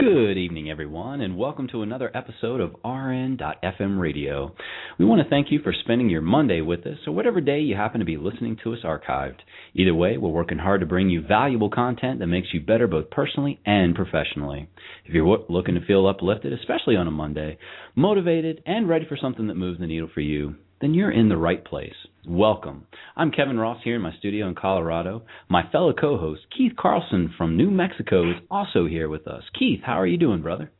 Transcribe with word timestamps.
Good 0.00 0.38
evening, 0.38 0.70
everyone, 0.70 1.20
and 1.20 1.36
welcome 1.36 1.68
to 1.68 1.82
another 1.82 2.10
episode 2.16 2.62
of 2.62 2.70
RN.FM 2.82 4.00
Radio. 4.00 4.54
We 4.98 5.04
want 5.04 5.22
to 5.22 5.28
thank 5.28 5.52
you 5.52 5.60
for 5.62 5.74
spending 5.74 6.08
your 6.08 6.22
Monday 6.22 6.62
with 6.62 6.86
us, 6.86 6.96
or 7.06 7.12
whatever 7.12 7.42
day 7.42 7.60
you 7.60 7.76
happen 7.76 7.98
to 7.98 8.06
be 8.06 8.16
listening 8.16 8.56
to 8.64 8.72
us 8.72 8.78
archived. 8.82 9.40
Either 9.74 9.92
way, 9.92 10.16
we're 10.16 10.30
working 10.30 10.56
hard 10.56 10.80
to 10.80 10.86
bring 10.86 11.10
you 11.10 11.20
valuable 11.20 11.68
content 11.68 12.20
that 12.20 12.28
makes 12.28 12.48
you 12.54 12.62
better 12.62 12.86
both 12.86 13.10
personally 13.10 13.60
and 13.66 13.94
professionally. 13.94 14.70
If 15.04 15.12
you're 15.12 15.38
looking 15.50 15.74
to 15.74 15.84
feel 15.84 16.06
uplifted, 16.06 16.54
especially 16.54 16.96
on 16.96 17.06
a 17.06 17.10
Monday, 17.10 17.58
motivated, 17.94 18.62
and 18.64 18.88
ready 18.88 19.04
for 19.06 19.18
something 19.20 19.48
that 19.48 19.54
moves 19.54 19.80
the 19.80 19.86
needle 19.86 20.08
for 20.14 20.22
you, 20.22 20.54
then 20.80 20.94
you're 20.94 21.10
in 21.10 21.28
the 21.28 21.36
right 21.36 21.64
place. 21.64 21.94
Welcome. 22.26 22.86
I'm 23.16 23.30
Kevin 23.30 23.58
Ross 23.58 23.78
here 23.84 23.96
in 23.96 24.02
my 24.02 24.14
studio 24.18 24.48
in 24.48 24.54
Colorado. 24.54 25.22
My 25.48 25.62
fellow 25.70 25.92
co 25.92 26.18
host, 26.18 26.42
Keith 26.56 26.72
Carlson 26.78 27.32
from 27.36 27.56
New 27.56 27.70
Mexico, 27.70 28.30
is 28.30 28.36
also 28.50 28.86
here 28.86 29.08
with 29.08 29.26
us. 29.26 29.42
Keith, 29.58 29.80
how 29.84 30.00
are 30.00 30.06
you 30.06 30.18
doing, 30.18 30.42
brother? 30.42 30.70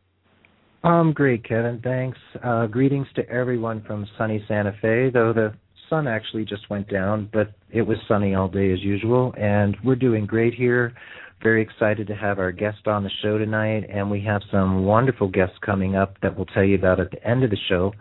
I'm 0.82 1.12
great, 1.12 1.44
Kevin. 1.46 1.80
Thanks. 1.82 2.18
Uh, 2.42 2.66
greetings 2.66 3.06
to 3.16 3.28
everyone 3.28 3.82
from 3.86 4.06
sunny 4.16 4.42
Santa 4.48 4.72
Fe, 4.80 5.10
though 5.12 5.32
the 5.34 5.52
sun 5.91 6.06
actually 6.06 6.44
just 6.44 6.70
went 6.70 6.88
down, 6.88 7.28
but 7.32 7.52
it 7.70 7.82
was 7.82 7.98
sunny 8.08 8.34
all 8.34 8.48
day 8.48 8.72
as 8.72 8.80
usual, 8.80 9.34
and 9.36 9.77
we're 9.84 9.96
doing 9.96 10.24
great 10.24 10.55
here. 10.55 10.94
Very 11.42 11.62
excited 11.62 12.06
to 12.06 12.14
have 12.14 12.38
our 12.38 12.52
guest 12.52 12.86
on 12.86 13.02
the 13.02 13.10
show 13.22 13.36
tonight, 13.36 13.84
and 13.91 14.10
we 14.10 14.22
have 14.24 14.41
some 14.50 14.84
wonderful 14.84 15.28
guests 15.28 15.56
coming 15.64 15.96
up 15.96 16.14
that 16.22 16.36
we'll 16.36 16.46
tell 16.46 16.64
you 16.64 16.77
about 16.77 17.00
at 17.00 17.10
the 17.10 17.27
end 17.27 17.44
of 17.44 17.50
the 17.50 17.58
show. 17.69 17.92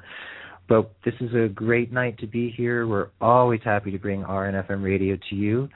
But 0.69 0.91
this 1.03 1.15
is 1.19 1.33
a 1.33 1.49
great 1.49 1.91
night 1.91 2.19
to 2.19 2.27
be 2.27 2.51
here. 2.55 2.87
We're 2.87 3.09
always 3.19 3.59
happy 3.65 3.91
to 3.91 3.97
bring 3.97 4.23
RNFM 4.23 4.83
radio 4.83 5.17
to 5.29 5.35
you. 5.35 5.67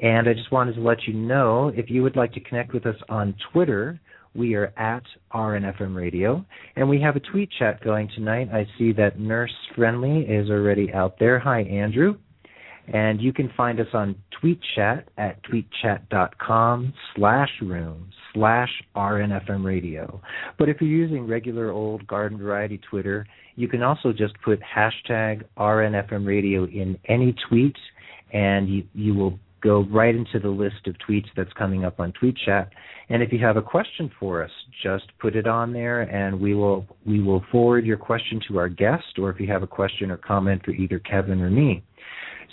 And 0.00 0.28
I 0.28 0.34
just 0.34 0.50
wanted 0.50 0.74
to 0.74 0.80
let 0.80 1.04
you 1.06 1.14
know 1.14 1.68
if 1.74 1.88
you 1.88 2.02
would 2.02 2.16
like 2.16 2.32
to 2.32 2.40
connect 2.40 2.74
with 2.74 2.84
us 2.84 2.96
on 3.08 3.34
Twitter, 3.52 4.00
we 4.34 4.54
are 4.54 4.72
at 4.76 5.02
RNFM 5.32 5.94
radio. 5.94 6.44
And 6.74 6.88
we 6.88 7.00
have 7.00 7.14
a 7.16 7.20
tweet 7.20 7.50
chat 7.58 7.82
going 7.84 8.08
tonight. 8.14 8.48
I 8.52 8.66
see 8.76 8.92
that 8.94 9.20
Nurse 9.20 9.54
Friendly 9.76 10.22
is 10.22 10.50
already 10.50 10.92
out 10.92 11.18
there. 11.20 11.38
Hi, 11.38 11.60
Andrew. 11.62 12.16
And 12.92 13.20
you 13.20 13.32
can 13.32 13.52
find 13.56 13.78
us 13.78 13.86
on 13.94 14.16
Tweet 14.40 14.58
Chat 14.74 15.08
at 15.16 15.38
tweetchat.com 15.44 16.92
slash 17.14 17.50
room 17.62 18.10
slash 18.32 18.70
RNFM 18.94 19.64
radio. 19.64 20.20
But 20.58 20.68
if 20.68 20.80
you're 20.80 20.90
using 20.90 21.26
regular 21.26 21.70
old 21.70 22.06
garden 22.06 22.38
variety 22.38 22.78
Twitter, 22.78 23.26
you 23.56 23.68
can 23.68 23.82
also 23.82 24.12
just 24.12 24.34
put 24.42 24.60
hashtag 24.60 25.44
RNFM 25.58 26.26
radio 26.26 26.64
in 26.64 26.98
any 27.08 27.34
tweet 27.48 27.76
and 28.32 28.68
you, 28.68 28.84
you 28.94 29.14
will 29.14 29.38
go 29.60 29.84
right 29.90 30.14
into 30.14 30.38
the 30.38 30.48
list 30.48 30.86
of 30.86 30.94
tweets 31.06 31.26
that's 31.36 31.52
coming 31.54 31.84
up 31.84 32.00
on 32.00 32.12
TweetChat. 32.12 32.68
And 33.08 33.22
if 33.22 33.32
you 33.32 33.38
have 33.40 33.56
a 33.56 33.62
question 33.62 34.10
for 34.18 34.42
us, 34.42 34.50
just 34.82 35.04
put 35.18 35.36
it 35.36 35.46
on 35.46 35.72
there, 35.72 36.02
and 36.02 36.40
we 36.40 36.54
will 36.54 36.86
we 37.04 37.20
will 37.20 37.44
forward 37.50 37.84
your 37.84 37.96
question 37.96 38.40
to 38.48 38.58
our 38.58 38.68
guest, 38.68 39.18
or 39.18 39.30
if 39.30 39.40
you 39.40 39.48
have 39.48 39.62
a 39.62 39.66
question 39.66 40.10
or 40.10 40.16
comment 40.16 40.64
for 40.64 40.70
either 40.70 40.98
Kevin 41.00 41.40
or 41.40 41.50
me. 41.50 41.82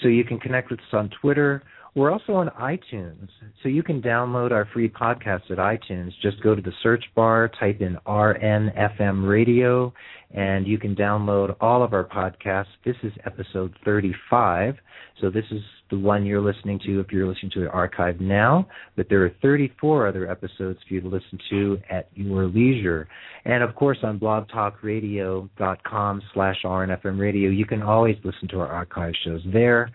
So 0.02 0.08
you 0.08 0.24
can 0.24 0.40
connect 0.40 0.70
with 0.70 0.80
us 0.80 0.94
on 0.94 1.10
Twitter. 1.22 1.64
We're 1.98 2.12
also 2.12 2.34
on 2.34 2.50
iTunes, 2.62 3.28
so 3.64 3.70
you 3.70 3.82
can 3.82 4.04
download 4.04 4.52
our 4.52 4.70
free 4.72 4.88
podcast 4.88 5.50
at 5.50 5.58
iTunes. 5.58 6.12
Just 6.22 6.44
go 6.44 6.54
to 6.54 6.62
the 6.62 6.72
search 6.84 7.04
bar, 7.16 7.50
type 7.60 7.82
in 7.82 7.98
RNFM 8.06 9.28
Radio, 9.28 9.92
and 10.30 10.68
you 10.68 10.78
can 10.78 10.96
download 10.96 11.56
all 11.60 11.82
of 11.82 11.94
our 11.94 12.04
podcasts. 12.04 12.68
This 12.86 12.98
is 13.02 13.12
episode 13.26 13.74
35, 13.84 14.76
so 15.20 15.32
this 15.32 15.46
is 15.50 15.60
the 15.90 15.98
one 15.98 16.24
you're 16.24 16.40
listening 16.40 16.80
to 16.86 17.00
if 17.00 17.12
you're 17.12 17.28
listening 17.28 17.52
to 17.56 17.62
the 17.62 17.70
archive 17.70 18.22
now, 18.22 18.68
but 18.96 19.10
there 19.10 19.26
are 19.26 19.32
34 19.42 20.08
other 20.08 20.30
episodes 20.30 20.78
for 20.88 20.94
you 20.94 21.02
to 21.02 21.08
listen 21.08 21.40
to 21.50 21.80
at 21.90 22.10
your 22.14 22.46
leisure. 22.46 23.08
And 23.46 23.64
of 23.64 23.74
course 23.74 23.98
on 24.04 24.20
blogtalkradio.com 24.20 26.22
slash 26.36 26.58
RNFM 26.64 27.20
radio, 27.20 27.50
you 27.50 27.66
can 27.66 27.82
always 27.82 28.18
listen 28.24 28.48
to 28.50 28.60
our 28.60 28.68
archive 28.68 29.16
shows 29.26 29.42
there. 29.52 29.90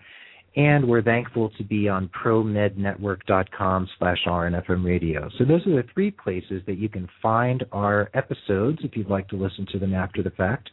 And 0.55 0.87
we're 0.87 1.01
thankful 1.01 1.49
to 1.57 1.63
be 1.63 1.89
on 1.89 2.09
promednetwork.com 2.09 3.89
slash 3.97 4.19
RNFM 4.27 4.85
radio. 4.85 5.29
So 5.37 5.45
those 5.45 5.65
are 5.65 5.81
the 5.81 5.87
three 5.93 6.11
places 6.11 6.61
that 6.67 6.77
you 6.77 6.89
can 6.89 7.09
find 7.21 7.63
our 7.71 8.11
episodes 8.13 8.79
if 8.83 8.95
you'd 8.95 9.09
like 9.09 9.27
to 9.29 9.35
listen 9.35 9.65
to 9.71 9.79
them 9.79 9.95
after 9.95 10.21
the 10.21 10.29
fact. 10.31 10.69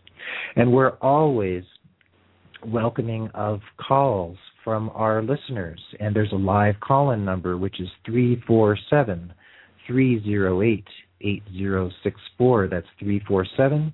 And 0.56 0.70
we're 0.70 0.96
always 0.98 1.64
welcoming 2.66 3.30
of 3.34 3.60
calls 3.78 4.36
from 4.62 4.90
our 4.94 5.22
listeners. 5.22 5.80
And 5.98 6.14
there's 6.14 6.32
a 6.32 6.36
live 6.36 6.78
call 6.80 7.12
in 7.12 7.24
number, 7.24 7.56
which 7.56 7.80
is 7.80 7.88
347 8.04 9.32
308 9.86 10.84
8064. 11.22 12.68
That's 12.68 12.86
347 12.98 13.92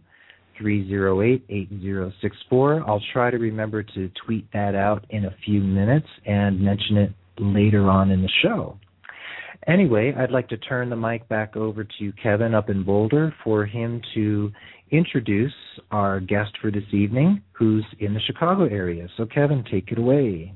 308 0.58 1.44
8064. 1.48 2.84
I'll 2.88 3.02
try 3.12 3.30
to 3.30 3.38
remember 3.38 3.82
to 3.82 4.10
tweet 4.24 4.50
that 4.52 4.74
out 4.74 5.04
in 5.10 5.24
a 5.24 5.34
few 5.44 5.60
minutes 5.60 6.08
and 6.24 6.60
mention 6.60 6.96
it 6.96 7.12
later 7.38 7.88
on 7.88 8.10
in 8.10 8.22
the 8.22 8.30
show. 8.42 8.78
Anyway, 9.66 10.14
I'd 10.16 10.30
like 10.30 10.48
to 10.50 10.56
turn 10.56 10.90
the 10.90 10.96
mic 10.96 11.28
back 11.28 11.56
over 11.56 11.84
to 11.98 12.12
Kevin 12.22 12.54
up 12.54 12.70
in 12.70 12.84
Boulder 12.84 13.34
for 13.42 13.66
him 13.66 14.00
to 14.14 14.52
introduce 14.90 15.52
our 15.90 16.20
guest 16.20 16.52
for 16.60 16.70
this 16.70 16.84
evening, 16.92 17.42
who's 17.52 17.84
in 17.98 18.14
the 18.14 18.20
Chicago 18.20 18.64
area. 18.66 19.08
So, 19.16 19.26
Kevin, 19.26 19.64
take 19.70 19.90
it 19.90 19.98
away. 19.98 20.54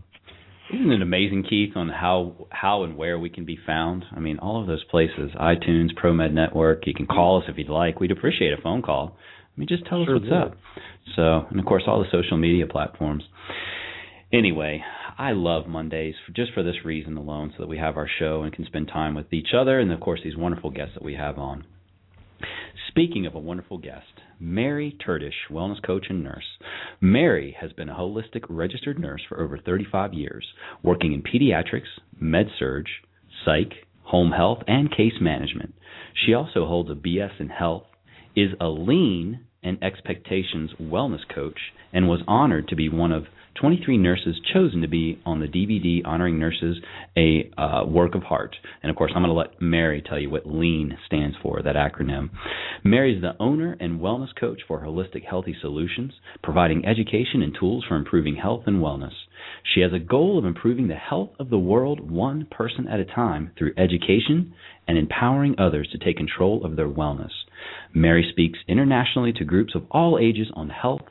Isn't 0.72 0.92
it 0.92 1.02
amazing, 1.02 1.44
Keith, 1.50 1.76
on 1.76 1.88
how 1.88 2.46
how 2.50 2.84
and 2.84 2.96
where 2.96 3.18
we 3.18 3.28
can 3.28 3.44
be 3.44 3.58
found? 3.66 4.04
I 4.14 4.20
mean, 4.20 4.38
all 4.38 4.60
of 4.60 4.68
those 4.68 4.84
places: 4.84 5.32
iTunes, 5.34 5.88
ProMed 6.00 6.32
Network. 6.32 6.86
You 6.86 6.94
can 6.94 7.06
call 7.06 7.38
us 7.38 7.44
if 7.48 7.58
you'd 7.58 7.68
like. 7.68 7.98
We'd 7.98 8.12
appreciate 8.12 8.52
a 8.52 8.62
phone 8.62 8.80
call. 8.80 9.16
I 9.56 9.60
mean, 9.60 9.68
just 9.68 9.86
tell 9.86 10.04
sure 10.04 10.16
us 10.16 10.22
what's 10.22 10.32
up. 10.32 10.58
So, 11.16 11.46
and 11.50 11.58
of 11.58 11.66
course, 11.66 11.84
all 11.86 12.00
the 12.00 12.10
social 12.10 12.36
media 12.36 12.66
platforms. 12.66 13.24
Anyway, 14.32 14.82
I 15.18 15.32
love 15.32 15.66
Mondays 15.66 16.14
for, 16.24 16.32
just 16.32 16.52
for 16.52 16.62
this 16.62 16.84
reason 16.84 17.16
alone, 17.16 17.52
so 17.56 17.62
that 17.62 17.68
we 17.68 17.78
have 17.78 17.96
our 17.96 18.08
show 18.18 18.42
and 18.42 18.52
can 18.52 18.64
spend 18.66 18.88
time 18.88 19.14
with 19.14 19.32
each 19.32 19.48
other, 19.58 19.80
and 19.80 19.92
of 19.92 20.00
course, 20.00 20.20
these 20.22 20.36
wonderful 20.36 20.70
guests 20.70 20.94
that 20.94 21.04
we 21.04 21.14
have 21.14 21.38
on. 21.38 21.64
Speaking 22.88 23.26
of 23.26 23.34
a 23.34 23.40
wonderful 23.40 23.78
guest, 23.78 24.06
Mary 24.38 24.96
Terdich, 25.06 25.48
wellness 25.50 25.82
coach 25.84 26.06
and 26.08 26.24
nurse. 26.24 26.56
Mary 27.00 27.54
has 27.60 27.72
been 27.72 27.88
a 27.90 27.94
holistic 27.94 28.44
registered 28.48 28.98
nurse 28.98 29.22
for 29.28 29.40
over 29.40 29.58
35 29.58 30.14
years, 30.14 30.46
working 30.82 31.12
in 31.12 31.22
pediatrics, 31.22 32.00
med 32.18 32.46
surg, 32.58 32.86
psych, 33.44 33.72
home 34.04 34.32
health, 34.32 34.62
and 34.66 34.90
case 34.90 35.20
management. 35.20 35.74
She 36.14 36.34
also 36.34 36.66
holds 36.66 36.90
a 36.90 36.94
BS 36.94 37.38
in 37.38 37.48
health, 37.48 37.84
is 38.40 38.52
a 38.60 38.68
lean 38.68 39.40
and 39.62 39.82
expectations 39.82 40.70
wellness 40.80 41.20
coach, 41.34 41.58
and 41.92 42.08
was 42.08 42.22
honored 42.26 42.68
to 42.68 42.76
be 42.76 42.88
one 42.88 43.12
of 43.12 43.24
23 43.60 43.98
nurses 43.98 44.40
chosen 44.54 44.80
to 44.80 44.88
be 44.88 45.20
on 45.26 45.40
the 45.40 45.46
DVD 45.46 46.00
honoring 46.06 46.38
nurses 46.38 46.78
a 47.16 47.50
uh, 47.58 47.84
work 47.84 48.14
of 48.14 48.22
heart. 48.22 48.56
And 48.82 48.88
of 48.88 48.96
course, 48.96 49.12
I'm 49.14 49.22
going 49.22 49.34
to 49.34 49.38
let 49.38 49.60
Mary 49.60 50.02
tell 50.02 50.18
you 50.18 50.30
what 50.30 50.46
LEAN 50.46 50.96
stands 51.04 51.36
for, 51.42 51.60
that 51.62 51.76
acronym. 51.76 52.30
Mary 52.84 53.16
is 53.16 53.20
the 53.20 53.36
owner 53.38 53.76
and 53.78 54.00
wellness 54.00 54.34
coach 54.38 54.60
for 54.66 54.80
Holistic 54.80 55.24
Healthy 55.28 55.56
Solutions, 55.60 56.12
providing 56.42 56.86
education 56.86 57.42
and 57.42 57.54
tools 57.58 57.84
for 57.86 57.96
improving 57.96 58.36
health 58.36 58.62
and 58.66 58.80
wellness. 58.80 59.12
She 59.74 59.80
has 59.80 59.92
a 59.92 59.98
goal 59.98 60.38
of 60.38 60.46
improving 60.46 60.88
the 60.88 60.94
health 60.94 61.30
of 61.38 61.50
the 61.50 61.58
world 61.58 62.10
one 62.10 62.46
person 62.50 62.88
at 62.88 63.00
a 63.00 63.04
time 63.04 63.50
through 63.58 63.74
education 63.76 64.54
and 64.88 64.96
empowering 64.96 65.56
others 65.58 65.88
to 65.92 65.98
take 65.98 66.16
control 66.16 66.64
of 66.64 66.76
their 66.76 66.88
wellness. 66.88 67.30
Mary 67.94 68.26
speaks 68.30 68.58
internationally 68.68 69.32
to 69.32 69.44
groups 69.44 69.74
of 69.74 69.84
all 69.90 70.18
ages 70.20 70.50
on 70.54 70.68
health, 70.68 71.02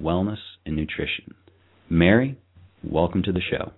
wellness, 0.00 0.38
and 0.66 0.76
nutrition. 0.76 1.34
Mary, 1.88 2.38
welcome 2.82 3.22
to 3.22 3.32
the 3.32 3.40
show. 3.40 3.72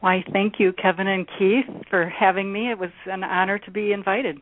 Why, 0.00 0.22
thank 0.32 0.54
you, 0.58 0.72
Kevin 0.72 1.06
and 1.06 1.26
Keith, 1.38 1.64
for 1.90 2.08
having 2.08 2.52
me. 2.52 2.70
It 2.70 2.78
was 2.78 2.90
an 3.06 3.24
honor 3.24 3.58
to 3.58 3.70
be 3.70 3.92
invited. 3.92 4.38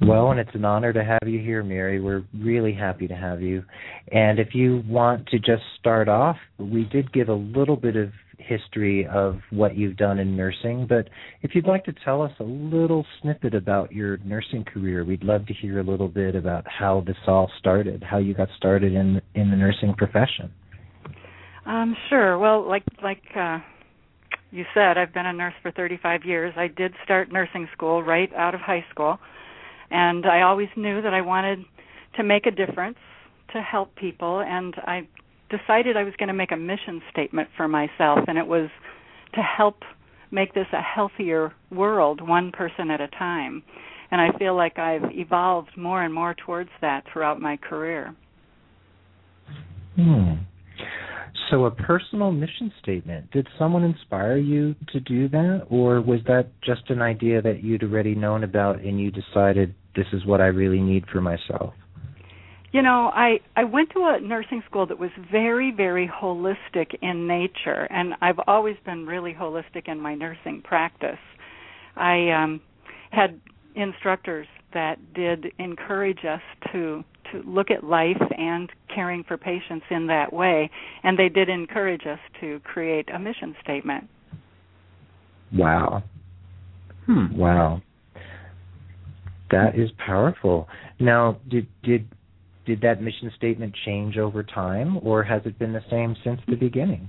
Well, 0.00 0.30
and 0.30 0.40
it's 0.40 0.54
an 0.54 0.64
honor 0.64 0.92
to 0.92 1.04
have 1.04 1.28
you 1.28 1.38
here, 1.38 1.62
Mary. 1.62 2.00
We're 2.00 2.24
really 2.36 2.72
happy 2.72 3.06
to 3.08 3.14
have 3.14 3.40
you. 3.40 3.62
And 4.10 4.38
if 4.38 4.54
you 4.54 4.82
want 4.86 5.26
to 5.28 5.38
just 5.38 5.62
start 5.78 6.08
off, 6.08 6.36
we 6.58 6.84
did 6.84 7.12
give 7.12 7.28
a 7.28 7.34
little 7.34 7.76
bit 7.76 7.96
of 7.96 8.10
history 8.38 9.06
of 9.06 9.38
what 9.50 9.76
you've 9.76 9.96
done 9.96 10.18
in 10.18 10.36
nursing, 10.36 10.86
but 10.88 11.08
if 11.42 11.54
you'd 11.54 11.66
like 11.66 11.84
to 11.84 11.94
tell 12.04 12.22
us 12.22 12.32
a 12.40 12.44
little 12.44 13.06
snippet 13.20 13.54
about 13.54 13.92
your 13.92 14.18
nursing 14.18 14.64
career, 14.64 15.04
we'd 15.04 15.22
love 15.22 15.46
to 15.46 15.54
hear 15.54 15.78
a 15.80 15.82
little 15.82 16.08
bit 16.08 16.34
about 16.34 16.64
how 16.66 17.02
this 17.06 17.16
all 17.26 17.50
started, 17.58 18.02
how 18.02 18.18
you 18.18 18.34
got 18.34 18.48
started 18.56 18.94
in 18.94 19.20
in 19.34 19.50
the 19.50 19.56
nursing 19.56 19.94
profession. 19.94 20.50
Um, 21.66 21.96
sure. 22.08 22.38
Well, 22.38 22.68
like 22.68 22.84
like 23.02 23.22
uh, 23.36 23.58
you 24.50 24.64
said, 24.74 24.98
I've 24.98 25.14
been 25.14 25.26
a 25.26 25.32
nurse 25.32 25.54
for 25.62 25.70
35 25.70 26.24
years. 26.24 26.52
I 26.56 26.68
did 26.68 26.92
start 27.04 27.32
nursing 27.32 27.68
school 27.72 28.02
right 28.02 28.32
out 28.34 28.54
of 28.54 28.60
high 28.60 28.84
school, 28.90 29.18
and 29.92 30.26
I 30.26 30.42
always 30.42 30.68
knew 30.76 31.02
that 31.02 31.14
I 31.14 31.20
wanted 31.20 31.64
to 32.16 32.22
make 32.22 32.46
a 32.46 32.50
difference, 32.50 32.98
to 33.52 33.60
help 33.60 33.94
people, 33.96 34.40
and 34.40 34.74
I 34.78 35.06
decided 35.50 35.96
I 35.96 36.04
was 36.04 36.14
going 36.18 36.28
to 36.28 36.34
make 36.34 36.52
a 36.52 36.56
mission 36.56 37.02
statement 37.10 37.48
for 37.56 37.68
myself, 37.68 38.20
and 38.26 38.38
it 38.38 38.46
was 38.46 38.70
to 39.34 39.40
help 39.40 39.76
make 40.30 40.54
this 40.54 40.66
a 40.72 40.80
healthier 40.80 41.52
world, 41.70 42.26
one 42.26 42.50
person 42.52 42.90
at 42.90 43.00
a 43.00 43.08
time. 43.08 43.62
and 44.10 44.20
I 44.20 44.36
feel 44.38 44.54
like 44.54 44.78
I've 44.78 45.10
evolved 45.12 45.70
more 45.76 46.02
and 46.02 46.12
more 46.12 46.34
towards 46.34 46.68
that 46.82 47.04
throughout 47.10 47.40
my 47.40 47.56
career. 47.56 48.14
Hmm. 49.96 50.34
So, 51.50 51.64
a 51.64 51.70
personal 51.70 52.30
mission 52.30 52.70
statement. 52.82 53.30
Did 53.30 53.48
someone 53.58 53.84
inspire 53.84 54.36
you 54.36 54.74
to 54.92 55.00
do 55.00 55.28
that, 55.30 55.66
or 55.70 56.02
was 56.02 56.20
that 56.26 56.48
just 56.62 56.88
an 56.90 57.00
idea 57.00 57.40
that 57.40 57.62
you'd 57.62 57.82
already 57.82 58.14
known 58.14 58.44
about 58.44 58.80
and 58.80 59.00
you 59.00 59.10
decided 59.10 59.74
this 59.94 60.06
is 60.12 60.24
what 60.24 60.40
I 60.40 60.46
really 60.46 60.80
need 60.80 61.04
for 61.12 61.20
myself? 61.20 61.74
You 62.72 62.80
know, 62.80 63.10
I 63.14 63.40
I 63.54 63.64
went 63.64 63.90
to 63.90 64.00
a 64.00 64.20
nursing 64.20 64.62
school 64.68 64.86
that 64.86 64.98
was 64.98 65.10
very 65.30 65.72
very 65.76 66.08
holistic 66.08 66.94
in 67.02 67.26
nature 67.26 67.86
and 67.90 68.14
I've 68.22 68.40
always 68.46 68.76
been 68.84 69.06
really 69.06 69.34
holistic 69.34 69.88
in 69.88 70.00
my 70.00 70.14
nursing 70.14 70.62
practice. 70.62 71.20
I 71.96 72.30
um 72.30 72.62
had 73.10 73.40
instructors 73.74 74.46
that 74.72 74.96
did 75.14 75.52
encourage 75.58 76.24
us 76.24 76.40
to 76.72 77.04
to 77.32 77.42
look 77.46 77.70
at 77.70 77.84
life 77.84 78.20
and 78.38 78.70
caring 78.94 79.22
for 79.24 79.36
patients 79.36 79.84
in 79.90 80.06
that 80.06 80.32
way 80.32 80.70
and 81.02 81.18
they 81.18 81.28
did 81.28 81.50
encourage 81.50 82.06
us 82.06 82.18
to 82.40 82.58
create 82.60 83.08
a 83.14 83.18
mission 83.18 83.54
statement. 83.62 84.08
Wow. 85.52 86.02
Hmm. 87.04 87.36
Wow. 87.36 87.82
That 89.52 89.78
is 89.78 89.90
powerful. 90.04 90.66
Now, 90.98 91.38
did 91.48 91.68
did 91.84 92.08
did 92.66 92.80
that 92.80 93.02
mission 93.02 93.30
statement 93.36 93.74
change 93.84 94.16
over 94.16 94.42
time 94.42 94.98
or 95.02 95.22
has 95.22 95.42
it 95.44 95.58
been 95.58 95.72
the 95.72 95.84
same 95.90 96.16
since 96.24 96.40
the 96.48 96.56
beginning? 96.56 97.08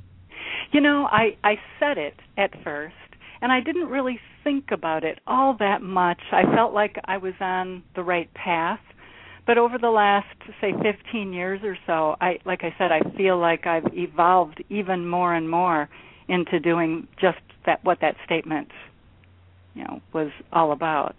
You 0.71 0.81
know, 0.81 1.07
I 1.09 1.37
I 1.43 1.55
said 1.79 1.97
it 1.97 2.15
at 2.37 2.51
first 2.63 2.95
and 3.41 3.51
I 3.51 3.61
didn't 3.61 3.87
really 3.87 4.19
think 4.43 4.65
about 4.71 5.03
it 5.03 5.19
all 5.25 5.55
that 5.59 5.81
much. 5.81 6.19
I 6.31 6.43
felt 6.53 6.73
like 6.73 6.97
I 7.05 7.17
was 7.17 7.33
on 7.39 7.83
the 7.95 8.03
right 8.03 8.31
path. 8.33 8.79
But 9.45 9.57
over 9.57 9.77
the 9.77 9.89
last 9.89 10.27
say 10.61 10.71
15 10.81 11.33
years 11.33 11.61
or 11.63 11.77
so, 11.85 12.15
I 12.19 12.39
like 12.45 12.63
I 12.63 12.75
said 12.77 12.91
I 12.91 13.01
feel 13.15 13.39
like 13.39 13.65
I've 13.65 13.93
evolved 13.93 14.61
even 14.69 15.07
more 15.07 15.33
and 15.33 15.49
more 15.49 15.87
into 16.27 16.59
doing 16.59 17.07
just 17.21 17.39
that 17.65 17.83
what 17.85 17.99
that 18.01 18.15
statement 18.25 18.67
you 19.75 19.85
know 19.85 20.01
was 20.13 20.31
all 20.51 20.73
about. 20.73 21.15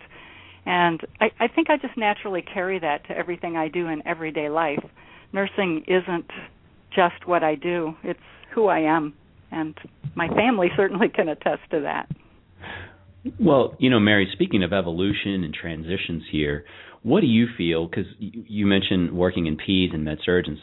And 0.66 1.00
I, 1.20 1.30
I 1.40 1.48
think 1.48 1.68
I 1.70 1.76
just 1.76 1.96
naturally 1.96 2.42
carry 2.42 2.78
that 2.78 3.06
to 3.08 3.16
everything 3.16 3.56
I 3.56 3.68
do 3.68 3.88
in 3.88 4.06
everyday 4.06 4.48
life. 4.48 4.82
Nursing 5.32 5.84
isn't 5.86 6.30
just 6.94 7.26
what 7.26 7.42
I 7.42 7.54
do, 7.54 7.94
it's 8.02 8.20
who 8.54 8.66
I 8.66 8.80
am. 8.80 9.14
And 9.50 9.76
my 10.14 10.28
family 10.28 10.68
certainly 10.76 11.08
can 11.08 11.28
attest 11.28 11.62
to 11.70 11.80
that. 11.80 12.08
Well, 13.40 13.76
you 13.78 13.90
know, 13.90 14.00
Mary, 14.00 14.28
speaking 14.32 14.62
of 14.62 14.72
evolution 14.72 15.44
and 15.44 15.54
transitions 15.54 16.24
here, 16.30 16.64
what 17.02 17.20
do 17.20 17.26
you 17.26 17.46
feel? 17.56 17.86
Because 17.86 18.06
you 18.18 18.66
mentioned 18.66 19.12
working 19.12 19.46
in 19.46 19.56
peds 19.56 19.94
and 19.94 20.04
med 20.04 20.18
surg 20.24 20.46
and 20.46 20.58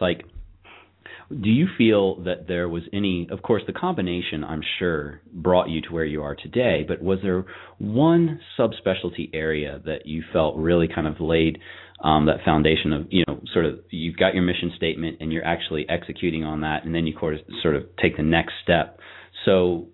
do 1.41 1.49
you 1.49 1.67
feel 1.77 2.21
that 2.23 2.47
there 2.47 2.67
was 2.67 2.83
any 2.93 3.27
of 3.31 3.41
course 3.41 3.63
the 3.67 3.73
combination 3.73 4.43
i'm 4.43 4.61
sure 4.79 5.21
brought 5.33 5.69
you 5.69 5.81
to 5.81 5.89
where 5.89 6.05
you 6.05 6.21
are 6.21 6.35
today 6.35 6.83
but 6.87 7.01
was 7.01 7.19
there 7.23 7.45
one 7.77 8.39
subspecialty 8.59 9.29
area 9.33 9.81
that 9.85 10.05
you 10.05 10.23
felt 10.33 10.55
really 10.57 10.87
kind 10.93 11.07
of 11.07 11.19
laid 11.19 11.57
um, 12.03 12.25
that 12.25 12.37
foundation 12.43 12.93
of 12.93 13.07
you 13.09 13.23
know 13.27 13.39
sort 13.53 13.65
of 13.65 13.79
you've 13.89 14.17
got 14.17 14.33
your 14.33 14.43
mission 14.43 14.71
statement 14.75 15.17
and 15.19 15.31
you're 15.31 15.45
actually 15.45 15.85
executing 15.87 16.43
on 16.43 16.61
that 16.61 16.83
and 16.83 16.93
then 16.93 17.05
you 17.05 17.15
sort 17.61 17.75
of 17.75 17.83
take 18.01 18.17
the 18.17 18.23
next 18.23 18.53
step? 18.63 18.99
So 19.45 19.87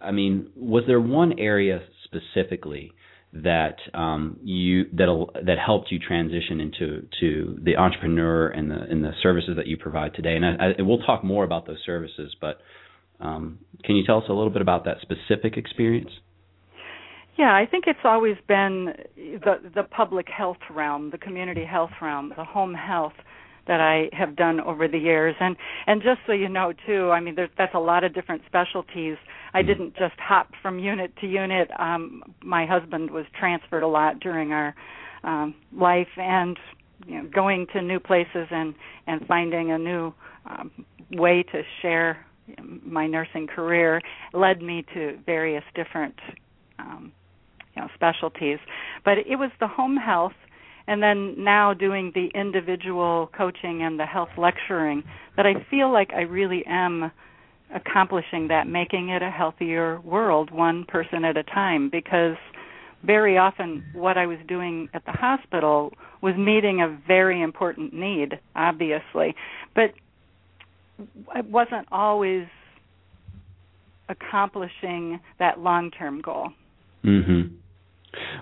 i 0.00 0.10
mean 0.10 0.50
was 0.56 0.84
there 0.86 1.00
one 1.00 1.38
area 1.38 1.80
specifically 2.04 2.92
that 3.32 3.76
um, 3.94 4.38
you 4.42 4.84
that 4.92 5.26
that 5.46 5.56
helped 5.64 5.90
you 5.90 5.98
transition 5.98 6.60
into 6.60 7.06
to 7.20 7.58
the 7.62 7.76
entrepreneur 7.76 8.48
and 8.48 8.70
the 8.70 8.76
and 8.76 9.02
the 9.02 9.12
services 9.22 9.54
that 9.56 9.66
you 9.66 9.76
provide 9.76 10.14
today. 10.14 10.36
And 10.36 10.44
I, 10.44 10.50
I, 10.78 10.82
we'll 10.82 10.98
talk 10.98 11.24
more 11.24 11.44
about 11.44 11.66
those 11.66 11.78
services, 11.86 12.34
but 12.40 12.58
um, 13.20 13.58
can 13.84 13.96
you 13.96 14.04
tell 14.04 14.18
us 14.18 14.24
a 14.28 14.32
little 14.32 14.50
bit 14.50 14.60
about 14.60 14.84
that 14.84 14.98
specific 15.00 15.56
experience? 15.56 16.10
Yeah, 17.38 17.54
I 17.54 17.64
think 17.70 17.84
it's 17.86 18.00
always 18.04 18.36
been 18.46 18.92
the 19.16 19.70
the 19.74 19.84
public 19.84 20.26
health 20.28 20.58
realm, 20.70 21.10
the 21.10 21.18
community 21.18 21.64
health 21.64 21.92
realm, 22.02 22.32
the 22.36 22.44
home 22.44 22.74
health 22.74 23.14
that 23.66 23.80
I 23.80 24.08
have 24.16 24.36
done 24.36 24.60
over 24.60 24.88
the 24.88 24.98
years. 24.98 25.34
And 25.40 25.56
and 25.86 26.02
just 26.02 26.20
so 26.26 26.32
you 26.32 26.48
know 26.48 26.72
too, 26.86 27.10
I 27.10 27.20
mean 27.20 27.34
there's 27.34 27.50
that's 27.56 27.74
a 27.74 27.80
lot 27.80 28.04
of 28.04 28.14
different 28.14 28.42
specialties. 28.46 29.16
I 29.54 29.60
mm-hmm. 29.60 29.68
didn't 29.68 29.96
just 29.96 30.18
hop 30.18 30.50
from 30.60 30.78
unit 30.78 31.12
to 31.20 31.26
unit. 31.26 31.70
Um 31.78 32.22
my 32.42 32.66
husband 32.66 33.10
was 33.10 33.24
transferred 33.38 33.82
a 33.82 33.88
lot 33.88 34.20
during 34.20 34.52
our 34.52 34.74
um 35.24 35.54
life 35.72 36.08
and 36.16 36.58
you 37.06 37.22
know 37.22 37.28
going 37.28 37.66
to 37.72 37.82
new 37.82 38.00
places 38.00 38.48
and 38.50 38.74
and 39.06 39.26
finding 39.26 39.70
a 39.70 39.78
new 39.78 40.12
um 40.46 40.70
way 41.12 41.42
to 41.52 41.62
share 41.80 42.24
my 42.84 43.06
nursing 43.06 43.46
career 43.46 44.00
led 44.32 44.60
me 44.62 44.84
to 44.94 45.16
various 45.24 45.64
different 45.74 46.14
um 46.78 47.12
you 47.76 47.82
know 47.82 47.88
specialties 47.94 48.58
but 49.04 49.18
it 49.18 49.36
was 49.36 49.50
the 49.60 49.68
home 49.68 49.96
health 49.96 50.32
and 50.86 51.02
then 51.02 51.34
now 51.38 51.74
doing 51.74 52.12
the 52.14 52.28
individual 52.38 53.30
coaching 53.36 53.82
and 53.82 53.98
the 53.98 54.06
health 54.06 54.30
lecturing 54.36 55.02
that 55.36 55.46
I 55.46 55.54
feel 55.70 55.92
like 55.92 56.10
I 56.12 56.22
really 56.22 56.64
am 56.66 57.10
accomplishing 57.74 58.48
that 58.48 58.66
making 58.66 59.08
it 59.08 59.22
a 59.22 59.30
healthier 59.30 60.00
world 60.00 60.50
one 60.50 60.84
person 60.84 61.24
at 61.24 61.36
a 61.36 61.42
time 61.42 61.88
because 61.90 62.36
very 63.02 63.38
often 63.38 63.82
what 63.92 64.18
I 64.18 64.26
was 64.26 64.38
doing 64.46 64.88
at 64.94 65.04
the 65.06 65.12
hospital 65.12 65.92
was 66.20 66.34
meeting 66.36 66.82
a 66.82 67.00
very 67.06 67.42
important 67.42 67.94
need 67.94 68.38
obviously 68.54 69.34
but 69.74 69.92
it 71.34 71.46
wasn't 71.46 71.88
always 71.90 72.46
accomplishing 74.08 75.20
that 75.38 75.58
long-term 75.58 76.20
goal. 76.20 76.52
Mhm. 77.04 77.50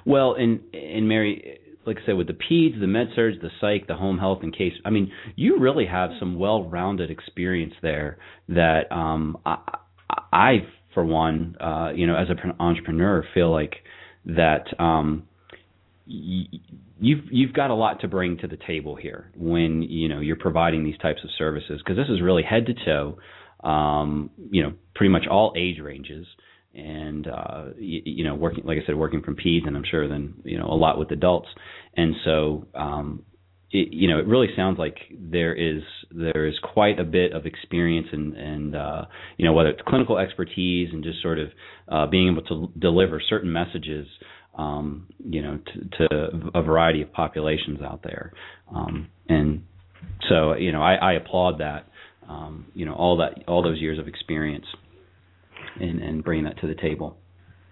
Well, 0.04 0.34
and 0.34 0.60
and 0.74 1.08
Mary 1.08 1.58
like 1.86 1.98
I 2.02 2.06
said, 2.06 2.16
with 2.16 2.26
the 2.26 2.34
peds, 2.34 2.78
the 2.78 2.86
med 2.86 3.08
surg, 3.14 3.40
the 3.40 3.50
psych, 3.60 3.86
the 3.86 3.96
home 3.96 4.18
health, 4.18 4.40
and 4.42 4.56
case. 4.56 4.74
I 4.84 4.90
mean, 4.90 5.10
you 5.36 5.58
really 5.58 5.86
have 5.86 6.10
some 6.18 6.38
well-rounded 6.38 7.10
experience 7.10 7.74
there. 7.82 8.18
That 8.48 8.90
um, 8.92 9.38
I, 9.46 9.78
I, 10.32 10.52
for 10.94 11.04
one, 11.04 11.56
uh, 11.60 11.92
you 11.94 12.06
know, 12.06 12.16
as 12.16 12.28
an 12.28 12.52
entrepreneur, 12.60 13.24
feel 13.34 13.50
like 13.50 13.76
that 14.26 14.66
um, 14.78 15.24
y- 16.06 16.46
you've 17.00 17.24
you've 17.30 17.52
got 17.54 17.70
a 17.70 17.74
lot 17.74 18.00
to 18.00 18.08
bring 18.08 18.36
to 18.38 18.46
the 18.46 18.58
table 18.66 18.96
here 18.96 19.30
when 19.34 19.82
you 19.82 20.08
know 20.08 20.20
you're 20.20 20.36
providing 20.36 20.84
these 20.84 20.98
types 20.98 21.20
of 21.24 21.30
services 21.38 21.80
because 21.84 21.96
this 21.96 22.08
is 22.08 22.20
really 22.20 22.42
head 22.42 22.66
to 22.66 22.74
toe. 22.84 23.18
Um, 23.66 24.30
you 24.50 24.62
know, 24.62 24.72
pretty 24.94 25.10
much 25.12 25.26
all 25.30 25.52
age 25.56 25.80
ranges 25.80 26.26
and 26.74 27.26
uh 27.26 27.64
you, 27.76 28.00
you 28.04 28.24
know 28.24 28.34
working 28.34 28.64
like 28.64 28.78
i 28.78 28.86
said 28.86 28.94
working 28.94 29.22
from 29.22 29.34
peds 29.34 29.66
and 29.66 29.76
i'm 29.76 29.84
sure 29.90 30.08
then 30.08 30.34
you 30.44 30.58
know 30.58 30.66
a 30.66 30.74
lot 30.74 30.98
with 30.98 31.10
adults. 31.10 31.48
And 31.96 32.14
so 32.24 32.66
um 32.74 33.24
it, 33.72 33.92
you 33.92 34.08
know 34.08 34.18
it 34.18 34.26
really 34.26 34.48
sounds 34.56 34.78
like 34.78 34.96
there 35.12 35.54
is 35.54 35.82
there 36.10 36.46
is 36.46 36.54
quite 36.62 36.98
a 36.98 37.04
bit 37.04 37.32
of 37.32 37.46
experience 37.46 38.08
and 38.12 38.36
and 38.36 38.76
uh 38.76 39.04
you 39.36 39.44
know 39.44 39.52
whether 39.52 39.70
it's 39.70 39.80
clinical 39.86 40.18
expertise 40.18 40.90
and 40.92 41.02
just 41.02 41.20
sort 41.22 41.38
of 41.38 41.48
uh 41.88 42.06
being 42.06 42.32
able 42.32 42.42
to 42.42 42.72
deliver 42.78 43.20
certain 43.28 43.52
messages 43.52 44.06
um 44.56 45.08
you 45.24 45.42
know 45.42 45.58
to, 45.58 46.08
to 46.08 46.50
a 46.54 46.62
variety 46.62 47.02
of 47.02 47.12
populations 47.12 47.80
out 47.82 48.02
there. 48.04 48.32
Um 48.74 49.08
and 49.28 49.64
so 50.28 50.54
you 50.54 50.70
know 50.70 50.82
i 50.82 50.94
i 50.94 51.12
applaud 51.14 51.58
that 51.58 51.86
um 52.28 52.66
you 52.74 52.86
know 52.86 52.94
all 52.94 53.16
that 53.16 53.42
all 53.48 53.62
those 53.62 53.80
years 53.80 53.98
of 53.98 54.06
experience 54.06 54.66
and, 55.80 56.00
and 56.02 56.24
bringing 56.24 56.44
that 56.44 56.58
to 56.60 56.66
the 56.66 56.74
table. 56.74 57.16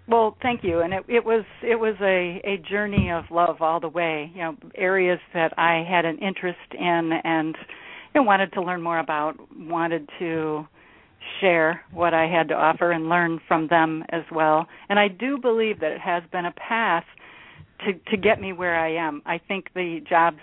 Well, 0.07 0.35
thank 0.41 0.63
you. 0.63 0.79
And 0.79 0.93
it, 0.93 1.03
it 1.07 1.23
was 1.23 1.45
it 1.61 1.75
was 1.75 1.95
a, 2.01 2.41
a 2.43 2.57
journey 2.69 3.11
of 3.11 3.25
love 3.29 3.61
all 3.61 3.79
the 3.79 3.89
way. 3.89 4.31
You 4.33 4.41
know, 4.41 4.55
areas 4.75 5.19
that 5.33 5.53
I 5.57 5.85
had 5.87 6.05
an 6.05 6.17
interest 6.17 6.57
in 6.73 7.11
and 7.23 7.55
you 8.13 8.21
know, 8.21 8.23
wanted 8.23 8.51
to 8.53 8.61
learn 8.61 8.81
more 8.81 8.99
about, 8.99 9.35
wanted 9.55 10.09
to 10.17 10.67
share 11.39 11.85
what 11.91 12.13
I 12.13 12.25
had 12.25 12.47
to 12.47 12.55
offer 12.55 12.91
and 12.91 13.07
learn 13.07 13.39
from 13.47 13.67
them 13.67 14.03
as 14.09 14.23
well. 14.31 14.65
And 14.89 14.97
I 14.99 15.09
do 15.09 15.37
believe 15.37 15.79
that 15.81 15.91
it 15.91 16.01
has 16.01 16.23
been 16.31 16.45
a 16.45 16.53
path 16.53 17.05
to 17.85 17.93
to 17.93 18.17
get 18.17 18.41
me 18.41 18.51
where 18.51 18.79
I 18.79 18.93
am. 18.95 19.21
I 19.25 19.37
think 19.37 19.67
the 19.75 19.99
jobs 20.09 20.39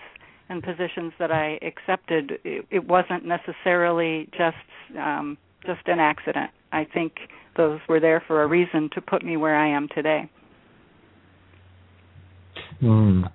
and 0.48 0.62
positions 0.62 1.12
that 1.18 1.32
I 1.32 1.58
accepted, 1.62 2.38
it, 2.44 2.66
it 2.70 2.86
wasn't 2.86 3.24
necessarily 3.24 4.28
just 4.30 4.56
um, 4.96 5.36
just 5.64 5.86
an 5.86 5.98
accident. 5.98 6.50
I 6.72 6.84
think 6.84 7.14
those 7.56 7.80
were 7.88 8.00
there 8.00 8.22
for 8.26 8.42
a 8.42 8.46
reason 8.46 8.90
to 8.94 9.00
put 9.00 9.24
me 9.24 9.36
where 9.36 9.56
I 9.56 9.68
am 9.68 9.88
today. 9.94 10.30
Mm. 12.82 13.30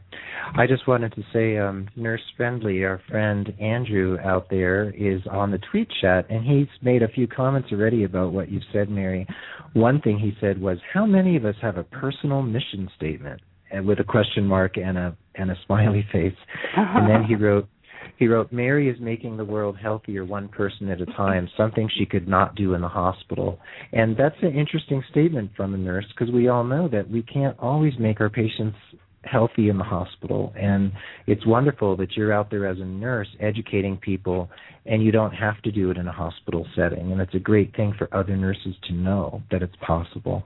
I 0.56 0.68
just 0.68 0.88
wanted 0.88 1.14
to 1.14 1.24
say, 1.34 1.58
um, 1.58 1.88
Nurse 1.96 2.22
Friendly, 2.36 2.84
our 2.84 3.02
friend 3.10 3.54
Andrew 3.60 4.18
out 4.24 4.50
there, 4.50 4.90
is 4.92 5.22
on 5.32 5.52
the 5.52 5.60
tweet 5.72 5.88
chat, 6.02 6.26
and 6.30 6.46
he's 6.46 6.68
made 6.82 7.04
a 7.04 7.08
few 7.08 7.28
comments 7.28 7.70
already 7.72 8.04
about 8.04 8.34
what 8.34 8.52
you've 8.52 8.64
said, 8.74 8.90
Mary. 8.90 9.26
One 9.74 10.02
thing 10.02 10.20
he 10.20 10.36
said 10.42 10.60
was, 10.62 10.78
"How 10.94 11.06
many 11.06 11.38
of 11.38 11.46
us 11.46 11.56
have 11.62 11.78
a 11.78 11.84
personal 11.84 12.42
mission 12.42 12.90
statement?" 12.96 13.42
with 13.84 14.00
a 14.00 14.04
question 14.04 14.46
mark 14.46 14.78
and 14.78 14.98
a 14.98 15.16
and 15.36 15.50
a 15.50 15.56
smiley 15.66 16.06
face. 16.12 16.36
and 16.76 17.10
then 17.10 17.24
he 17.24 17.36
wrote 17.36 17.68
he 18.18 18.28
wrote 18.28 18.52
Mary 18.52 18.90
is 18.90 18.98
making 19.00 19.38
the 19.38 19.46
world 19.46 19.78
healthier 19.82 20.26
one 20.26 20.48
person 20.48 20.90
at 20.90 21.02
a 21.02 21.06
time, 21.08 21.50
something 21.58 21.90
she 21.98 22.06
could 22.06 22.28
not 22.28 22.56
do 22.56 22.74
in 22.74 22.82
the 22.82 22.88
hospital. 22.88 23.60
And 23.94 24.16
that's 24.18 24.36
an 24.42 24.56
interesting 24.56 25.04
statement 25.12 25.52
from 25.56 25.74
a 25.74 25.78
nurse 25.78 26.06
because 26.10 26.34
we 26.34 26.48
all 26.48 26.64
know 26.64 26.88
that 26.90 27.10
we 27.10 27.24
can't 27.24 27.58
always 27.60 27.94
make 28.00 28.22
our 28.22 28.30
patients 28.30 28.78
healthy 29.24 29.70
in 29.70 29.78
the 29.78 29.84
hospital. 29.84 30.54
And 30.56 30.92
it's 31.28 31.46
wonderful 31.46 31.96
that 31.98 32.14
you're 32.16 32.34
out 32.34 32.50
there 32.50 32.66
as 32.68 32.78
a 32.80 32.86
nurse 32.86 33.28
educating 33.40 33.98
people 33.98 34.50
and 34.86 35.04
you 35.04 35.12
don't 35.12 35.34
have 35.34 35.62
to 35.64 35.72
do 35.72 35.92
it 35.92 35.98
in 35.98 36.08
a 36.08 36.12
hospital 36.12 36.66
setting. 36.76 37.12
And 37.12 37.22
it's 37.22 37.36
a 37.36 37.40
great 37.40 37.76
thing 37.76 37.94
for 37.98 38.14
other 38.14 38.36
nurses 38.36 38.76
to 38.88 38.94
know 38.94 39.42
that 39.52 39.62
it's 39.62 39.76
possible. 39.86 40.44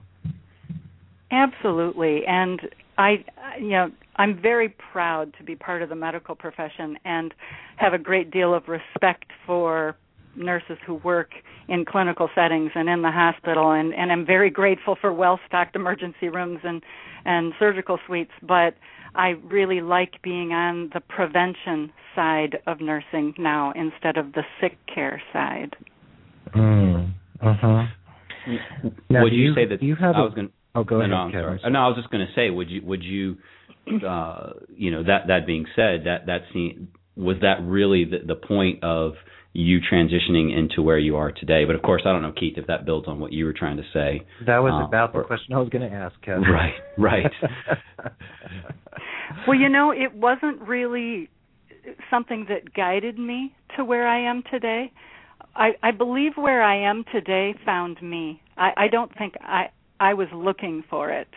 Absolutely. 1.30 2.20
And 2.26 2.60
i 2.98 3.16
you 3.60 3.70
know 3.70 3.90
i'm 4.16 4.40
very 4.40 4.68
proud 4.92 5.32
to 5.38 5.44
be 5.44 5.54
part 5.54 5.82
of 5.82 5.88
the 5.88 5.96
medical 5.96 6.34
profession 6.34 6.96
and 7.04 7.34
have 7.76 7.92
a 7.92 7.98
great 7.98 8.30
deal 8.30 8.54
of 8.54 8.64
respect 8.68 9.30
for 9.46 9.96
nurses 10.36 10.76
who 10.86 10.94
work 10.96 11.30
in 11.68 11.84
clinical 11.84 12.28
settings 12.34 12.70
and 12.74 12.88
in 12.88 13.02
the 13.02 13.10
hospital 13.10 13.72
and 13.72 13.94
and 13.94 14.12
I'm 14.12 14.26
very 14.26 14.50
grateful 14.50 14.96
for 15.00 15.12
well 15.12 15.40
stocked 15.46 15.74
emergency 15.74 16.28
rooms 16.28 16.60
and 16.62 16.82
and 17.24 17.52
surgical 17.58 17.98
suites 18.06 18.32
but 18.42 18.74
I 19.14 19.30
really 19.44 19.80
like 19.80 20.22
being 20.22 20.52
on 20.52 20.90
the 20.92 21.00
prevention 21.00 21.92
side 22.14 22.58
of 22.66 22.80
nursing 22.80 23.34
now 23.38 23.72
instead 23.74 24.18
of 24.18 24.32
the 24.34 24.42
sick 24.60 24.76
care 24.92 25.22
side. 25.32 25.74
Mm. 26.54 27.14
Uh-huh. 27.40 27.84
Now, 29.08 29.22
would 29.22 29.32
you, 29.32 29.48
you, 29.48 29.54
say 29.54 29.66
that 29.66 29.82
you 29.82 29.96
have 29.96 30.14
I 30.14 30.20
was 30.20 30.34
going 30.34 30.50
Oh, 30.74 30.84
go 30.84 30.96
ahead. 30.96 31.10
No, 31.10 31.16
I'm 31.16 31.32
sorry. 31.32 31.60
No, 31.70 31.78
I 31.78 31.88
was 31.88 31.96
just 31.96 32.10
going 32.10 32.26
to 32.26 32.32
say 32.34 32.50
would 32.50 32.68
you 32.68 32.82
would 32.84 33.02
you 33.02 33.36
uh 34.06 34.50
you 34.74 34.90
know 34.90 35.02
that 35.02 35.28
that 35.28 35.46
being 35.46 35.66
said 35.76 36.04
that 36.04 36.26
that 36.26 36.40
scene 36.52 36.88
was 37.16 37.36
that 37.40 37.56
really 37.62 38.04
the, 38.04 38.18
the 38.26 38.34
point 38.34 38.82
of 38.82 39.14
you 39.56 39.78
transitioning 39.80 40.56
into 40.56 40.82
where 40.82 40.98
you 40.98 41.16
are 41.16 41.32
today. 41.32 41.64
But 41.64 41.76
of 41.76 41.82
course, 41.82 42.02
I 42.04 42.12
don't 42.12 42.20
know, 42.20 42.32
Keith, 42.38 42.58
if 42.58 42.66
that 42.66 42.84
builds 42.84 43.08
on 43.08 43.18
what 43.18 43.32
you 43.32 43.46
were 43.46 43.54
trying 43.54 43.78
to 43.78 43.84
say. 43.92 44.26
That 44.44 44.58
was 44.58 44.72
um, 44.74 44.82
about 44.82 45.14
the 45.14 45.22
question 45.22 45.54
I 45.54 45.58
was 45.58 45.70
going 45.70 45.88
to 45.88 45.96
ask, 45.96 46.14
Kevin. 46.22 46.42
Right, 46.42 46.74
right. 46.98 47.32
well, 49.48 49.58
you 49.58 49.70
know, 49.70 49.92
it 49.92 50.14
wasn't 50.14 50.60
really 50.60 51.30
something 52.10 52.46
that 52.50 52.74
guided 52.74 53.18
me 53.18 53.54
to 53.76 53.84
where 53.84 54.06
I 54.06 54.28
am 54.28 54.42
today. 54.50 54.92
I, 55.54 55.70
I 55.82 55.90
believe 55.90 56.32
where 56.36 56.62
I 56.62 56.90
am 56.90 57.04
today 57.10 57.54
found 57.64 58.02
me. 58.02 58.42
I, 58.58 58.72
I 58.76 58.88
don't 58.88 59.16
think 59.16 59.34
I 59.40 59.70
I 59.98 60.12
was 60.12 60.28
looking 60.34 60.84
for 60.90 61.10
it. 61.10 61.28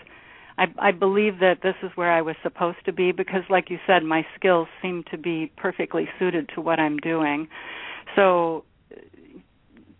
I, 0.59 0.89
I 0.89 0.91
believe 0.91 1.39
that 1.39 1.59
this 1.63 1.75
is 1.81 1.89
where 1.95 2.11
I 2.11 2.21
was 2.21 2.35
supposed 2.43 2.79
to 2.85 2.91
be 2.91 3.13
because, 3.13 3.43
like 3.49 3.69
you 3.69 3.77
said, 3.87 4.03
my 4.03 4.25
skills 4.35 4.67
seem 4.81 5.05
to 5.09 5.17
be 5.17 5.51
perfectly 5.55 6.07
suited 6.19 6.49
to 6.55 6.61
what 6.61 6.79
I'm 6.79 6.97
doing. 6.97 7.47
So 8.15 8.65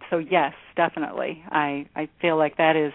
so 0.09 0.17
yes, 0.17 0.53
definitely. 0.75 1.43
I 1.49 1.87
I 1.95 2.09
feel 2.21 2.37
like 2.37 2.57
that 2.57 2.75
is 2.75 2.91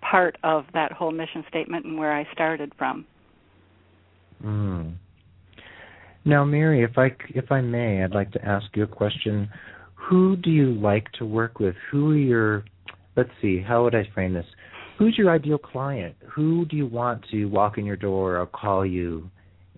part 0.00 0.36
of 0.42 0.64
that 0.74 0.90
whole 0.90 1.12
mission 1.12 1.44
statement 1.48 1.84
and 1.84 1.96
where 1.96 2.12
I 2.12 2.26
started 2.32 2.72
from. 2.76 3.06
Mm. 4.44 4.94
Now, 6.24 6.44
Mary, 6.44 6.82
if 6.82 6.98
I 6.98 7.14
if 7.28 7.52
I 7.52 7.60
may, 7.60 8.02
I'd 8.02 8.14
like 8.14 8.32
to 8.32 8.44
ask 8.44 8.66
you 8.74 8.82
a 8.82 8.88
question. 8.88 9.48
Who 9.94 10.34
do 10.34 10.50
you 10.50 10.74
like 10.74 11.10
to 11.18 11.24
work 11.24 11.60
with? 11.60 11.76
Who 11.92 12.10
are 12.10 12.16
your 12.16 12.64
let's 13.16 13.30
see, 13.40 13.60
how 13.60 13.84
would 13.84 13.94
I 13.94 14.08
frame 14.14 14.34
this? 14.34 14.46
Who's 14.98 15.16
your 15.18 15.30
ideal 15.30 15.58
client? 15.58 16.16
Who 16.34 16.64
do 16.64 16.76
you 16.76 16.86
want 16.86 17.24
to 17.30 17.46
walk 17.46 17.78
in 17.78 17.84
your 17.84 17.96
door 17.96 18.38
or 18.38 18.46
call 18.46 18.84
you? 18.86 19.30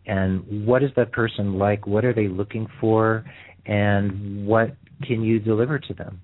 And 0.07 0.67
what 0.67 0.83
is 0.83 0.91
that 0.97 1.13
person 1.13 1.59
like? 1.59 1.87
What 1.87 2.05
are 2.05 2.15
they 2.15 2.29
looking 2.29 2.67
for? 2.81 3.25
and 3.69 4.47
what 4.47 4.75
can 5.07 5.23
you 5.23 5.39
deliver 5.39 5.79
to 5.79 5.95
them? 5.95 6.21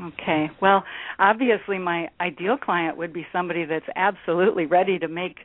Okay. 0.00 0.50
Well, 0.60 0.82
obviously, 1.18 1.78
my 1.78 2.08
ideal 2.20 2.56
client 2.56 2.96
would 2.96 3.12
be 3.12 3.26
somebody 3.32 3.64
that's 3.64 3.86
absolutely 3.94 4.66
ready 4.66 4.98
to 4.98 5.08
make 5.08 5.38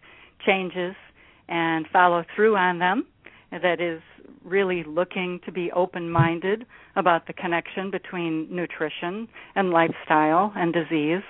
changes 0.45 0.95
and 1.47 1.85
follow 1.93 2.23
through 2.35 2.55
on 2.55 2.79
them, 2.79 3.05
that 3.51 3.81
is 3.81 4.01
really 4.45 4.83
looking 4.87 5.39
to 5.45 5.51
be 5.51 5.71
open 5.73 6.09
minded 6.09 6.65
about 6.95 7.27
the 7.27 7.33
connection 7.33 7.91
between 7.91 8.47
nutrition 8.49 9.27
and 9.55 9.71
lifestyle 9.71 10.53
and 10.55 10.73
disease 10.73 11.21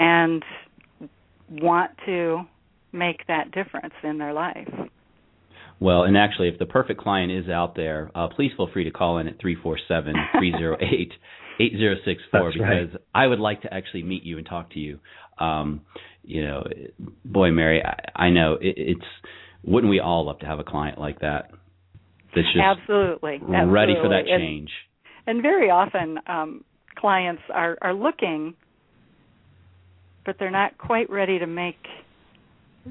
and 0.00 0.42
want 1.48 1.92
to 2.06 2.40
make 2.92 3.26
that 3.28 3.52
difference 3.52 3.94
in 4.02 4.18
their 4.18 4.32
life. 4.32 4.68
Well, 5.78 6.02
and 6.02 6.16
actually, 6.16 6.48
if 6.48 6.58
the 6.58 6.66
perfect 6.66 7.00
client 7.00 7.30
is 7.30 7.48
out 7.48 7.76
there, 7.76 8.10
uh, 8.14 8.28
please 8.28 8.50
feel 8.56 8.68
free 8.72 8.84
to 8.84 8.90
call 8.90 9.18
in 9.18 9.28
at 9.28 9.40
347 9.40 10.14
308 10.38 11.12
8064 11.60 12.52
because 12.52 12.62
right. 12.62 12.90
I 13.14 13.26
would 13.26 13.38
like 13.38 13.62
to 13.62 13.72
actually 13.72 14.02
meet 14.02 14.22
you 14.22 14.38
and 14.38 14.46
talk 14.46 14.72
to 14.72 14.78
you. 14.78 14.98
Um, 15.38 15.82
you 16.22 16.44
know, 16.44 16.64
boy, 17.24 17.50
Mary, 17.50 17.82
I, 17.82 18.24
I 18.24 18.30
know 18.30 18.54
it, 18.54 18.74
it's, 18.76 19.04
wouldn't 19.62 19.90
we 19.90 20.00
all 20.00 20.26
love 20.26 20.38
to 20.40 20.46
have 20.46 20.58
a 20.58 20.64
client 20.64 20.98
like 20.98 21.20
that? 21.20 21.50
That's 22.34 22.46
just 22.46 22.58
absolutely, 22.62 23.34
absolutely. 23.36 23.70
ready 23.70 23.94
for 24.00 24.08
that 24.08 24.24
change. 24.26 24.70
And, 25.26 25.36
and 25.36 25.42
very 25.42 25.70
often, 25.70 26.18
um, 26.26 26.64
clients 26.96 27.42
are, 27.52 27.76
are 27.82 27.94
looking, 27.94 28.54
but 30.24 30.36
they're 30.38 30.50
not 30.50 30.78
quite 30.78 31.10
ready 31.10 31.38
to 31.38 31.46
make 31.46 31.78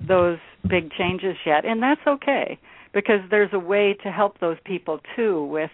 those 0.08 0.38
big 0.68 0.92
changes 0.92 1.36
yet, 1.46 1.66
and 1.66 1.82
that's 1.82 2.02
okay 2.08 2.60
because 2.94 3.20
there's 3.30 3.52
a 3.54 3.60
way 3.60 3.96
to 4.04 4.12
help 4.12 4.40
those 4.40 4.58
people 4.66 5.00
too 5.16 5.44
with 5.46 5.72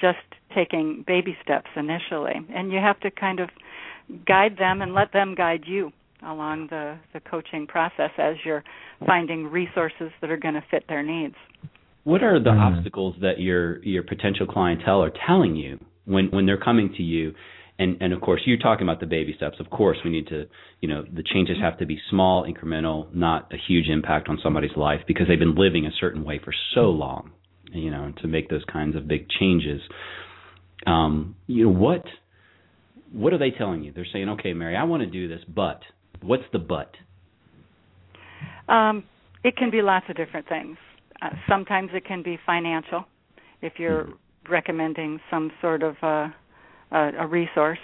just 0.00 0.18
taking 0.54 1.04
baby 1.06 1.36
steps 1.42 1.68
initially. 1.76 2.34
And 2.54 2.72
you 2.72 2.78
have 2.78 3.00
to 3.00 3.10
kind 3.10 3.40
of 3.40 3.48
guide 4.26 4.56
them 4.58 4.82
and 4.82 4.94
let 4.94 5.12
them 5.12 5.34
guide 5.34 5.64
you 5.66 5.92
along 6.26 6.66
the 6.70 6.98
the 7.12 7.20
coaching 7.20 7.66
process 7.66 8.10
as 8.18 8.36
you're 8.44 8.64
finding 9.06 9.44
resources 9.46 10.10
that 10.20 10.30
are 10.30 10.36
going 10.36 10.54
to 10.54 10.64
fit 10.70 10.84
their 10.88 11.02
needs. 11.02 11.36
What 12.04 12.22
are 12.22 12.42
the 12.42 12.50
mm-hmm. 12.50 12.76
obstacles 12.76 13.16
that 13.20 13.38
your 13.38 13.82
your 13.84 14.02
potential 14.02 14.46
clientele 14.46 15.02
are 15.02 15.12
telling 15.26 15.56
you 15.56 15.78
when 16.06 16.26
when 16.30 16.46
they're 16.46 16.60
coming 16.60 16.92
to 16.96 17.02
you 17.02 17.34
and 17.78 17.96
and 18.00 18.12
of 18.12 18.20
course 18.20 18.42
you're 18.44 18.58
talking 18.58 18.86
about 18.86 19.00
the 19.00 19.06
baby 19.06 19.32
steps. 19.36 19.56
Of 19.60 19.70
course 19.70 19.98
we 20.04 20.10
need 20.10 20.26
to 20.28 20.46
you 20.80 20.88
know 20.88 21.04
the 21.04 21.22
changes 21.22 21.56
have 21.60 21.78
to 21.78 21.86
be 21.86 21.98
small 22.10 22.44
incremental 22.44 23.12
not 23.14 23.52
a 23.52 23.56
huge 23.56 23.88
impact 23.88 24.28
on 24.28 24.38
somebody's 24.42 24.76
life 24.76 25.00
because 25.06 25.28
they've 25.28 25.38
been 25.38 25.54
living 25.54 25.86
a 25.86 25.90
certain 26.00 26.24
way 26.24 26.40
for 26.42 26.52
so 26.74 26.90
long 26.90 27.30
you 27.72 27.90
know 27.90 28.12
to 28.20 28.28
make 28.28 28.48
those 28.48 28.64
kinds 28.70 28.96
of 28.96 29.06
big 29.06 29.28
changes. 29.28 29.80
Um 30.86 31.36
you 31.46 31.64
know 31.64 31.72
what 31.72 32.04
what 33.12 33.32
are 33.32 33.38
they 33.38 33.50
telling 33.50 33.84
you? 33.84 33.92
They're 33.92 34.06
saying 34.12 34.28
okay 34.30 34.52
mary 34.52 34.76
i 34.76 34.84
want 34.84 35.02
to 35.02 35.08
do 35.08 35.28
this 35.28 35.40
but 35.48 35.80
what's 36.20 36.44
the 36.52 36.58
but? 36.58 36.92
Um 38.68 39.04
it 39.44 39.56
can 39.56 39.70
be 39.70 39.82
lots 39.82 40.06
of 40.08 40.16
different 40.16 40.48
things. 40.48 40.76
Uh, 41.22 41.30
sometimes 41.48 41.90
it 41.94 42.04
can 42.04 42.24
be 42.24 42.38
financial. 42.44 43.04
If 43.62 43.74
you're 43.78 44.04
mm-hmm. 44.04 44.52
recommending 44.52 45.20
some 45.30 45.52
sort 45.60 45.84
of 45.84 45.94
uh 46.02 46.28
a, 46.90 47.10
a 47.20 47.26
resource. 47.26 47.78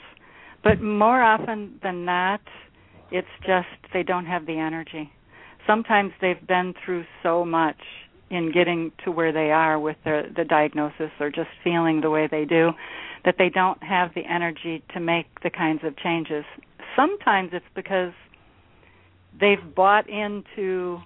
But 0.63 0.81
more 0.81 1.23
often 1.23 1.79
than 1.83 2.05
not, 2.05 2.41
it's 3.11 3.29
just 3.47 3.69
they 3.93 4.03
don't 4.03 4.27
have 4.27 4.47
the 4.47 4.59
energy. 4.59 5.11
Sometimes 5.67 6.13
they've 6.21 6.47
been 6.47 6.75
through 6.85 7.05
so 7.23 7.45
much 7.45 7.77
in 8.31 8.53
getting 8.53 8.91
to 9.05 9.11
where 9.11 9.33
they 9.33 9.51
are 9.51 9.79
with 9.79 9.97
the, 10.05 10.23
the 10.37 10.45
diagnosis 10.45 11.11
or 11.21 11.31
just 11.31 11.49
feeling 11.63 12.01
the 12.01 12.11
way 12.11 12.29
they 12.31 12.45
do 12.45 12.71
that 13.25 13.37
they 13.39 13.49
don't 13.49 13.83
have 13.83 14.11
the 14.15 14.23
energy 14.29 14.83
to 14.93 15.01
make 15.01 15.27
the 15.43 15.51
kinds 15.51 15.81
of 15.85 15.97
changes. 15.99 16.45
Sometimes 16.97 17.51
it's 17.53 17.65
because 17.75 18.13
they've 19.41 19.75
bought 19.75 20.09
into 20.09 20.99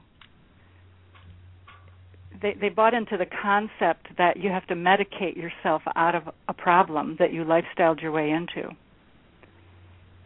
they 2.40 2.54
they 2.60 2.68
bought 2.68 2.94
into 2.94 3.16
the 3.16 3.26
concept 3.26 4.08
that 4.16 4.36
you 4.36 4.50
have 4.50 4.66
to 4.68 4.74
medicate 4.74 5.36
yourself 5.36 5.82
out 5.96 6.14
of 6.14 6.22
a 6.48 6.54
problem 6.54 7.16
that 7.18 7.32
you 7.32 7.44
lifestyled 7.44 8.00
your 8.02 8.12
way 8.12 8.30
into. 8.30 8.70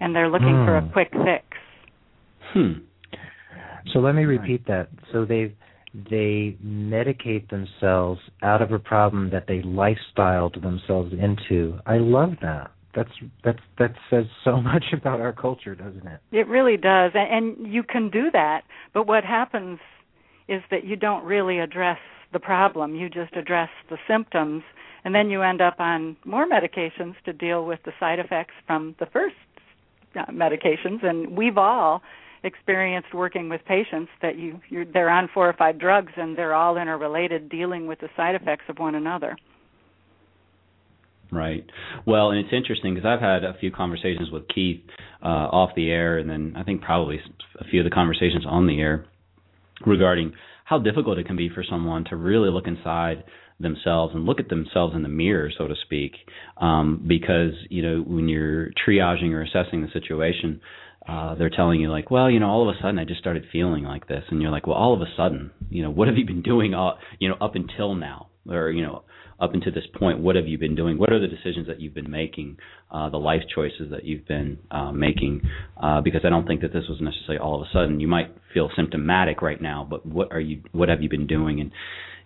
And 0.01 0.15
they're 0.15 0.29
looking 0.29 0.49
mm. 0.49 0.67
for 0.67 0.77
a 0.79 0.81
hmm. 0.81 0.93
quick 0.93 1.13
fix. 1.13 1.45
Hmm. 2.53 2.73
So 3.93 4.01
let 4.01 4.15
me 4.15 4.25
repeat 4.25 4.67
that. 4.67 4.89
So 5.13 5.25
they 5.25 5.55
they 5.95 6.57
medicate 6.65 7.51
themselves 7.51 8.21
out 8.43 8.63
of 8.63 8.73
a 8.73 8.79
problem 8.79 9.31
that 9.31 9.47
they 9.47 9.61
lifestyled 9.61 10.61
themselves 10.61 11.13
into. 11.13 11.79
I 11.87 11.99
love 11.99 12.33
that. 12.43 12.73
That's 12.95 13.11
that's 13.45 13.61
that 13.79 13.95
says 14.11 14.25
so 14.45 14.57
much 14.61 14.85
about 14.93 15.21
our 15.21 15.33
culture 15.33 15.75
doesn't 15.75 16.07
it? 16.07 16.21
It 16.33 16.49
really 16.49 16.77
does. 16.77 17.13
And, 17.15 17.59
and 17.59 17.73
you 17.73 17.83
can 17.83 18.11
do 18.11 18.31
that. 18.33 18.63
But 18.93 19.07
what 19.07 19.25
happens 19.25 19.79
is 20.53 20.63
that 20.71 20.85
you 20.85 20.97
don't 20.97 21.25
really 21.25 21.59
address 21.59 21.99
the 22.33 22.39
problem, 22.39 22.95
you 22.95 23.09
just 23.09 23.35
address 23.37 23.69
the 23.91 23.99
symptoms, 24.09 24.63
and 25.05 25.15
then 25.15 25.31
you 25.31 25.43
end 25.43 25.61
up 25.61 25.77
on 25.79 26.17
more 26.25 26.47
medications 26.49 27.15
to 27.25 27.33
deal 27.33 27.65
with 27.65 27.81
the 27.85 27.93
side 27.99 28.19
effects 28.19 28.55
from 28.67 28.95
the 29.01 29.07
first 29.07 29.35
uh, 30.17 30.27
medications. 30.31 31.05
And 31.05 31.37
we've 31.37 31.59
all 31.59 32.03
experienced 32.45 33.15
working 33.15 33.49
with 33.49 33.61
patients 33.67 34.11
that 34.21 34.37
you 34.37 34.61
you're, 34.69 34.85
they're 34.85 35.11
on 35.11 35.29
four 35.33 35.49
or 35.49 35.53
five 35.53 35.79
drugs 35.79 36.13
and 36.17 36.37
they're 36.37 36.55
all 36.55 36.77
interrelated, 36.77 37.49
dealing 37.49 37.87
with 37.87 38.01
the 38.01 38.09
side 38.17 38.35
effects 38.35 38.65
of 38.69 38.79
one 38.79 38.95
another. 38.95 39.37
Right. 41.31 41.65
Well, 42.07 42.31
and 42.31 42.39
it's 42.39 42.53
interesting 42.53 42.95
because 42.95 43.07
I've 43.07 43.21
had 43.21 43.43
a 43.43 43.57
few 43.59 43.71
conversations 43.71 44.31
with 44.31 44.47
Keith 44.49 44.83
uh, 45.23 45.27
off 45.27 45.71
the 45.75 45.91
air, 45.91 46.19
and 46.19 46.29
then 46.29 46.53
I 46.57 46.63
think 46.63 46.83
probably 46.83 47.21
a 47.59 47.65
few 47.65 47.81
of 47.81 47.85
the 47.85 47.91
conversations 47.91 48.45
on 48.47 48.67
the 48.67 48.79
air 48.79 49.07
regarding 49.87 50.33
how 50.65 50.79
difficult 50.79 51.19
it 51.19 51.27
can 51.27 51.37
be 51.37 51.49
for 51.49 51.65
someone 51.69 52.05
to 52.05 52.17
really 52.17 52.51
look 52.51 52.67
inside 52.67 53.25
themselves 53.61 54.15
and 54.15 54.25
look 54.25 54.41
at 54.41 54.49
themselves 54.49 54.95
in 54.95 55.03
the 55.03 55.09
mirror, 55.09 55.51
so 55.57 55.69
to 55.69 55.75
speak, 55.85 56.13
um, 56.59 57.05
because 57.07 57.53
you 57.71 57.83
know 57.83 58.03
when 58.03 58.29
you're 58.29 58.71
triaging 58.87 59.33
or 59.33 59.43
assessing 59.43 59.83
the 59.83 59.89
situation, 59.93 60.61
uh, 61.09 61.35
they're 61.35 61.51
telling 61.51 61.81
you 61.81 61.91
like, 61.91 62.11
well, 62.11 62.31
you 62.31 62.41
know, 62.41 62.49
all 62.49 62.69
of 62.69 62.75
a 62.75 62.79
sudden 62.81 62.99
I 62.99 63.05
just 63.05 63.21
started 63.21 63.45
feeling 63.53 63.85
like 63.85 64.09
this, 64.09 64.25
and 64.31 64.43
you're 64.43 64.51
like, 64.51 64.67
well, 64.67 64.77
all 64.77 64.95
of 64.95 65.01
a 65.01 65.13
sudden, 65.17 65.51
you 65.71 65.83
know, 65.83 65.91
what 65.91 66.09
have 66.09 66.17
you 66.17 66.27
been 66.27 66.43
doing, 66.43 66.75
uh, 66.75 66.93
you 67.19 67.29
know, 67.29 67.37
up 67.41 67.55
until 67.55 67.95
now, 67.95 68.29
or 68.49 68.71
you 68.71 68.83
know, 68.83 69.05
up 69.41 69.55
until 69.55 69.73
this 69.73 69.87
point, 69.99 70.21
what 70.21 70.37
have 70.37 70.47
you 70.47 70.59
been 70.59 70.75
doing? 70.75 70.99
What 70.99 71.13
are 71.13 71.21
the 71.21 71.27
decisions 71.27 71.67
that 71.67 71.81
you've 71.81 71.95
been 71.95 72.11
making, 72.11 72.59
uh, 72.91 73.11
the 73.11 73.19
life 73.19 73.43
choices 73.55 73.91
that 73.91 74.05
you've 74.05 74.27
been 74.27 74.59
uh, 74.71 74.93
making? 74.93 75.43
Uh, 75.77 76.01
because 76.01 76.23
I 76.25 76.29
don't 76.29 76.47
think 76.47 76.61
that 76.61 76.73
this 76.73 76.85
was 76.89 77.01
necessarily 77.01 77.39
all 77.39 77.61
of 77.61 77.63
a 77.63 77.71
sudden. 77.73 78.01
You 78.01 78.09
might 78.09 78.35
feel 78.55 78.71
symptomatic 78.77 79.43
right 79.43 79.61
now, 79.61 79.87
but 79.89 80.07
what 80.07 80.33
are 80.33 80.41
you? 80.41 80.63
What 80.73 80.89
have 80.89 81.03
you 81.03 81.09
been 81.09 81.27
doing? 81.27 81.61
And 81.61 81.73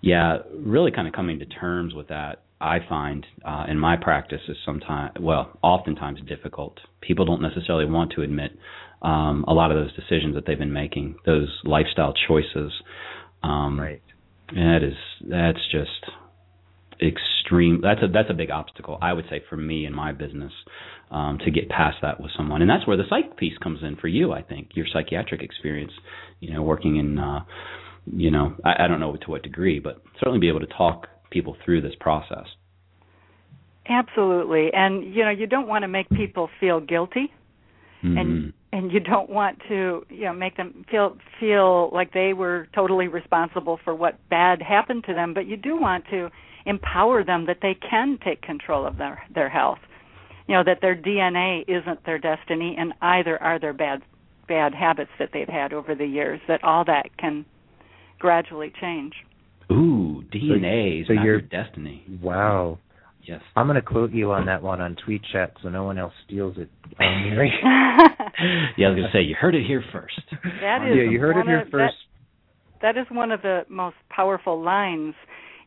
yeah, 0.01 0.39
really 0.55 0.91
kind 0.91 1.09
of 1.09 1.15
coming 1.15 1.39
to 1.39 1.47
terms 1.47 1.95
with 1.95 2.09
that. 2.09 2.43
I 2.61 2.79
find 2.89 3.27
uh, 3.45 3.67
in 3.69 3.79
my 3.79 3.97
practice 3.97 4.41
is 4.49 4.57
sometimes, 4.65 5.13
well, 5.21 5.59
oftentimes 5.63 6.21
difficult. 6.27 6.79
People 7.03 7.27
don't 7.27 7.43
necessarily 7.43 7.85
want 7.85 8.13
to 8.13 8.23
admit 8.23 8.53
um, 9.03 9.45
a 9.47 9.53
lot 9.53 9.71
of 9.71 9.77
those 9.77 9.95
decisions 9.95 10.35
that 10.35 10.45
they've 10.47 10.59
been 10.59 10.73
making, 10.73 11.17
those 11.27 11.49
lifestyle 11.65 12.15
choices. 12.27 12.73
Um, 13.43 13.79
right. 13.79 14.03
That 14.55 14.79
is 14.83 14.95
that's 15.29 15.61
just 15.71 15.91
extreme. 17.03 17.81
That's 17.83 18.03
a 18.03 18.09
that's 18.09 18.31
a 18.31 18.35
big 18.35 18.51
obstacle 18.51 18.99
i 19.03 19.13
would 19.13 19.27
say 19.29 19.43
for 19.51 19.57
me 19.57 19.85
in 19.87 19.95
my 19.95 20.13
business 20.13 20.53
um 21.11 21.39
to 21.45 21.51
get 21.51 21.69
past 21.69 21.99
that 22.03 22.21
with 22.21 22.31
someone. 22.37 22.63
And 22.63 22.71
that's 22.71 22.87
where 22.87 22.97
the 22.97 23.05
psych 23.09 23.37
piece 23.37 23.59
comes 23.59 23.81
in 23.83 23.97
for 23.97 24.09
you 24.09 24.33
i 24.33 24.43
think 24.43 24.71
your 24.75 24.87
psychiatric 24.93 25.43
experience 25.43 25.93
you 26.41 26.53
know 26.55 26.63
working 26.63 26.97
in 26.97 27.19
uh 27.19 27.41
you 28.07 28.31
know 28.31 28.55
i, 28.65 28.85
I 28.85 28.89
don't 28.89 29.01
know 29.01 29.17
to 29.17 29.31
what 29.31 29.43
degree 29.43 29.79
but 29.79 30.03
certainly 30.19 30.39
be 30.39 30.49
able 30.49 30.61
to 30.61 30.67
talk 30.67 31.07
people 31.31 31.57
through 31.65 31.83
this 31.83 31.95
process. 32.01 32.47
Absolutely. 33.89 34.71
And 34.73 35.15
you 35.15 35.25
know 35.25 35.31
you 35.31 35.47
don't 35.47 35.69
want 35.69 35.83
to 35.83 35.89
make 35.89 36.09
people 36.11 36.49
feel 36.61 36.81
guilty 36.81 37.33
mm-hmm. 38.09 38.19
and 38.19 38.53
and 38.73 38.93
you 38.93 39.01
don't 39.01 39.31
want 39.31 39.59
to 39.69 40.05
you 40.09 40.25
know 40.25 40.33
make 40.33 40.57
them 40.57 40.85
feel 40.91 41.17
feel 41.41 41.91
like 41.93 42.13
they 42.13 42.33
were 42.33 42.69
totally 42.75 43.09
responsible 43.09 43.79
for 43.85 43.95
what 43.95 44.19
bad 44.29 44.61
happened 44.61 45.05
to 45.05 45.15
them 45.15 45.35
but 45.35 45.47
you 45.47 45.57
do 45.57 45.81
want 45.81 46.05
to 46.11 46.31
empower 46.67 47.25
them 47.25 47.47
that 47.47 47.59
they 47.63 47.75
can 47.89 48.19
take 48.23 48.43
control 48.43 48.87
of 48.87 48.99
their 48.99 49.23
their 49.35 49.49
health. 49.49 49.79
You 50.47 50.57
know 50.57 50.65
that 50.65 50.81
their 50.83 50.95
DNA 50.95 51.65
isn't 51.67 52.05
their 52.05 52.19
destiny, 52.19 52.77
and 52.79 52.93
either 53.01 53.41
are 53.43 53.59
their 53.59 53.73
bad 53.73 54.03
bad 54.47 54.75
habits 54.75 55.11
that 55.19 55.31
they've 55.33 55.49
had 55.49 55.73
over 55.73 55.95
the 55.95 56.07
years. 56.07 56.41
That 56.49 56.63
all 56.63 56.85
that 56.85 57.17
can 57.19 57.47
gradually 58.19 58.73
change. 58.81 59.15
Ooh, 59.73 60.23
DNA 60.33 61.03
is 61.03 61.07
so 61.09 61.15
not 61.15 61.25
your 61.25 61.41
destiny. 61.41 62.05
Wow. 62.23 62.79
Yes. 63.27 63.41
I'm 63.57 63.67
going 63.67 63.75
to 63.77 63.83
quote 63.83 64.13
you 64.13 64.33
on 64.33 64.47
that 64.47 64.63
one 64.63 64.81
on 64.81 64.97
Tweet 65.05 65.23
Chat 65.33 65.55
so 65.63 65.69
no 65.69 65.85
one 65.85 65.99
else 65.99 66.13
steals 66.25 66.57
it. 66.59 66.71
yeah, 68.77 68.87
I 68.87 68.91
was 68.91 68.97
going 68.97 68.97
to 68.97 69.11
say 69.13 69.23
you 69.23 69.35
heard 69.39 69.55
it 69.55 69.67
here 69.67 69.83
first. 69.93 70.21
That 70.61 70.87
is 70.89 70.97
yeah, 70.97 71.11
you 71.11 71.19
heard 71.19 71.37
it 71.37 71.47
here 71.47 71.63
of, 71.63 71.69
first. 71.69 71.95
That, 72.81 72.95
that 72.95 73.01
is 73.01 73.07
one 73.11 73.33
of 73.33 73.43
the 73.43 73.63
most 73.69 73.97
powerful 74.11 74.63
lines 74.63 75.15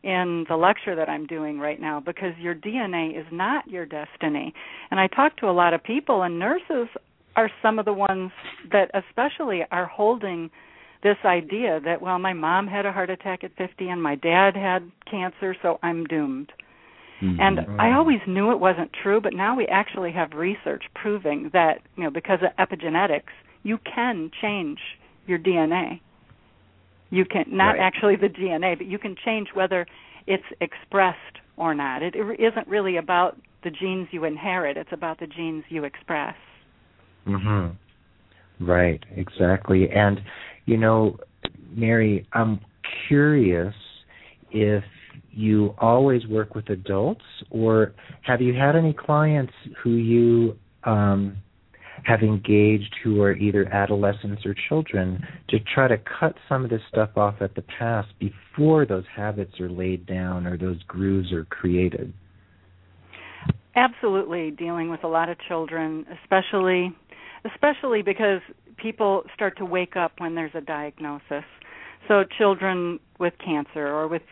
in 0.02 0.46
the 0.48 0.56
lecture 0.56 0.96
that 0.96 1.10
I'm 1.10 1.26
doing 1.26 1.58
right 1.58 1.78
now 1.78 2.00
because 2.00 2.32
your 2.38 2.54
DNA 2.54 3.18
is 3.18 3.26
not 3.30 3.68
your 3.68 3.84
destiny. 3.84 4.54
And 4.90 4.98
I 4.98 5.06
talk 5.08 5.36
to 5.38 5.50
a 5.50 5.52
lot 5.52 5.74
of 5.74 5.84
people, 5.84 6.22
and 6.22 6.38
nurses 6.38 6.88
are 7.36 7.50
some 7.60 7.78
of 7.78 7.84
the 7.84 7.92
ones 7.92 8.30
that 8.72 8.90
especially 8.94 9.60
are 9.70 9.86
holding 9.86 10.50
this 11.02 11.16
idea 11.24 11.80
that 11.84 12.02
well 12.02 12.18
my 12.18 12.32
mom 12.34 12.66
had 12.66 12.84
a 12.84 12.92
heart 12.92 13.08
attack 13.08 13.42
at 13.42 13.56
50 13.56 13.88
and 13.88 14.02
my 14.02 14.16
dad 14.16 14.54
had 14.54 14.90
cancer 15.10 15.56
so 15.62 15.78
I'm 15.82 16.04
doomed. 16.04 16.52
Mm-hmm. 17.22 17.40
And 17.40 17.80
I 17.80 17.92
always 17.92 18.20
knew 18.26 18.50
it 18.50 18.60
wasn't 18.60 18.90
true, 19.02 19.20
but 19.20 19.34
now 19.34 19.54
we 19.54 19.66
actually 19.66 20.12
have 20.12 20.32
research 20.32 20.84
proving 20.94 21.50
that, 21.52 21.80
you 21.96 22.04
know, 22.04 22.10
because 22.10 22.38
of 22.42 22.56
epigenetics, 22.56 23.32
you 23.62 23.78
can 23.78 24.30
change 24.40 24.78
your 25.26 25.38
DNA. 25.38 26.00
You 27.10 27.24
can 27.24 27.44
not 27.48 27.72
right. 27.72 27.80
actually 27.80 28.16
the 28.16 28.28
DNA, 28.28 28.78
but 28.78 28.86
you 28.86 28.98
can 28.98 29.16
change 29.24 29.48
whether 29.52 29.86
it's 30.26 30.44
expressed 30.60 31.18
or 31.56 31.74
not. 31.74 32.02
It, 32.02 32.14
it 32.14 32.40
isn't 32.40 32.66
really 32.68 32.96
about 32.96 33.36
the 33.64 33.70
genes 33.70 34.08
you 34.12 34.24
inherit; 34.24 34.76
it's 34.76 34.92
about 34.92 35.18
the 35.20 35.26
genes 35.26 35.64
you 35.68 35.84
express. 35.84 36.36
Mhm. 37.26 37.76
Right, 38.60 39.04
exactly. 39.16 39.90
And 39.90 40.20
you 40.66 40.76
know, 40.76 41.18
Mary, 41.74 42.26
I'm 42.32 42.60
curious 43.08 43.74
if 44.50 44.84
you 45.32 45.74
always 45.78 46.26
work 46.26 46.54
with 46.54 46.68
adults 46.70 47.24
or 47.50 47.94
have 48.22 48.40
you 48.40 48.54
had 48.54 48.76
any 48.76 48.92
clients 48.92 49.52
who 49.82 49.90
you 49.90 50.56
um 50.84 51.36
have 52.04 52.22
engaged 52.22 52.94
who 53.02 53.20
are 53.22 53.34
either 53.34 53.66
adolescents 53.72 54.44
or 54.44 54.54
children 54.68 55.22
to 55.48 55.58
try 55.74 55.86
to 55.88 55.98
cut 55.98 56.34
some 56.48 56.64
of 56.64 56.70
this 56.70 56.80
stuff 56.88 57.10
off 57.16 57.36
at 57.40 57.54
the 57.54 57.62
past 57.78 58.08
before 58.18 58.86
those 58.86 59.04
habits 59.14 59.60
are 59.60 59.68
laid 59.68 60.06
down 60.06 60.46
or 60.46 60.56
those 60.56 60.82
grooves 60.84 61.32
are 61.32 61.44
created. 61.46 62.12
Absolutely, 63.76 64.50
dealing 64.50 64.90
with 64.90 65.04
a 65.04 65.08
lot 65.08 65.28
of 65.28 65.36
children, 65.46 66.04
especially 66.22 66.94
especially 67.44 68.02
because 68.02 68.40
people 68.76 69.22
start 69.34 69.56
to 69.56 69.64
wake 69.64 69.96
up 69.96 70.12
when 70.18 70.34
there's 70.34 70.54
a 70.54 70.60
diagnosis. 70.60 71.44
So 72.08 72.24
children 72.38 72.98
with 73.18 73.34
cancer 73.44 73.86
or 73.86 74.08
with 74.08 74.22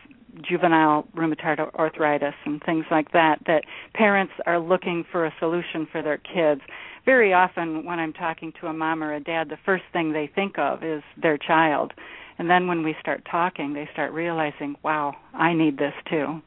juvenile 0.47 1.05
rheumatoid 1.15 1.59
arthritis 1.75 2.35
and 2.45 2.61
things 2.63 2.85
like 2.91 3.11
that 3.11 3.39
that 3.47 3.63
parents 3.93 4.33
are 4.45 4.59
looking 4.59 5.03
for 5.11 5.25
a 5.25 5.33
solution 5.39 5.87
for 5.91 6.01
their 6.01 6.17
kids 6.17 6.61
very 7.05 7.33
often 7.33 7.85
when 7.85 7.97
I'm 7.97 8.13
talking 8.13 8.53
to 8.61 8.67
a 8.67 8.73
mom 8.73 9.03
or 9.03 9.15
a 9.15 9.19
dad, 9.19 9.49
the 9.49 9.57
first 9.65 9.83
thing 9.93 10.13
they 10.13 10.29
think 10.35 10.59
of 10.59 10.83
is 10.83 11.01
their 11.19 11.39
child. 11.39 11.91
And 12.37 12.47
then 12.49 12.67
when 12.67 12.83
we 12.83 12.95
start 13.01 13.23
talking, 13.29 13.73
they 13.73 13.89
start 13.93 14.13
realizing, 14.13 14.75
wow, 14.83 15.15
I 15.33 15.53
need 15.53 15.77
this 15.77 15.93
too. 16.09 16.41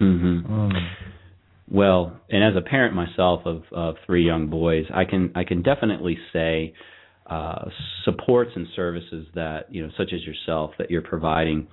Mhm. 0.00 0.42
Mm. 0.46 0.88
Well, 1.70 2.20
and 2.28 2.42
as 2.42 2.56
a 2.56 2.60
parent 2.60 2.94
myself 2.94 3.46
of 3.46 3.62
of 3.72 3.96
three 4.06 4.24
young 4.24 4.48
boys, 4.48 4.86
I 4.92 5.04
can 5.04 5.30
I 5.34 5.44
can 5.44 5.62
definitely 5.62 6.18
say 6.32 6.74
uh, 7.26 7.68
supports 8.04 8.50
and 8.56 8.66
services 8.74 9.26
that 9.34 9.72
you 9.72 9.82
know, 9.82 9.92
such 9.96 10.12
as 10.12 10.24
yourself, 10.24 10.72
that 10.78 10.90
you're 10.90 11.02
providing. 11.02 11.68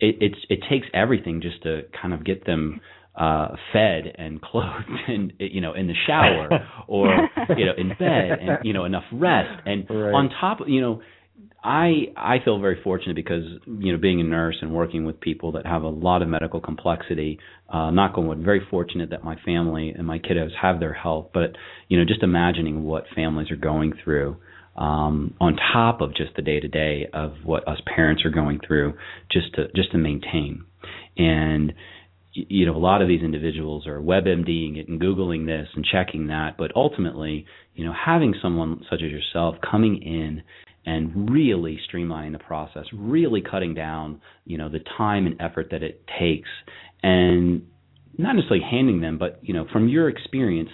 It, 0.00 0.16
it's 0.20 0.38
it 0.48 0.60
takes 0.68 0.86
everything 0.94 1.40
just 1.40 1.62
to 1.62 1.82
kind 2.00 2.14
of 2.14 2.24
get 2.24 2.46
them 2.46 2.80
uh 3.16 3.48
fed 3.72 4.14
and 4.16 4.40
clothed 4.40 4.88
and 5.08 5.32
you 5.38 5.60
know 5.60 5.74
in 5.74 5.86
the 5.88 5.94
shower 6.06 6.48
or 6.88 7.28
you 7.56 7.66
know 7.66 7.72
in 7.76 7.88
bed 7.88 8.38
and 8.40 8.58
you 8.62 8.72
know 8.72 8.84
enough 8.84 9.04
rest 9.12 9.60
and 9.66 9.84
right. 9.90 10.14
on 10.14 10.30
top 10.40 10.60
of 10.60 10.68
you 10.68 10.80
know 10.80 11.00
I 11.62 12.06
I 12.16 12.36
feel 12.42 12.58
very 12.58 12.82
fortunate 12.82 13.16
because 13.16 13.44
you 13.66 13.92
know 13.92 13.98
being 13.98 14.20
a 14.20 14.24
nurse 14.24 14.56
and 14.62 14.72
working 14.72 15.04
with 15.04 15.20
people 15.20 15.52
that 15.52 15.66
have 15.66 15.82
a 15.82 15.88
lot 15.88 16.22
of 16.22 16.28
medical 16.28 16.60
complexity. 16.60 17.38
Uh, 17.68 17.90
knock 17.90 18.16
on 18.16 18.26
wood, 18.26 18.42
very 18.42 18.60
fortunate 18.70 19.10
that 19.10 19.22
my 19.22 19.36
family 19.44 19.90
and 19.90 20.06
my 20.06 20.18
kiddos 20.18 20.50
have 20.60 20.80
their 20.80 20.94
health. 20.94 21.28
But 21.34 21.56
you 21.88 21.98
know, 21.98 22.04
just 22.04 22.22
imagining 22.22 22.84
what 22.84 23.04
families 23.14 23.50
are 23.50 23.56
going 23.56 23.92
through 24.02 24.38
um, 24.80 25.34
on 25.40 25.56
top 25.72 26.00
of 26.00 26.16
just 26.16 26.34
the 26.34 26.42
day 26.42 26.58
to 26.58 26.66
day 26.66 27.06
of 27.12 27.34
what 27.44 27.68
us 27.68 27.78
parents 27.94 28.24
are 28.24 28.30
going 28.30 28.58
through, 28.66 28.94
just 29.30 29.54
to 29.54 29.68
just 29.76 29.92
to 29.92 29.98
maintain. 29.98 30.64
And 31.16 31.74
you 32.32 32.64
know, 32.64 32.76
a 32.76 32.78
lot 32.78 33.02
of 33.02 33.08
these 33.08 33.22
individuals 33.22 33.86
are 33.86 34.00
WebMDing 34.00 34.78
it 34.78 34.88
and 34.88 35.00
Googling 35.00 35.46
this 35.46 35.68
and 35.74 35.84
checking 35.84 36.28
that, 36.28 36.56
but 36.56 36.70
ultimately, 36.76 37.44
you 37.74 37.84
know, 37.84 37.92
having 37.92 38.34
someone 38.40 38.84
such 38.88 39.02
as 39.04 39.10
yourself 39.10 39.56
coming 39.68 40.00
in 40.00 40.42
and 40.86 41.28
really 41.30 41.78
streamlining 41.92 42.32
the 42.32 42.38
process, 42.38 42.84
really 42.94 43.42
cutting 43.42 43.74
down, 43.74 44.20
you 44.44 44.56
know, 44.56 44.68
the 44.68 44.80
time 44.96 45.26
and 45.26 45.40
effort 45.40 45.68
that 45.72 45.82
it 45.82 46.04
takes, 46.18 46.48
and 47.02 47.66
not 48.16 48.34
necessarily 48.34 48.64
handing 48.64 49.00
them, 49.00 49.18
but 49.18 49.40
you 49.42 49.52
know, 49.52 49.66
from 49.72 49.88
your 49.88 50.08
experience, 50.08 50.70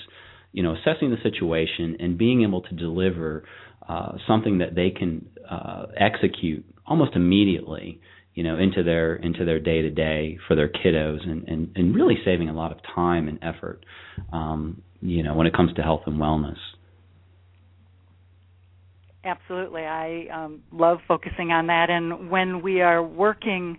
you 0.52 0.62
know, 0.62 0.74
assessing 0.74 1.10
the 1.10 1.16
situation 1.22 1.96
and 1.98 2.16
being 2.16 2.42
able 2.42 2.62
to 2.62 2.74
deliver 2.74 3.44
uh, 3.88 4.12
something 4.26 4.58
that 4.58 4.74
they 4.74 4.90
can 4.90 5.28
uh, 5.50 5.86
execute 5.96 6.64
almost 6.86 7.14
immediately 7.14 8.00
you 8.34 8.42
know 8.42 8.58
into 8.58 8.82
their 8.82 9.16
into 9.16 9.44
their 9.44 9.58
day 9.58 9.82
to 9.82 9.90
day 9.90 10.38
for 10.46 10.54
their 10.54 10.68
kiddos 10.68 11.28
and, 11.28 11.48
and 11.48 11.70
and 11.74 11.94
really 11.94 12.16
saving 12.24 12.48
a 12.48 12.52
lot 12.52 12.70
of 12.70 12.78
time 12.94 13.28
and 13.28 13.38
effort 13.42 13.84
um 14.32 14.82
you 15.00 15.22
know 15.22 15.34
when 15.34 15.46
it 15.46 15.54
comes 15.54 15.72
to 15.74 15.82
health 15.82 16.02
and 16.06 16.16
wellness 16.16 16.58
absolutely. 19.26 19.82
I 19.82 20.26
um, 20.32 20.62
love 20.72 20.98
focusing 21.06 21.50
on 21.50 21.66
that. 21.66 21.90
And 21.90 22.30
when 22.30 22.62
we 22.62 22.80
are 22.80 23.02
working 23.02 23.78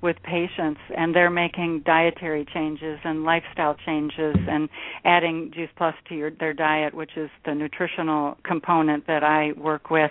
with 0.00 0.16
patients 0.22 0.80
and 0.96 1.14
they're 1.14 1.30
making 1.30 1.82
dietary 1.84 2.46
changes 2.54 2.98
and 3.04 3.24
lifestyle 3.24 3.74
changes 3.84 4.36
and 4.48 4.68
adding 5.04 5.50
Juice 5.52 5.70
Plus 5.76 5.94
to 6.08 6.14
your, 6.14 6.30
their 6.30 6.52
diet, 6.52 6.94
which 6.94 7.16
is 7.16 7.30
the 7.44 7.54
nutritional 7.54 8.36
component 8.44 9.06
that 9.08 9.24
I 9.24 9.52
work 9.56 9.90
with, 9.90 10.10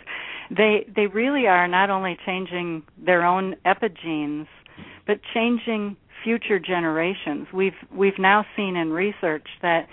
they 0.49 0.85
they 0.93 1.07
really 1.07 1.47
are 1.47 1.67
not 1.67 1.89
only 1.89 2.17
changing 2.25 2.83
their 2.97 3.25
own 3.25 3.55
epigenes, 3.65 4.47
but 5.05 5.19
changing 5.33 5.95
future 6.23 6.59
generations. 6.59 7.47
We've 7.53 7.73
we've 7.93 8.19
now 8.19 8.45
seen 8.55 8.75
in 8.75 8.91
research 8.91 9.47
that 9.61 9.87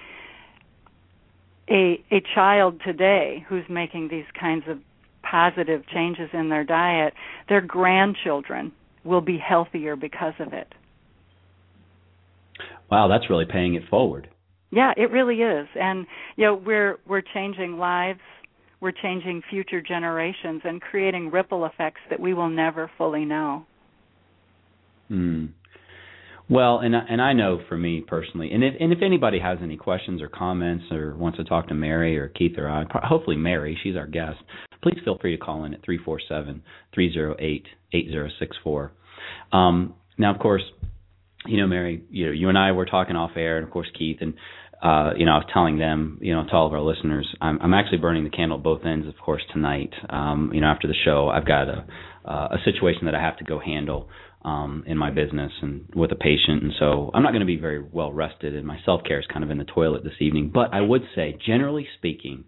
a 1.70 2.02
a 2.10 2.20
child 2.34 2.80
today 2.84 3.44
who's 3.48 3.64
making 3.68 4.08
these 4.08 4.26
kinds 4.38 4.64
of 4.68 4.78
positive 5.22 5.86
changes 5.86 6.30
in 6.32 6.48
their 6.48 6.64
diet, 6.64 7.14
their 7.48 7.60
grandchildren 7.60 8.72
will 9.04 9.20
be 9.20 9.38
healthier 9.38 9.96
because 9.96 10.34
of 10.38 10.52
it. 10.52 10.72
Wow, 12.90 13.08
that's 13.08 13.30
really 13.30 13.46
paying 13.46 13.74
it 13.74 13.82
forward. 13.88 14.28
Yeah, 14.70 14.92
it 14.96 15.10
really 15.10 15.36
is. 15.36 15.68
And 15.74 16.06
you 16.36 16.44
know, 16.44 16.54
we're 16.54 16.98
we're 17.06 17.22
changing 17.22 17.78
lives, 17.78 18.20
we're 18.80 18.92
changing 18.92 19.42
future 19.48 19.80
generations 19.80 20.62
and 20.64 20.80
creating 20.80 21.30
ripple 21.30 21.64
effects 21.64 22.00
that 22.10 22.20
we 22.20 22.34
will 22.34 22.50
never 22.50 22.90
fully 22.98 23.24
know. 23.24 23.66
Hmm. 25.08 25.46
Well, 26.50 26.80
and 26.80 26.94
and 26.94 27.22
I 27.22 27.32
know 27.32 27.62
for 27.68 27.76
me 27.76 28.02
personally, 28.06 28.50
and 28.52 28.62
if 28.62 28.74
and 28.78 28.92
if 28.92 28.98
anybody 29.00 29.38
has 29.38 29.58
any 29.62 29.76
questions 29.78 30.20
or 30.20 30.28
comments 30.28 30.84
or 30.90 31.14
wants 31.16 31.38
to 31.38 31.44
talk 31.44 31.68
to 31.68 31.74
Mary 31.74 32.18
or 32.18 32.28
Keith 32.28 32.58
or 32.58 32.68
I, 32.68 32.84
hopefully 33.02 33.36
Mary, 33.36 33.78
she's 33.82 33.96
our 33.96 34.06
guest. 34.06 34.38
Please 34.84 35.00
feel 35.02 35.16
free 35.18 35.34
to 35.34 35.42
call 35.42 35.64
in 35.64 35.72
at 35.72 35.82
three 35.82 35.98
four 36.04 36.20
seven 36.28 36.62
three 36.92 37.10
zero 37.10 37.34
eight 37.38 37.64
eight 37.94 38.08
zero 38.10 38.28
six 38.38 38.54
four. 38.62 38.92
Um, 39.50 39.94
now, 40.18 40.32
of 40.34 40.38
course, 40.38 40.62
you 41.46 41.56
know, 41.56 41.66
Mary, 41.66 42.04
you 42.10 42.26
know, 42.26 42.32
you 42.32 42.50
and 42.50 42.58
I 42.58 42.72
were 42.72 42.84
talking 42.84 43.16
off 43.16 43.30
air, 43.34 43.56
and 43.56 43.66
of 43.66 43.72
course 43.72 43.88
Keith, 43.98 44.18
and 44.20 44.34
uh, 44.82 45.14
you 45.16 45.24
know, 45.24 45.32
I 45.32 45.36
was 45.36 45.46
telling 45.54 45.78
them, 45.78 46.18
you 46.20 46.34
know, 46.34 46.44
to 46.44 46.52
all 46.52 46.66
of 46.66 46.74
our 46.74 46.82
listeners, 46.82 47.26
I'm, 47.40 47.58
I'm 47.62 47.72
actually 47.72 47.96
burning 47.96 48.24
the 48.24 48.30
candle 48.30 48.58
at 48.58 48.62
both 48.62 48.84
ends, 48.84 49.08
of 49.08 49.14
course, 49.16 49.40
tonight. 49.54 49.94
Um, 50.10 50.50
you 50.52 50.60
know, 50.60 50.66
after 50.66 50.86
the 50.86 50.94
show, 51.02 51.30
I've 51.30 51.46
got 51.46 51.68
a 51.68 51.86
a 52.26 52.58
situation 52.64 53.06
that 53.06 53.14
I 53.14 53.22
have 53.22 53.38
to 53.38 53.44
go 53.44 53.58
handle 53.58 54.08
um, 54.44 54.84
in 54.86 54.98
my 54.98 55.10
business 55.10 55.52
and 55.62 55.86
with 55.94 56.12
a 56.12 56.16
patient, 56.16 56.62
and 56.62 56.72
so 56.78 57.10
I'm 57.14 57.22
not 57.22 57.30
going 57.30 57.40
to 57.40 57.46
be 57.46 57.56
very 57.56 57.82
well 57.82 58.12
rested, 58.12 58.54
and 58.54 58.66
my 58.66 58.78
self 58.84 59.02
care 59.04 59.18
is 59.18 59.26
kind 59.32 59.44
of 59.44 59.50
in 59.50 59.56
the 59.56 59.64
toilet 59.64 60.04
this 60.04 60.20
evening. 60.20 60.50
But 60.52 60.74
I 60.74 60.82
would 60.82 61.02
say, 61.14 61.38
generally 61.46 61.86
speaking, 61.96 62.44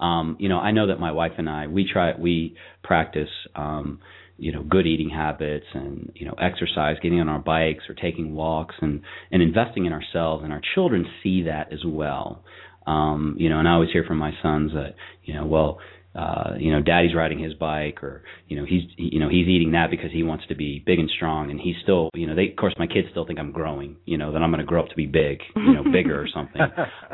um, 0.00 0.36
you 0.40 0.48
know, 0.48 0.58
I 0.58 0.70
know 0.72 0.86
that 0.88 0.98
my 0.98 1.12
wife 1.12 1.32
and 1.38 1.48
I 1.48 1.66
we 1.66 1.88
try 1.90 2.14
we 2.18 2.56
practice. 2.82 3.30
Um, 3.54 4.00
you 4.40 4.52
know 4.52 4.62
good 4.62 4.86
eating 4.86 5.10
habits 5.10 5.66
and 5.74 6.10
you 6.14 6.26
know 6.26 6.34
exercise 6.40 6.96
getting 7.02 7.20
on 7.20 7.28
our 7.28 7.38
bikes 7.38 7.84
or 7.88 7.94
taking 7.94 8.34
walks 8.34 8.74
and 8.80 9.02
and 9.30 9.42
investing 9.42 9.84
in 9.84 9.92
ourselves 9.92 10.42
and 10.42 10.52
our 10.52 10.62
children 10.74 11.06
see 11.22 11.42
that 11.42 11.70
as 11.72 11.80
well 11.84 12.42
um 12.86 13.36
you 13.38 13.50
know 13.50 13.58
and 13.58 13.68
i 13.68 13.72
always 13.72 13.90
hear 13.92 14.02
from 14.02 14.16
my 14.16 14.32
sons 14.42 14.72
that 14.72 14.94
you 15.24 15.34
know 15.34 15.44
well 15.44 15.78
uh 16.14 16.54
you 16.58 16.72
know 16.72 16.82
daddy's 16.82 17.14
riding 17.14 17.38
his 17.38 17.54
bike 17.54 18.02
or 18.02 18.22
you 18.48 18.56
know 18.56 18.64
he's 18.64 18.82
you 18.96 19.20
know 19.20 19.28
he's 19.28 19.46
eating 19.46 19.72
that 19.72 19.90
because 19.90 20.10
he 20.12 20.24
wants 20.24 20.44
to 20.48 20.56
be 20.56 20.82
big 20.84 20.98
and 20.98 21.08
strong 21.14 21.52
and 21.52 21.60
he's 21.60 21.76
still 21.84 22.10
you 22.14 22.26
know 22.26 22.34
they 22.34 22.48
of 22.50 22.56
course 22.56 22.74
my 22.78 22.86
kids 22.86 23.06
still 23.12 23.24
think 23.24 23.38
I'm 23.38 23.52
growing 23.52 23.96
you 24.06 24.18
know 24.18 24.32
that 24.32 24.42
I'm 24.42 24.50
going 24.50 24.58
to 24.58 24.66
grow 24.66 24.82
up 24.82 24.88
to 24.88 24.96
be 24.96 25.06
big 25.06 25.38
you 25.54 25.72
know 25.72 25.84
bigger 25.84 26.20
or 26.20 26.26
something 26.32 26.60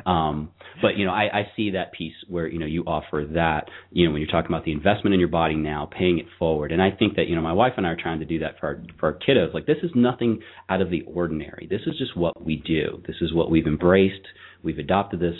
um 0.06 0.50
but 0.80 0.96
you 0.96 1.04
know 1.04 1.12
I 1.12 1.24
I 1.24 1.42
see 1.56 1.72
that 1.72 1.92
piece 1.92 2.14
where 2.28 2.48
you 2.48 2.58
know 2.58 2.64
you 2.64 2.84
offer 2.84 3.26
that 3.34 3.68
you 3.90 4.06
know 4.06 4.12
when 4.12 4.22
you're 4.22 4.30
talking 4.30 4.50
about 4.50 4.64
the 4.64 4.72
investment 4.72 5.12
in 5.12 5.20
your 5.20 5.28
body 5.28 5.56
now 5.56 5.90
paying 5.90 6.18
it 6.18 6.26
forward 6.38 6.72
and 6.72 6.80
I 6.80 6.90
think 6.90 7.16
that 7.16 7.28
you 7.28 7.36
know 7.36 7.42
my 7.42 7.52
wife 7.52 7.74
and 7.76 7.86
I 7.86 7.90
are 7.90 7.96
trying 7.96 8.20
to 8.20 8.26
do 8.26 8.38
that 8.38 8.58
for 8.58 8.66
our 8.68 8.82
for 8.98 9.06
our 9.12 9.18
kiddos 9.18 9.52
like 9.52 9.66
this 9.66 9.78
is 9.82 9.90
nothing 9.94 10.40
out 10.70 10.80
of 10.80 10.88
the 10.88 11.02
ordinary 11.02 11.66
this 11.70 11.82
is 11.86 11.98
just 11.98 12.16
what 12.16 12.42
we 12.42 12.56
do 12.56 13.02
this 13.06 13.16
is 13.20 13.34
what 13.34 13.50
we've 13.50 13.66
embraced 13.66 14.26
we've 14.62 14.78
adopted 14.78 15.20
this 15.20 15.36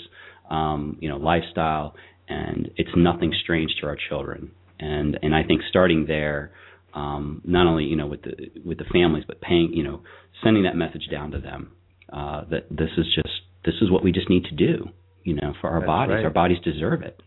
um 0.50 0.98
you 1.00 1.08
know 1.08 1.16
lifestyle 1.16 1.94
and 2.28 2.70
it's 2.76 2.90
nothing 2.96 3.32
strange 3.42 3.70
to 3.80 3.86
our 3.86 3.96
children. 4.08 4.50
And 4.78 5.18
and 5.22 5.34
I 5.34 5.42
think 5.42 5.62
starting 5.68 6.06
there, 6.06 6.52
um, 6.94 7.40
not 7.44 7.66
only 7.66 7.84
you 7.84 7.96
know 7.96 8.06
with 8.06 8.22
the 8.22 8.34
with 8.64 8.78
the 8.78 8.84
families, 8.92 9.24
but 9.26 9.40
paying 9.40 9.72
you 9.72 9.82
know 9.82 10.02
sending 10.44 10.64
that 10.64 10.76
message 10.76 11.08
down 11.10 11.30
to 11.32 11.38
them 11.40 11.72
uh, 12.12 12.44
that 12.50 12.66
this 12.70 12.90
is 12.98 13.06
just 13.14 13.34
this 13.64 13.74
is 13.80 13.90
what 13.90 14.04
we 14.04 14.12
just 14.12 14.28
need 14.30 14.44
to 14.44 14.54
do, 14.54 14.86
you 15.24 15.34
know, 15.34 15.54
for 15.60 15.68
our 15.70 15.80
That's 15.80 15.86
bodies. 15.88 16.14
right. 16.14 16.24
Our 16.24 16.30
bodies 16.30 16.58
deserve 16.62 17.02
it. 17.02 17.20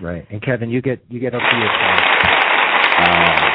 Right. 0.00 0.26
And 0.30 0.42
Kevin, 0.42 0.70
you 0.70 0.82
get 0.82 1.00
you 1.08 1.18
get 1.20 1.34
up 1.34 1.40
to 1.40 1.56
your. 1.56 1.68
Uh, 1.68 3.52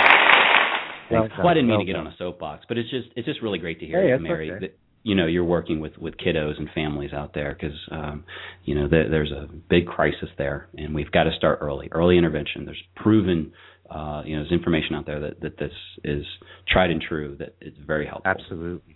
Well 1.12 1.28
well, 1.38 1.48
I 1.48 1.54
didn't 1.54 1.68
mean 1.68 1.78
well 1.78 1.86
to 1.86 1.92
get 1.92 1.96
on 1.98 2.08
a 2.08 2.16
soapbox, 2.18 2.66
but 2.68 2.78
it's 2.78 2.90
just 2.90 3.10
it's 3.16 3.26
just 3.28 3.42
really 3.42 3.60
great 3.60 3.80
to 3.82 3.86
hear, 3.86 4.02
Hey, 4.18 4.22
Mary, 4.22 4.50
okay. 4.52 4.60
that 4.68 4.78
you 5.04 5.16
know 5.16 5.26
you're 5.26 5.44
working 5.44 5.80
with 5.80 5.98
with 5.98 6.16
kiddos 6.18 6.58
and 6.58 6.70
families 6.76 7.14
out 7.14 7.34
there 7.34 7.54
because 7.60 7.78
um, 7.92 8.24
you 8.66 8.76
know 8.76 8.88
there, 8.88 9.10
there's 9.10 9.32
a 9.32 9.48
big 9.70 9.88
crisis 9.88 10.30
there, 10.38 10.68
and 10.78 10.94
we've 10.94 11.12
got 11.12 11.24
to 11.24 11.32
start 11.38 11.60
early. 11.62 11.90
Early 11.92 12.18
intervention. 12.18 12.66
There's 12.66 12.84
proven. 12.96 13.52
Uh, 13.90 14.24
you 14.26 14.38
know, 14.38 14.44
there's 14.44 14.54
information 14.54 14.96
out 14.96 15.06
there 15.06 15.20
that, 15.20 15.42
that 15.42 15.58
this 15.58 15.74
is 16.06 16.24
tried 16.70 16.92
and 16.92 17.02
true 17.02 17.36
that 17.40 17.56
it's 17.60 17.76
very 17.86 18.06
helpful. 18.06 18.32
Absolutely. 18.32 18.96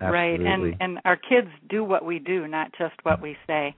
Right, 0.00 0.40
and 0.40 0.74
and 0.80 0.98
our 1.04 1.16
kids 1.16 1.48
do 1.68 1.84
what 1.84 2.04
we 2.04 2.18
do, 2.18 2.46
not 2.48 2.72
just 2.78 2.94
what 3.04 3.20
we 3.20 3.36
say. 3.46 3.74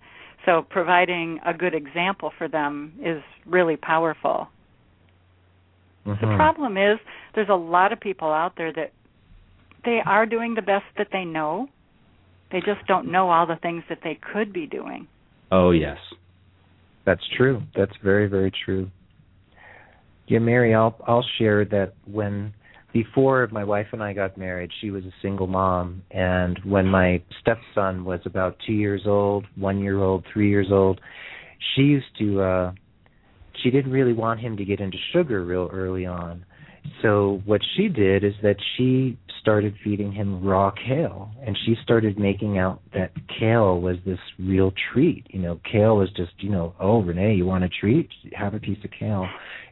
So 0.46 0.64
providing 0.68 1.40
a 1.44 1.52
good 1.52 1.74
example 1.74 2.32
for 2.36 2.48
them 2.48 2.92
is 3.02 3.22
really 3.46 3.76
powerful. 3.76 4.48
The 6.04 6.12
Mhm. 6.12 6.36
problem 6.36 6.76
is 6.78 6.98
there's 7.34 7.48
a 7.50 7.54
lot 7.54 7.92
of 7.92 8.00
people 8.00 8.32
out 8.32 8.56
there 8.56 8.72
that 8.72 8.92
they 9.84 10.00
are 10.04 10.26
doing 10.26 10.54
the 10.54 10.62
best 10.62 10.84
that 10.98 11.08
they 11.12 11.24
know. 11.24 11.68
They 12.52 12.60
just 12.60 12.86
don't 12.86 13.10
know 13.10 13.30
all 13.30 13.46
the 13.46 13.58
things 13.62 13.84
that 13.88 13.98
they 14.02 14.18
could 14.32 14.52
be 14.52 14.66
doing. 14.66 15.06
Oh 15.50 15.70
yes. 15.70 15.98
That's 17.06 17.22
true. 17.36 17.62
That's 17.76 17.92
very, 18.04 18.26
very 18.28 18.52
true. 18.64 18.90
Yeah, 20.26 20.38
Mary, 20.40 20.74
I'll 20.74 20.96
I'll 21.06 21.24
share 21.38 21.64
that 21.66 21.94
when 22.06 22.52
before 22.92 23.48
my 23.52 23.64
wife 23.64 23.86
and 23.92 24.02
I 24.02 24.12
got 24.12 24.36
married, 24.36 24.70
she 24.80 24.90
was 24.90 25.04
a 25.04 25.12
single 25.22 25.46
mom, 25.46 26.02
and 26.10 26.58
when 26.64 26.86
my 26.86 27.22
stepson 27.40 28.04
was 28.04 28.20
about 28.24 28.56
two 28.66 28.72
years 28.72 29.02
old, 29.06 29.46
one 29.56 29.80
year 29.80 29.98
old, 29.98 30.24
three 30.32 30.48
years 30.50 30.68
old, 30.70 31.00
she 31.74 31.82
used 31.82 32.18
to. 32.18 32.40
uh 32.40 32.72
She 33.62 33.70
didn't 33.70 33.92
really 33.92 34.12
want 34.12 34.40
him 34.40 34.56
to 34.56 34.64
get 34.64 34.80
into 34.80 34.98
sugar 35.12 35.44
real 35.44 35.68
early 35.72 36.06
on, 36.06 36.44
so 37.02 37.40
what 37.44 37.60
she 37.76 37.88
did 37.88 38.24
is 38.24 38.34
that 38.42 38.56
she 38.76 39.18
started 39.40 39.74
feeding 39.82 40.12
him 40.12 40.44
raw 40.44 40.70
kale, 40.70 41.30
and 41.44 41.56
she 41.64 41.74
started 41.82 42.18
making 42.18 42.58
out 42.58 42.80
that 42.92 43.12
kale 43.38 43.80
was 43.80 43.96
this 44.04 44.18
real 44.38 44.72
treat. 44.92 45.26
You 45.30 45.40
know, 45.40 45.60
kale 45.70 45.96
was 45.96 46.10
just, 46.10 46.32
you 46.38 46.50
know, 46.50 46.74
oh 46.78 47.02
Renee, 47.02 47.34
you 47.34 47.46
want 47.46 47.64
a 47.64 47.68
treat? 47.68 48.10
Have 48.34 48.54
a 48.54 48.60
piece 48.60 48.82
of 48.84 48.90
kale, 48.90 49.26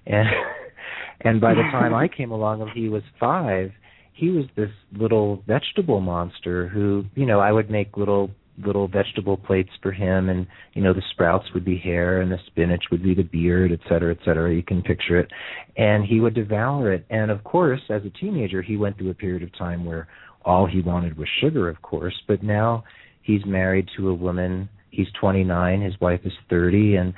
and 0.06 0.26
and 1.20 1.40
by 1.40 1.54
the 1.54 1.62
time 1.70 1.94
I 1.94 2.08
came 2.08 2.30
along 2.30 2.62
and 2.62 2.70
he 2.70 2.88
was 2.88 3.02
five, 3.20 3.72
he 4.14 4.30
was 4.30 4.46
this 4.56 4.70
little 4.92 5.42
vegetable 5.46 6.00
monster 6.00 6.68
who, 6.68 7.04
you 7.14 7.26
know, 7.26 7.40
I 7.40 7.52
would 7.52 7.70
make 7.70 7.96
little 7.96 8.30
little 8.64 8.88
vegetable 8.88 9.36
plates 9.36 9.70
for 9.82 9.92
him 9.92 10.28
and 10.28 10.46
you 10.74 10.82
know 10.82 10.92
the 10.92 11.02
sprouts 11.12 11.46
would 11.54 11.64
be 11.64 11.78
hair 11.78 12.20
and 12.20 12.30
the 12.30 12.38
spinach 12.46 12.84
would 12.90 13.02
be 13.02 13.14
the 13.14 13.22
beard 13.22 13.72
et 13.72 13.80
cetera 13.88 14.12
et 14.12 14.18
cetera. 14.24 14.54
You 14.54 14.62
can 14.62 14.82
picture 14.82 15.18
it. 15.18 15.30
And 15.76 16.04
he 16.04 16.20
would 16.20 16.34
devour 16.34 16.92
it. 16.92 17.06
And 17.10 17.30
of 17.30 17.44
course 17.44 17.80
as 17.90 18.02
a 18.04 18.10
teenager 18.10 18.62
he 18.62 18.76
went 18.76 18.98
through 18.98 19.10
a 19.10 19.14
period 19.14 19.42
of 19.42 19.56
time 19.56 19.84
where 19.84 20.08
all 20.44 20.66
he 20.66 20.80
wanted 20.80 21.16
was 21.16 21.28
sugar 21.40 21.68
of 21.68 21.80
course. 21.82 22.14
But 22.26 22.42
now 22.42 22.84
he's 23.22 23.44
married 23.46 23.88
to 23.96 24.08
a 24.08 24.14
woman. 24.14 24.68
He's 24.90 25.08
29 25.20 25.82
his 25.82 26.00
wife 26.00 26.20
is 26.24 26.32
30 26.50 26.96
and 26.96 27.14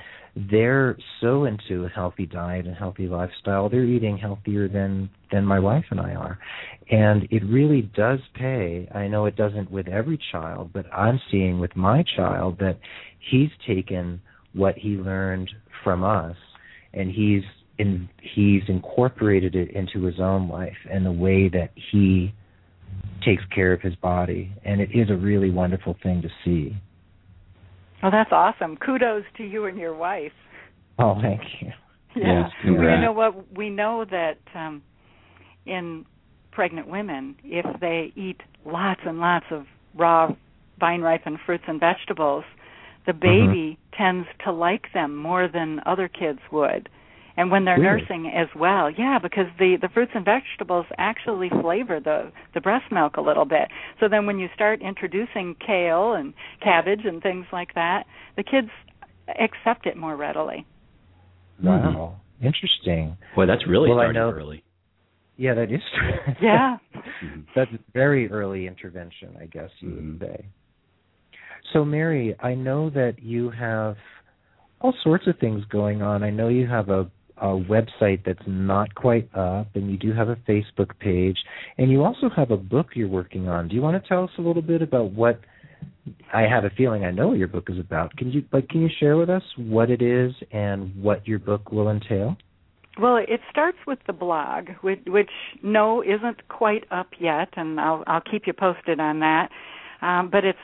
they're 0.51 0.97
so 1.21 1.45
into 1.45 1.85
a 1.85 1.89
healthy 1.89 2.27
diet 2.27 2.67
and 2.67 2.77
healthy 2.77 3.09
lifestyle 3.09 3.69
they're 3.69 3.85
eating 3.85 4.17
healthier 4.17 4.69
than 4.69 5.11
than 5.33 5.45
my 5.45 5.59
wife 5.59 5.85
and 5.91 6.01
I 6.01 6.15
are. 6.15 6.39
And 6.91 7.29
it 7.31 7.45
really 7.45 7.83
does 7.83 8.21
pay 8.35 8.89
i 8.95 9.09
know 9.09 9.27
it 9.27 9.37
doesn't 9.37 9.71
with 9.71 9.89
every 9.89 10.19
child 10.33 10.71
but 10.73 10.87
i'm 10.93 11.21
seeing 11.31 11.59
with 11.59 11.75
my 11.77 12.05
child 12.17 12.59
that 12.59 12.79
he's 13.31 13.51
taken 13.67 14.21
what 14.53 14.77
he 14.77 14.91
learned 14.91 15.51
from 15.85 16.05
us 16.05 16.37
and 16.93 17.11
he's 17.11 17.43
in 17.79 18.09
he's 18.35 18.63
incorporated 18.69 19.55
it 19.55 19.71
into 19.71 20.05
his 20.05 20.21
own 20.21 20.49
life 20.49 20.77
and 20.91 21.07
the 21.07 21.13
way 21.13 21.49
that 21.49 21.71
he 21.93 22.35
takes 23.25 23.43
care 23.55 23.73
of 23.73 23.81
his 23.81 23.95
body. 23.97 24.53
And 24.65 24.81
it 24.81 24.91
is 24.93 25.11
a 25.11 25.17
really 25.17 25.51
wonderful 25.51 25.97
thing 26.03 26.23
to 26.23 26.29
see 26.45 26.77
Well, 28.03 28.11
that's 28.11 28.33
awesome. 28.33 28.77
Kudos 28.77 29.25
to 29.37 29.45
you 29.45 29.67
and 29.67 29.79
your 29.79 29.95
wife. 29.95 30.33
oh 30.99 31.19
thank 31.21 31.41
you 31.61 31.69
Yeah. 32.17 32.43
Yes, 32.43 32.51
congrats. 32.63 32.99
you 32.99 33.05
know 33.07 33.13
what? 33.13 33.57
We 33.57 33.71
know 33.71 34.05
that 34.11 34.39
um, 34.55 34.83
in 35.67 36.05
pregnant 36.53 36.89
women, 36.89 37.37
if 37.45 37.65
they 37.81 38.13
eat 38.17 38.41
lots 38.65 39.01
and 39.05 39.19
lots 39.21 39.47
of 39.51 39.67
raw 39.95 40.35
vine 40.79 41.03
ripened 41.03 41.39
fruits 41.45 41.65
and 41.69 41.79
vegetables, 41.79 42.45
the 43.07 43.13
baby 43.13 43.79
tends 43.97 44.27
to 44.45 44.53
like 44.53 44.87
them 44.95 45.15
more 45.17 45.49
than 45.49 45.81
other 45.87 46.09
kids 46.09 46.39
would. 46.51 46.89
And 47.41 47.51
when 47.51 47.65
they're 47.65 47.81
really? 47.81 48.03
nursing 48.03 48.33
as 48.37 48.49
well. 48.55 48.91
Yeah, 48.91 49.19
because 49.21 49.47
the 49.59 49.77
the 49.81 49.89
fruits 49.89 50.13
and 50.15 50.25
vegetables 50.25 50.85
actually 50.99 51.49
flavor 51.63 51.99
the 51.99 52.31
the 52.53 52.61
breast 52.61 52.93
milk 52.93 53.17
a 53.17 53.23
little 53.23 53.47
bit. 53.47 53.69
So 53.99 54.09
then 54.09 54.27
when 54.27 54.39
you 54.39 54.49
start 54.55 54.83
introducing 54.83 55.57
kale 55.65 56.13
and 56.13 56.35
cabbage 56.63 57.01
and 57.05 57.23
things 57.23 57.47
like 57.51 57.75
that, 57.75 58.05
the 58.37 58.45
kids 58.45 58.69
accept 59.29 59.87
it 59.87 59.97
more 59.97 60.17
readily. 60.17 60.67
Wow, 61.63 62.21
mm-hmm. 62.41 62.47
interesting. 62.47 63.17
Boy, 63.35 63.47
that's 63.47 63.67
really 63.67 63.89
well, 63.89 63.99
starting 63.99 64.17
I 64.17 64.21
know, 64.21 64.31
early. 64.31 64.63
Yeah, 65.37 65.55
that 65.55 65.73
is. 65.73 65.81
yeah. 66.43 66.77
that's 67.57 67.71
very 67.95 68.31
early 68.31 68.67
intervention, 68.67 69.37
I 69.41 69.47
guess 69.47 69.71
you 69.81 69.89
mm-hmm. 69.89 70.11
would 70.13 70.21
say. 70.21 70.47
So, 71.73 71.85
Mary, 71.85 72.37
I 72.41 72.55
know 72.55 72.91
that 72.91 73.15
you 73.23 73.51
have 73.51 73.97
all 74.81 74.95
sorts 75.03 75.27
of 75.27 75.39
things 75.39 75.65
going 75.71 76.03
on. 76.03 76.23
I 76.23 76.31
know 76.31 76.49
you 76.49 76.67
have 76.67 76.89
a, 76.89 77.11
a 77.41 77.47
website 77.47 78.25
that's 78.25 78.47
not 78.47 78.95
quite 78.95 79.29
up, 79.35 79.69
and 79.75 79.91
you 79.91 79.97
do 79.97 80.13
have 80.13 80.29
a 80.29 80.37
Facebook 80.49 80.99
page, 80.99 81.39
and 81.79 81.91
you 81.91 82.05
also 82.05 82.29
have 82.35 82.51
a 82.51 82.57
book 82.57 82.89
you're 82.95 83.09
working 83.09 83.49
on. 83.49 83.69
Do 83.69 83.75
you 83.75 83.83
want 83.83 84.03
to 84.03 84.09
tell 84.09 84.25
us 84.25 84.31
a 84.39 84.43
little 84.43 84.63
bit 84.63 84.83
about 84.83 85.13
what? 85.13 85.41
I 86.33 86.43
have 86.43 86.65
a 86.65 86.71
feeling 86.71 87.05
I 87.05 87.11
know 87.11 87.29
what 87.29 87.39
your 87.39 87.49
book 87.49 87.69
is 87.69 87.79
about. 87.79 88.17
Can 88.17 88.31
you 88.31 88.45
like 88.53 88.69
can 88.69 88.83
you 88.83 88.89
share 88.99 89.17
with 89.17 89.31
us 89.31 89.43
what 89.57 89.91
it 89.91 90.03
is 90.03 90.33
and 90.53 90.95
what 91.03 91.27
your 91.27 91.39
book 91.39 91.73
will 91.73 91.91
entail? 91.91 92.37
Well, 93.01 93.17
it 93.17 93.41
starts 93.51 93.79
with 93.87 93.99
the 94.07 94.13
blog, 94.13 94.69
which, 94.83 95.01
which 95.07 95.31
no 95.63 96.03
isn't 96.03 96.49
quite 96.49 96.85
up 96.91 97.09
yet, 97.19 97.49
and 97.57 97.81
I'll 97.81 98.05
I'll 98.07 98.21
keep 98.21 98.47
you 98.47 98.53
posted 98.53 99.01
on 99.01 99.21
that. 99.21 99.51
Um, 100.03 100.31
but 100.31 100.45
it's 100.45 100.59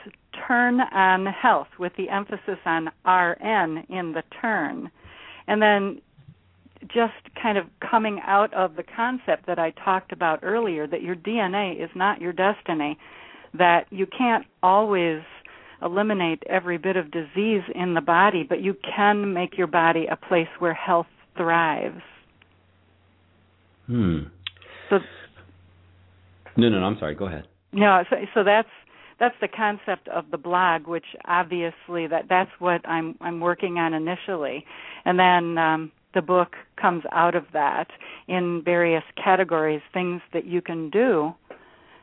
turn 0.47 0.79
on 0.79 1.25
health 1.25 1.67
with 1.79 1.93
the 1.97 2.09
emphasis 2.09 2.59
on 2.65 2.87
RN 3.05 3.85
in 3.89 4.13
the 4.13 4.23
turn. 4.41 4.91
And 5.47 5.61
then 5.61 6.01
just 6.93 7.13
kind 7.41 7.57
of 7.57 7.65
coming 7.79 8.19
out 8.25 8.53
of 8.53 8.75
the 8.75 8.83
concept 8.83 9.47
that 9.47 9.59
I 9.59 9.71
talked 9.83 10.11
about 10.11 10.39
earlier 10.43 10.87
that 10.87 11.01
your 11.01 11.15
DNA 11.15 11.83
is 11.83 11.89
not 11.95 12.21
your 12.21 12.33
destiny, 12.33 12.97
that 13.53 13.85
you 13.89 14.05
can't 14.05 14.45
always 14.61 15.21
eliminate 15.81 16.43
every 16.49 16.77
bit 16.77 16.95
of 16.95 17.11
disease 17.11 17.61
in 17.75 17.93
the 17.93 18.01
body, 18.01 18.43
but 18.47 18.61
you 18.61 18.75
can 18.95 19.33
make 19.33 19.57
your 19.57 19.67
body 19.67 20.07
a 20.09 20.15
place 20.15 20.47
where 20.59 20.73
health 20.73 21.07
thrives. 21.35 22.01
Hmm. 23.85 24.23
So 24.89 24.97
No, 26.57 26.69
no, 26.69 26.79
no, 26.79 26.85
I'm 26.85 26.97
sorry. 26.99 27.15
Go 27.15 27.27
ahead. 27.27 27.47
No, 27.71 28.03
so 28.09 28.15
so 28.33 28.43
that's 28.43 28.69
that's 29.19 29.35
the 29.41 29.47
concept 29.47 30.07
of 30.09 30.25
the 30.31 30.37
blog, 30.37 30.87
which 30.87 31.05
obviously 31.25 32.07
that 32.07 32.25
that's 32.29 32.51
what 32.59 32.87
I'm 32.87 33.15
I'm 33.21 33.39
working 33.39 33.77
on 33.77 33.93
initially, 33.93 34.65
and 35.05 35.19
then 35.19 35.57
um, 35.57 35.91
the 36.17 36.21
book 36.23 36.55
comes 36.81 37.03
out 37.11 37.35
of 37.35 37.43
that 37.53 37.85
in 38.27 38.63
various 38.65 39.03
categories, 39.23 39.81
things 39.93 40.19
that 40.33 40.45
you 40.45 40.63
can 40.63 40.89
do 40.89 41.31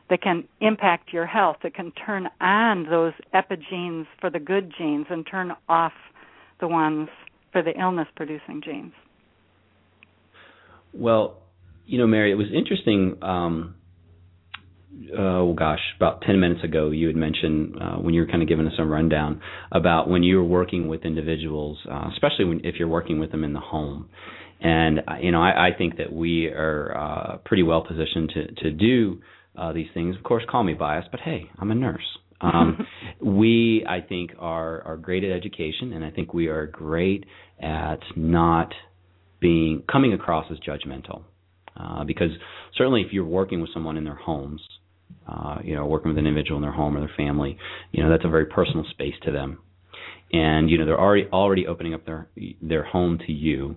that 0.09 0.21
can 0.21 0.47
impact 0.61 1.11
your 1.11 1.25
health, 1.25 1.57
that 1.63 1.75
can 1.75 1.91
turn 2.05 2.29
on 2.39 2.85
those 2.89 3.11
epigenes 3.33 4.05
for 4.21 4.29
the 4.29 4.39
good 4.39 4.71
genes 4.77 5.05
and 5.09 5.27
turn 5.29 5.51
off 5.67 5.91
the 6.61 6.67
ones 6.67 7.09
for 7.51 7.61
the 7.61 7.77
illness 7.77 8.07
producing 8.15 8.61
genes. 8.63 8.93
Well, 10.93 11.41
you 11.85 11.97
know, 11.97 12.07
Mary, 12.07 12.31
it 12.31 12.35
was 12.35 12.47
interesting. 12.55 13.17
Um, 13.21 13.75
oh 15.17 15.53
gosh, 15.53 15.79
about 15.97 16.21
10 16.21 16.39
minutes 16.39 16.63
ago, 16.63 16.91
you 16.91 17.07
had 17.07 17.15
mentioned 17.15 17.75
uh, 17.81 17.95
when 17.95 18.13
you 18.13 18.21
were 18.21 18.27
kind 18.27 18.41
of 18.41 18.47
giving 18.47 18.67
us 18.67 18.73
a 18.77 18.85
rundown 18.85 19.41
about 19.71 20.09
when 20.09 20.23
you 20.23 20.37
were 20.37 20.43
working 20.43 20.87
with 20.87 21.03
individuals, 21.03 21.77
uh, 21.89 22.09
especially 22.13 22.45
when, 22.45 22.61
if 22.63 22.75
you're 22.79 22.87
working 22.87 23.19
with 23.19 23.31
them 23.31 23.43
in 23.43 23.53
the 23.53 23.59
home. 23.59 24.09
And 24.61 24.99
uh, 24.99 25.17
you 25.21 25.31
know, 25.31 25.41
I, 25.41 25.67
I 25.67 25.69
think 25.77 25.97
that 25.97 26.11
we 26.11 26.47
are 26.47 26.97
uh, 26.97 27.37
pretty 27.45 27.63
well 27.63 27.85
positioned 27.85 28.31
to 28.33 28.47
to 28.63 28.71
do 28.71 29.21
uh, 29.57 29.73
these 29.73 29.87
things. 29.93 30.15
Of 30.15 30.23
course, 30.23 30.43
call 30.49 30.63
me 30.63 30.73
biased, 30.73 31.09
but 31.11 31.19
hey, 31.19 31.49
I'm 31.59 31.71
a 31.71 31.75
nurse. 31.75 32.17
Um, 32.41 32.87
we, 33.21 33.85
I 33.87 34.01
think, 34.01 34.31
are 34.39 34.81
are 34.83 34.97
great 34.97 35.23
at 35.23 35.31
education, 35.31 35.93
and 35.93 36.05
I 36.05 36.11
think 36.11 36.33
we 36.33 36.47
are 36.47 36.67
great 36.67 37.25
at 37.61 37.99
not 38.15 38.73
being 39.41 39.83
coming 39.91 40.13
across 40.13 40.45
as 40.51 40.57
judgmental. 40.59 41.23
Uh, 41.77 42.05
because 42.05 42.29
certainly, 42.77 43.01
if 43.01 43.11
you're 43.11 43.25
working 43.25 43.59
with 43.59 43.69
someone 43.73 43.97
in 43.97 44.05
their 44.05 44.15
homes, 44.15 44.61
uh, 45.27 45.57
you 45.63 45.75
know, 45.75 45.85
working 45.85 46.09
with 46.09 46.17
an 46.17 46.27
individual 46.27 46.57
in 46.57 46.61
their 46.61 46.71
home 46.71 46.95
or 46.95 46.99
their 46.99 47.15
family, 47.17 47.57
you 47.91 48.03
know, 48.03 48.09
that's 48.09 48.25
a 48.25 48.29
very 48.29 48.45
personal 48.45 48.85
space 48.91 49.15
to 49.23 49.31
them. 49.31 49.59
And 50.31 50.69
you 50.69 50.77
know, 50.77 50.85
they're 50.85 50.99
already 50.99 51.27
already 51.31 51.67
opening 51.67 51.93
up 51.93 52.05
their 52.05 52.27
their 52.61 52.83
home 52.83 53.19
to 53.25 53.31
you, 53.31 53.75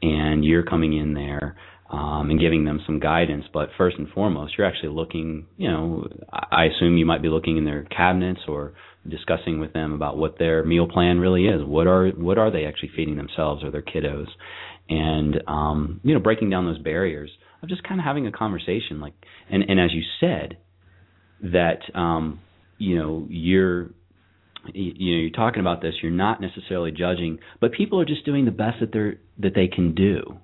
and 0.00 0.44
you're 0.44 0.62
coming 0.62 0.96
in 0.96 1.14
there 1.14 1.56
um, 1.90 2.30
and 2.30 2.40
giving 2.40 2.64
them 2.64 2.80
some 2.86 3.00
guidance. 3.00 3.44
But 3.52 3.70
first 3.76 3.96
and 3.98 4.08
foremost, 4.10 4.54
you're 4.56 4.66
actually 4.66 4.90
looking. 4.90 5.46
You 5.56 5.70
know, 5.70 6.08
I 6.32 6.66
assume 6.66 6.96
you 6.96 7.06
might 7.06 7.22
be 7.22 7.28
looking 7.28 7.56
in 7.56 7.64
their 7.64 7.84
cabinets 7.84 8.40
or 8.46 8.74
discussing 9.08 9.58
with 9.58 9.72
them 9.72 9.92
about 9.92 10.16
what 10.16 10.38
their 10.38 10.64
meal 10.64 10.88
plan 10.88 11.18
really 11.18 11.46
is. 11.46 11.64
What 11.64 11.86
are 11.86 12.08
what 12.10 12.38
are 12.38 12.50
they 12.50 12.64
actually 12.64 12.90
feeding 12.94 13.16
themselves 13.16 13.64
or 13.64 13.70
their 13.70 13.82
kiddos, 13.82 14.28
and 14.88 15.42
um, 15.46 16.00
you 16.04 16.14
know, 16.14 16.20
breaking 16.20 16.50
down 16.50 16.64
those 16.64 16.78
barriers 16.78 17.30
of 17.62 17.68
just 17.68 17.82
kind 17.82 18.00
of 18.00 18.04
having 18.04 18.26
a 18.26 18.32
conversation. 18.32 19.00
Like, 19.00 19.14
and 19.50 19.62
and 19.68 19.80
as 19.80 19.92
you 19.92 20.02
said, 20.20 20.58
that 21.42 21.80
um, 21.94 22.40
you 22.78 22.98
know 22.98 23.26
you're 23.28 23.90
you 24.74 25.14
know 25.14 25.20
you're 25.22 25.30
talking 25.30 25.60
about 25.60 25.80
this 25.80 25.94
you're 26.02 26.12
not 26.12 26.40
necessarily 26.40 26.90
judging 26.90 27.38
but 27.60 27.72
people 27.72 28.00
are 28.00 28.04
just 28.04 28.24
doing 28.24 28.44
the 28.44 28.50
best 28.50 28.80
that 28.80 28.92
they're 28.92 29.16
that 29.38 29.54
they 29.54 29.68
can 29.68 29.94
do. 29.94 30.38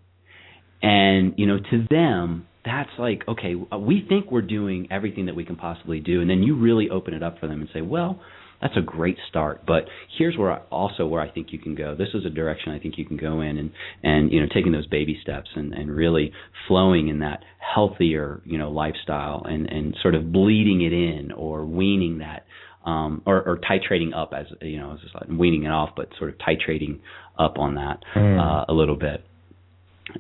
And 0.83 1.35
you 1.37 1.47
know 1.47 1.59
to 1.59 1.87
them 1.91 2.47
that's 2.65 2.91
like 2.99 3.23
okay 3.29 3.55
we 3.55 4.05
think 4.09 4.31
we're 4.31 4.43
doing 4.43 4.89
everything 4.91 5.27
that 5.27 5.37
we 5.37 5.45
can 5.45 5.57
possibly 5.57 6.01
do 6.01 6.21
and 6.21 6.31
then 6.31 6.43
you 6.43 6.57
really 6.57 6.89
open 6.91 7.15
it 7.15 7.23
up 7.23 7.39
for 7.39 7.47
them 7.47 7.61
and 7.61 7.69
say 7.73 7.81
well 7.81 8.21
that's 8.65 8.77
a 8.79 8.81
great 8.81 9.19
start. 9.29 9.67
But 9.67 9.85
here's 10.19 10.39
where 10.39 10.51
I, 10.51 10.63
also 10.71 11.07
where 11.07 11.21
I 11.21 11.31
think 11.31 11.49
you 11.53 11.59
can 11.59 11.75
go. 11.75 11.95
This 11.95 12.09
is 12.15 12.25
a 12.25 12.31
direction 12.31 12.73
I 12.73 12.79
think 12.79 12.97
you 12.97 13.05
can 13.05 13.19
go 13.19 13.43
in, 13.43 13.59
and 13.59 13.71
and 14.03 14.33
you 14.33 14.41
know 14.41 14.47
taking 14.53 14.73
those 14.73 14.87
baby 14.87 15.19
steps 15.23 15.51
and 15.55 15.75
and 15.75 15.95
really 15.95 16.33
flowing 16.67 17.09
in 17.09 17.19
that 17.19 17.45
healthier 17.75 18.41
you 18.47 18.57
know 18.57 18.71
lifestyle 18.71 19.45
and 19.45 19.67
and 19.71 19.95
sort 20.01 20.15
of 20.15 20.33
bleeding 20.33 20.81
it 20.81 20.93
in 20.93 21.31
or 21.33 21.65
weaning 21.65 22.19
that. 22.19 22.47
Um, 22.87 23.23
or, 23.25 23.43
or 23.49 23.57
titrating 23.57 24.15
up 24.15 24.35
as 24.37 24.45
you 24.61 24.79
know, 24.79 24.93
as 24.93 24.99
like 25.15 25.39
weaning 25.39 25.63
it 25.63 25.71
off, 25.71 25.93
but 25.97 26.11
sort 26.19 26.29
of 26.29 26.37
titrating 26.37 27.01
up 27.39 27.57
on 27.57 27.77
that 27.77 28.01
mm. 28.15 28.39
uh, 28.39 28.67
a 28.69 28.75
little 28.75 28.99
bit. 28.99 29.25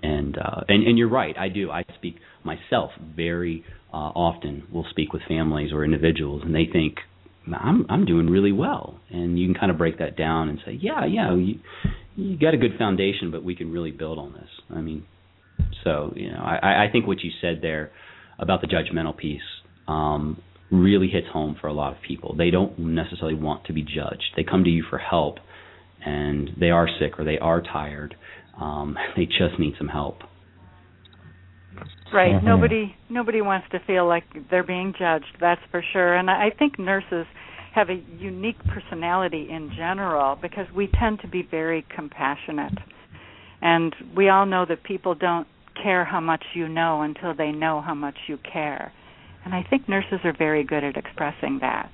And 0.02 0.38
uh, 0.38 0.62
and 0.66 0.86
and 0.86 0.96
you're 0.96 1.10
right. 1.10 1.36
I 1.36 1.50
do. 1.50 1.70
I 1.70 1.84
speak 1.98 2.16
myself 2.42 2.90
very 3.14 3.66
uh, 3.92 3.96
often. 4.16 4.66
Will 4.72 4.86
speak 4.88 5.12
with 5.12 5.20
families 5.28 5.74
or 5.74 5.84
individuals, 5.84 6.40
and 6.42 6.54
they 6.54 6.66
think, 6.72 6.94
I'm 7.52 7.86
I'm 7.88 8.06
doing 8.06 8.28
really 8.28 8.52
well, 8.52 8.98
and 9.10 9.38
you 9.38 9.46
can 9.46 9.54
kind 9.54 9.70
of 9.70 9.78
break 9.78 9.98
that 9.98 10.16
down 10.16 10.48
and 10.48 10.58
say, 10.64 10.72
yeah, 10.80 11.04
yeah, 11.04 11.34
you 11.34 11.60
you 12.16 12.38
got 12.38 12.54
a 12.54 12.56
good 12.56 12.78
foundation, 12.78 13.30
but 13.30 13.44
we 13.44 13.54
can 13.54 13.70
really 13.72 13.90
build 13.90 14.18
on 14.18 14.32
this. 14.32 14.48
I 14.70 14.80
mean, 14.80 15.04
so 15.82 16.12
you 16.16 16.30
know, 16.30 16.38
I 16.38 16.84
I 16.84 16.88
think 16.90 17.06
what 17.06 17.20
you 17.20 17.30
said 17.40 17.58
there 17.60 17.90
about 18.38 18.60
the 18.60 18.66
judgmental 18.66 19.16
piece 19.16 19.42
um, 19.86 20.40
really 20.70 21.08
hits 21.08 21.26
home 21.32 21.56
for 21.60 21.66
a 21.66 21.72
lot 21.72 21.94
of 21.94 22.02
people. 22.02 22.34
They 22.36 22.50
don't 22.50 22.78
necessarily 22.78 23.34
want 23.34 23.66
to 23.66 23.72
be 23.72 23.82
judged. 23.82 24.32
They 24.36 24.44
come 24.44 24.64
to 24.64 24.70
you 24.70 24.84
for 24.88 24.98
help, 24.98 25.38
and 26.04 26.50
they 26.58 26.70
are 26.70 26.88
sick 26.98 27.18
or 27.18 27.24
they 27.24 27.38
are 27.38 27.60
tired. 27.60 28.16
Um, 28.60 28.96
they 29.16 29.26
just 29.26 29.58
need 29.58 29.74
some 29.78 29.88
help. 29.88 30.18
Right. 32.12 32.32
Mm-hmm. 32.34 32.46
Nobody 32.46 32.94
nobody 33.08 33.40
wants 33.40 33.66
to 33.72 33.80
feel 33.86 34.06
like 34.06 34.24
they're 34.50 34.62
being 34.62 34.94
judged. 34.98 35.36
That's 35.40 35.60
for 35.70 35.82
sure. 35.92 36.14
And 36.14 36.30
I 36.30 36.50
think 36.56 36.78
nurses 36.78 37.26
have 37.74 37.88
a 37.90 38.00
unique 38.18 38.58
personality 38.66 39.48
in 39.50 39.72
general 39.76 40.38
because 40.40 40.66
we 40.74 40.88
tend 41.00 41.20
to 41.20 41.28
be 41.28 41.42
very 41.42 41.84
compassionate. 41.94 42.78
And 43.60 43.94
we 44.16 44.28
all 44.28 44.46
know 44.46 44.64
that 44.68 44.84
people 44.84 45.14
don't 45.14 45.48
care 45.82 46.04
how 46.04 46.20
much 46.20 46.44
you 46.54 46.68
know 46.68 47.02
until 47.02 47.34
they 47.34 47.50
know 47.50 47.80
how 47.80 47.94
much 47.94 48.16
you 48.28 48.38
care. 48.52 48.92
And 49.44 49.54
I 49.54 49.64
think 49.68 49.88
nurses 49.88 50.20
are 50.24 50.34
very 50.36 50.64
good 50.64 50.84
at 50.84 50.96
expressing 50.96 51.58
that. 51.60 51.90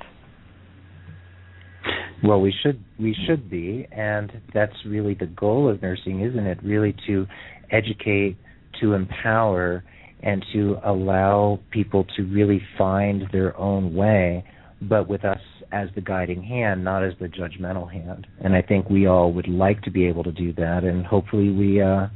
Well, 2.22 2.40
we 2.40 2.52
should 2.62 2.84
we 2.98 3.16
should 3.26 3.48
be, 3.50 3.86
and 3.90 4.30
that's 4.52 4.74
really 4.86 5.14
the 5.14 5.26
goal 5.26 5.70
of 5.70 5.80
nursing, 5.80 6.20
isn't 6.20 6.46
it? 6.46 6.58
Really 6.62 6.94
to 7.06 7.26
educate, 7.70 8.36
to 8.80 8.94
empower, 8.94 9.84
and 10.22 10.44
to 10.52 10.76
allow 10.84 11.58
people 11.70 12.04
to 12.16 12.22
really 12.24 12.60
find 12.76 13.24
their 13.32 13.56
own 13.56 13.94
way, 13.94 14.44
but 14.82 15.08
with 15.08 15.24
us 15.24 15.40
as 15.72 15.88
the 15.94 16.00
guiding 16.00 16.42
hand, 16.42 16.84
not 16.84 17.04
as 17.04 17.14
the 17.20 17.26
judgmental 17.26 17.90
hand. 17.90 18.26
And 18.40 18.54
I 18.54 18.62
think 18.62 18.90
we 18.90 19.06
all 19.06 19.32
would 19.32 19.48
like 19.48 19.82
to 19.82 19.90
be 19.90 20.06
able 20.06 20.24
to 20.24 20.32
do 20.32 20.52
that, 20.54 20.84
and 20.84 21.06
hopefully 21.06 21.50
we, 21.50 21.80
uh, 21.80 22.08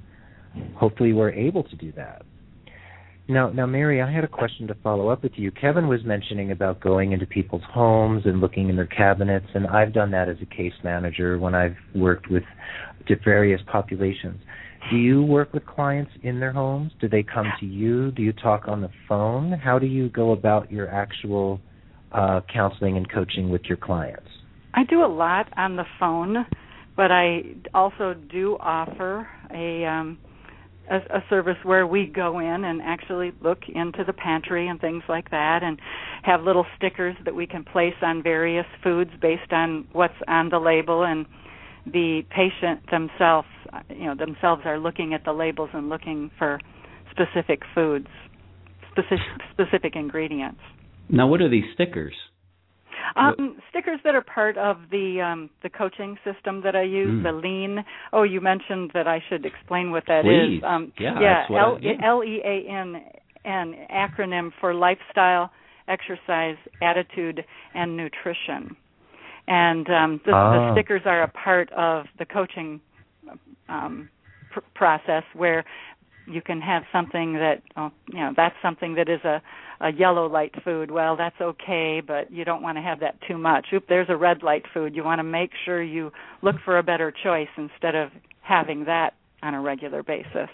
hopefully 0.75 1.13
we're 1.13 1.31
able 1.31 1.63
to 1.65 1.77
do 1.77 1.93
that. 1.93 2.23
Now, 3.27 3.49
now, 3.49 3.65
Mary, 3.65 4.03
I 4.03 4.13
had 4.13 4.23
a 4.23 4.29
question 4.29 4.67
to 4.67 4.75
follow 4.83 5.09
up 5.09 5.23
with 5.23 5.33
you. 5.37 5.51
Kevin 5.51 5.89
was 5.89 6.05
mentioning 6.05 6.51
about 6.51 6.81
going 6.81 7.13
into 7.13 7.25
people's 7.25 7.63
homes 7.73 8.25
and 8.27 8.39
looking 8.39 8.69
in 8.69 8.77
their 8.77 8.87
cabinets, 8.87 9.47
and 9.55 9.67
I've 9.67 9.95
done 9.95 10.11
that 10.11 10.29
as 10.29 10.37
a 10.43 10.55
case 10.55 10.75
manager 10.83 11.39
when 11.39 11.55
I've 11.55 11.77
worked 11.95 12.29
with 12.29 12.43
various 13.25 13.63
populations. 13.67 14.43
Do 14.91 14.97
you 14.97 15.23
work 15.23 15.53
with 15.53 15.65
clients 15.67 16.13
in 16.23 16.41
their 16.41 16.53
homes? 16.53 16.93
Do 17.01 17.09
they 17.09 17.23
come 17.23 17.47
to 17.61 17.67
you? 17.67 18.11
Do 18.11 18.23
you 18.23 18.33
talk 18.33 18.69
on 18.69 18.81
the 18.83 18.91
phone? 19.09 19.53
How 19.53 19.79
do 19.79 19.87
you 19.87 20.11
go 20.11 20.33
about 20.33 20.71
your 20.71 20.89
actual 20.89 21.61
uh, 22.13 22.43
counseling 22.53 22.97
and 22.97 23.11
coaching 23.11 23.51
with 23.51 23.63
your 23.65 23.79
clients? 23.79 24.29
I 24.75 24.85
do 24.85 25.05
a 25.05 25.07
lot 25.07 25.47
on 25.57 25.77
the 25.77 25.85
phone, 25.99 26.47
but 26.97 27.11
I 27.11 27.43
also 27.73 28.15
do 28.31 28.57
offer 28.61 29.29
a 29.53 29.85
um, 29.87 30.19
a, 30.91 30.97
a 30.97 31.25
service 31.31 31.57
where 31.63 31.87
we 31.87 32.07
go 32.07 32.41
in 32.41 32.65
and 32.65 32.83
actually 32.83 33.33
look 33.43 33.61
into 33.75 34.05
the 34.05 34.13
pantry 34.13 34.69
and 34.69 34.81
things 34.81 35.03
like 35.09 35.31
that 35.31 35.61
and 35.63 35.79
have 36.23 36.43
little 36.43 36.67
stickers 36.77 37.17
that 37.25 37.35
we 37.35 37.47
can 37.47 37.65
place 37.65 37.95
on 38.03 38.23
various 38.23 38.67
foods 38.83 39.11
based 39.21 39.53
on 39.53 39.87
what's 39.93 40.15
on 40.29 40.51
the 40.51 40.59
label 40.59 41.05
and 41.05 41.25
the 41.87 42.23
patient 42.31 42.81
themselves 42.91 43.49
you 43.89 44.05
know 44.05 44.15
themselves 44.15 44.63
are 44.65 44.79
looking 44.79 45.15
at 45.15 45.25
the 45.25 45.33
labels 45.33 45.71
and 45.73 45.89
looking 45.89 46.31
for 46.39 46.61
specific 47.11 47.63
foods 47.75 48.09
specific 48.91 49.21
specific 49.53 49.97
ingredients 49.97 50.61
now 51.09 51.27
what 51.27 51.41
are 51.41 51.49
these 51.49 51.65
stickers 51.75 52.15
um, 53.17 53.59
stickers 53.71 54.01
that 54.05 54.15
are 54.15 54.23
part 54.23 54.57
of 54.57 54.77
the 54.91 55.21
um, 55.21 55.51
the 55.63 55.69
coaching 55.69 56.17
system 56.25 56.63
that 56.63 56.75
I 56.75 56.83
use, 56.83 57.11
mm. 57.11 57.23
the 57.23 57.33
Lean. 57.33 57.85
Oh, 58.13 58.23
you 58.23 58.41
mentioned 58.41 58.91
that 58.95 59.07
I 59.07 59.23
should 59.29 59.45
explain 59.45 59.91
what 59.91 60.05
that 60.09 60.25
Please. 60.25 60.59
is. 60.59 60.65
Um, 60.65 60.93
yeah, 60.99 61.21
yeah, 61.21 61.45
L 61.51 61.79
L 62.03 62.25
E 62.25 62.41
A 62.45 62.71
N 62.71 63.03
N 63.45 63.75
acronym 63.93 64.51
for 64.61 64.75
lifestyle, 64.75 65.51
exercise, 65.89 66.57
attitude, 66.83 67.45
and 67.75 67.97
nutrition. 67.97 68.77
And 69.47 69.87
um, 69.91 70.21
the, 70.25 70.33
ah. 70.33 70.53
the 70.53 70.75
stickers 70.75 71.03
are 71.05 71.23
a 71.23 71.29
part 71.29 71.71
of 71.73 72.07
the 72.19 72.25
coaching 72.25 72.81
um, 73.69 74.09
pr- 74.51 74.61
process 74.75 75.23
where 75.35 75.65
you 76.27 76.41
can 76.41 76.61
have 76.61 76.83
something 76.93 77.35
that 77.35 77.63
oh, 77.77 77.91
you 78.09 78.19
know 78.19 78.33
that's 78.37 78.55
something 78.63 78.95
that 78.95 79.09
is 79.09 79.21
a 79.25 79.43
a 79.81 79.93
yellow 79.93 80.27
light 80.27 80.55
food 80.65 80.91
well 80.91 81.17
that's 81.17 81.39
okay 81.41 82.01
but 82.07 82.31
you 82.33 82.45
don't 82.45 82.63
want 82.63 82.79
to 82.79 82.83
have 82.83 83.01
that 83.01 83.17
too 83.29 83.37
much 83.37 83.67
oop 83.75 83.85
there's 83.89 84.09
a 84.09 84.17
red 84.17 84.43
light 84.43 84.65
food 84.73 84.95
you 84.95 85.05
want 85.05 85.19
to 85.19 85.25
make 85.25 85.51
sure 85.65 85.83
you 85.83 86.11
look 86.43 86.57
for 86.65 86.79
a 86.79 86.83
better 86.83 87.13
choice 87.23 87.49
instead 87.59 87.95
of 87.95 88.11
having 88.41 88.85
that 88.85 89.15
on 89.43 89.55
a 89.55 89.61
regular 89.61 90.03
basis 90.03 90.49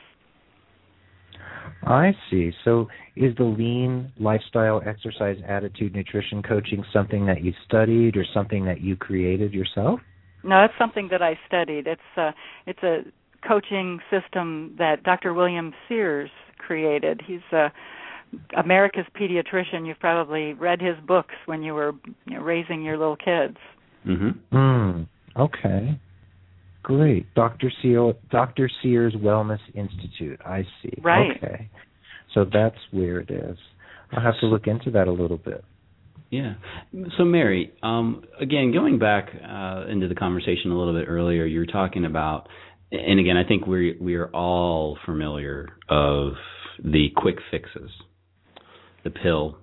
I 1.83 2.15
see. 2.31 2.53
So, 2.65 2.89
is 3.17 3.35
the 3.37 3.45
lean 3.45 4.13
lifestyle, 4.19 4.83
exercise, 4.85 5.39
attitude, 5.47 5.95
nutrition 5.95 6.43
coaching 6.43 6.85
something 6.93 7.27
that 7.27 7.43
you 7.43 7.53
studied 7.67 8.17
or 8.17 8.25
something 8.35 8.65
that 8.67 8.81
you 8.81 8.97
created 8.97 9.55
yourself? 9.55 10.01
No, 10.43 10.61
that's 10.63 10.79
something 10.79 11.09
that 11.11 11.23
I 11.23 11.39
studied. 11.47 11.87
It's 11.87 12.01
a 12.17 12.21
uh, 12.21 12.33
it's 12.67 12.83
a 12.83 13.01
coaching 13.47 14.01
system 14.11 14.75
that 14.79 15.03
Dr. 15.03 15.33
William 15.33 15.73
Sears 15.89 16.31
created. 16.59 17.23
He's 17.27 17.41
a 17.53 17.73
America's 18.57 19.07
pediatrician. 19.19 19.87
You've 19.87 19.99
probably 19.99 20.53
read 20.53 20.81
his 20.81 20.97
books 21.07 21.35
when 21.47 21.63
you 21.63 21.75
were 21.75 21.93
you 22.27 22.37
know, 22.37 22.43
raising 22.43 22.83
your 22.83 22.97
little 22.97 23.17
kids. 23.17 23.57
Mm-hmm. 24.07 24.57
Mm, 24.57 25.09
okay. 25.37 26.01
Great. 26.83 27.33
Dr. 27.35 27.73
Sears, 27.83 28.15
Dr. 28.31 28.71
Sears 28.83 29.15
Wellness 29.15 29.61
Institute. 29.75 30.41
I 30.45 30.63
see. 30.83 30.93
Right. 31.03 31.33
Okay. 31.37 31.71
So 32.35 32.45
that's 32.45 32.79
where 32.91 33.19
it 33.19 33.31
is. 33.31 33.59
I'll 34.13 34.23
have 34.23 34.39
to 34.41 34.47
look 34.47 34.67
into 34.67 34.91
that 34.93 35.09
a 35.09 35.13
little 35.13 35.37
bit. 35.37 35.65
Yeah. 36.31 36.55
So, 37.19 37.25
Mary, 37.25 37.73
um, 37.83 38.23
again, 38.41 38.73
going 38.73 38.99
back 39.01 39.31
uh, 39.35 39.87
into 39.89 40.07
the 40.07 40.15
conversation 40.15 40.71
a 40.71 40.79
little 40.79 40.95
bit 40.95 41.07
earlier, 41.09 41.45
you 41.45 41.59
were 41.59 41.67
talking 41.67 42.05
about 42.05 42.49
and 42.93 43.21
again, 43.21 43.37
I 43.37 43.47
think 43.47 43.67
we 43.67 43.97
we 44.01 44.17
are 44.17 44.29
all 44.29 44.99
familiar 45.05 45.69
of 45.89 46.33
the 46.83 47.09
quick 47.17 47.37
fixes, 47.51 47.91
the 49.05 49.11
pill, 49.11 49.59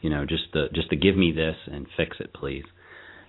you 0.00 0.10
know, 0.10 0.24
just 0.24 0.44
the 0.52 0.66
just 0.74 0.90
to 0.90 0.96
give 0.96 1.16
me 1.16 1.32
this 1.32 1.56
and 1.66 1.86
fix 1.96 2.16
it, 2.20 2.32
please. 2.32 2.64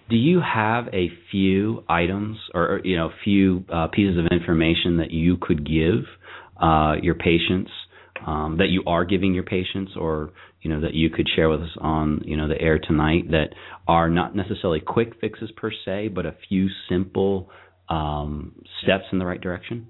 Do 0.10 0.16
you 0.16 0.42
have 0.42 0.88
a 0.94 1.10
few 1.32 1.84
items 1.88 2.38
or 2.54 2.82
you 2.84 2.96
know, 2.96 3.12
few 3.24 3.66
uh, 3.72 3.88
pieces 3.88 4.18
of 4.18 4.26
information 4.32 4.98
that 4.98 5.12
you 5.12 5.38
could 5.38 5.68
give 5.68 6.06
uh, 6.62 6.96
your 7.02 7.16
patients 7.16 7.72
um, 8.26 8.58
that 8.58 8.70
you 8.70 8.84
are 8.86 9.06
giving 9.06 9.34
your 9.34 9.44
patients, 9.44 9.92
or 9.98 10.32
you 10.62 10.70
know, 10.70 10.82
that 10.82 10.94
you 10.94 11.10
could 11.10 11.28
share 11.36 11.50
with 11.50 11.62
us 11.62 11.78
on 11.80 12.22
you 12.26 12.36
know 12.36 12.48
the 12.48 12.60
air 12.60 12.80
tonight 12.80 13.32
that 13.32 13.50
are 13.88 14.10
not 14.10 14.36
necessarily 14.36 14.80
quick 14.80 15.14
fixes 15.20 15.52
per 15.56 15.72
se, 15.86 16.10
but 16.10 16.26
a 16.26 16.36
few 16.48 16.68
simple 16.90 17.50
um, 17.90 18.54
steps 18.84 19.06
in 19.12 19.20
the 19.20 19.26
right 19.26 19.42
direction? 19.42 19.88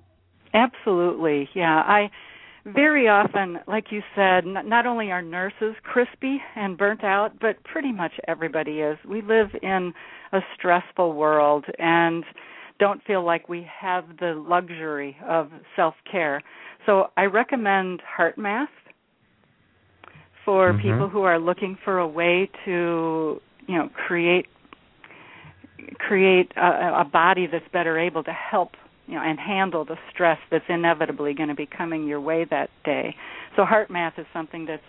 Absolutely, 0.54 1.50
yeah. 1.54 1.84
I 1.86 2.10
very 2.66 3.08
often, 3.08 3.60
like 3.68 3.86
you 3.92 4.02
said, 4.16 4.46
not 4.46 4.86
only 4.86 5.12
are 5.12 5.22
nurses 5.22 5.76
crispy 5.84 6.40
and 6.56 6.78
burnt 6.78 7.04
out, 7.04 7.40
but 7.40 7.64
pretty 7.64 7.92
much 7.92 8.12
everybody 8.28 8.80
is. 8.80 8.98
We 9.08 9.22
live 9.22 9.50
in 9.62 9.94
a 10.32 10.40
stressful 10.56 11.14
world 11.14 11.66
and 11.78 12.24
don't 12.80 13.04
feel 13.04 13.26
like 13.26 13.50
we 13.50 13.68
have 13.82 14.06
the 14.20 14.34
luxury 14.48 15.18
of 15.28 15.50
self 15.76 15.96
care. 16.10 16.42
So 16.86 17.08
I 17.18 17.24
recommend 17.24 18.02
HeartMath 18.18 18.68
for 20.46 20.74
mm-hmm. 20.74 20.82
people 20.82 21.10
who 21.10 21.24
are 21.24 21.40
looking 21.40 21.78
for 21.84 22.00
a 22.00 22.08
way 22.08 22.50
to, 22.66 23.42
you 23.68 23.78
know, 23.78 23.90
create 24.08 24.46
create 25.96 26.52
a, 26.56 27.02
a 27.02 27.10
body 27.12 27.48
that's 27.52 27.66
better 27.72 27.98
able 27.98 28.24
to 28.24 28.34
help 28.34 28.72
you 29.08 29.16
know 29.16 29.22
and 29.22 29.40
handle 29.40 29.84
the 29.84 29.96
stress 30.14 30.38
that's 30.52 30.66
inevitably 30.70 31.34
going 31.34 31.50
to 31.50 31.56
be 31.56 31.66
coming 31.66 32.08
your 32.08 32.22
way 32.22 32.46
that 32.50 32.70
day. 32.86 33.16
So 33.56 33.64
HeartMath 33.64 34.20
is 34.20 34.26
something 34.32 34.66
that's 34.66 34.84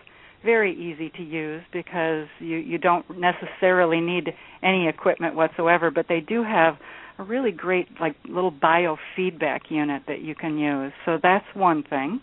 very 0.44 0.72
easy 0.74 1.10
to 1.16 1.22
use 1.22 1.62
because 1.72 2.26
you 2.38 2.56
you 2.56 2.78
don't 2.78 3.06
necessarily 3.18 4.00
need 4.00 4.34
any 4.62 4.88
equipment 4.88 5.34
whatsoever, 5.34 5.90
but 5.90 6.06
they 6.08 6.20
do 6.20 6.42
have 6.42 6.74
a 7.18 7.24
really 7.24 7.50
great 7.50 7.88
like 8.00 8.16
little 8.28 8.52
biofeedback 8.52 9.70
unit 9.70 10.02
that 10.06 10.20
you 10.20 10.34
can 10.34 10.58
use. 10.58 10.92
So 11.06 11.18
that's 11.22 11.46
one 11.54 11.82
thing. 11.82 12.20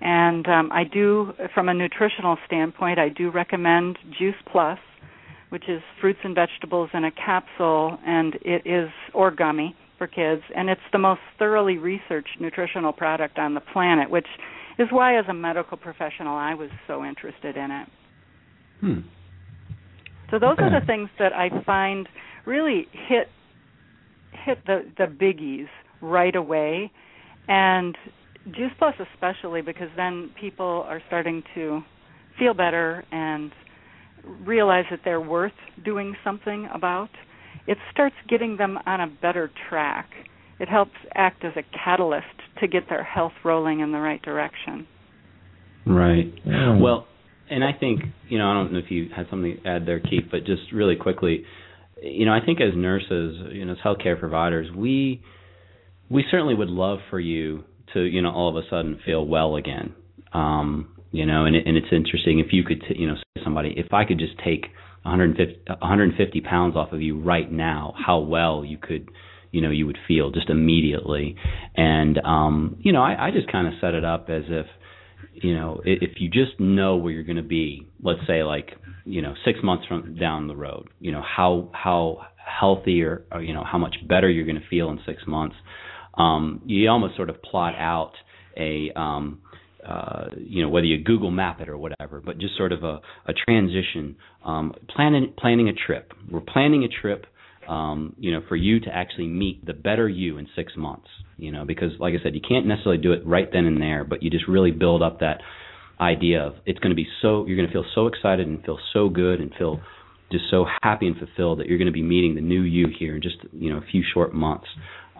And 0.00 0.46
um, 0.46 0.70
I 0.72 0.84
do, 0.84 1.32
from 1.54 1.68
a 1.68 1.74
nutritional 1.74 2.36
standpoint, 2.46 2.98
I 2.98 3.08
do 3.08 3.30
recommend 3.30 3.98
Juice 4.18 4.34
Plus 4.50 4.78
which 5.50 5.68
is 5.68 5.80
fruits 6.00 6.18
and 6.24 6.34
vegetables 6.34 6.90
in 6.92 7.04
a 7.04 7.10
capsule, 7.10 7.98
and 8.06 8.34
it 8.42 8.66
is 8.66 8.90
or 9.14 9.30
gummy 9.30 9.74
for 9.98 10.06
kids, 10.06 10.42
and 10.54 10.68
it's 10.68 10.80
the 10.92 10.98
most 10.98 11.20
thoroughly 11.38 11.78
researched 11.78 12.40
nutritional 12.40 12.92
product 12.92 13.38
on 13.38 13.54
the 13.54 13.60
planet, 13.60 14.10
which 14.10 14.26
is 14.78 14.88
why, 14.90 15.18
as 15.18 15.24
a 15.28 15.34
medical 15.34 15.76
professional, 15.76 16.36
I 16.36 16.54
was 16.54 16.70
so 16.86 17.04
interested 17.04 17.56
in 17.56 17.70
it. 17.70 17.88
Hmm. 18.80 19.00
So 20.30 20.38
those 20.38 20.58
okay. 20.58 20.64
are 20.64 20.80
the 20.80 20.86
things 20.86 21.08
that 21.18 21.32
I 21.32 21.48
find 21.64 22.08
really 22.44 22.88
hit 22.92 23.28
hit 24.44 24.58
the 24.66 24.84
the 24.98 25.06
biggies 25.06 25.68
right 26.02 26.34
away, 26.34 26.90
and 27.48 27.96
Juice 28.46 28.72
Plus 28.78 28.94
especially 29.12 29.62
because 29.62 29.88
then 29.96 30.30
people 30.40 30.84
are 30.88 31.02
starting 31.08 31.42
to 31.54 31.82
feel 32.38 32.54
better 32.54 33.04
and 33.10 33.50
realize 34.44 34.84
that 34.90 35.00
they're 35.04 35.20
worth 35.20 35.52
doing 35.84 36.14
something 36.24 36.68
about, 36.72 37.10
it 37.66 37.78
starts 37.92 38.14
getting 38.28 38.56
them 38.56 38.78
on 38.86 39.00
a 39.00 39.06
better 39.06 39.50
track. 39.68 40.10
It 40.58 40.68
helps 40.68 40.92
act 41.14 41.44
as 41.44 41.52
a 41.56 41.62
catalyst 41.84 42.26
to 42.60 42.66
get 42.66 42.88
their 42.88 43.04
health 43.04 43.32
rolling 43.44 43.80
in 43.80 43.92
the 43.92 43.98
right 43.98 44.22
direction. 44.22 44.86
Right. 45.86 46.32
Mm. 46.44 46.80
Well, 46.80 47.06
and 47.50 47.62
I 47.62 47.72
think, 47.78 48.00
you 48.28 48.38
know, 48.38 48.50
I 48.50 48.54
don't 48.54 48.72
know 48.72 48.78
if 48.78 48.90
you 48.90 49.08
had 49.14 49.26
something 49.30 49.58
to 49.62 49.68
add 49.68 49.86
there, 49.86 50.00
Keith, 50.00 50.24
but 50.30 50.44
just 50.44 50.72
really 50.72 50.96
quickly, 50.96 51.44
you 52.02 52.26
know, 52.26 52.32
I 52.32 52.44
think 52.44 52.60
as 52.60 52.74
nurses, 52.74 53.52
you 53.52 53.64
know, 53.64 53.72
as 53.72 53.78
healthcare 53.84 54.18
providers, 54.18 54.68
we 54.74 55.22
we 56.08 56.24
certainly 56.30 56.54
would 56.54 56.68
love 56.68 56.98
for 57.10 57.18
you 57.20 57.64
to, 57.94 58.00
you 58.02 58.22
know, 58.22 58.30
all 58.30 58.48
of 58.48 58.56
a 58.56 58.68
sudden 58.68 58.98
feel 59.04 59.26
well 59.26 59.56
again. 59.56 59.94
Um, 60.32 60.88
you 61.12 61.24
know, 61.24 61.44
and 61.44 61.56
it, 61.56 61.66
and 61.66 61.76
it's 61.76 61.92
interesting 61.92 62.40
if 62.40 62.52
you 62.52 62.62
could, 62.62 62.82
t- 62.82 62.96
you 62.98 63.06
know, 63.06 63.14
say 63.14 63.42
somebody, 63.44 63.74
if 63.76 63.92
I 63.92 64.04
could 64.04 64.18
just 64.18 64.34
take 64.44 64.66
150 65.02 65.62
150 65.68 66.40
pounds 66.40 66.76
off 66.76 66.92
of 66.92 67.00
you 67.00 67.20
right 67.20 67.50
now, 67.50 67.94
how 67.96 68.18
well 68.18 68.64
you 68.64 68.76
could, 68.76 69.10
you 69.52 69.60
know, 69.60 69.70
you 69.70 69.86
would 69.86 69.98
feel 70.06 70.30
just 70.30 70.50
immediately. 70.50 71.36
And 71.76 72.18
um, 72.18 72.76
you 72.80 72.92
know, 72.92 73.02
I, 73.02 73.28
I 73.28 73.30
just 73.30 73.50
kind 73.50 73.66
of 73.66 73.74
set 73.80 73.94
it 73.94 74.04
up 74.04 74.28
as 74.28 74.42
if, 74.48 74.66
you 75.32 75.54
know, 75.54 75.80
if 75.84 76.20
you 76.20 76.28
just 76.28 76.58
know 76.58 76.96
where 76.96 77.12
you're 77.12 77.22
going 77.22 77.36
to 77.36 77.42
be, 77.42 77.86
let's 78.02 78.20
say 78.26 78.42
like, 78.42 78.72
you 79.04 79.22
know, 79.22 79.34
six 79.44 79.60
months 79.62 79.86
from 79.86 80.16
down 80.16 80.48
the 80.48 80.56
road, 80.56 80.88
you 81.00 81.12
know, 81.12 81.22
how 81.22 81.70
how 81.72 82.26
healthy 82.46 83.02
or, 83.02 83.24
or 83.32 83.42
you 83.42 83.52
know 83.52 83.64
how 83.64 83.78
much 83.78 83.96
better 84.08 84.28
you're 84.28 84.44
going 84.46 84.60
to 84.60 84.68
feel 84.68 84.90
in 84.90 84.98
six 85.06 85.22
months. 85.26 85.56
Um, 86.16 86.62
you 86.66 86.88
almost 86.88 87.16
sort 87.16 87.30
of 87.30 87.42
plot 87.42 87.74
out 87.74 88.12
a 88.56 88.90
um, 88.96 89.40
uh, 89.86 90.26
you 90.36 90.62
know, 90.62 90.68
whether 90.68 90.86
you 90.86 91.02
Google 91.02 91.30
Map 91.30 91.60
it 91.60 91.68
or 91.68 91.78
whatever, 91.78 92.20
but 92.20 92.38
just 92.38 92.56
sort 92.56 92.72
of 92.72 92.82
a, 92.82 93.00
a 93.26 93.32
transition. 93.46 94.16
Um, 94.44 94.74
planning 94.88 95.32
planning 95.38 95.68
a 95.68 95.72
trip. 95.72 96.12
We're 96.30 96.40
planning 96.40 96.84
a 96.84 96.88
trip 96.88 97.26
um, 97.68 98.14
you 98.18 98.32
know, 98.32 98.42
for 98.48 98.56
you 98.56 98.80
to 98.80 98.88
actually 98.88 99.26
meet 99.26 99.64
the 99.64 99.72
better 99.72 100.08
you 100.08 100.38
in 100.38 100.48
six 100.56 100.72
months. 100.76 101.08
You 101.36 101.52
know, 101.52 101.64
because 101.64 101.92
like 101.98 102.14
I 102.18 102.22
said, 102.22 102.34
you 102.34 102.40
can't 102.46 102.66
necessarily 102.66 103.00
do 103.00 103.12
it 103.12 103.26
right 103.26 103.48
then 103.52 103.66
and 103.66 103.80
there, 103.80 104.04
but 104.04 104.22
you 104.22 104.30
just 104.30 104.48
really 104.48 104.70
build 104.70 105.02
up 105.02 105.20
that 105.20 105.40
idea 106.00 106.42
of 106.42 106.54
it's 106.66 106.78
going 106.78 106.90
to 106.90 106.96
be 106.96 107.06
so 107.22 107.46
you're 107.46 107.56
going 107.56 107.68
to 107.68 107.72
feel 107.72 107.84
so 107.94 108.06
excited 108.06 108.46
and 108.46 108.62
feel 108.64 108.78
so 108.92 109.08
good 109.08 109.40
and 109.40 109.52
feel 109.58 109.80
just 110.30 110.44
so 110.50 110.66
happy 110.82 111.06
and 111.06 111.16
fulfilled 111.16 111.58
that 111.58 111.68
you're 111.68 111.78
going 111.78 111.86
to 111.86 111.92
be 111.92 112.02
meeting 112.02 112.34
the 112.34 112.40
new 112.40 112.60
you 112.60 112.86
here 112.98 113.16
in 113.16 113.22
just 113.22 113.36
you 113.52 113.70
know 113.70 113.78
a 113.78 113.84
few 113.90 114.02
short 114.14 114.34
months, 114.34 114.66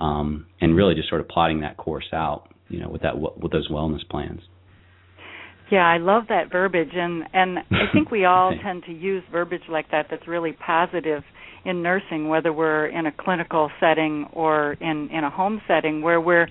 um, 0.01 0.47
and 0.61 0.77
really 0.77 0.95
just 0.95 1.09
sort 1.09 1.21
of 1.21 1.29
plotting 1.29 1.61
that 1.61 1.77
course 1.77 2.07
out, 2.13 2.49
you 2.69 2.81
know, 2.81 2.89
with 2.89 3.03
that 3.03 3.19
with 3.19 3.53
those 3.53 3.69
wellness 3.69 4.07
plans. 4.09 4.41
Yeah, 5.71 5.85
I 5.85 5.99
love 5.99 6.25
that 6.29 6.51
verbiage, 6.51 6.93
and 6.95 7.25
and 7.33 7.59
I 7.59 7.87
think 7.93 8.11
we 8.11 8.25
all 8.25 8.55
tend 8.63 8.85
to 8.85 8.93
use 8.93 9.23
verbiage 9.31 9.69
like 9.69 9.91
that 9.91 10.07
that's 10.11 10.27
really 10.29 10.53
positive 10.53 11.23
in 11.65 11.83
nursing, 11.83 12.29
whether 12.29 12.53
we're 12.53 12.87
in 12.87 13.07
a 13.07 13.13
clinical 13.13 13.71
setting 13.81 14.27
or 14.33 14.75
in 14.81 15.09
in 15.11 15.25
a 15.25 15.31
home 15.31 15.61
setting, 15.67 16.03
where 16.03 16.21
we're 16.21 16.47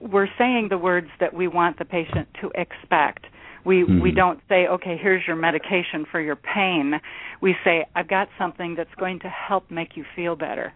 we're 0.00 0.28
saying 0.38 0.68
the 0.70 0.78
words 0.78 1.08
that 1.20 1.34
we 1.34 1.48
want 1.48 1.78
the 1.78 1.84
patient 1.84 2.28
to 2.40 2.50
expect. 2.54 3.26
We 3.64 3.82
mm-hmm. 3.82 4.00
we 4.00 4.12
don't 4.12 4.40
say, 4.48 4.66
okay, 4.66 4.96
here's 5.00 5.22
your 5.26 5.36
medication 5.36 6.06
for 6.10 6.20
your 6.20 6.36
pain. 6.36 6.94
We 7.42 7.54
say, 7.64 7.86
I've 7.94 8.08
got 8.08 8.28
something 8.38 8.74
that's 8.76 8.94
going 8.98 9.20
to 9.20 9.28
help 9.28 9.70
make 9.70 9.96
you 9.96 10.04
feel 10.16 10.36
better, 10.36 10.72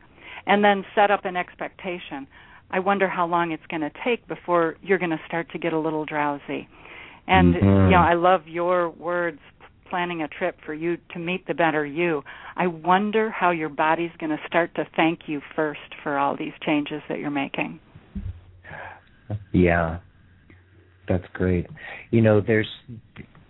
and 0.46 0.64
then 0.64 0.84
set 0.94 1.10
up 1.10 1.24
an 1.24 1.36
expectation. 1.36 2.26
I 2.70 2.80
wonder 2.80 3.08
how 3.08 3.26
long 3.26 3.52
it's 3.52 3.66
going 3.68 3.82
to 3.82 3.90
take 4.04 4.26
before 4.28 4.76
you're 4.82 4.98
going 4.98 5.10
to 5.10 5.20
start 5.26 5.50
to 5.52 5.58
get 5.58 5.72
a 5.72 5.78
little 5.78 6.04
drowsy 6.04 6.68
and 7.26 7.54
mm-hmm. 7.54 7.66
you 7.66 7.90
know, 7.90 7.98
I 7.98 8.14
love 8.14 8.42
your 8.46 8.90
words 8.90 9.38
planning 9.88 10.22
a 10.22 10.28
trip 10.28 10.56
for 10.64 10.72
you 10.74 10.96
to 11.12 11.18
meet 11.18 11.46
the 11.46 11.54
better 11.54 11.84
you. 11.84 12.22
I 12.56 12.66
wonder 12.66 13.30
how 13.30 13.50
your 13.50 13.68
body's 13.68 14.10
going 14.18 14.30
to 14.30 14.38
start 14.46 14.74
to 14.76 14.86
thank 14.96 15.20
you 15.26 15.40
first 15.54 15.80
for 16.02 16.18
all 16.18 16.36
these 16.36 16.52
changes 16.64 17.02
that 17.08 17.18
you're 17.18 17.30
making. 17.30 17.78
Yeah. 19.52 19.98
That's 21.08 21.24
great. 21.32 21.66
You 22.10 22.22
know, 22.22 22.40
there's 22.40 22.68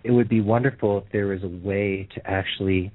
it 0.03 0.11
would 0.11 0.27
be 0.27 0.41
wonderful 0.41 0.97
if 0.99 1.11
there 1.13 1.27
was 1.27 1.43
a 1.43 1.67
way 1.67 2.09
to 2.15 2.29
actually 2.29 2.91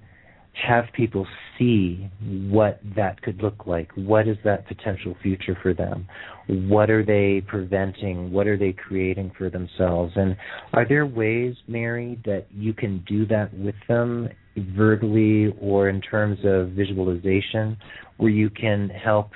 have 0.67 0.85
people 0.93 1.27
see 1.59 2.11
what 2.21 2.81
that 2.97 3.21
could 3.23 3.43
look 3.43 3.67
like. 3.67 3.91
What 3.95 4.27
is 4.27 4.37
that 4.45 4.67
potential 4.67 5.17
future 5.23 5.57
for 5.63 5.75
them? 5.75 6.09
What 6.47 6.91
are 6.91 7.05
they 7.05 7.43
preventing? 7.47 8.33
What 8.33 8.47
are 8.47 8.57
they 8.57 8.73
creating 8.73 9.33
for 9.37 9.51
themselves? 9.51 10.13
And 10.17 10.37
are 10.73 10.87
there 10.87 11.07
ways, 11.07 11.55
Mary, 11.67 12.21
that 12.25 12.47
you 12.53 12.73
can 12.73 13.05
do 13.07 13.27
that 13.27 13.53
with 13.55 13.75
them 13.89 14.29
verbally 14.57 15.55
or 15.61 15.89
in 15.89 16.01
terms 16.01 16.39
of 16.45 16.71
visualization 16.71 17.77
where 18.17 18.31
you 18.31 18.51
can 18.51 18.89
help 18.89 19.31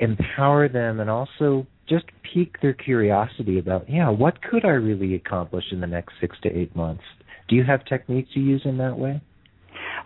empower 0.00 0.68
them 0.68 1.00
and 1.00 1.10
also 1.10 1.66
just 1.88 2.04
pique 2.32 2.60
their 2.62 2.72
curiosity 2.72 3.58
about, 3.58 3.88
yeah, 3.88 4.08
what 4.08 4.40
could 4.42 4.64
I 4.64 4.70
really 4.70 5.14
accomplish 5.14 5.64
in 5.72 5.80
the 5.80 5.86
next 5.86 6.14
six 6.20 6.36
to 6.42 6.48
eight 6.48 6.74
months? 6.74 7.02
Do 7.50 7.56
you 7.56 7.64
have 7.64 7.84
techniques 7.84 8.30
you 8.34 8.42
use 8.42 8.62
in 8.64 8.78
that 8.78 8.96
way? 8.96 9.20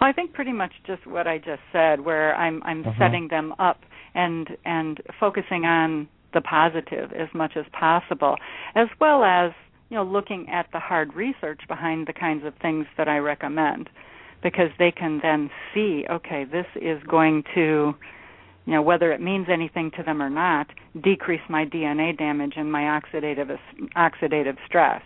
Well, 0.00 0.08
I 0.08 0.12
think 0.12 0.32
pretty 0.32 0.52
much 0.52 0.72
just 0.86 1.06
what 1.06 1.26
I 1.26 1.36
just 1.36 1.60
said, 1.72 2.00
where 2.00 2.34
I'm 2.34 2.62
I'm 2.64 2.80
uh-huh. 2.80 2.92
setting 2.98 3.28
them 3.28 3.54
up 3.58 3.80
and 4.14 4.48
and 4.64 5.00
focusing 5.20 5.64
on 5.64 6.08
the 6.32 6.40
positive 6.40 7.12
as 7.12 7.28
much 7.34 7.52
as 7.56 7.66
possible, 7.78 8.36
as 8.74 8.88
well 8.98 9.22
as 9.22 9.52
you 9.90 9.96
know 9.96 10.04
looking 10.04 10.48
at 10.50 10.66
the 10.72 10.80
hard 10.80 11.14
research 11.14 11.60
behind 11.68 12.06
the 12.06 12.14
kinds 12.14 12.46
of 12.46 12.54
things 12.62 12.86
that 12.96 13.08
I 13.08 13.18
recommend, 13.18 13.90
because 14.42 14.70
they 14.78 14.90
can 14.90 15.20
then 15.22 15.50
see, 15.74 16.06
okay, 16.10 16.44
this 16.50 16.66
is 16.76 17.02
going 17.06 17.44
to 17.54 17.94
you 18.64 18.72
know 18.72 18.82
whether 18.82 19.12
it 19.12 19.20
means 19.20 19.48
anything 19.52 19.90
to 19.98 20.02
them 20.02 20.22
or 20.22 20.30
not 20.30 20.68
decrease 21.02 21.42
my 21.50 21.66
DNA 21.66 22.16
damage 22.16 22.54
and 22.56 22.72
my 22.72 22.98
oxidative 22.98 23.54
oxidative 23.96 24.56
stress 24.66 25.02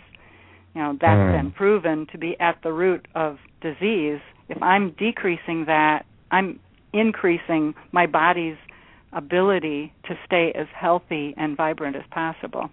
you 0.74 0.82
know 0.82 0.96
that's 1.00 1.18
mm. 1.18 1.42
been 1.42 1.50
proven 1.52 2.06
to 2.12 2.18
be 2.18 2.36
at 2.40 2.58
the 2.62 2.72
root 2.72 3.06
of 3.14 3.38
disease. 3.60 4.20
If 4.48 4.62
i'm 4.62 4.94
decreasing 4.98 5.64
that 5.66 6.04
i'm 6.30 6.60
increasing 6.92 7.74
my 7.92 8.06
body's 8.06 8.56
ability 9.12 9.92
to 10.06 10.14
stay 10.26 10.52
as 10.54 10.66
healthy 10.78 11.34
and 11.36 11.56
vibrant 11.56 11.96
as 11.96 12.02
possible. 12.10 12.70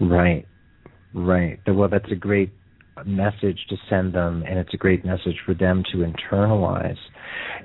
Right. 0.00 0.46
Right. 1.14 1.58
Well 1.66 1.88
that's 1.88 2.10
a 2.10 2.16
great 2.16 2.52
message 3.06 3.58
to 3.70 3.76
send 3.88 4.14
them 4.14 4.44
and 4.46 4.58
it's 4.58 4.74
a 4.74 4.76
great 4.76 5.04
message 5.04 5.36
for 5.46 5.54
them 5.54 5.82
to 5.92 5.98
internalize. 5.98 6.98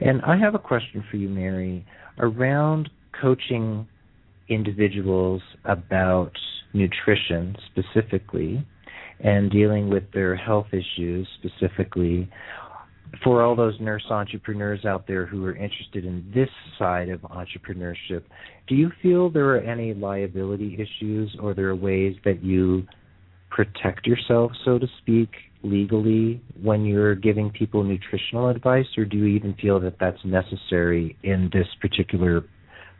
And 0.01 0.21
i 0.21 0.37
have 0.37 0.55
a 0.55 0.59
question 0.59 1.03
for 1.09 1.17
you 1.17 1.29
mary. 1.29 1.85
Around 2.19 2.89
coaching 3.21 3.87
individuals 4.49 5.41
about 5.65 6.31
nutrition 6.73 7.55
specifically 7.71 8.65
and 9.19 9.49
dealing 9.49 9.89
with 9.89 10.03
their 10.13 10.35
health 10.35 10.67
issues 10.71 11.27
specifically 11.39 12.29
for 13.23 13.41
all 13.41 13.55
those 13.55 13.75
nurse 13.79 14.03
entrepreneurs 14.09 14.85
out 14.85 15.07
there 15.07 15.25
who 15.25 15.45
are 15.45 15.55
interested 15.55 16.05
in 16.05 16.29
this 16.33 16.49
side 16.77 17.09
of 17.09 17.21
entrepreneurship, 17.21 18.23
do 18.67 18.75
you 18.75 18.91
feel 19.01 19.29
there 19.29 19.55
are 19.55 19.59
any 19.59 19.93
liability 19.93 20.75
issues 20.75 21.35
or 21.41 21.53
there 21.53 21.67
are 21.67 21.75
ways 21.75 22.15
that 22.25 22.43
you 22.43 22.85
protect 23.49 24.05
yourself, 24.05 24.51
so 24.65 24.77
to 24.77 24.87
speak, 24.99 25.29
legally 25.63 26.41
when 26.61 26.85
you're 26.85 27.15
giving 27.15 27.49
people 27.49 27.83
nutritional 27.83 28.49
advice, 28.49 28.85
or 28.97 29.05
do 29.05 29.17
you 29.17 29.25
even 29.25 29.55
feel 29.55 29.79
that 29.79 29.95
that's 29.99 30.23
necessary 30.23 31.17
in 31.23 31.49
this 31.53 31.67
particular 31.81 32.43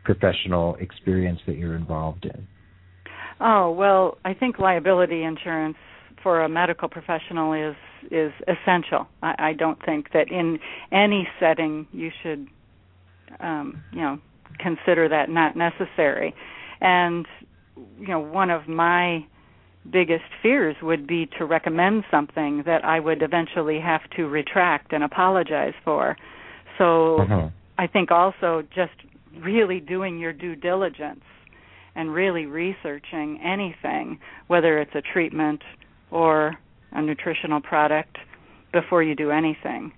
professional 0.04 0.74
experience 0.76 1.38
that 1.46 1.56
you're 1.56 1.76
involved 1.76 2.24
in? 2.24 2.46
Oh 3.40 3.70
well, 3.70 4.18
I 4.24 4.34
think 4.34 4.58
liability 4.58 5.22
insurance 5.22 5.76
for 6.22 6.42
a 6.42 6.48
medical 6.48 6.88
professional 6.88 7.52
is 7.52 7.76
is 8.10 8.32
essential. 8.46 9.06
I, 9.22 9.34
I 9.38 9.52
don't 9.52 9.78
think 9.84 10.12
that 10.12 10.30
in 10.30 10.58
any 10.92 11.28
setting 11.38 11.86
you 11.92 12.10
should, 12.22 12.46
um, 13.40 13.82
you 13.92 14.00
know, 14.00 14.18
consider 14.58 15.08
that 15.08 15.28
not 15.28 15.56
necessary. 15.56 16.34
And 16.80 17.26
you 17.98 18.08
know, 18.08 18.20
one 18.20 18.50
of 18.50 18.68
my 18.68 19.24
biggest 19.90 20.24
fears 20.42 20.76
would 20.82 21.06
be 21.06 21.28
to 21.38 21.44
recommend 21.44 22.04
something 22.10 22.64
that 22.66 22.84
I 22.84 23.00
would 23.00 23.22
eventually 23.22 23.80
have 23.80 24.02
to 24.16 24.26
retract 24.26 24.92
and 24.92 25.02
apologize 25.02 25.74
for. 25.84 26.16
So 26.76 27.20
uh-huh. 27.20 27.48
I 27.78 27.86
think 27.86 28.10
also 28.10 28.62
just 28.74 28.92
really 29.40 29.80
doing 29.80 30.18
your 30.18 30.32
due 30.32 30.56
diligence 30.56 31.22
and 31.94 32.12
really 32.12 32.46
researching 32.46 33.40
anything, 33.44 34.18
whether 34.46 34.78
it's 34.78 34.94
a 34.94 35.02
treatment 35.02 35.62
or 36.10 36.56
a 36.92 37.02
nutritional 37.02 37.60
product, 37.60 38.16
before 38.72 39.02
you 39.02 39.14
do 39.14 39.30
anything. 39.30 39.92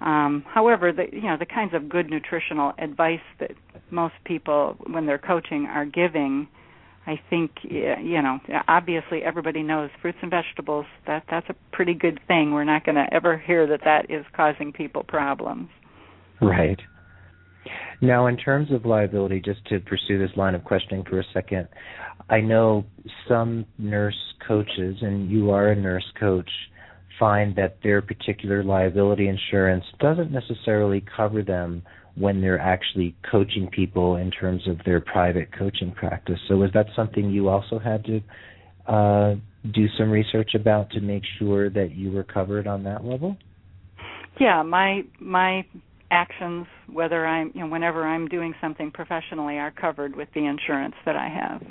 Um, 0.00 0.44
however, 0.46 0.92
the 0.92 1.06
you 1.12 1.22
know 1.22 1.36
the 1.36 1.46
kinds 1.46 1.74
of 1.74 1.88
good 1.88 2.08
nutritional 2.08 2.72
advice 2.78 3.20
that 3.40 3.52
most 3.90 4.14
people, 4.24 4.76
when 4.86 5.06
they're 5.06 5.18
coaching, 5.18 5.66
are 5.66 5.84
giving, 5.84 6.46
I 7.06 7.20
think 7.30 7.50
you 7.64 8.22
know 8.22 8.38
obviously 8.68 9.22
everybody 9.22 9.62
knows 9.62 9.90
fruits 10.00 10.18
and 10.22 10.30
vegetables. 10.30 10.86
That 11.06 11.24
that's 11.28 11.48
a 11.48 11.54
pretty 11.72 11.94
good 11.94 12.20
thing. 12.28 12.52
We're 12.52 12.64
not 12.64 12.84
going 12.84 12.94
to 12.96 13.06
ever 13.12 13.36
hear 13.36 13.66
that 13.66 13.80
that 13.84 14.10
is 14.10 14.24
causing 14.36 14.72
people 14.72 15.02
problems. 15.02 15.68
Right. 16.40 16.78
Now, 18.00 18.26
in 18.26 18.36
terms 18.36 18.70
of 18.72 18.84
liability, 18.86 19.40
just 19.44 19.64
to 19.66 19.80
pursue 19.80 20.18
this 20.18 20.36
line 20.36 20.54
of 20.54 20.64
questioning 20.64 21.04
for 21.04 21.20
a 21.20 21.24
second, 21.34 21.68
I 22.30 22.40
know 22.40 22.84
some 23.26 23.66
nurse 23.78 24.16
coaches, 24.46 24.96
and 25.00 25.30
you 25.30 25.50
are 25.50 25.68
a 25.68 25.76
nurse 25.76 26.04
coach, 26.18 26.50
find 27.18 27.56
that 27.56 27.78
their 27.82 28.00
particular 28.00 28.62
liability 28.62 29.28
insurance 29.28 29.84
doesn't 29.98 30.30
necessarily 30.30 31.04
cover 31.16 31.42
them 31.42 31.82
when 32.14 32.40
they're 32.40 32.60
actually 32.60 33.14
coaching 33.30 33.68
people 33.70 34.16
in 34.16 34.30
terms 34.30 34.66
of 34.68 34.78
their 34.84 35.00
private 35.00 35.48
coaching 35.56 35.92
practice. 35.92 36.38
So, 36.48 36.62
is 36.62 36.70
that 36.74 36.86
something 36.94 37.30
you 37.30 37.48
also 37.48 37.78
had 37.78 38.04
to 38.04 38.20
uh, 38.92 39.34
do 39.72 39.86
some 39.98 40.10
research 40.10 40.54
about 40.54 40.90
to 40.90 41.00
make 41.00 41.22
sure 41.38 41.70
that 41.70 41.94
you 41.94 42.10
were 42.10 42.24
covered 42.24 42.66
on 42.66 42.84
that 42.84 43.04
level? 43.04 43.36
Yeah, 44.40 44.62
my 44.62 45.02
my 45.20 45.64
actions, 46.10 46.66
whether 46.90 47.26
I'm, 47.26 47.52
you 47.54 47.60
know, 47.60 47.66
whenever 47.68 48.06
I'm 48.06 48.28
doing 48.28 48.54
something 48.60 48.90
professionally, 48.90 49.58
are 49.58 49.70
covered 49.70 50.16
with 50.16 50.28
the 50.34 50.46
insurance 50.46 50.94
that 51.04 51.16
I 51.16 51.28
have. 51.28 51.62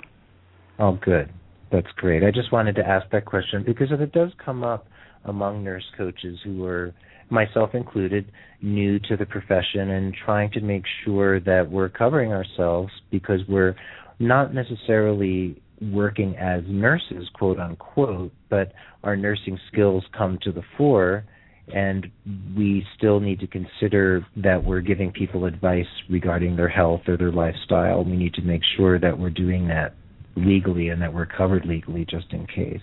Oh, 0.80 1.00
good. 1.04 1.32
That's 1.72 1.88
great. 1.96 2.24
I 2.24 2.32
just 2.32 2.52
wanted 2.52 2.76
to 2.76 2.88
ask 2.88 3.10
that 3.12 3.26
question 3.26 3.64
because 3.66 3.88
if 3.92 4.00
it 4.00 4.12
does 4.12 4.32
come 4.44 4.64
up 4.64 4.88
among 5.26 5.64
nurse 5.64 5.84
coaches 5.98 6.40
who 6.44 6.64
are, 6.66 6.94
myself 7.30 7.72
included, 7.74 8.32
new 8.62 9.00
to 9.00 9.18
the 9.18 9.26
profession 9.26 9.90
and 9.92 10.16
trying 10.26 10.52
to 10.52 10.62
make 10.62 10.84
sure 11.04 11.40
that 11.42 11.70
we're 11.70 11.90
covering 11.90 12.32
ourselves 12.32 12.92
because 13.12 13.42
we're 13.50 13.76
not 14.20 14.54
necessarily 14.54 15.62
working 15.82 16.36
as 16.38 16.64
nurses, 16.68 17.28
quote 17.34 17.60
unquote, 17.60 18.32
but 18.50 18.72
our 19.04 19.16
nursing 19.16 19.60
skills 19.72 20.04
come 20.18 20.40
to 20.44 20.52
the 20.52 20.64
fore 20.78 21.26
and 21.74 22.08
we 22.56 22.86
still 22.98 23.20
need 23.20 23.40
to 23.40 23.48
consider 23.48 24.26
that 24.38 24.64
we're 24.64 24.82
giving 24.82 25.12
people 25.12 25.46
advice 25.46 25.86
regarding 26.10 26.56
their 26.56 26.70
health 26.70 27.02
or 27.08 27.18
their 27.18 27.32
lifestyle. 27.32 28.04
We 28.04 28.16
need 28.16 28.34
to 28.36 28.42
make 28.42 28.62
sure 28.78 29.00
that 29.00 29.20
we're 29.20 29.30
doing 29.30 29.68
that 29.68 29.96
legally 30.36 30.90
and 30.90 31.02
that 31.02 31.14
we're 31.14 31.26
covered 31.26 31.66
legally 31.66 32.06
just 32.10 32.32
in 32.32 32.48
case. 32.48 32.82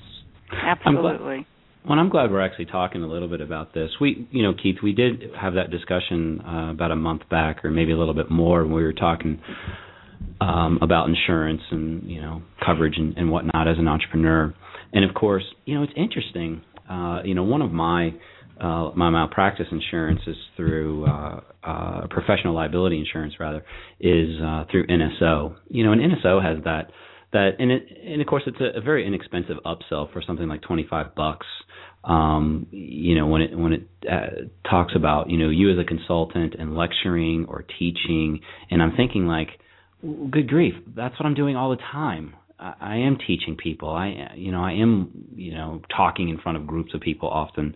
Absolutely. 0.52 1.46
Well, 1.88 1.98
I'm 1.98 2.08
glad 2.08 2.30
we're 2.30 2.40
actually 2.40 2.66
talking 2.66 3.02
a 3.02 3.06
little 3.06 3.28
bit 3.28 3.42
about 3.42 3.74
this. 3.74 3.90
We, 4.00 4.26
you 4.30 4.42
know, 4.42 4.54
Keith, 4.54 4.76
we 4.82 4.92
did 4.92 5.24
have 5.38 5.54
that 5.54 5.70
discussion 5.70 6.40
uh, 6.40 6.70
about 6.70 6.90
a 6.90 6.96
month 6.96 7.28
back, 7.28 7.62
or 7.64 7.70
maybe 7.70 7.92
a 7.92 7.98
little 7.98 8.14
bit 8.14 8.30
more, 8.30 8.62
when 8.62 8.72
we 8.72 8.82
were 8.82 8.94
talking 8.94 9.38
um, 10.40 10.78
about 10.80 11.08
insurance 11.08 11.60
and 11.70 12.10
you 12.10 12.20
know 12.20 12.42
coverage 12.64 12.94
and, 12.96 13.16
and 13.18 13.30
whatnot 13.30 13.68
as 13.68 13.76
an 13.78 13.86
entrepreneur. 13.86 14.54
And 14.94 15.04
of 15.04 15.14
course, 15.14 15.44
you 15.66 15.74
know, 15.74 15.82
it's 15.82 15.92
interesting. 15.96 16.62
Uh, 16.88 17.20
you 17.24 17.34
know, 17.34 17.42
one 17.42 17.60
of 17.60 17.70
my 17.70 18.14
uh, 18.60 18.90
my 18.94 19.10
malpractice 19.10 19.66
insurance 19.70 20.20
is 20.26 20.36
through 20.56 21.06
uh, 21.06 21.40
uh, 21.62 22.06
professional 22.08 22.54
liability 22.54 22.98
insurance 22.98 23.34
rather 23.40 23.64
is 24.00 24.28
uh, 24.42 24.64
through 24.70 24.86
NSO. 24.86 25.56
You 25.68 25.84
know, 25.84 25.92
and 25.92 26.00
NSO 26.00 26.42
has 26.42 26.62
that 26.64 26.90
that 27.34 27.56
and 27.58 27.70
it 27.70 27.86
and 28.06 28.22
of 28.22 28.26
course 28.26 28.44
it's 28.46 28.60
a, 28.60 28.78
a 28.78 28.80
very 28.80 29.06
inexpensive 29.06 29.56
upsell 29.66 30.10
for 30.12 30.22
something 30.26 30.48
like 30.48 30.62
25 30.62 31.14
bucks. 31.14 31.46
Um, 32.04 32.66
you 32.70 33.14
know 33.16 33.26
when 33.26 33.42
it 33.42 33.58
when 33.58 33.72
it 33.72 33.88
uh, 34.10 34.68
talks 34.70 34.94
about 34.96 35.30
you 35.30 35.38
know 35.38 35.50
you 35.50 35.70
as 35.70 35.78
a 35.78 35.84
consultant 35.84 36.54
and 36.58 36.76
lecturing 36.76 37.46
or 37.48 37.64
teaching 37.78 38.40
and 38.70 38.82
I'm 38.82 38.94
thinking 38.96 39.26
like 39.26 39.48
good 40.30 40.48
grief 40.48 40.74
that's 40.94 41.18
what 41.18 41.26
I'm 41.26 41.34
doing 41.34 41.56
all 41.56 41.70
the 41.70 41.82
time. 41.92 42.34
I, 42.58 42.74
I 42.80 42.96
am 42.98 43.18
teaching 43.26 43.56
people. 43.56 43.90
I 43.90 44.34
you 44.36 44.52
know 44.52 44.62
I 44.62 44.72
am 44.72 45.10
you 45.34 45.54
know 45.54 45.82
talking 45.94 46.28
in 46.28 46.38
front 46.38 46.58
of 46.58 46.66
groups 46.66 46.94
of 46.94 47.00
people 47.00 47.28
often 47.28 47.74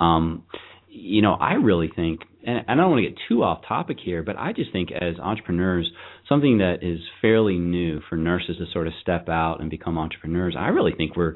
um, 0.00 0.44
you 0.88 1.22
know 1.22 1.34
I 1.34 1.54
really 1.54 1.90
think 1.94 2.20
and 2.44 2.64
I 2.68 2.74
don't 2.74 2.90
want 2.90 3.04
to 3.04 3.10
get 3.10 3.18
too 3.28 3.42
off 3.42 3.62
topic 3.66 3.98
here 4.04 4.22
but 4.22 4.36
I 4.36 4.52
just 4.52 4.72
think 4.72 4.90
as 4.92 5.18
entrepreneurs 5.18 5.90
something 6.28 6.58
that 6.58 6.78
is 6.82 7.00
fairly 7.20 7.58
new 7.58 8.00
for 8.08 8.16
nurses 8.16 8.56
to 8.58 8.66
sort 8.72 8.86
of 8.86 8.92
step 9.02 9.28
out 9.28 9.60
and 9.60 9.70
become 9.70 9.98
entrepreneurs 9.98 10.56
I 10.58 10.68
really 10.68 10.92
think 10.96 11.16
we're 11.16 11.34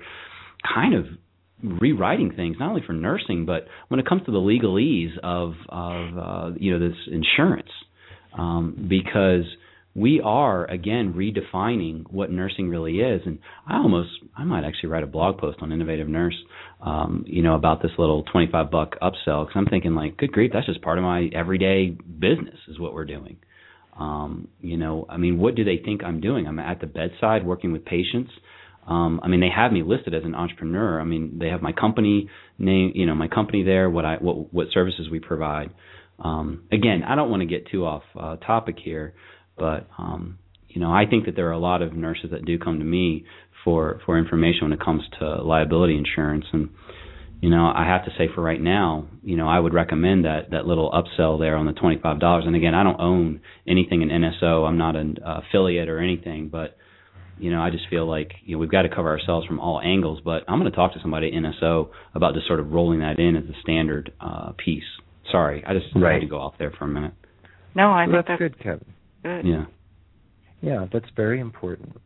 kind 0.75 0.95
of 0.95 1.07
rewriting 1.81 2.33
things 2.35 2.57
not 2.59 2.71
only 2.71 2.83
for 2.87 2.93
nursing 2.93 3.47
but 3.47 3.67
when 3.89 4.01
it 4.01 4.07
comes 4.07 4.23
to 4.27 4.33
the 4.33 4.39
legalese 4.39 5.17
of 5.23 5.55
of 5.69 6.19
uh, 6.19 6.55
you 6.59 6.77
know 6.77 6.89
this 6.89 6.99
insurance. 7.11 7.71
Um, 8.37 8.89
because 8.91 9.45
we 9.95 10.21
are 10.23 10.65
again 10.67 11.15
redefining 11.15 12.05
what 12.11 12.31
nursing 12.31 12.69
really 12.69 12.99
is 12.99 13.23
and 13.27 13.39
i 13.67 13.77
almost 13.77 14.11
i 14.37 14.45
might 14.45 14.65
actually 14.65 14.89
write 14.89 15.03
a 15.03 15.07
blog 15.07 15.39
post 15.39 15.59
on 15.61 15.73
innovative 15.73 16.09
nurse 16.09 16.37
um, 16.81 17.25
you 17.27 17.43
know 17.43 17.55
about 17.55 17.81
this 17.83 17.93
little 17.99 18.23
25 18.25 18.71
buck 18.71 18.95
upsell 19.01 19.47
because 19.47 19.55
i'm 19.55 19.67
thinking 19.67 19.95
like 19.95 20.17
good 20.17 20.33
grief 20.33 20.51
that's 20.53 20.67
just 20.67 20.83
part 20.83 20.99
of 20.99 21.05
my 21.05 21.29
everyday 21.35 21.91
business 21.91 22.59
is 22.69 22.79
what 22.79 22.93
we're 22.93 23.05
doing 23.05 23.37
um, 23.99 24.49
you 24.61 24.77
know 24.77 25.07
i 25.09 25.17
mean 25.17 25.39
what 25.39 25.55
do 25.55 25.65
they 25.65 25.81
think 25.85 26.03
i'm 26.03 26.21
doing 26.21 26.47
i'm 26.47 26.59
at 26.59 26.81
the 26.81 26.87
bedside 26.87 27.47
working 27.47 27.73
with 27.73 27.85
patients 27.85 28.31
um, 28.87 29.21
I 29.23 29.29
mean, 29.29 29.41
they 29.41 29.49
have 29.49 29.73
me 29.73 29.83
listed 29.83 30.15
as 30.15 30.25
an 30.25 30.35
entrepreneur. 30.35 31.01
I 31.01 31.05
mean, 31.05 31.39
they 31.39 31.49
have 31.49 31.63
my 31.63 31.73
company 31.73 32.29
name, 32.59 32.93
you 32.95 33.07
know, 33.07 33.15
my 33.15 33.29
company 33.29 33.63
there, 33.63 33.89
what 33.89 34.05
I 34.05 34.17
what 34.17 34.53
what 34.53 34.67
services 34.73 35.09
we 35.11 35.21
provide. 35.21 35.71
Um, 36.19 36.65
again, 36.71 37.03
I 37.03 37.17
don't 37.17 37.31
want 37.31 37.41
to 37.41 37.47
get 37.47 37.69
too 37.71 37.85
off 37.87 38.03
uh, 38.19 38.37
topic 38.37 38.77
here, 38.83 39.15
but 39.57 39.89
um, 39.99 40.39
you 40.69 40.81
know, 40.81 40.93
I 40.93 41.05
think 41.09 41.27
that 41.27 41.37
there 41.37 41.49
are 41.49 41.53
a 41.53 41.59
lot 41.59 41.83
of 41.83 41.95
nurses 41.95 42.31
that 42.33 42.45
do 42.45 42.59
come 42.59 42.79
to 42.79 42.85
me 42.85 43.25
for 43.65 44.01
for 44.05 44.19
information 44.19 44.63
when 44.63 44.73
it 44.73 44.81
comes 44.81 45.03
to 45.21 45.43
liability 45.43 45.97
insurance, 45.97 46.45
and 46.53 46.69
you 47.41 47.51
know, 47.51 47.71
I 47.75 47.85
have 47.87 48.05
to 48.07 48.11
say 48.17 48.29
for 48.35 48.41
right 48.41 48.61
now, 48.61 49.07
you 49.23 49.37
know, 49.37 49.49
I 49.49 49.59
would 49.59 49.75
recommend 49.75 50.25
that 50.25 50.51
that 50.51 50.67
little 50.67 50.91
upsell 50.91 51.39
there 51.39 51.57
on 51.57 51.67
the 51.67 51.73
twenty 51.73 52.01
five 52.03 52.19
dollars. 52.19 52.45
And 52.47 52.57
again, 52.57 52.75
I 52.75 52.83
don't 52.83 53.01
own 53.01 53.41
anything 53.69 54.03
in 54.03 54.09
NSO. 54.09 54.67
I'm 54.67 54.79
not 54.79 54.97
an 54.97 55.19
uh, 55.25 55.41
affiliate 55.49 55.89
or 55.89 55.99
anything, 55.99 56.49
but 56.49 56.77
you 57.39 57.51
know, 57.51 57.61
I 57.61 57.71
just 57.71 57.85
feel 57.91 58.09
like 58.09 58.33
you 58.45 58.57
know 58.57 58.61
we've 58.61 58.71
got 58.71 58.83
to 58.83 58.89
cover 58.89 59.09
ourselves 59.09 59.47
from 59.47 59.61
all 59.61 59.81
angles. 59.81 60.21
But 60.25 60.45
I'm 60.49 60.59
going 60.59 60.71
to 60.71 60.77
talk 60.77 60.95
to 60.95 61.01
somebody 61.01 61.29
at 61.29 61.35
NSO 61.35 61.91
about 62.15 62.35
just 62.35 62.47
sort 62.47 62.61
of 62.61 62.73
rolling 62.73 63.01
that 63.01 63.19
in 63.19 63.37
as 63.37 63.45
a 63.45 63.61
standard 63.61 64.13
uh, 64.21 64.53
piece. 64.57 64.83
Sorry, 65.31 65.65
I 65.67 65.75
just 65.75 65.87
right. 65.95 66.15
had 66.15 66.21
to 66.21 66.27
go 66.27 66.39
off 66.39 66.55
there 66.59 66.73
for 66.79 66.85
a 66.85 66.89
minute. 66.89 67.13
No, 67.75 67.91
I 67.91 68.07
well, 68.07 68.17
think 68.17 68.27
that's, 68.27 68.39
good, 68.39 68.59
Kevin. 68.59 68.94
Good. 69.25 69.47
Yeah. 69.47 69.65
Yeah, 70.61 70.87
that's 70.93 71.09
very 71.17 71.41
important. 71.41 71.97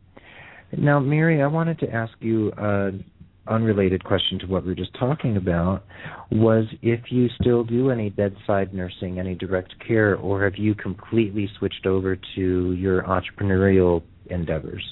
Now, 0.77 0.99
Mary, 0.99 1.41
I 1.41 1.47
wanted 1.47 1.79
to 1.79 1.93
ask 1.93 2.13
you 2.19 2.51
an 2.57 3.03
unrelated 3.47 4.03
question 4.03 4.39
to 4.39 4.45
what 4.45 4.63
we 4.63 4.69
were 4.69 4.75
just 4.75 4.93
talking 4.99 5.37
about. 5.37 5.83
Was 6.31 6.65
if 6.81 6.99
you 7.09 7.27
still 7.41 7.63
do 7.63 7.89
any 7.89 8.09
bedside 8.09 8.73
nursing, 8.73 9.19
any 9.19 9.35
direct 9.35 9.73
care, 9.85 10.15
or 10.15 10.43
have 10.43 10.55
you 10.57 10.75
completely 10.75 11.49
switched 11.57 11.85
over 11.85 12.17
to 12.35 12.73
your 12.73 13.03
entrepreneurial 13.03 14.03
endeavors? 14.29 14.83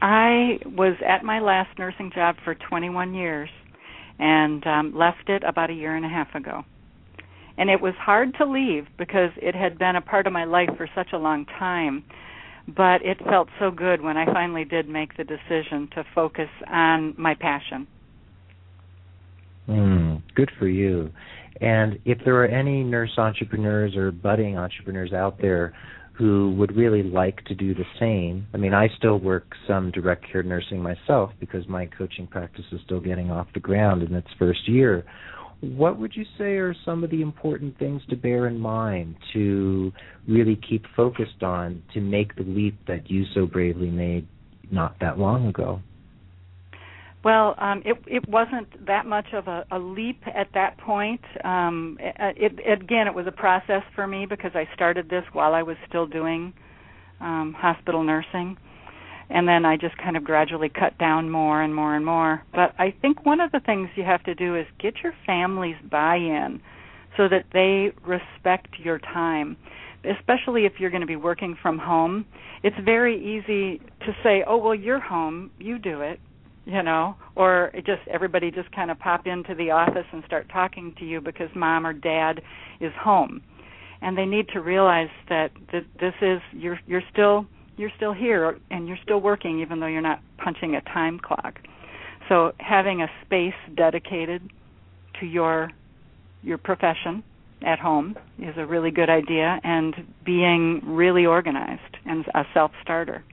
I 0.00 0.58
was 0.64 0.96
at 1.06 1.24
my 1.24 1.40
last 1.40 1.78
nursing 1.78 2.10
job 2.14 2.36
for 2.44 2.54
21 2.54 3.14
years 3.14 3.48
and 4.18 4.64
um, 4.66 4.94
left 4.94 5.28
it 5.28 5.42
about 5.44 5.70
a 5.70 5.74
year 5.74 5.96
and 5.96 6.04
a 6.04 6.08
half 6.08 6.34
ago. 6.34 6.62
And 7.56 7.70
it 7.70 7.80
was 7.80 7.94
hard 7.98 8.34
to 8.38 8.44
leave 8.44 8.86
because 8.98 9.30
it 9.36 9.54
had 9.54 9.78
been 9.78 9.96
a 9.96 10.00
part 10.00 10.26
of 10.26 10.32
my 10.32 10.44
life 10.44 10.70
for 10.76 10.88
such 10.94 11.08
a 11.12 11.18
long 11.18 11.46
time. 11.58 12.04
But 12.66 13.04
it 13.04 13.18
felt 13.28 13.48
so 13.60 13.70
good 13.70 14.00
when 14.00 14.16
I 14.16 14.24
finally 14.26 14.64
did 14.64 14.88
make 14.88 15.16
the 15.16 15.24
decision 15.24 15.88
to 15.94 16.04
focus 16.14 16.48
on 16.68 17.14
my 17.18 17.34
passion. 17.34 17.86
Mm, 19.68 20.22
good 20.34 20.50
for 20.58 20.66
you. 20.66 21.10
And 21.60 21.98
if 22.04 22.18
there 22.24 22.36
are 22.42 22.46
any 22.46 22.82
nurse 22.82 23.12
entrepreneurs 23.16 23.94
or 23.96 24.10
budding 24.10 24.58
entrepreneurs 24.58 25.12
out 25.12 25.38
there 25.40 25.74
who 26.14 26.54
would 26.56 26.76
really 26.76 27.02
like 27.02 27.44
to 27.44 27.54
do 27.54 27.74
the 27.74 27.84
same. 27.98 28.46
I 28.54 28.56
mean, 28.56 28.72
I 28.72 28.88
still 28.96 29.18
work 29.18 29.46
some 29.66 29.90
direct 29.90 30.24
care 30.30 30.44
nursing 30.44 30.80
myself 30.80 31.32
because 31.40 31.66
my 31.68 31.86
coaching 31.86 32.28
practice 32.28 32.64
is 32.70 32.80
still 32.84 33.00
getting 33.00 33.32
off 33.32 33.48
the 33.52 33.60
ground 33.60 34.02
in 34.02 34.14
its 34.14 34.28
first 34.38 34.68
year. 34.68 35.04
What 35.60 35.98
would 35.98 36.14
you 36.14 36.24
say 36.36 36.56
are 36.56 36.74
some 36.84 37.04
of 37.04 37.10
the 37.10 37.22
important 37.22 37.78
things 37.78 38.02
to 38.10 38.16
bear 38.16 38.46
in 38.46 38.58
mind 38.58 39.16
to 39.32 39.92
really 40.28 40.60
keep 40.68 40.84
focused 40.96 41.42
on 41.42 41.82
to 41.94 42.00
make 42.00 42.36
the 42.36 42.42
leap 42.42 42.78
that 42.86 43.10
you 43.10 43.24
so 43.34 43.46
bravely 43.46 43.90
made 43.90 44.26
not 44.70 44.96
that 45.00 45.18
long 45.18 45.46
ago? 45.46 45.80
Well, 47.24 47.54
um, 47.56 47.82
it 47.86 47.96
it 48.06 48.28
wasn't 48.28 48.86
that 48.86 49.06
much 49.06 49.28
of 49.32 49.48
a, 49.48 49.64
a 49.70 49.78
leap 49.78 50.20
at 50.26 50.48
that 50.52 50.76
point. 50.76 51.22
Um, 51.42 51.96
it, 51.98 52.52
it, 52.58 52.82
again, 52.82 53.06
it 53.06 53.14
was 53.14 53.26
a 53.26 53.32
process 53.32 53.82
for 53.94 54.06
me 54.06 54.26
because 54.28 54.50
I 54.54 54.68
started 54.74 55.08
this 55.08 55.24
while 55.32 55.54
I 55.54 55.62
was 55.62 55.78
still 55.88 56.06
doing 56.06 56.52
um, 57.20 57.54
hospital 57.56 58.02
nursing, 58.02 58.58
and 59.30 59.48
then 59.48 59.64
I 59.64 59.76
just 59.76 59.96
kind 59.98 60.16
of 60.16 60.24
gradually 60.24 60.68
cut 60.68 60.96
down 60.98 61.30
more 61.30 61.62
and 61.62 61.74
more 61.74 61.94
and 61.96 62.04
more. 62.04 62.42
But 62.52 62.74
I 62.78 62.94
think 63.02 63.24
one 63.24 63.40
of 63.40 63.52
the 63.52 63.60
things 63.60 63.88
you 63.96 64.04
have 64.04 64.22
to 64.24 64.34
do 64.34 64.56
is 64.56 64.66
get 64.78 64.94
your 65.02 65.14
family's 65.26 65.76
buy-in 65.90 66.60
so 67.16 67.28
that 67.28 67.44
they 67.52 67.92
respect 68.06 68.68
your 68.78 68.98
time 68.98 69.56
especially 70.18 70.66
if 70.66 70.72
you're 70.78 70.90
going 70.90 71.00
to 71.00 71.06
be 71.06 71.16
working 71.16 71.56
from 71.62 71.78
home, 71.78 72.26
it's 72.62 72.76
very 72.84 73.16
easy 73.16 73.78
to 74.00 74.12
say, 74.22 74.44
"Oh, 74.46 74.58
well, 74.58 74.74
you're 74.74 75.00
home, 75.00 75.50
you 75.58 75.78
do 75.78 76.02
it." 76.02 76.20
you 76.66 76.82
know 76.82 77.14
or 77.36 77.70
it 77.74 77.84
just 77.84 78.00
everybody 78.10 78.50
just 78.50 78.70
kind 78.72 78.90
of 78.90 78.98
pop 78.98 79.26
into 79.26 79.54
the 79.54 79.70
office 79.70 80.06
and 80.12 80.22
start 80.24 80.48
talking 80.52 80.94
to 80.98 81.04
you 81.04 81.20
because 81.20 81.48
mom 81.54 81.86
or 81.86 81.92
dad 81.92 82.40
is 82.80 82.92
home 82.98 83.42
and 84.00 84.16
they 84.16 84.24
need 84.24 84.48
to 84.48 84.60
realize 84.60 85.10
that 85.28 85.50
that 85.72 85.84
this 86.00 86.14
is 86.22 86.40
you're 86.52 86.78
you're 86.86 87.02
still 87.12 87.46
you're 87.76 87.92
still 87.96 88.12
here 88.12 88.58
and 88.70 88.88
you're 88.88 88.98
still 89.02 89.20
working 89.20 89.60
even 89.60 89.80
though 89.80 89.86
you're 89.86 90.00
not 90.00 90.20
punching 90.42 90.74
a 90.74 90.80
time 90.82 91.18
clock 91.18 91.58
so 92.28 92.52
having 92.58 93.02
a 93.02 93.08
space 93.24 93.54
dedicated 93.76 94.42
to 95.20 95.26
your 95.26 95.70
your 96.42 96.58
profession 96.58 97.22
at 97.66 97.78
home 97.78 98.16
is 98.38 98.54
a 98.58 98.66
really 98.66 98.90
good 98.90 99.08
idea 99.08 99.58
and 99.64 99.94
being 100.24 100.80
really 100.84 101.24
organized 101.24 101.96
and 102.04 102.26
a 102.34 102.42
self 102.52 102.70
starter 102.82 103.24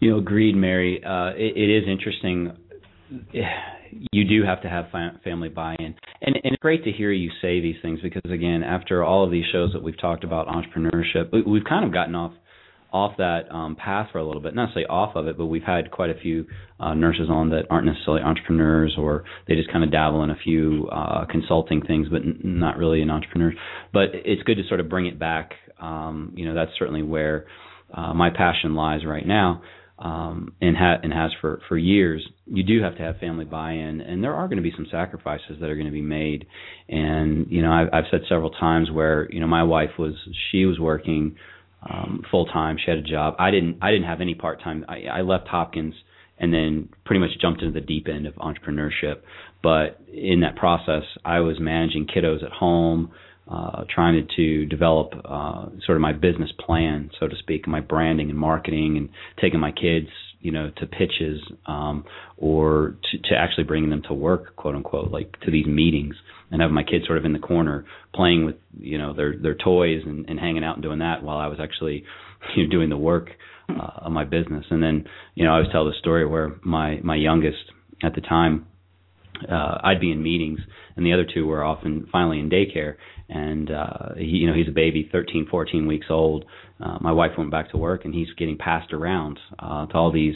you 0.00 0.10
know, 0.10 0.18
agreed, 0.18 0.56
Mary. 0.56 1.02
Uh, 1.04 1.30
it, 1.36 1.56
it 1.56 1.70
is 1.70 1.84
interesting. 1.86 2.56
You 4.12 4.24
do 4.24 4.44
have 4.44 4.62
to 4.62 4.68
have 4.68 4.86
family 5.22 5.48
buy-in, 5.48 5.84
and, 5.84 5.96
and 6.22 6.40
it's 6.44 6.60
great 6.60 6.84
to 6.84 6.92
hear 6.92 7.12
you 7.12 7.30
say 7.42 7.60
these 7.60 7.76
things 7.82 8.00
because, 8.02 8.30
again, 8.30 8.62
after 8.62 9.04
all 9.04 9.24
of 9.24 9.30
these 9.30 9.44
shows 9.52 9.72
that 9.72 9.82
we've 9.82 10.00
talked 10.00 10.24
about 10.24 10.46
entrepreneurship, 10.46 11.32
we, 11.32 11.42
we've 11.42 11.64
kind 11.64 11.84
of 11.84 11.92
gotten 11.92 12.14
off 12.14 12.32
off 12.92 13.16
that 13.18 13.50
um, 13.50 13.76
path 13.76 14.08
for 14.12 14.18
a 14.18 14.24
little 14.26 14.42
bit. 14.42 14.54
Not 14.54 14.70
say 14.74 14.84
off 14.84 15.16
of 15.16 15.26
it, 15.28 15.36
but 15.38 15.46
we've 15.46 15.62
had 15.62 15.90
quite 15.90 16.10
a 16.10 16.18
few 16.20 16.46
uh, 16.78 16.94
nurses 16.94 17.28
on 17.30 17.50
that 17.50 17.64
aren't 17.70 17.86
necessarily 17.86 18.22
entrepreneurs, 18.22 18.94
or 18.98 19.24
they 19.46 19.54
just 19.54 19.70
kind 19.72 19.84
of 19.84 19.90
dabble 19.92 20.22
in 20.24 20.30
a 20.30 20.36
few 20.36 20.88
uh, 20.92 21.24
consulting 21.26 21.82
things, 21.82 22.08
but 22.10 22.22
n- 22.22 22.40
not 22.42 22.76
really 22.76 23.02
an 23.02 23.10
entrepreneur. 23.10 23.52
But 23.92 24.10
it's 24.14 24.42
good 24.42 24.56
to 24.56 24.62
sort 24.68 24.80
of 24.80 24.88
bring 24.88 25.06
it 25.06 25.18
back. 25.18 25.52
Um, 25.80 26.32
you 26.36 26.46
know, 26.46 26.54
that's 26.54 26.72
certainly 26.78 27.02
where 27.02 27.46
uh, 27.94 28.12
my 28.14 28.30
passion 28.30 28.74
lies 28.74 29.04
right 29.06 29.26
now. 29.26 29.62
um, 30.00 30.54
and, 30.62 30.76
ha- 30.76 30.98
and 31.02 31.12
has 31.12 31.30
for 31.40 31.60
for 31.68 31.76
years, 31.76 32.26
you 32.46 32.62
do 32.62 32.82
have 32.82 32.96
to 32.96 33.02
have 33.02 33.18
family 33.18 33.44
buy-in, 33.44 34.00
and 34.00 34.24
there 34.24 34.34
are 34.34 34.46
going 34.48 34.56
to 34.56 34.62
be 34.62 34.72
some 34.74 34.86
sacrifices 34.90 35.58
that 35.60 35.68
are 35.68 35.74
going 35.74 35.86
to 35.86 35.92
be 35.92 36.00
made. 36.00 36.46
And 36.88 37.46
you 37.50 37.60
know, 37.62 37.70
I've, 37.70 37.88
I've 37.92 38.04
said 38.10 38.22
several 38.28 38.50
times 38.50 38.90
where 38.90 39.28
you 39.30 39.40
know 39.40 39.46
my 39.46 39.62
wife 39.62 39.90
was 39.98 40.14
she 40.50 40.64
was 40.64 40.78
working 40.78 41.36
um, 41.82 42.22
full 42.30 42.46
time, 42.46 42.76
she 42.82 42.90
had 42.90 42.98
a 42.98 43.02
job. 43.02 43.34
I 43.38 43.50
didn't 43.50 43.78
I 43.82 43.90
didn't 43.90 44.06
have 44.06 44.20
any 44.20 44.34
part 44.34 44.62
time. 44.62 44.84
I, 44.88 45.04
I 45.04 45.20
left 45.22 45.48
Hopkins 45.48 45.94
and 46.38 46.52
then 46.52 46.88
pretty 47.04 47.20
much 47.20 47.30
jumped 47.40 47.62
into 47.62 47.78
the 47.78 47.84
deep 47.84 48.08
end 48.08 48.26
of 48.26 48.34
entrepreneurship. 48.36 49.20
But 49.62 50.00
in 50.12 50.40
that 50.40 50.56
process, 50.56 51.02
I 51.24 51.40
was 51.40 51.56
managing 51.60 52.06
kiddos 52.06 52.42
at 52.42 52.50
home 52.50 53.12
uh, 53.50 53.84
trying 53.92 54.14
to 54.14 54.36
to 54.36 54.66
develop 54.66 55.12
uh, 55.24 55.66
sort 55.84 55.96
of 55.96 56.00
my 56.00 56.12
business 56.12 56.50
plan, 56.64 57.10
so 57.18 57.26
to 57.26 57.34
speak, 57.36 57.66
my 57.66 57.80
branding 57.80 58.30
and 58.30 58.38
marketing, 58.38 58.96
and 58.96 59.08
taking 59.40 59.58
my 59.58 59.72
kids, 59.72 60.06
you 60.40 60.52
know, 60.52 60.70
to 60.76 60.86
pitches 60.86 61.40
um, 61.66 62.04
or 62.36 62.94
to, 63.10 63.18
to 63.18 63.36
actually 63.36 63.64
bringing 63.64 63.90
them 63.90 64.02
to 64.06 64.14
work, 64.14 64.54
quote 64.54 64.76
unquote, 64.76 65.10
like 65.10 65.38
to 65.40 65.50
these 65.50 65.66
meetings, 65.66 66.14
and 66.50 66.60
having 66.60 66.74
my 66.74 66.82
kids 66.82 67.06
sort 67.06 67.18
of 67.18 67.24
in 67.24 67.32
the 67.32 67.38
corner 67.38 67.84
playing 68.14 68.44
with, 68.44 68.56
you 68.78 68.98
know, 68.98 69.14
their 69.14 69.34
their 69.36 69.54
toys 69.54 70.02
and, 70.04 70.28
and 70.28 70.38
hanging 70.38 70.64
out 70.64 70.76
and 70.76 70.82
doing 70.82 70.98
that 71.00 71.22
while 71.22 71.38
I 71.38 71.46
was 71.46 71.58
actually, 71.60 72.04
you 72.56 72.64
know, 72.64 72.70
doing 72.70 72.90
the 72.90 72.96
work 72.96 73.30
uh, 73.68 73.90
of 74.06 74.12
my 74.12 74.24
business. 74.24 74.64
And 74.70 74.82
then, 74.82 75.04
you 75.34 75.44
know, 75.44 75.52
I 75.52 75.56
always 75.56 75.72
tell 75.72 75.84
the 75.84 75.92
story 75.98 76.26
where 76.26 76.56
my 76.62 76.98
my 77.02 77.16
youngest 77.16 77.58
at 78.02 78.14
the 78.14 78.20
time 78.20 78.66
uh, 79.48 79.78
I'd 79.82 80.00
be 80.00 80.12
in 80.12 80.22
meetings, 80.22 80.60
and 80.96 81.06
the 81.06 81.12
other 81.12 81.26
two 81.32 81.46
were 81.46 81.64
often 81.64 82.06
finally 82.10 82.40
in 82.40 82.50
daycare. 82.50 82.96
And 83.28 83.70
uh, 83.70 84.14
he, 84.16 84.24
you 84.24 84.48
know, 84.48 84.54
he's 84.54 84.68
a 84.68 84.72
baby, 84.72 85.08
13, 85.10 85.46
14 85.50 85.86
weeks 85.86 86.06
old. 86.10 86.44
Uh, 86.80 86.98
my 87.00 87.12
wife 87.12 87.32
went 87.38 87.50
back 87.50 87.70
to 87.70 87.76
work, 87.76 88.04
and 88.04 88.12
he's 88.12 88.28
getting 88.36 88.58
passed 88.58 88.92
around 88.92 89.38
uh, 89.58 89.86
to 89.86 89.94
all 89.94 90.12
these 90.12 90.34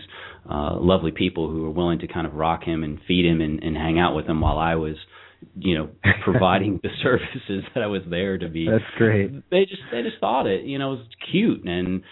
uh, 0.48 0.76
lovely 0.78 1.10
people 1.10 1.50
who 1.50 1.62
were 1.62 1.70
willing 1.70 1.98
to 1.98 2.06
kind 2.06 2.26
of 2.26 2.34
rock 2.34 2.62
him 2.62 2.84
and 2.84 3.00
feed 3.06 3.26
him 3.26 3.40
and, 3.40 3.62
and 3.62 3.76
hang 3.76 3.98
out 3.98 4.14
with 4.14 4.26
him 4.26 4.40
while 4.40 4.58
I 4.58 4.76
was, 4.76 4.96
you 5.56 5.78
know, 5.78 5.88
providing 6.24 6.80
the 6.82 6.90
services 7.02 7.64
that 7.74 7.82
I 7.82 7.86
was 7.86 8.02
there 8.08 8.38
to 8.38 8.48
be. 8.48 8.68
That's 8.68 8.84
great. 8.96 9.50
They 9.50 9.64
just 9.64 9.82
they 9.90 10.02
just 10.02 10.18
thought 10.20 10.46
it, 10.46 10.64
you 10.64 10.78
know, 10.78 10.94
it 10.94 10.96
was 10.96 11.06
cute 11.30 11.64
and 11.64 12.02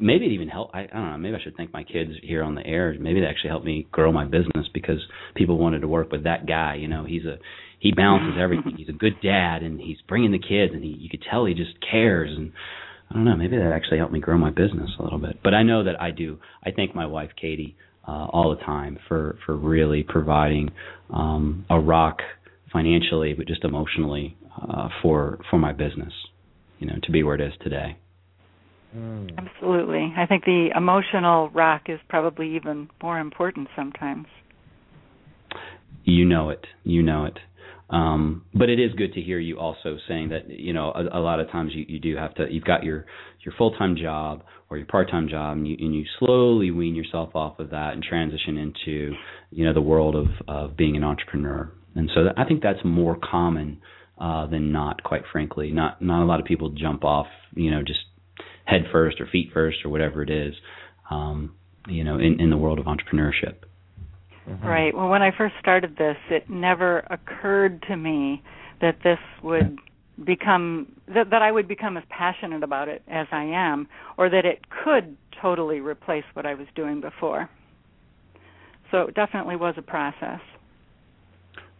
maybe 0.00 0.26
it 0.26 0.32
even 0.32 0.48
helped. 0.48 0.74
I, 0.74 0.82
I 0.82 0.86
don't 0.86 1.10
know. 1.10 1.18
Maybe 1.18 1.36
I 1.36 1.42
should 1.42 1.56
thank 1.56 1.72
my 1.72 1.84
kids 1.84 2.12
here 2.22 2.42
on 2.42 2.54
the 2.54 2.66
air. 2.66 2.94
Maybe 2.98 3.20
they 3.20 3.26
actually 3.26 3.50
helped 3.50 3.66
me 3.66 3.86
grow 3.90 4.12
my 4.12 4.24
business 4.24 4.66
because 4.72 5.00
people 5.34 5.58
wanted 5.58 5.80
to 5.80 5.88
work 5.88 6.10
with 6.10 6.24
that 6.24 6.46
guy. 6.46 6.76
You 6.76 6.88
know, 6.88 7.04
he's 7.04 7.24
a 7.24 7.36
he 7.78 7.92
balances 7.92 8.38
everything. 8.40 8.74
He's 8.76 8.88
a 8.88 8.92
good 8.92 9.20
dad, 9.22 9.62
and 9.62 9.80
he's 9.80 9.98
bringing 10.08 10.32
the 10.32 10.38
kids, 10.38 10.72
and 10.72 10.82
he 10.82 10.90
you 10.90 11.08
could 11.08 11.24
tell 11.30 11.44
he 11.44 11.54
just 11.54 11.74
cares. 11.88 12.30
And 12.36 12.52
I 13.10 13.14
don't 13.14 13.24
know. 13.24 13.36
Maybe 13.36 13.56
that 13.56 13.72
actually 13.72 13.98
helped 13.98 14.12
me 14.12 14.20
grow 14.20 14.38
my 14.38 14.50
business 14.50 14.90
a 14.98 15.02
little 15.02 15.18
bit. 15.18 15.40
But 15.42 15.54
I 15.54 15.62
know 15.62 15.84
that 15.84 16.00
I 16.00 16.10
do. 16.10 16.38
I 16.64 16.70
thank 16.70 16.94
my 16.94 17.06
wife 17.06 17.30
Katie 17.40 17.76
uh, 18.06 18.26
all 18.26 18.54
the 18.56 18.64
time 18.64 18.98
for 19.08 19.36
for 19.44 19.56
really 19.56 20.02
providing 20.02 20.70
um, 21.10 21.66
a 21.68 21.78
rock 21.78 22.18
financially, 22.72 23.32
but 23.34 23.46
just 23.46 23.64
emotionally 23.64 24.36
uh, 24.60 24.88
for 25.02 25.38
for 25.50 25.58
my 25.58 25.72
business. 25.72 26.12
You 26.78 26.86
know, 26.86 26.96
to 27.02 27.12
be 27.12 27.22
where 27.22 27.34
it 27.34 27.40
is 27.40 27.52
today. 27.62 27.98
Mm. 28.96 29.30
Absolutely. 29.38 30.12
I 30.16 30.26
think 30.26 30.44
the 30.44 30.70
emotional 30.74 31.50
rock 31.50 31.82
is 31.86 32.00
probably 32.08 32.56
even 32.56 32.88
more 33.02 33.18
important 33.18 33.68
sometimes. 33.76 34.26
You 36.04 36.24
know 36.24 36.50
it. 36.50 36.66
You 36.84 37.02
know 37.02 37.26
it. 37.26 37.38
Um, 37.90 38.44
but 38.54 38.68
it 38.68 38.78
is 38.78 38.92
good 38.94 39.12
to 39.14 39.20
hear 39.20 39.40
you 39.40 39.58
also 39.58 39.96
saying 40.06 40.28
that 40.28 40.48
you 40.48 40.72
know 40.72 40.92
a, 40.92 41.18
a 41.18 41.20
lot 41.20 41.40
of 41.40 41.50
times 41.50 41.72
you, 41.74 41.84
you 41.88 41.98
do 41.98 42.16
have 42.16 42.34
to 42.36 42.46
you've 42.48 42.64
got 42.64 42.84
your 42.84 43.04
your 43.44 43.52
full 43.58 43.72
time 43.72 43.96
job 43.96 44.44
or 44.70 44.76
your 44.76 44.86
part 44.86 45.10
time 45.10 45.28
job 45.28 45.56
and 45.56 45.66
you 45.66 45.76
and 45.78 45.94
you 45.94 46.04
slowly 46.20 46.70
wean 46.70 46.94
yourself 46.94 47.34
off 47.34 47.58
of 47.58 47.70
that 47.70 47.94
and 47.94 48.02
transition 48.02 48.56
into 48.58 49.12
you 49.50 49.64
know 49.64 49.74
the 49.74 49.80
world 49.80 50.14
of 50.14 50.26
of 50.46 50.76
being 50.76 50.96
an 50.96 51.02
entrepreneur 51.02 51.72
and 51.94 52.10
so 52.14 52.28
I 52.36 52.44
think 52.44 52.62
that's 52.62 52.84
more 52.84 53.16
common 53.22 53.80
uh, 54.18 54.46
than 54.46 54.72
not 54.72 55.02
quite 55.02 55.22
frankly 55.32 55.70
not 55.70 56.00
not 56.02 56.22
a 56.22 56.26
lot 56.26 56.40
of 56.40 56.46
people 56.46 56.70
jump 56.70 57.04
off 57.04 57.26
you 57.54 57.70
know 57.70 57.82
just 57.82 58.00
head 58.70 58.84
first 58.92 59.20
or 59.20 59.26
feet 59.26 59.50
first 59.52 59.78
or 59.84 59.90
whatever 59.90 60.22
it 60.22 60.30
is, 60.30 60.54
um, 61.10 61.54
you 61.88 62.04
know, 62.04 62.18
in, 62.18 62.40
in 62.40 62.50
the 62.50 62.56
world 62.56 62.78
of 62.78 62.86
entrepreneurship. 62.86 63.56
Mm-hmm. 64.48 64.66
Right. 64.66 64.94
Well, 64.94 65.08
when 65.08 65.22
I 65.22 65.30
first 65.36 65.54
started 65.60 65.96
this, 65.96 66.16
it 66.30 66.48
never 66.48 67.00
occurred 67.10 67.84
to 67.88 67.96
me 67.96 68.42
that 68.80 68.98
this 69.04 69.18
would 69.42 69.78
become 70.24 70.92
that, 71.08 71.30
that 71.30 71.42
I 71.42 71.50
would 71.50 71.68
become 71.68 71.96
as 71.96 72.04
passionate 72.08 72.62
about 72.62 72.88
it 72.88 73.02
as 73.08 73.26
I 73.32 73.44
am, 73.44 73.88
or 74.16 74.30
that 74.30 74.44
it 74.44 74.60
could 74.84 75.16
totally 75.40 75.80
replace 75.80 76.24
what 76.34 76.46
I 76.46 76.54
was 76.54 76.66
doing 76.74 77.00
before. 77.00 77.48
So 78.90 79.02
it 79.02 79.14
definitely 79.14 79.56
was 79.56 79.74
a 79.78 79.82
process. 79.82 80.40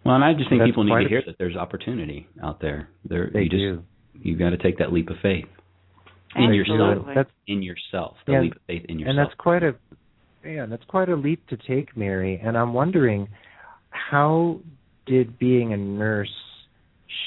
Well, 0.05 0.15
and 0.15 0.25
I 0.25 0.33
just 0.33 0.49
think 0.49 0.61
That's 0.61 0.71
people 0.71 0.85
need 0.85 1.03
to 1.03 1.09
hear 1.09 1.23
that 1.27 1.37
there's 1.39 1.57
opportunity 1.57 2.27
out 2.43 2.61
there. 2.61 2.89
There, 3.05 3.31
they 3.33 3.43
you 3.43 3.49
just 3.49 3.61
do. 3.61 3.83
you 4.15 4.37
got 4.37 4.51
to 4.51 4.57
take 4.57 4.79
that 4.79 4.93
leap 4.93 5.11
of 5.11 5.17
faith 5.23 5.47
in 6.37 6.55
yourself. 6.55 7.07
That's, 7.15 7.31
in 7.47 7.63
yourself. 7.63 8.17
The 8.27 8.33
yeah, 8.33 8.41
leap 8.41 8.55
of 8.55 8.63
faith 8.67 8.85
in 8.89 8.99
yourself. 8.99 9.11
And 9.11 9.19
that's 9.19 9.39
quite 9.39 9.63
a 9.63 9.75
yeah, 10.45 10.67
that's 10.67 10.85
quite 10.89 11.11
a 11.11 11.17
leap 11.17 11.47
to 11.49 11.57
take, 11.69 11.97
Mary. 11.97 12.41
And 12.43 12.57
I'm 12.57 12.73
wondering 12.73 13.29
how 13.91 14.61
did 15.07 15.39
being 15.39 15.73
a 15.73 15.77
nurse 15.77 16.31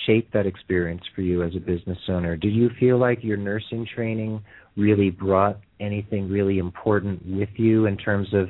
shape 0.06 0.32
that 0.34 0.46
experience 0.46 1.04
for 1.16 1.22
you 1.22 1.44
as 1.44 1.56
a 1.56 1.60
business 1.60 1.98
owner? 2.08 2.36
Did 2.36 2.54
you 2.54 2.70
feel 2.80 2.98
like 2.98 3.24
your 3.24 3.38
nursing 3.38 3.88
training 3.94 4.44
really 4.76 5.10
brought 5.10 5.60
anything 5.80 6.30
really 6.30 6.58
important 6.58 7.22
with 7.26 7.50
you 7.58 7.86
in 7.86 7.98
terms 7.98 8.28
of 8.34 8.48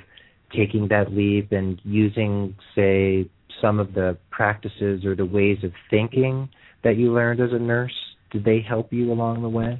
taking 0.55 0.88
that 0.89 1.11
leap 1.11 1.51
and 1.51 1.82
using, 1.84 2.55
say, 2.76 3.30
some 3.61 3.79
of 3.79 3.93
the 3.93 4.17
practices 4.31 5.05
or 5.05 5.15
the 5.15 5.25
ways 5.25 5.57
of 5.63 5.71
thinking 5.89 6.49
that 6.83 6.97
you 6.97 7.13
learned 7.13 7.39
as 7.39 7.51
a 7.51 7.59
nurse? 7.59 7.93
Did 8.31 8.45
they 8.45 8.61
help 8.67 8.91
you 8.91 9.11
along 9.11 9.41
the 9.41 9.49
way? 9.49 9.79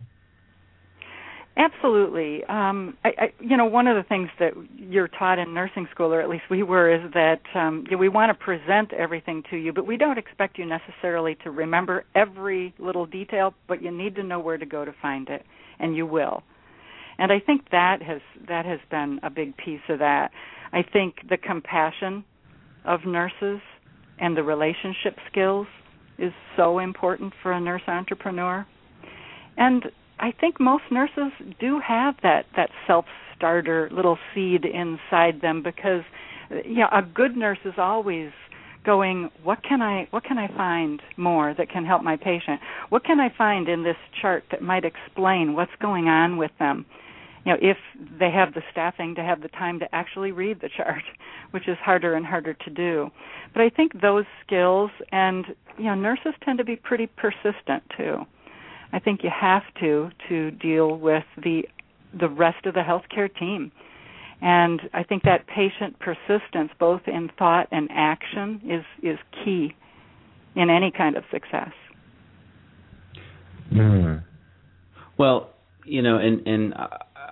Absolutely. 1.56 2.44
Um, 2.46 2.98
I, 3.06 3.10
I, 3.10 3.34
you 3.40 3.58
know, 3.58 3.66
one 3.66 3.86
of 3.86 3.96
the 3.96 4.08
things 4.08 4.30
that 4.40 4.54
you're 4.76 5.08
taught 5.08 5.38
in 5.38 5.54
nursing 5.54 5.88
school, 5.92 6.12
or 6.12 6.20
at 6.20 6.28
least 6.28 6.46
we 6.50 6.64
were, 6.64 6.92
is 6.94 7.12
that 7.14 7.42
um, 7.54 7.86
we 8.00 8.10
want 8.10 8.32
to 8.32 8.44
present 8.44 8.92
everything 8.92 9.44
to 9.52 9.58
you, 9.58 9.72
but 9.72 9.86
we 9.86 9.96
don't 9.96 10.18
expect 10.18 10.58
you 10.58 10.66
necessarily 10.66 11.36
to 11.44 11.52
remember 11.52 12.06
every 12.16 12.74
little 12.80 13.06
detail. 13.06 13.54
But 13.68 13.84
you 13.84 13.92
need 13.92 14.16
to 14.16 14.24
know 14.24 14.40
where 14.40 14.58
to 14.58 14.66
go 14.66 14.84
to 14.84 14.94
find 15.00 15.30
it, 15.30 15.44
and 15.80 15.96
you 15.96 16.08
will. 16.08 16.42
And 17.20 17.32
I 17.32 17.40
think 17.40 17.70
that 17.70 18.02
has 18.02 18.22
that 18.48 18.66
has 18.66 18.80
been 18.90 19.20
a 19.22 19.30
big 19.30 19.56
piece 19.56 19.82
of 19.90 20.00
that. 20.00 20.32
I 20.72 20.82
think 20.82 21.18
the 21.30 21.38
compassion 21.38 22.26
of 22.86 23.06
nurses 23.06 23.60
and 24.20 24.38
the 24.38 24.44
relationship 24.44 25.18
skills 25.30 25.68
is 26.18 26.32
so 26.56 26.80
important 26.80 27.34
for 27.42 27.52
a 27.52 27.60
nurse 27.60 27.82
entrepreneur. 27.88 28.66
And 29.58 29.86
I 30.20 30.32
think 30.32 30.60
most 30.60 30.84
nurses 30.92 31.32
do 31.60 31.80
have 31.86 32.16
that 32.24 32.46
that 32.56 32.70
self 32.88 33.06
starter 33.36 33.90
little 33.92 34.18
seed 34.34 34.66
inside 34.66 35.42
them 35.42 35.62
because 35.64 36.04
you 36.66 36.78
know 36.78 36.90
a 36.92 37.02
good 37.02 37.36
nurse 37.36 37.58
is 37.66 37.74
always 37.78 38.32
going 38.86 39.30
what 39.44 39.64
can 39.64 39.82
i 39.82 40.08
what 40.12 40.24
can 40.24 40.38
i 40.38 40.48
find 40.56 41.02
more 41.18 41.54
that 41.58 41.70
can 41.70 41.86
help 41.86 42.04
my 42.04 42.16
patient 42.16 42.60
what 42.90 43.04
can 43.04 43.20
i 43.20 43.30
find 43.38 43.68
in 43.68 43.84
this 43.84 43.96
chart 44.22 44.44
that 44.52 44.62
might 44.62 44.84
explain 44.86 45.54
what's 45.56 45.72
going 45.82 46.08
on 46.08 46.38
with 46.38 46.52
them 46.60 46.86
you 47.46 47.52
know 47.52 47.58
if 47.62 47.78
they 48.20 48.32
have 48.32 48.54
the 48.54 48.62
staffing 48.72 49.16
to 49.16 49.24
have 49.24 49.42
the 49.42 49.50
time 49.50 49.80
to 49.80 49.96
actually 49.96 50.32
read 50.32 50.62
the 50.62 50.70
chart 50.76 51.04
which 51.52 51.68
is 51.68 51.78
harder 51.82 52.16
and 52.16 52.26
harder 52.26 52.54
to 52.54 52.70
do 52.70 53.10
but 53.54 53.62
i 53.62 53.70
think 53.70 54.02
those 54.02 54.26
skills 54.46 54.92
and 55.12 55.46
you 55.78 55.86
know 55.86 55.96
nurses 55.96 56.34
tend 56.44 56.58
to 56.58 56.64
be 56.64 56.76
pretty 56.76 57.08
persistent 57.08 57.84
too 57.98 58.26
I 58.94 59.00
think 59.00 59.24
you 59.24 59.32
have 59.32 59.64
to 59.82 60.12
to 60.30 60.52
deal 60.52 60.96
with 60.96 61.24
the 61.44 61.64
the 62.18 62.30
rest 62.30 62.66
of 62.68 62.76
the 62.76 62.82
healthcare 62.82 63.28
team. 63.38 63.72
And 64.40 64.82
I 64.94 65.04
think 65.04 65.24
that 65.24 65.48
patient 65.48 65.98
persistence, 66.00 66.72
both 66.80 67.02
in 67.08 67.30
thought 67.40 67.68
and 67.72 67.90
action, 67.92 68.62
is 68.64 68.86
is 69.02 69.18
key 69.44 69.76
in 70.56 70.70
any 70.70 70.92
kind 70.92 71.18
of 71.18 71.24
success. 71.32 71.72
Mm. 73.74 74.24
Well, 75.18 75.50
you 75.86 76.04
know, 76.04 76.20
and 76.20 76.46
and 76.46 76.74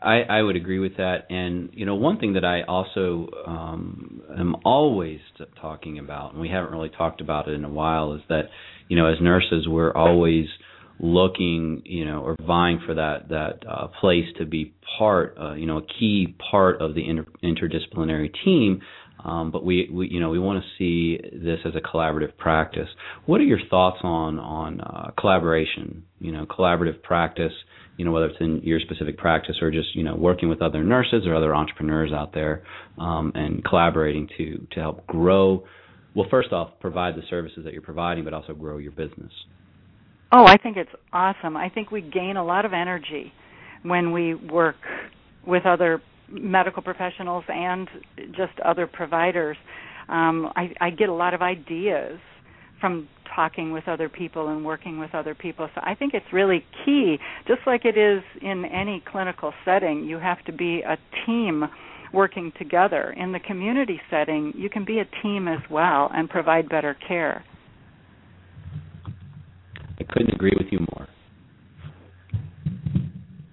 I 0.02 0.22
I 0.22 0.42
would 0.42 0.56
agree 0.56 0.80
with 0.80 0.98
that. 0.98 1.28
And 1.30 1.70
you 1.74 1.86
know, 1.86 1.96
one 1.96 2.18
thing 2.20 2.34
that 2.34 2.46
I 2.46 2.64
also 2.64 3.28
um, 3.46 4.22
am 4.38 4.56
always 4.66 5.20
talking 5.60 6.00
about, 6.00 6.34
and 6.34 6.42
we 6.42 6.50
haven't 6.50 6.72
really 6.72 6.90
talked 6.90 7.22
about 7.22 7.48
it 7.48 7.54
in 7.54 7.66
a 7.66 7.70
while, 7.70 8.14
is 8.14 8.22
that 8.30 8.50
you 8.88 8.98
know, 8.98 9.06
as 9.06 9.22
nurses, 9.22 9.68
we're 9.68 9.94
always 9.94 10.46
looking, 11.00 11.82
you 11.86 12.06
know, 12.06 12.22
or 12.22 12.36
vying 12.46 12.80
for 12.86 12.94
that 12.96 13.30
that 13.30 13.64
uh, 13.68 13.88
place 14.00 14.26
to 14.38 14.46
be 14.46 14.74
part, 15.00 15.36
uh, 15.40 15.54
you 15.54 15.66
know, 15.66 15.78
a 15.78 15.86
key 16.00 16.36
part 16.52 16.82
of 16.82 16.94
the 16.96 17.08
inter- 17.08 17.26
interdisciplinary 17.44 18.30
team 18.46 18.82
Um, 19.24 19.52
but 19.52 19.64
we, 19.64 19.90
we, 19.92 20.10
you 20.10 20.20
know, 20.20 20.30
we 20.30 20.40
want 20.40 20.64
to 20.64 20.70
see 20.78 21.20
this 21.32 21.60
as 21.66 21.74
a 21.76 21.82
collaborative 21.82 22.38
practice. 22.38 22.88
What 23.26 23.40
are 23.40 23.46
your 23.46 23.60
thoughts 23.70 24.00
on 24.04 24.40
on 24.40 24.82
uh, 24.82 25.12
collaboration? 25.20 26.04
You 26.20 26.32
know, 26.32 26.46
collaborative 26.46 27.02
practice. 27.04 27.54
You 28.02 28.06
know, 28.06 28.14
whether 28.14 28.26
it's 28.26 28.42
in 28.42 28.62
your 28.64 28.80
specific 28.80 29.16
practice 29.16 29.58
or 29.62 29.70
just 29.70 29.96
you 29.96 30.02
know 30.02 30.16
working 30.16 30.50
with 30.50 30.60
other 30.60 30.84
nurses 30.84 31.28
or 31.28 31.36
other 31.36 31.54
entrepreneurs 31.54 32.12
out 32.12 32.34
there, 32.34 32.64
um, 32.98 33.32
and 33.36 33.64
collaborating 33.64 34.28
to 34.40 34.66
to 34.72 34.80
help 34.80 35.06
grow. 35.06 35.64
Well, 36.16 36.26
first 36.32 36.52
off, 36.52 36.72
provide 36.80 37.16
the 37.16 37.22
services 37.30 37.64
that 37.64 37.74
you're 37.74 37.84
providing, 37.84 38.24
but 38.24 38.34
also 38.34 38.56
grow 38.56 38.80
your 38.80 38.92
business. 38.92 39.32
Oh, 40.32 40.48
I 40.48 40.58
think 40.58 40.78
it's 40.78 40.90
awesome. 41.14 41.56
I 41.56 41.70
think 41.70 41.92
we 41.92 42.02
gain 42.02 42.38
a 42.38 42.44
lot 42.44 42.66
of 42.66 42.74
energy 42.74 43.32
when 43.84 44.12
we 44.12 44.34
work 44.34 44.78
with 45.46 45.68
other 45.68 46.02
medical 46.28 46.82
professionals 46.82 47.44
and 47.50 47.88
just 48.30 48.60
other 48.66 48.88
providers. 48.88 49.58
Um, 50.10 50.52
I, 50.56 50.74
I 50.82 50.90
get 50.90 51.10
a 51.10 51.14
lot 51.14 51.36
of 51.36 51.44
ideas 51.44 52.18
from 52.82 53.08
talking 53.34 53.72
with 53.72 53.88
other 53.88 54.10
people 54.10 54.50
and 54.50 54.66
working 54.66 55.00
with 55.00 55.16
other 55.16 55.34
people. 55.36 55.70
So 55.74 55.82
I 55.84 55.96
think 55.96 56.14
it's 56.14 56.26
really 56.34 56.66
key, 56.84 57.18
just 57.48 57.62
like 57.66 57.86
it 57.86 57.98
is 57.98 58.22
in 58.42 58.66
any 58.66 59.02
clinical 59.10 59.54
setting, 59.64 60.04
you 60.04 60.18
have 60.18 60.44
to 60.46 60.52
be 60.52 60.82
a 60.82 60.98
team 61.26 61.64
working 62.14 62.52
together. 62.58 63.16
In 63.18 63.32
the 63.32 63.40
community 63.40 64.02
setting, 64.10 64.54
you 64.58 64.70
can 64.70 64.84
be 64.84 65.00
a 65.00 65.06
team 65.24 65.48
as 65.48 65.62
well 65.70 66.12
and 66.14 66.30
provide 66.30 66.68
better 66.68 66.98
care. 67.08 67.46
I 69.98 70.04
couldn't 70.12 70.34
agree 70.34 70.54
with 70.58 70.68
you 70.72 70.80
more. 70.94 71.08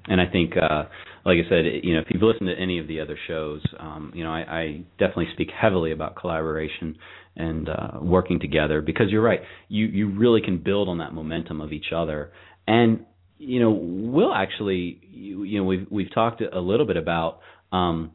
And 0.06 0.20
I 0.20 0.26
think 0.26 0.54
uh 0.56 0.84
like 1.24 1.36
I 1.44 1.48
said, 1.50 1.64
you 1.82 1.94
know, 1.94 2.00
if 2.00 2.06
you've 2.08 2.22
listened 2.22 2.48
to 2.48 2.58
any 2.58 2.78
of 2.78 2.88
the 2.88 3.00
other 3.00 3.18
shows, 3.26 3.60
um, 3.78 4.12
you 4.14 4.24
know, 4.24 4.30
I, 4.30 4.40
I 4.40 4.84
definitely 4.98 5.28
speak 5.34 5.50
heavily 5.50 5.92
about 5.92 6.16
collaboration 6.16 6.96
and 7.38 7.68
uh, 7.68 7.90
working 8.00 8.40
together 8.40 8.82
because 8.82 9.06
you're 9.10 9.22
right. 9.22 9.40
You 9.68 9.86
you 9.86 10.10
really 10.10 10.42
can 10.42 10.58
build 10.58 10.88
on 10.88 10.98
that 10.98 11.14
momentum 11.14 11.60
of 11.60 11.72
each 11.72 11.92
other, 11.94 12.32
and 12.66 13.04
you 13.38 13.60
know, 13.60 13.70
we'll 13.70 14.34
actually, 14.34 15.00
you, 15.10 15.44
you 15.44 15.58
know, 15.58 15.64
we've 15.64 15.86
we've 15.90 16.12
talked 16.12 16.42
a 16.42 16.60
little 16.60 16.86
bit 16.86 16.96
about, 16.96 17.40
um, 17.72 18.12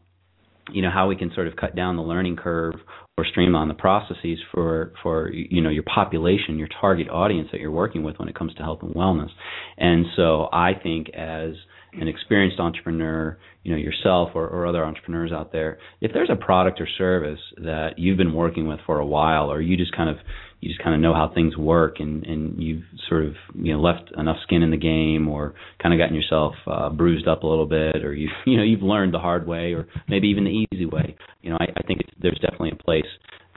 you 0.72 0.82
know, 0.82 0.92
how 0.94 1.08
we 1.08 1.16
can 1.16 1.32
sort 1.34 1.48
of 1.48 1.56
cut 1.56 1.76
down 1.76 1.96
the 1.96 2.04
learning 2.04 2.36
curve 2.36 2.76
or 3.18 3.26
streamline 3.26 3.70
the 3.70 3.74
processes 3.74 4.40
for 4.52 4.92
for 5.02 5.32
you 5.32 5.62
know 5.62 5.70
your 5.70 5.84
population, 5.84 6.58
your 6.58 6.68
target 6.82 7.10
audience 7.10 7.50
that 7.52 7.62
you're 7.62 7.72
working 7.72 8.04
with 8.04 8.18
when 8.20 8.28
it 8.28 8.36
comes 8.36 8.54
to 8.56 8.64
health 8.64 8.80
and 8.82 8.94
wellness. 8.94 9.30
And 9.78 10.06
so 10.16 10.50
I 10.52 10.74
think 10.82 11.10
as 11.10 11.54
an 12.00 12.08
experienced 12.08 12.60
entrepreneur, 12.60 13.38
you 13.64 13.72
know, 13.72 13.78
yourself 13.78 14.30
or, 14.36 14.48
or 14.48 14.66
other 14.68 14.84
entrepreneurs 14.84 15.32
out 15.32 15.52
there, 15.52 15.78
if 16.02 16.12
there's 16.14 16.30
a 16.32 16.36
product 16.36 16.82
or 16.82 16.88
service 16.98 17.40
that 17.58 17.92
you've 17.98 18.18
been 18.18 18.34
working 18.34 18.68
with 18.68 18.80
for 18.86 19.00
a 19.00 19.06
while, 19.06 19.52
or 19.52 19.62
you 19.62 19.78
just 19.78 19.96
kind 19.96 20.10
of 20.10 20.18
you 20.60 20.70
just 20.70 20.82
kind 20.82 20.96
of 20.96 21.02
know 21.02 21.14
how 21.14 21.30
things 21.34 21.58
work, 21.58 21.98
and 22.00 22.26
and 22.26 22.62
you've 22.62 22.84
sort 23.10 23.26
of 23.26 23.34
you 23.56 23.74
know 23.74 23.82
left 23.82 24.12
enough 24.18 24.38
skin 24.44 24.64
in 24.64 24.72
the 24.72 24.78
game, 24.78 25.28
or 25.28 25.54
kind 25.82 25.94
of 25.94 26.00
gotten 26.00 26.16
yourself 26.16 26.56
uh, 26.68 26.90
bruised 26.90 27.28
up 27.28 27.44
a 27.44 27.48
little 27.48 27.66
bit, 27.66 28.04
or 28.04 28.14
you 28.14 28.30
you 28.46 28.58
know 28.58 28.64
you've 28.64 28.82
learned 28.82 29.14
the 29.14 29.20
hard 29.20 29.46
way, 29.46 29.74
or 29.74 29.88
maybe 30.08 30.28
even 30.30 30.46
the 30.46 30.66
easy 30.72 30.86
way. 30.86 31.16
You 31.42 31.52
know, 31.52 31.58
I, 31.60 31.66
I 31.78 31.84
think 31.86 32.02
there's 32.22 32.40
definitely 32.40 32.72
a 32.72 32.84
place 32.84 33.06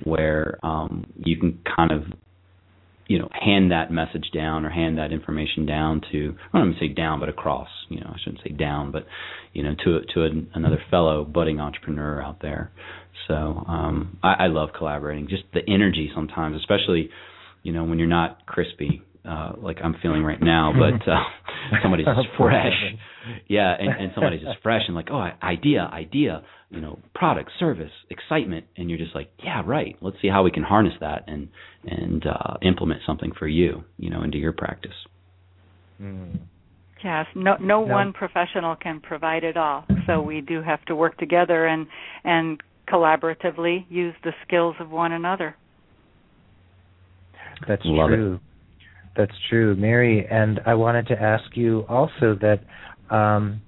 where 0.05 0.59
um, 0.63 1.07
you 1.17 1.39
can 1.39 1.59
kind 1.77 1.93
of 1.93 2.03
you 3.07 3.19
know 3.19 3.29
hand 3.33 3.71
that 3.71 3.91
message 3.91 4.31
down 4.35 4.65
or 4.65 4.71
hand 4.71 4.99
that 4.99 5.13
information 5.13 5.67
down 5.67 6.01
to 6.13 6.35
I 6.53 6.59
don't 6.59 6.71
even 6.71 6.81
say 6.81 6.93
down 6.93 7.21
but 7.21 7.29
across 7.29 7.69
you 7.89 8.01
know 8.01 8.11
I 8.15 8.19
shouldn't 8.23 8.43
say 8.43 8.51
down 8.51 8.93
but 8.93 9.07
you 9.53 9.63
know 9.63 9.75
to 9.85 10.01
to 10.15 10.25
a, 10.25 10.31
another 10.55 10.83
fellow 10.91 11.25
budding 11.25 11.61
entrepreneur 11.61 12.23
out 12.23 12.41
there. 12.43 12.71
So 13.29 13.35
um 13.35 14.19
I, 14.23 14.45
I 14.45 14.47
love 14.49 14.71
collaborating. 14.77 15.29
Just 15.29 15.45
the 15.53 15.61
energy 15.69 16.11
sometimes 16.15 16.57
especially 16.57 17.11
you 17.63 17.73
know 17.73 17.85
when 17.85 17.99
you're 17.99 18.09
not 18.09 18.45
crispy 18.47 19.03
uh 19.27 19.53
like 19.59 19.79
I'm 19.83 19.97
feeling 20.03 20.23
right 20.23 20.41
now 20.41 20.73
but 20.73 21.09
uh 21.11 21.17
somebody's 21.83 22.07
just 22.07 22.29
fresh. 22.39 22.73
Yeah 23.49 23.75
and, 23.79 23.89
and 23.89 24.13
somebody's 24.15 24.43
just 24.43 24.59
fresh 24.63 24.83
and 24.87 24.95
like 24.95 25.09
oh 25.11 25.29
idea 25.43 25.89
idea 25.93 26.43
you 26.71 26.81
know 26.81 26.99
product 27.15 27.51
service 27.59 27.91
excitement. 28.11 28.67
And 28.77 28.89
you're 28.89 28.99
just 28.99 29.15
like 29.15 29.31
yeah 29.43 29.63
right. 29.65 29.97
Let's 30.01 30.17
see 30.23 30.29
how 30.29 30.43
we 30.43 30.51
can 30.51 30.63
harness 30.63 30.95
that 31.01 31.25
and 31.27 31.49
and 31.85 32.25
uh 32.27 32.55
implement 32.63 33.01
something 33.07 33.33
for 33.39 33.49
you 33.49 33.85
you 33.99 34.11
know 34.11 34.23
into 34.23 34.39
your 34.39 34.53
practice. 34.53 34.97
Mm. 36.01 36.41
yes 37.03 37.27
no, 37.35 37.57
no 37.59 37.85
no. 37.85 37.93
one 37.93 38.13
professional 38.13 38.77
can 38.77 39.01
provide 39.01 39.45
it 39.45 39.57
all. 39.57 39.87
So 40.07 40.21
we 40.21 40.41
do 40.41 40.63
have 40.63 40.85
to 40.87 40.95
work 40.95 41.17
together 41.19 41.67
and 41.67 41.87
and 42.25 42.61
collaboratively 42.89 43.85
use 43.89 44.15
the 44.23 44.33
skills 44.47 44.77
of 44.81 44.91
one 44.91 45.13
another. 45.13 45.57
That's 47.67 47.83
Love 47.85 48.11
true. 48.11 48.35
it. 48.35 48.41
That's 49.17 49.33
true 49.49 49.75
mary. 49.77 50.27
And 50.31 50.61
i 50.67 50.75
wanted 50.75 51.07
to 51.09 51.21
ask 51.21 51.57
you 51.57 51.85
also 51.89 52.37
that 52.41 52.61
um 53.15 53.61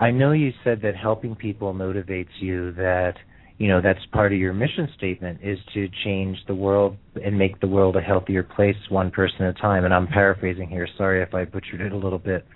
I 0.00 0.10
know 0.10 0.32
you 0.32 0.52
said 0.62 0.80
that 0.82 0.94
helping 0.94 1.34
people 1.34 1.74
motivates 1.74 2.28
you 2.40 2.72
that 2.72 3.14
you 3.58 3.66
know 3.66 3.80
that's 3.80 4.04
part 4.12 4.32
of 4.32 4.38
your 4.38 4.52
mission 4.52 4.88
statement 4.96 5.40
is 5.42 5.58
to 5.74 5.88
change 6.04 6.38
the 6.46 6.54
world 6.54 6.96
and 7.22 7.36
make 7.36 7.60
the 7.60 7.66
world 7.66 7.96
a 7.96 8.00
healthier 8.00 8.44
place 8.44 8.76
one 8.90 9.10
person 9.10 9.42
at 9.42 9.56
a 9.56 9.60
time. 9.60 9.84
And 9.84 9.92
I'm 9.92 10.06
paraphrasing 10.06 10.68
here. 10.68 10.86
Sorry 10.96 11.22
if 11.22 11.34
I 11.34 11.44
butchered 11.44 11.80
it 11.80 11.92
a 11.92 11.96
little 11.96 12.20
bit. 12.20 12.46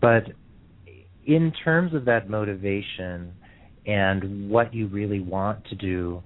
But 0.00 0.28
in 1.26 1.52
terms 1.64 1.92
of 1.94 2.04
that 2.04 2.30
motivation 2.30 3.32
and 3.86 4.48
what 4.48 4.72
you 4.72 4.86
really 4.86 5.20
want 5.20 5.64
to 5.66 5.74
do 5.74 6.22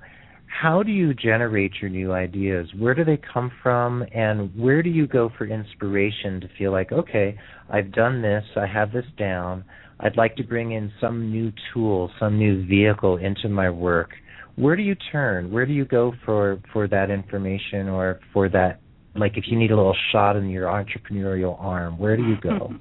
how 0.49 0.83
do 0.83 0.91
you 0.91 1.15
generate 1.15 1.73
your 1.81 1.91
new 1.91 2.13
ideas 2.13 2.69
where 2.79 2.95
do 2.95 3.05
they 3.05 3.21
come 3.33 3.51
from 3.63 4.05
and 4.15 4.51
where 4.59 4.83
do 4.83 4.91
you 4.91 5.07
go 5.07 5.31
for 5.37 5.47
inspiration 5.47 6.41
to 6.41 6.49
feel 6.59 6.73
like 6.73 6.91
okay 6.93 7.39
I've 7.71 7.93
done 7.93 8.23
this 8.23 8.45
I 8.57 8.67
have 8.67 8.93
this 8.93 9.07
down 9.17 9.65
I'd 10.01 10.17
like 10.17 10.37
to 10.37 10.45
bring 10.45 10.73
in 10.73 10.93
some 11.01 11.31
new 11.31 11.53
tool, 11.73 12.11
some 12.21 12.39
new 12.39 12.65
vehicle 12.67 13.17
into 13.17 13.49
my 13.49 13.69
work. 13.69 14.11
Where 14.57 14.77
do 14.77 14.83
you 14.83 14.97
turn? 15.13 15.51
Where 15.51 15.67
do 15.67 15.73
you 15.73 15.85
go 15.85 16.13
for 16.25 16.61
for 16.73 16.89
that 16.89 17.11
information 17.11 17.89
or 17.89 18.21
for 18.33 18.49
that 18.51 18.81
like 19.17 19.37
if 19.37 19.45
you 19.49 19.59
need 19.59 19.71
a 19.71 19.77
little 19.77 19.97
shot 20.13 20.37
in 20.37 20.49
your 20.51 20.67
entrepreneurial 20.67 21.61
arm, 21.61 21.99
where 21.99 22.17
do 22.17 22.23
you 22.23 22.37
go? 22.41 22.73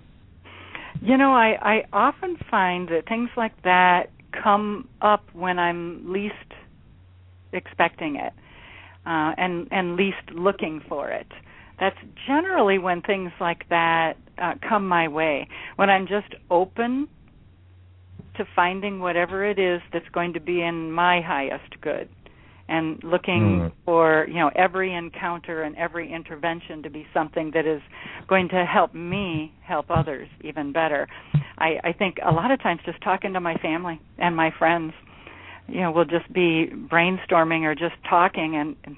you 1.01 1.17
know, 1.17 1.31
I 1.31 1.55
I 1.61 1.83
often 1.93 2.37
find 2.49 2.87
that 2.89 3.07
things 3.07 3.29
like 3.35 3.63
that 3.63 4.09
come 4.43 4.87
up 5.01 5.23
when 5.33 5.57
I'm 5.57 6.11
least 6.11 6.33
expecting 7.57 8.15
it. 8.15 8.33
Uh, 9.05 9.31
and 9.37 9.67
and 9.71 9.95
least 9.95 10.17
looking 10.33 10.81
for 10.89 11.09
it. 11.09 11.27
That's 11.79 11.97
generally 12.25 12.77
when 12.77 13.01
things 13.01 13.31
like 13.39 13.69
that 13.69 14.17
uh, 14.37 14.55
come 14.67 14.87
my 14.87 15.07
way 15.07 15.47
when 15.77 15.89
I'm 15.89 16.07
just 16.07 16.33
open 16.49 17.07
to 18.35 18.45
finding 18.55 18.99
whatever 18.99 19.45
it 19.45 19.59
is 19.59 19.81
that's 19.91 20.07
going 20.13 20.33
to 20.33 20.39
be 20.39 20.61
in 20.61 20.91
my 20.91 21.21
highest 21.21 21.81
good 21.81 22.09
and 22.69 23.01
looking 23.03 23.59
mm. 23.59 23.71
for 23.85 24.25
you 24.27 24.35
know 24.35 24.51
every 24.55 24.93
encounter 24.93 25.63
and 25.63 25.75
every 25.77 26.11
intervention 26.11 26.83
to 26.83 26.89
be 26.89 27.05
something 27.13 27.51
that 27.53 27.65
is 27.65 27.81
going 28.27 28.49
to 28.49 28.65
help 28.65 28.93
me 28.93 29.53
help 29.61 29.85
others 29.89 30.27
even 30.43 30.73
better 30.73 31.07
i 31.57 31.77
i 31.83 31.93
think 31.93 32.17
a 32.25 32.31
lot 32.31 32.51
of 32.51 32.61
times 32.61 32.79
just 32.85 33.01
talking 33.01 33.33
to 33.33 33.39
my 33.39 33.55
family 33.55 33.99
and 34.17 34.35
my 34.35 34.51
friends 34.59 34.93
you 35.67 35.81
know 35.81 35.91
we'll 35.91 36.05
just 36.05 36.31
be 36.31 36.67
brainstorming 36.91 37.63
or 37.63 37.75
just 37.75 37.95
talking 38.09 38.55
and, 38.55 38.75
and 38.83 38.97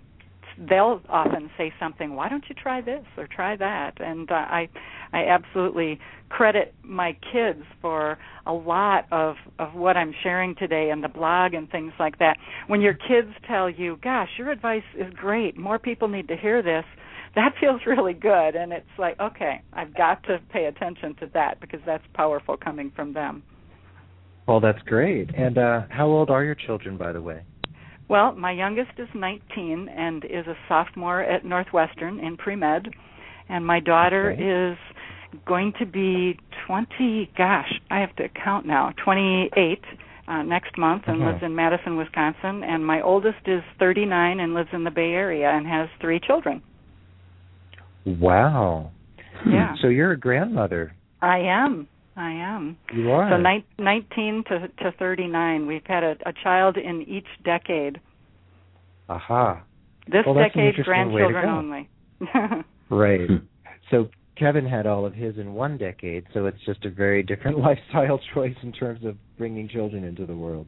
they'll 0.67 1.01
often 1.07 1.49
say 1.57 1.73
something 1.79 2.15
why 2.15 2.27
don't 2.27 2.45
you 2.49 2.55
try 2.55 2.81
this 2.81 3.05
or 3.17 3.27
try 3.27 3.55
that? 3.55 3.93
And 4.01 4.29
uh, 4.29 4.35
i 4.35 4.69
i 5.13 5.25
absolutely 5.25 5.99
credit 6.29 6.73
my 6.83 7.15
kids 7.31 7.63
for 7.81 8.17
a 8.45 8.53
lot 8.53 9.05
of 9.11 9.35
of 9.57 9.73
what 9.73 9.97
i'm 9.97 10.13
sharing 10.21 10.55
today 10.55 10.89
and 10.91 11.03
the 11.03 11.07
blog 11.07 11.53
and 11.53 11.69
things 11.69 11.93
like 11.99 12.19
that. 12.19 12.37
When 12.67 12.81
your 12.81 12.93
kids 12.93 13.29
tell 13.47 13.69
you 13.69 13.97
gosh 14.03 14.29
your 14.37 14.51
advice 14.51 14.83
is 14.97 15.11
great. 15.13 15.57
More 15.57 15.79
people 15.79 16.07
need 16.07 16.27
to 16.27 16.37
hear 16.37 16.61
this 16.61 16.85
that 17.35 17.53
feels 17.59 17.81
really 17.85 18.13
good. 18.13 18.55
And 18.55 18.73
it's 18.73 18.85
like 18.97 19.19
okay 19.19 19.61
i've 19.73 19.95
got 19.95 20.23
to 20.23 20.39
pay 20.49 20.65
attention 20.65 21.15
to 21.15 21.29
that 21.33 21.59
because 21.61 21.81
that's 21.85 22.03
powerful 22.13 22.57
coming 22.57 22.91
from 22.95 23.13
them 23.13 23.43
well 24.49 24.59
that's 24.59 24.81
great 24.85 25.29
and 25.35 25.57
uh 25.57 25.81
how 25.89 26.07
old 26.07 26.29
are 26.29 26.43
your 26.43 26.55
children 26.55 26.97
by 26.97 27.13
the 27.13 27.21
way 27.21 27.41
well, 28.09 28.33
my 28.33 28.51
youngest 28.51 28.91
is 28.97 29.07
19 29.13 29.87
and 29.87 30.25
is 30.25 30.47
a 30.47 30.55
sophomore 30.67 31.21
at 31.21 31.45
Northwestern 31.45 32.19
in 32.19 32.37
pre 32.37 32.55
med, 32.55 32.87
and 33.47 33.65
my 33.65 33.79
daughter 33.79 34.31
okay. 34.31 34.73
is 34.73 35.41
going 35.45 35.73
to 35.77 35.85
be 35.85 36.39
20. 36.65 37.31
Gosh, 37.37 37.71
I 37.91 37.99
have 37.99 38.15
to 38.15 38.27
count 38.43 38.65
now. 38.65 38.93
28 39.05 39.79
uh, 40.27 40.41
next 40.41 40.75
month 40.75 41.03
and 41.05 41.19
lives 41.19 41.43
in 41.43 41.55
Madison, 41.55 41.97
Wisconsin. 41.97 42.63
And 42.63 42.83
my 42.83 42.99
oldest 43.01 43.45
is 43.45 43.61
39 43.77 44.39
and 44.39 44.55
lives 44.55 44.69
in 44.73 44.83
the 44.83 44.91
Bay 44.91 45.11
Area 45.11 45.49
and 45.49 45.67
has 45.67 45.87
three 46.01 46.19
children. 46.19 46.63
Wow. 48.05 48.89
Yeah. 49.47 49.75
So 49.83 49.87
you're 49.87 50.13
a 50.13 50.19
grandmother. 50.19 50.93
I 51.21 51.39
am. 51.39 51.87
I 52.19 52.31
am. 52.31 52.77
You 52.93 53.11
are. 53.11 53.31
So 53.31 53.37
ni- 53.37 53.65
19 53.77 54.43
to 54.49 54.67
to 54.83 54.91
39. 54.99 55.65
We've 55.65 55.81
had 55.85 56.03
a, 56.03 56.15
a 56.25 56.33
child 56.43 56.75
in 56.77 57.01
each 57.03 57.27
decade. 57.45 58.01
Aha. 59.07 59.63
This 60.05 60.23
well, 60.25 60.35
decade, 60.35 60.75
grandchildren 60.83 61.45
only. 61.45 61.89
right. 62.89 63.27
Hmm. 63.27 63.35
So 63.89 64.09
Kevin 64.37 64.65
had 64.65 64.85
all 64.85 65.05
of 65.05 65.13
his 65.13 65.37
in 65.37 65.53
one 65.53 65.77
decade, 65.77 66.25
so 66.33 66.45
it's 66.45 66.63
just 66.65 66.83
a 66.83 66.89
very 66.89 67.23
different 67.23 67.57
lifestyle 67.67 68.19
choice 68.33 68.55
in 68.63 68.73
terms 68.73 69.05
of 69.05 69.15
bringing 69.37 69.69
children 69.69 70.03
into 70.03 70.25
the 70.25 70.35
world. 70.35 70.67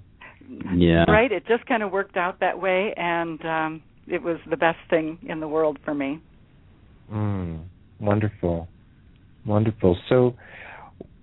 Yeah. 0.74 1.04
Right. 1.10 1.32
It 1.32 1.44
just 1.48 1.66
kind 1.66 1.84
of 1.84 1.92
worked 1.92 2.16
out 2.16 2.40
that 2.40 2.62
way, 2.62 2.94
and 2.96 3.46
um, 3.46 3.84
it 4.08 4.24
was 4.24 4.38
the 4.50 4.58
best 4.58 4.80
thing 4.90 5.20
in 5.28 5.42
the 5.42 5.48
world 5.50 5.80
for 5.84 5.94
me. 5.94 6.22
Mm, 7.12 7.66
wonderful, 8.00 8.70
wonderful. 9.46 9.98
So, 10.08 10.36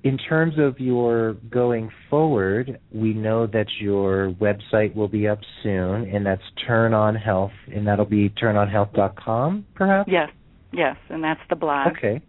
in 0.04 0.16
terms 0.16 0.54
of 0.58 0.78
your 0.78 1.34
going 1.50 1.90
forward, 2.08 2.78
we 2.92 3.12
know 3.12 3.46
that 3.48 3.66
your 3.80 4.32
website 4.40 4.94
will 4.94 5.08
be 5.08 5.26
up 5.26 5.40
soon, 5.62 6.08
and 6.14 6.24
that's 6.24 6.42
Turn 6.66 6.94
On 6.94 7.14
Health, 7.16 7.50
and 7.74 7.86
that'll 7.86 8.04
be 8.04 8.28
turnonhealth.com, 8.30 9.66
perhaps. 9.74 10.08
Yes, 10.10 10.30
yes, 10.72 10.96
and 11.08 11.22
that's 11.22 11.40
the 11.50 11.56
blog. 11.56 11.88
Okay. 11.96 12.22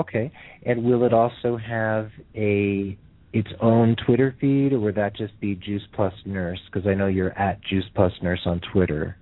Okay. 0.00 0.32
And 0.66 0.84
will 0.84 1.04
it 1.04 1.12
also 1.12 1.56
have 1.56 2.10
a 2.34 2.96
its 3.32 3.48
own 3.60 3.96
Twitter 4.06 4.34
feed, 4.40 4.72
or 4.72 4.78
would 4.80 4.94
that 4.94 5.16
just 5.16 5.38
be 5.40 5.56
Juice 5.56 5.82
Plus 5.92 6.14
Nurse? 6.24 6.60
Because 6.72 6.86
I 6.86 6.94
know 6.94 7.08
you're 7.08 7.36
at 7.36 7.60
Juice 7.64 7.84
Plus 7.94 8.12
Nurse 8.22 8.42
on 8.46 8.60
Twitter. 8.72 9.16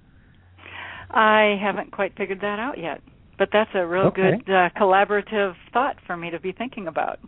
I 1.11 1.57
haven't 1.63 1.93
quite 1.93 2.17
figured 2.17 2.41
that 2.43 2.59
out 2.59 2.79
yet, 2.79 3.01
but 3.39 3.49
that's 3.53 3.71
a 3.75 3.87
real 3.87 4.07
Okay. 4.09 4.33
good 4.45 4.53
uh, 4.53 4.69
collaborative 4.79 5.55
thought 5.73 5.97
for 6.07 6.17
me 6.17 6.31
to 6.31 6.39
be 6.41 6.53
thinking 6.53 6.87
about. 6.89 7.19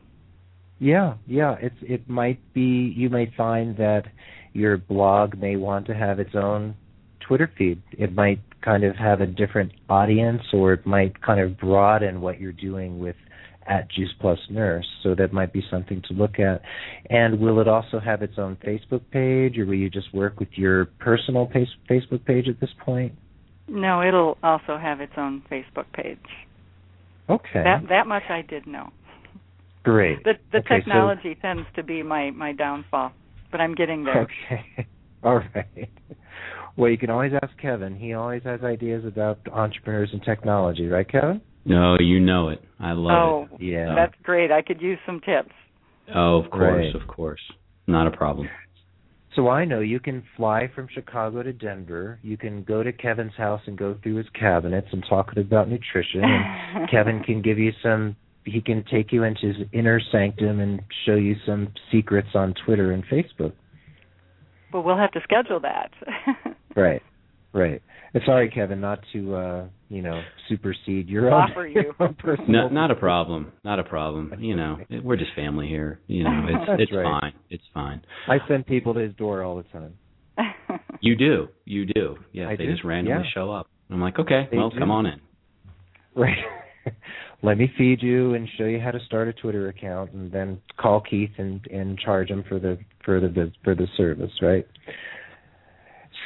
Yeah, 0.79 1.15
yeah. 1.27 1.57
It's 1.61 1.77
it 1.83 2.09
might 2.09 2.41
be 2.53 2.93
you 2.97 3.09
may 3.09 3.33
find 3.37 3.77
that 3.77 4.05
your 4.53 4.77
blog 4.77 5.37
may 5.39 5.57
want 5.57 5.87
to 5.87 5.95
have 5.95 6.19
its 6.19 6.35
own 6.35 6.75
Twitter 7.27 7.51
feed. 7.57 7.83
It 7.93 8.15
might 8.15 8.41
kind 8.63 8.85
of 8.85 8.97
have 8.97 9.21
a 9.21 9.27
different 9.27 9.73
audience, 9.89 10.43
or 10.53 10.73
it 10.73 10.87
might 10.87 11.21
kind 11.23 11.41
of 11.41 11.59
broaden 11.59 12.21
what 12.21 12.41
you're 12.41 12.53
doing 12.53 12.99
with 12.99 13.17
at 13.67 13.91
Juice 13.91 14.13
Plus 14.21 14.39
Nurse. 14.51 14.87
So 15.03 15.15
that 15.15 15.33
might 15.33 15.53
be 15.53 15.63
something 15.71 16.03
to 16.09 16.15
look 16.15 16.39
at. 16.39 16.61
And 17.09 17.41
will 17.41 17.61
it 17.61 17.69
also 17.69 17.99
have 17.99 18.23
its 18.23 18.35
own 18.39 18.57
Facebook 18.65 19.03
page, 19.11 19.59
or 19.59 19.67
will 19.67 19.75
you 19.75 19.91
just 19.91 20.13
work 20.15 20.39
with 20.39 20.49
your 20.53 20.87
personal 20.99 21.47
face- 21.53 21.69
Facebook 21.89 22.25
page 22.25 22.49
at 22.49 22.61
this 22.61 22.73
point? 22.85 23.13
No, 23.69 24.03
it'll 24.03 24.37
also 24.43 24.77
have 24.77 25.01
its 25.01 25.15
own 25.17 25.43
Facebook 25.51 25.87
page. 25.93 26.19
Okay, 27.29 27.63
That 27.65 27.89
that 27.89 28.07
much 28.07 28.25
I 28.29 28.43
did 28.43 28.67
know. 28.67 28.93
Great. 29.85 30.25
The 30.25 30.33
the 30.53 30.59
Okay, 30.59 30.67
so- 30.69 30.75
technology 30.77 31.37
tends 31.41 31.67
to 31.77 31.83
be 31.83 32.03
my 32.03 32.31
my 32.31 32.53
downfall, 32.53 33.13
but 33.51 33.61
I'm 33.61 33.75
getting 33.75 34.05
there. 34.05 34.23
Okay. 34.23 34.87
All 35.23 35.37
right. 35.55 35.91
Well, 36.77 36.91
you 36.91 36.99
can 36.99 37.09
always 37.11 37.33
ask 37.41 37.57
Kevin. 37.63 37.95
He 37.97 38.15
always 38.15 38.43
has 38.43 38.63
ideas 38.63 39.05
about 39.07 39.39
entrepreneurs 39.53 40.11
and 40.13 40.23
technology, 40.23 40.89
right, 40.89 41.09
Kevin? 41.09 41.41
No, 41.65 41.97
you 42.01 42.19
know 42.21 42.49
it. 42.49 42.63
I 42.81 42.93
love 42.93 43.49
oh, 43.51 43.55
it. 43.55 43.63
Yeah. 43.63 43.95
that's 43.95 44.15
great. 44.23 44.51
I 44.51 44.61
could 44.61 44.83
use 44.83 44.99
some 45.07 45.21
tips. 45.21 45.53
Oh, 46.15 46.39
of 46.43 46.51
course, 46.51 46.93
Right. 46.93 46.95
of 47.01 47.07
course. 47.09 47.41
Not 47.87 48.07
a 48.07 48.11
problem. 48.11 48.49
So 49.37 49.49
I 49.49 49.65
know 49.65 49.81
you 49.81 49.99
can 50.01 50.23
fly 50.37 50.69
from 50.75 50.89
Chicago 50.93 51.43
to 51.43 51.53
Denver. 51.53 52.19
You 52.23 52.37
can 52.37 52.63
go 52.65 52.83
to 52.83 52.93
Kevin's 52.93 53.35
house 53.37 53.63
and 53.67 53.79
go 53.79 53.97
through 54.03 54.17
his 54.17 54.27
cabinets 54.39 54.89
and 54.93 55.05
talk 55.09 55.31
about 55.37 55.69
nutrition. 55.69 56.23
And 56.23 56.91
Kevin 56.91 57.23
can 57.23 57.41
give 57.41 57.59
you 57.59 57.73
some. 57.83 58.17
He 58.45 58.61
can 58.61 58.85
take 58.91 59.13
you 59.13 59.25
into 59.25 59.47
his 59.49 59.57
inner 59.73 60.01
sanctum 60.13 60.61
and 60.61 60.83
show 61.07 61.15
you 61.15 61.35
some 61.47 61.69
secrets 61.91 62.29
on 62.35 62.55
Twitter 62.67 62.93
and 62.93 63.03
Facebook. 63.07 63.53
well, 64.73 64.83
we'll 64.83 64.97
have 64.99 65.13
to 65.13 65.21
schedule 65.23 65.61
that. 65.61 65.91
Right. 66.77 67.03
Right. 67.53 67.81
And 68.15 68.23
Sorry, 68.27 68.51
Kevin, 68.51 68.81
not 68.81 68.99
to 69.13 69.35
uh, 69.37 69.65
you 69.89 70.03
know 70.03 70.21
supersede 70.49 71.09
your 71.09 71.33
Offer 71.33 71.67
own, 71.67 71.73
you. 71.73 71.83
your 71.85 71.95
own 72.01 72.15
personal. 72.15 72.49
No, 72.51 72.69
not 72.69 72.91
a 72.91 72.95
problem. 73.09 73.53
Not 73.63 73.79
a 73.79 73.85
problem. 73.85 74.33
You 74.41 74.57
know, 74.57 74.79
we're 75.05 75.17
just 75.17 75.31
family 75.37 75.69
here. 75.69 76.01
You 76.09 76.25
know, 76.25 76.47
it's 76.49 76.83
it's 76.83 76.93
right. 76.93 77.21
fine. 77.21 77.33
It's 77.51 77.63
fine. 77.73 78.03
I 78.29 78.39
send 78.49 78.67
people 78.67 78.93
to 78.95 79.01
his 79.01 79.15
door 79.15 79.45
all 79.45 79.57
the 79.57 79.63
time. 79.65 79.95
You 81.01 81.15
do. 81.15 81.47
You 81.65 81.87
do. 81.87 82.17
Yeah, 82.33 82.49
I 82.49 82.57
they 82.57 82.65
do, 82.65 82.73
just 82.73 82.83
randomly 82.85 83.23
yeah. 83.25 83.31
show 83.33 83.53
up. 83.53 83.69
I'm 83.91 84.01
like, 84.01 84.19
okay, 84.19 84.49
They 84.51 84.57
well, 84.57 84.71
do. 84.71 84.79
come 84.81 84.91
on 84.91 85.07
in. 85.07 85.21
Right. 86.17 86.39
Let 87.43 87.59
me 87.59 87.71
feed 87.77 88.03
you 88.03 88.35
and 88.35 88.49
show 88.57 88.65
you 88.65 88.81
how 88.81 88.91
to 88.91 89.01
start 89.07 89.29
a 89.29 89.33
Twitter 89.33 89.69
account, 89.69 90.13
and 90.13 90.31
then 90.33 90.61
call 90.77 91.01
Keith 91.01 91.31
and 91.39 91.65
and 91.69 91.99
charge 91.99 92.31
him 92.31 92.45
for 92.49 92.59
the 92.59 92.79
for 93.05 93.21
the 93.21 93.53
for 93.63 93.75
the 93.75 93.87
service, 93.97 94.33
right? 94.41 94.67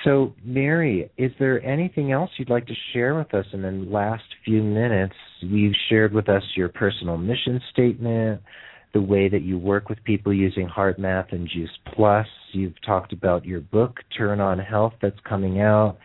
So, 0.04 0.32
Mary, 0.44 1.10
is 1.16 1.32
there 1.38 1.64
anything 1.64 2.12
else 2.12 2.30
you'd 2.36 2.50
like 2.50 2.66
to 2.68 2.74
share 2.92 3.16
with 3.16 3.34
us 3.34 3.46
in 3.52 3.62
the 3.62 3.70
last 3.70 4.22
few 4.44 4.62
minutes? 4.62 5.14
You've 5.40 5.74
shared 5.88 6.12
with 6.12 6.28
us 6.28 6.42
your 6.54 6.68
personal 6.68 7.16
mission 7.16 7.60
statement, 7.72 8.40
the 8.94 9.00
way 9.00 9.28
that 9.28 9.42
you 9.42 9.58
work 9.58 9.88
with 9.88 10.02
people 10.04 10.32
using 10.32 10.68
HeartMath 10.68 11.32
and 11.32 11.48
Juice 11.48 11.76
Plus. 11.94 12.26
You've 12.52 12.80
talked 12.86 13.12
about 13.12 13.44
your 13.44 13.60
book, 13.60 13.98
Turn 14.16 14.40
on 14.40 14.58
Health, 14.58 14.94
that's 15.02 15.18
coming 15.28 15.60
out, 15.60 15.98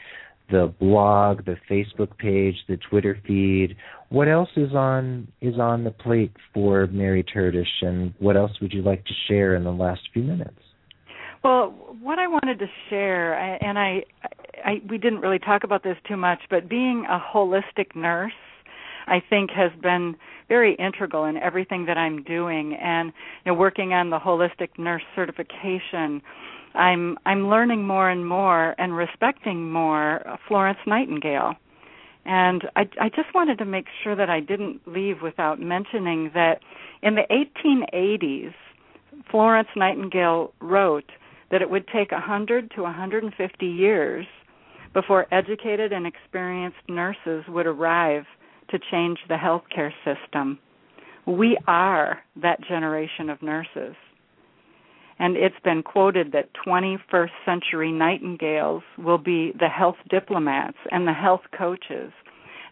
the 0.50 0.74
blog, 0.80 1.46
the 1.46 1.58
Facebook 1.70 2.18
page, 2.18 2.56
the 2.68 2.78
Twitter 2.90 3.20
feed. 3.26 3.76
What 4.10 4.28
else 4.28 4.50
is 4.56 4.74
on 4.74 5.28
is 5.42 5.58
on 5.60 5.84
the 5.84 5.92
plate 5.92 6.32
for 6.54 6.88
Mary 6.88 7.24
Terdich, 7.24 7.66
and 7.82 8.14
what 8.20 8.38
else 8.38 8.52
would 8.62 8.74
you 8.74 8.82
like 8.82 9.06
to 9.06 9.14
share 9.28 9.56
in 9.56 9.64
the 9.64 9.72
last 9.72 10.02
few 10.14 10.24
minutes? 10.24 10.60
Well, 11.44 11.74
what 12.02 12.20
I 12.20 12.28
wanted 12.28 12.60
to 12.60 12.68
share, 12.90 13.34
and 13.34 13.78
I, 13.78 14.04
I, 14.64 14.82
we 14.90 14.98
didn't 14.98 15.20
really 15.20 15.40
talk 15.40 15.66
about 15.66 15.84
this 15.84 15.98
too 16.08 16.16
much, 16.16 16.40
but 16.50 16.70
being 16.70 17.06
a 17.10 17.20
holistic 17.20 17.96
nurse, 17.96 18.32
I 19.08 19.22
think 19.30 19.50
has 19.52 19.72
been 19.82 20.16
very 20.48 20.76
integral 20.76 21.26
in 21.26 21.36
everything 21.36 21.86
that 21.88 21.98
I'm 21.98 22.24
doing, 22.24 22.76
and 22.76 23.12
you 23.46 23.52
know, 23.52 23.58
working 23.58 23.92
on 23.92 24.10
the 24.10 24.20
holistic 24.20 24.70
nurse 24.78 25.04
certification. 25.16 26.22
I'm 26.74 27.18
I'm 27.26 27.50
learning 27.50 27.86
more 27.86 28.10
and 28.10 28.28
more 28.28 28.76
and 28.78 28.96
respecting 28.96 29.72
more 29.72 30.22
Florence 30.48 30.80
Nightingale. 30.88 31.54
And 32.26 32.64
I, 32.76 32.82
I 33.02 33.10
just 33.10 33.34
wanted 33.36 33.58
to 33.58 33.66
make 33.66 33.86
sure 34.04 34.16
that 34.16 34.30
I 34.30 34.40
didn't 34.40 34.82
leave 34.88 35.22
without 35.22 35.60
mentioning 35.60 36.32
that 36.34 36.60
in 37.02 37.16
the 37.16 37.24
1880s, 37.30 38.54
Florence 39.30 39.68
Nightingale 39.76 40.54
wrote 40.62 41.12
that 41.52 41.62
it 41.62 41.70
would 41.70 41.88
take 41.88 42.12
100 42.12 42.72
to 42.76 42.82
150 42.82 43.66
years 43.66 44.26
before 44.94 45.28
educated 45.34 45.92
and 45.92 46.08
experienced 46.08 46.78
nurses 46.88 47.44
would 47.48 47.66
arrive 47.66 48.24
to 48.70 48.80
change 48.92 49.20
the 49.28 49.36
healthcare 49.36 49.92
system. 50.06 50.60
We 51.26 51.58
are 51.68 52.20
that 52.42 52.60
generation 52.68 53.30
of 53.30 53.42
nurses. 53.42 53.96
And 55.24 55.38
it's 55.38 55.56
been 55.64 55.84
quoted 55.84 56.34
that 56.34 56.50
21st 56.68 57.30
century 57.46 57.94
nightingales 57.94 58.84
will 58.98 59.18
be 59.18 59.54
the 59.58 59.70
health 59.70 59.96
diplomats 60.10 60.76
and 60.92 61.08
the 61.08 61.14
health 61.14 61.44
coaches. 61.58 62.12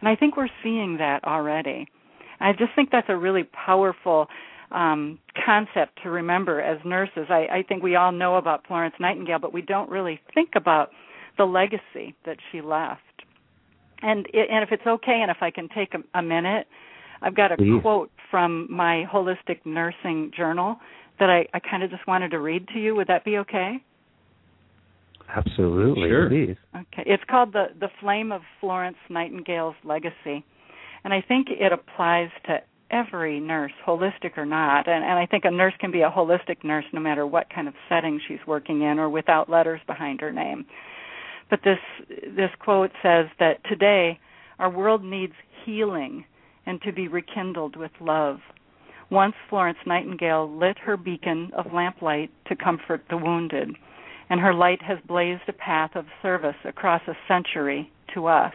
And 0.02 0.10
I 0.10 0.18
think 0.18 0.36
we're 0.36 0.50
seeing 0.62 0.98
that 0.98 1.24
already. 1.24 1.88
I 2.42 2.52
just 2.52 2.72
think 2.76 2.90
that's 2.92 3.08
a 3.08 3.16
really 3.16 3.44
powerful 3.44 4.28
um, 4.70 5.18
concept 5.46 6.00
to 6.04 6.10
remember 6.10 6.60
as 6.60 6.78
nurses. 6.84 7.28
I, 7.30 7.48
I 7.50 7.64
think 7.66 7.84
we 7.84 7.96
all 7.96 8.12
know 8.12 8.36
about 8.36 8.68
Florence 8.68 8.96
Nightingale, 9.00 9.40
but 9.40 9.54
we 9.54 9.62
don't 9.62 9.90
really 9.90 10.20
think 10.34 10.50
about 10.58 10.90
the 11.38 11.46
legacy 11.46 12.16
that 12.26 12.36
she 12.52 12.60
left. 12.60 13.00
And 14.02 14.26
it, 14.34 14.50
and 14.52 14.62
if 14.62 14.74
it's 14.74 14.86
okay, 14.86 15.22
and 15.22 15.32
if 15.32 15.38
I 15.40 15.52
can 15.52 15.70
take 15.74 15.94
a, 15.94 16.20
a 16.20 16.22
minute, 16.22 16.68
I've 17.22 17.36
got 17.36 17.54
a 17.54 17.56
Please. 17.56 17.80
quote 17.82 18.12
from 18.30 18.68
my 18.70 19.06
holistic 19.10 19.60
nursing 19.64 20.32
journal 20.36 20.78
that 21.22 21.30
I, 21.30 21.46
I 21.54 21.60
kind 21.60 21.84
of 21.84 21.90
just 21.92 22.06
wanted 22.08 22.32
to 22.32 22.40
read 22.40 22.68
to 22.74 22.80
you. 22.80 22.96
Would 22.96 23.08
that 23.08 23.24
be 23.24 23.38
okay? 23.38 23.78
Absolutely, 25.34 26.10
Sure. 26.10 26.28
please. 26.28 26.58
Okay. 26.76 27.04
It's 27.06 27.24
called 27.30 27.54
the 27.54 27.68
the 27.80 27.88
Flame 28.02 28.32
of 28.34 28.42
Florence 28.60 28.98
Nightingale's 29.10 29.76
Legacy, 29.86 30.44
and 31.06 31.14
I 31.14 31.22
think 31.26 31.48
it 31.50 31.72
applies 31.72 32.30
to 32.48 32.58
every 32.92 33.40
nurse, 33.40 33.72
holistic 33.88 34.38
or 34.38 34.46
not. 34.46 34.90
And, 34.90 35.04
and 35.06 35.14
I 35.18 35.26
think 35.26 35.46
a 35.46 35.52
nurse 35.52 35.74
can 35.80 35.92
be 35.92 36.02
a 36.02 36.10
holistic 36.10 36.64
nurse 36.66 36.84
no 36.92 37.00
matter 37.00 37.26
what 37.26 37.48
kind 37.54 37.70
of 37.70 37.74
setting 37.88 38.20
she's 38.28 38.40
working 38.46 38.82
in 38.82 39.00
or 39.00 39.10
without 39.10 39.50
letters 39.50 39.80
behind 39.88 40.20
her 40.20 40.34
name. 40.34 40.66
But 41.50 41.60
this 41.64 41.80
this 42.36 42.50
quote 42.60 42.92
says 43.02 43.28
that 43.40 43.64
today 43.70 44.20
our 44.60 44.70
world 44.70 45.04
needs 45.04 45.34
healing 45.66 46.26
and 46.66 46.82
to 46.82 46.92
be 46.92 47.08
rekindled 47.08 47.76
with 47.78 47.92
love. 48.02 48.40
Once 49.12 49.36
Florence 49.50 49.78
Nightingale 49.86 50.50
lit 50.50 50.78
her 50.78 50.96
beacon 50.96 51.52
of 51.54 51.74
lamplight 51.74 52.32
to 52.48 52.56
comfort 52.56 53.04
the 53.10 53.18
wounded, 53.18 53.76
and 54.30 54.40
her 54.40 54.54
light 54.54 54.82
has 54.82 54.98
blazed 55.06 55.42
a 55.50 55.54
path 55.54 55.92
of 55.96 56.06
service 56.22 56.56
across 56.64 57.02
a 57.10 57.18
century 57.28 57.92
to 58.14 58.26
us. 58.26 58.54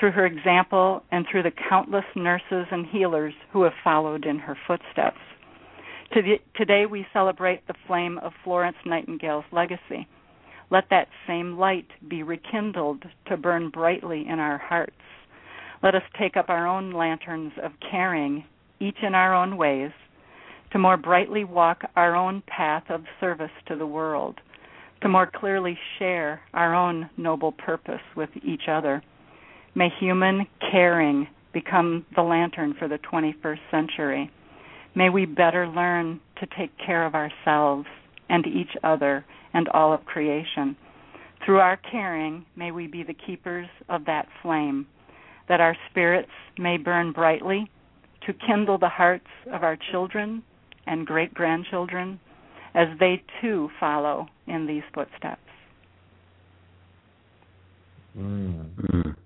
Through 0.00 0.12
her 0.12 0.24
example 0.24 1.02
and 1.12 1.26
through 1.30 1.42
the 1.42 1.52
countless 1.68 2.06
nurses 2.16 2.66
and 2.70 2.86
healers 2.86 3.34
who 3.52 3.62
have 3.64 3.74
followed 3.84 4.24
in 4.24 4.38
her 4.38 4.56
footsteps. 4.66 5.20
Today 6.56 6.86
we 6.86 7.06
celebrate 7.12 7.66
the 7.66 7.74
flame 7.86 8.16
of 8.18 8.32
Florence 8.42 8.78
Nightingale's 8.86 9.44
legacy. 9.52 10.08
Let 10.70 10.84
that 10.88 11.08
same 11.26 11.58
light 11.58 11.88
be 12.08 12.22
rekindled 12.22 13.04
to 13.26 13.36
burn 13.36 13.68
brightly 13.68 14.26
in 14.26 14.38
our 14.38 14.56
hearts. 14.56 14.92
Let 15.82 15.94
us 15.94 16.02
take 16.18 16.38
up 16.38 16.48
our 16.48 16.66
own 16.66 16.92
lanterns 16.92 17.52
of 17.62 17.72
caring, 17.90 18.44
each 18.80 18.98
in 19.02 19.14
our 19.14 19.34
own 19.34 19.56
ways, 19.56 19.90
to 20.72 20.78
more 20.78 20.96
brightly 20.96 21.44
walk 21.44 21.82
our 21.96 22.14
own 22.14 22.42
path 22.46 22.84
of 22.88 23.02
service 23.20 23.50
to 23.66 23.76
the 23.76 23.86
world, 23.86 24.40
to 25.02 25.08
more 25.08 25.30
clearly 25.32 25.78
share 25.98 26.40
our 26.52 26.74
own 26.74 27.08
noble 27.16 27.52
purpose 27.52 28.02
with 28.16 28.30
each 28.44 28.68
other. 28.70 29.02
May 29.74 29.88
human 30.00 30.46
caring 30.70 31.28
become 31.52 32.04
the 32.14 32.22
lantern 32.22 32.74
for 32.78 32.88
the 32.88 32.98
21st 32.98 33.60
century. 33.70 34.30
May 34.94 35.08
we 35.08 35.24
better 35.24 35.66
learn 35.66 36.20
to 36.40 36.46
take 36.58 36.70
care 36.84 37.06
of 37.06 37.14
ourselves 37.14 37.86
and 38.28 38.46
each 38.46 38.76
other 38.82 39.24
and 39.54 39.68
all 39.68 39.92
of 39.92 40.04
creation. 40.04 40.76
Through 41.44 41.60
our 41.60 41.78
caring, 41.90 42.44
may 42.56 42.72
we 42.72 42.86
be 42.86 43.02
the 43.02 43.14
keepers 43.14 43.68
of 43.88 44.04
that 44.06 44.26
flame, 44.42 44.86
that 45.48 45.60
our 45.60 45.76
spirits 45.90 46.30
may 46.58 46.76
burn 46.76 47.12
brightly 47.12 47.70
to 48.28 48.34
kindle 48.46 48.76
the 48.76 48.88
hearts 48.88 49.26
of 49.52 49.62
our 49.62 49.76
children 49.90 50.42
and 50.86 51.06
great 51.06 51.32
grandchildren 51.32 52.20
as 52.74 52.86
they 53.00 53.22
too 53.40 53.70
follow 53.80 54.26
in 54.46 54.66
these 54.66 54.82
footsteps. 54.94 55.40
Mm. 58.16 59.16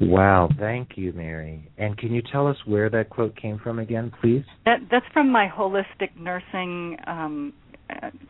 Wow, 0.00 0.48
thank 0.58 0.96
you, 0.96 1.12
Mary. 1.12 1.70
And 1.76 1.98
can 1.98 2.10
you 2.14 2.22
tell 2.32 2.46
us 2.46 2.56
where 2.64 2.88
that 2.88 3.10
quote 3.10 3.36
came 3.36 3.58
from 3.58 3.78
again, 3.78 4.10
please? 4.22 4.44
That, 4.64 4.78
that's 4.90 5.04
from 5.12 5.30
my 5.30 5.46
holistic 5.46 6.16
nursing 6.18 6.96
um, 7.06 7.52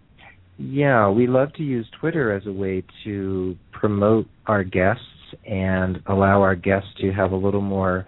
Yeah, 0.59 1.11
we 1.11 1.27
love 1.27 1.53
to 1.55 1.63
use 1.63 1.87
Twitter 2.01 2.35
as 2.35 2.47
a 2.47 2.53
way 2.53 2.83
to 3.05 3.57
promote 3.73 4.27
our 4.47 4.65
guests 4.65 5.03
and 5.45 6.01
allow 6.07 6.41
our 6.41 6.55
guests 6.55 6.89
to 7.03 7.13
have 7.13 7.33
a 7.33 7.37
little 7.37 7.61
more 7.61 8.07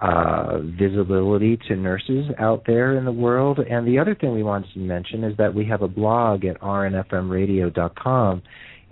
uh, 0.00 0.58
visibility 0.78 1.58
to 1.68 1.76
nurses 1.76 2.26
out 2.38 2.62
there 2.66 2.96
in 2.96 3.04
the 3.04 3.12
world. 3.12 3.58
And 3.58 3.86
the 3.86 3.98
other 3.98 4.14
thing 4.14 4.32
we 4.32 4.42
wanted 4.42 4.72
to 4.74 4.78
mention 4.78 5.24
is 5.24 5.36
that 5.38 5.54
we 5.54 5.64
have 5.66 5.82
a 5.82 5.88
blog 5.88 6.44
at 6.44 6.60
rnfmradio.com. 6.60 8.42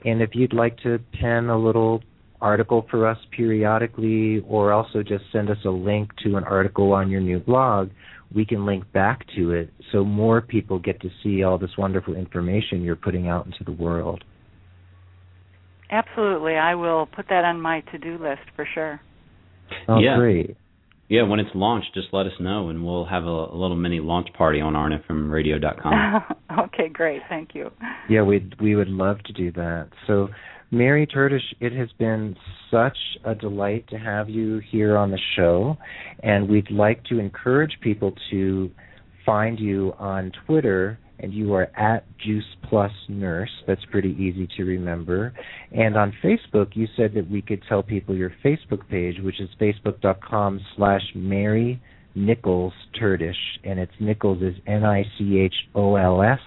And 0.05 0.23
if 0.23 0.31
you'd 0.35 0.53
like 0.53 0.79
to 0.79 0.99
pen 1.21 1.49
a 1.49 1.59
little 1.59 2.03
article 2.41 2.87
for 2.91 3.07
us 3.07 3.19
periodically, 3.37 4.45
or 4.49 4.73
also 4.73 5.03
just 5.03 5.25
send 5.33 5.51
us 5.51 5.59
a 5.65 5.71
link 5.71 6.11
to 6.25 6.37
an 6.37 6.45
article 6.45 6.93
on 6.93 7.11
your 7.11 7.21
new 7.21 7.39
blog, 7.39 7.91
we 8.35 8.45
can 8.45 8.65
link 8.65 8.91
back 8.93 9.27
to 9.37 9.53
it 9.53 9.71
so 9.93 10.05
more 10.05 10.41
people 10.41 10.79
get 10.79 11.01
to 11.01 11.11
see 11.23 11.43
all 11.43 11.59
this 11.59 11.71
wonderful 11.77 12.15
information 12.15 12.83
you're 12.83 12.97
putting 12.97 13.29
out 13.29 13.47
into 13.47 13.65
the 13.65 13.73
world. 13.73 14.23
Absolutely. 15.91 16.55
I 16.55 16.75
will 16.77 17.07
put 17.07 17.27
that 17.29 17.45
on 17.45 17.61
my 17.61 17.81
to 17.93 17.99
do 17.99 18.13
list 18.13 18.43
for 18.55 18.67
sure. 18.73 19.01
Oh, 19.89 19.99
yeah. 19.99 20.17
great. 20.17 20.57
Yeah, 21.09 21.25
when 21.25 21.41
it's 21.41 21.51
launched, 21.57 21.93
just 21.93 22.07
let 22.13 22.27
us 22.27 22.33
know, 22.39 22.69
and 22.69 22.87
we'll 22.87 23.05
have 23.05 23.25
a, 23.25 23.27
a 23.27 23.57
little 23.57 23.75
mini 23.75 23.99
launch 23.99 24.29
party 24.39 24.61
on 24.61 24.75
rnfmradio.com. 24.75 26.23
okay, 26.67 26.89
great. 26.89 27.21
Thank 27.29 27.53
you. 27.53 27.73
Yeah, 28.09 28.23
we 28.23 28.49
we 28.61 28.77
would 28.77 28.89
love 28.89 29.19
to 29.25 29.33
do 29.33 29.51
that. 29.53 29.89
So, 30.07 30.29
Mary 30.73 31.05
Terdich, 31.05 31.41
it 31.59 31.73
has 31.73 31.89
been 31.99 32.37
such 32.71 32.97
a 33.25 33.35
delight 33.35 33.89
to 33.89 33.99
have 33.99 34.31
you 34.31 34.61
here 34.71 34.97
on 34.97 35.11
the 35.11 35.19
show, 35.35 35.77
and 36.23 36.49
we'd 36.49 36.71
like 36.71 37.03
to 37.07 37.19
encourage 37.19 37.73
people 37.81 38.15
to 38.31 38.71
find 39.27 39.59
you 39.59 39.93
on 39.99 40.31
Twitter, 40.47 40.97
and 41.19 41.35
you 41.35 41.55
are 41.55 41.71
at 41.77 42.05
Juice 42.19 42.45
Plus 42.69 42.93
Nurse. 43.09 43.51
That's 43.67 43.85
pretty 43.91 44.11
easy 44.11 44.49
to 44.57 44.63
remember. 44.63 45.35
And 45.73 45.97
on 45.97 46.13
Facebook, 46.23 46.77
you 46.77 46.87
said 46.97 47.15
that 47.15 47.29
we 47.29 47.43
could 47.43 47.63
tell 47.69 47.83
people 47.83 48.15
your 48.15 48.33
Facebook 48.45 48.89
page, 48.89 49.17
which 49.21 49.41
is 49.41 49.49
facebook.com 49.61 50.61
slash 50.77 51.03
Mary 51.17 51.83
Nichols 52.15 52.73
Terdich, 53.01 53.35
and 53.65 53.81
it's 53.81 53.93
Nichols 53.99 54.41
is 54.41 54.55
N 54.67 54.85
I 54.85 55.05
C 55.19 55.39
H 55.39 55.55
O 55.75 55.97
L 55.97 56.23
S, 56.23 56.39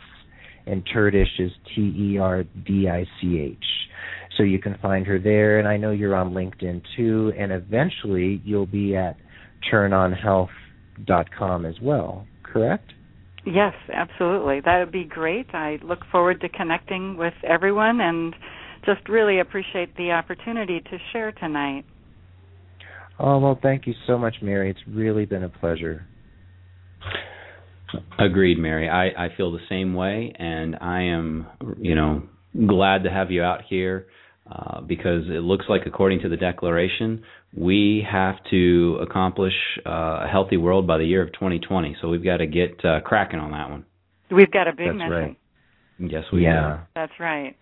and 0.66 0.86
Terdich 0.86 1.40
is 1.40 1.52
T 1.76 1.82
E 1.82 2.18
R 2.18 2.44
D 2.44 2.88
I 2.90 3.06
C 3.22 3.40
H. 3.40 3.66
So 4.38 4.44
you 4.44 4.60
can 4.60 4.78
find 4.82 5.06
her 5.06 5.20
there, 5.20 5.60
and 5.60 5.68
I 5.68 5.78
know 5.78 5.92
you're 5.92 6.16
on 6.16 6.34
LinkedIn 6.34 6.82
too, 6.98 7.32
and 7.38 7.52
eventually 7.52 8.42
you'll 8.44 8.66
be 8.66 8.96
at 8.96 9.16
turnonhealth.com 9.72 11.66
as 11.66 11.76
well, 11.82 12.26
correct? 12.42 12.92
Yes, 13.46 13.74
absolutely. 13.94 14.62
That 14.62 14.80
would 14.80 14.92
be 14.92 15.04
great. 15.04 15.48
I 15.54 15.78
look 15.84 16.00
forward 16.12 16.42
to 16.42 16.50
connecting 16.50 17.18
with 17.18 17.34
everyone 17.44 18.00
and 18.02 18.34
just 18.86 19.08
really 19.10 19.40
appreciate 19.40 19.96
the 19.98 20.12
opportunity 20.12 20.80
to 20.80 20.98
share 21.12 21.32
tonight. 21.34 21.86
Oh, 23.20 23.38
well, 23.40 23.60
thank 23.62 23.86
you 23.86 23.94
so 24.08 24.18
much, 24.18 24.38
Mary. 24.42 24.70
It's 24.70 24.80
really 24.88 25.26
been 25.26 25.44
a 25.44 25.50
pleasure. 25.50 26.08
Agreed, 28.20 28.58
Mary. 28.58 28.90
I, 28.90 29.26
I 29.26 29.36
feel 29.36 29.52
the 29.52 29.60
same 29.70 29.94
way, 29.94 30.34
and 30.38 30.76
I 30.80 31.04
am, 31.04 31.48
you 31.80 31.96
know, 31.96 32.24
glad 32.68 33.04
to 33.04 33.10
have 33.10 33.32
you 33.32 33.44
out 33.44 33.62
here 33.68 34.08
uh, 34.52 34.82
because 34.82 35.24
it 35.28 35.42
looks 35.42 35.66
like, 35.70 35.82
according 35.86 36.22
to 36.22 36.30
the 36.30 36.38
Declaration, 36.38 37.24
we 37.56 38.06
have 38.10 38.36
to 38.52 39.00
accomplish 39.02 39.54
uh, 39.86 40.26
a 40.26 40.28
healthy 40.32 40.58
world 40.58 40.86
by 40.86 40.98
the 40.98 41.06
year 41.06 41.22
of 41.22 41.32
2020. 41.34 41.98
So 42.02 42.10
we've 42.10 42.24
got 42.24 42.38
to 42.38 42.48
get 42.48 42.84
uh, 42.84 43.02
cracking 43.02 43.40
on 43.40 43.52
that 43.52 43.70
one. 43.70 43.86
We've 44.32 44.52
got 44.52 44.68
a 44.68 44.72
big 44.72 44.88
That's 44.88 44.98
mission. 44.98 45.12
Right. 45.12 45.38
Yes, 46.00 46.24
we 46.34 46.44
yeah. 46.44 46.78
do. 46.78 46.84
That's 46.96 47.14
right. 47.20 47.56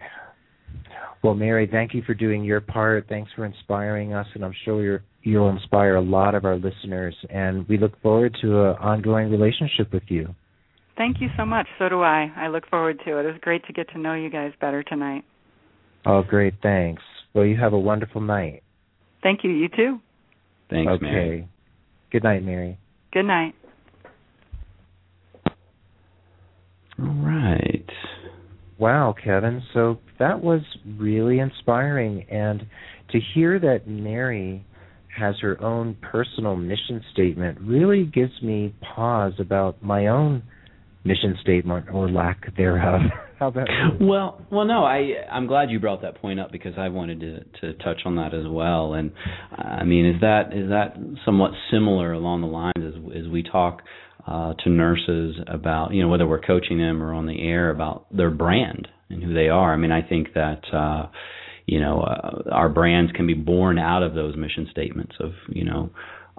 Well, 1.24 1.36
Mary, 1.36 1.68
thank 1.72 1.94
you 1.94 2.02
for 2.02 2.14
doing 2.14 2.44
your 2.44 2.62
part. 2.62 3.06
Thanks 3.08 3.32
for 3.36 3.46
inspiring 3.46 4.14
us, 4.14 4.26
and 4.34 4.44
I'm 4.44 4.56
sure 4.66 4.84
you 4.84 5.00
you'll 5.24 5.50
inspire 5.50 5.96
a 5.96 6.02
lot 6.02 6.34
of 6.34 6.46
our 6.46 6.56
listeners. 6.56 7.16
And 7.30 7.68
we 7.68 7.78
look 7.78 8.00
forward 8.02 8.36
to 8.42 8.70
an 8.70 8.76
ongoing 8.78 9.30
relationship 9.30 9.94
with 9.94 10.04
you. 10.08 10.34
Thank 10.98 11.22
you 11.22 11.28
so 11.38 11.46
much. 11.46 11.68
So 11.80 11.90
do 11.90 12.02
I. 12.02 12.32
I 12.36 12.48
look 12.48 12.68
forward 12.70 13.00
to 13.06 13.18
it. 13.18 13.26
It 13.26 13.28
was 13.28 13.42
great 13.42 13.64
to 13.66 13.74
get 13.74 13.90
to 13.90 14.00
know 14.00 14.14
you 14.14 14.30
guys 14.30 14.52
better 14.60 14.84
tonight. 14.84 15.24
Oh, 16.06 16.24
great. 16.24 16.56
Thanks. 16.62 17.02
Well, 17.34 17.46
you 17.46 17.58
have 17.58 17.74
a 17.74 17.80
wonderful 17.80 18.22
night. 18.22 18.64
Thank 19.24 19.44
you. 19.44 19.52
You 19.52 19.70
too. 19.70 20.00
Thanks, 20.70 20.92
okay. 20.92 21.06
Mary. 21.06 21.48
Good 22.12 22.24
night, 22.24 22.44
Mary. 22.44 22.78
Good 23.14 23.24
night. 23.24 23.54
All 27.00 27.16
right. 27.24 27.86
Wow, 28.82 29.14
Kevin. 29.24 29.62
So 29.76 30.00
that 30.18 30.42
was 30.44 30.62
really 30.98 31.38
inspiring. 31.38 32.26
And 32.32 32.66
to 33.12 33.20
hear 33.36 33.60
that 33.60 33.88
Mary 33.88 34.66
has 35.16 35.36
her 35.44 35.62
own 35.64 35.96
personal 36.02 36.56
mission 36.56 37.04
statement 37.14 37.60
really 37.62 38.06
gives 38.06 38.42
me 38.42 38.74
pause 38.82 39.34
about 39.38 39.84
my 39.84 40.08
own 40.08 40.42
mission 41.04 41.38
statement 41.44 41.90
or 41.94 42.10
lack 42.10 42.56
thereof. 42.58 43.02
How 43.40 43.50
about 43.50 43.68
you? 43.70 44.08
Well, 44.08 44.42
well, 44.52 44.66
no, 44.66 44.84
I 44.84 45.14
I'm 45.32 45.46
glad 45.46 45.70
you 45.70 45.80
brought 45.80 46.02
that 46.02 46.20
point 46.20 46.40
up 46.40 46.52
because 46.52 46.74
I 46.78 46.90
wanted 46.90 47.20
to 47.20 47.44
to 47.62 47.74
touch 47.84 48.02
on 48.06 48.16
that 48.16 48.34
as 48.34 48.46
well. 48.48 48.94
And 48.94 49.12
I 49.52 49.84
mean, 49.84 50.08
is 50.08 50.22
that 50.22 50.54
is 50.54 50.70
that 50.70 50.96
somewhat 51.24 51.52
similar 51.72 52.14
along 52.14 52.42
the 52.42 52.48
lines 52.48 52.74
as 52.78 53.24
as 53.26 53.28
we 53.28 53.44
talk 53.44 53.82
uh, 54.28 54.54
to 54.64 54.70
nurses 54.70 55.36
about 55.48 55.94
you 55.94 56.02
know 56.02 56.10
whether 56.10 56.28
we're 56.28 56.42
coaching 56.42 56.78
them 56.78 57.02
or 57.02 57.14
on 57.14 57.26
the 57.26 57.42
air 57.42 57.70
about 57.70 58.06
their 58.16 58.32
brand 58.32 58.88
and 59.10 59.24
who 59.24 59.34
they 59.34 59.50
are. 59.50 59.74
I 59.74 59.78
mean, 59.78 59.92
I 59.92 60.02
think 60.02 60.34
that. 60.34 60.62
uh 60.74 61.08
you 61.68 61.80
know, 61.80 62.02
uh, 62.02 62.50
our 62.52 62.70
brands 62.70 63.12
can 63.14 63.28
be 63.28 63.34
born 63.34 63.78
out 63.78 64.04
of 64.04 64.14
those 64.14 64.36
mission 64.36 64.68
statements 64.72 65.14
of, 65.20 65.32
you 65.48 65.64
know, 65.64 65.92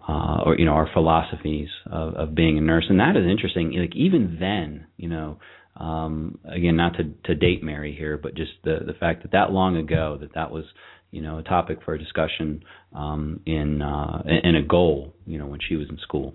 uh, 0.08 0.42
or 0.44 0.56
you 0.58 0.64
know 0.64 0.72
our 0.72 0.88
philosophies 0.92 1.68
of, 1.86 2.14
of 2.14 2.34
being 2.34 2.58
a 2.58 2.60
nurse, 2.60 2.86
and 2.88 2.98
that 3.00 3.16
is 3.16 3.24
interesting. 3.26 3.72
Like 3.72 3.94
even 3.94 4.36
then, 4.40 4.86
you 4.96 5.08
know, 5.08 5.38
um, 5.76 6.38
again, 6.44 6.76
not 6.76 6.94
to, 6.96 7.04
to 7.24 7.34
date 7.34 7.62
Mary 7.62 7.94
here, 7.96 8.18
but 8.18 8.34
just 8.34 8.50
the 8.64 8.80
the 8.84 8.94
fact 8.94 9.22
that 9.22 9.32
that 9.32 9.52
long 9.52 9.76
ago 9.76 10.18
that 10.20 10.34
that 10.34 10.50
was 10.50 10.64
you 11.12 11.22
know 11.22 11.38
a 11.38 11.42
topic 11.42 11.78
for 11.84 11.94
a 11.94 11.98
discussion 11.98 12.64
um, 12.94 13.40
in 13.46 13.80
uh, 13.80 14.22
in 14.42 14.56
a 14.56 14.62
goal, 14.62 15.14
you 15.24 15.38
know, 15.38 15.46
when 15.46 15.60
she 15.66 15.76
was 15.76 15.88
in 15.88 15.98
school. 15.98 16.34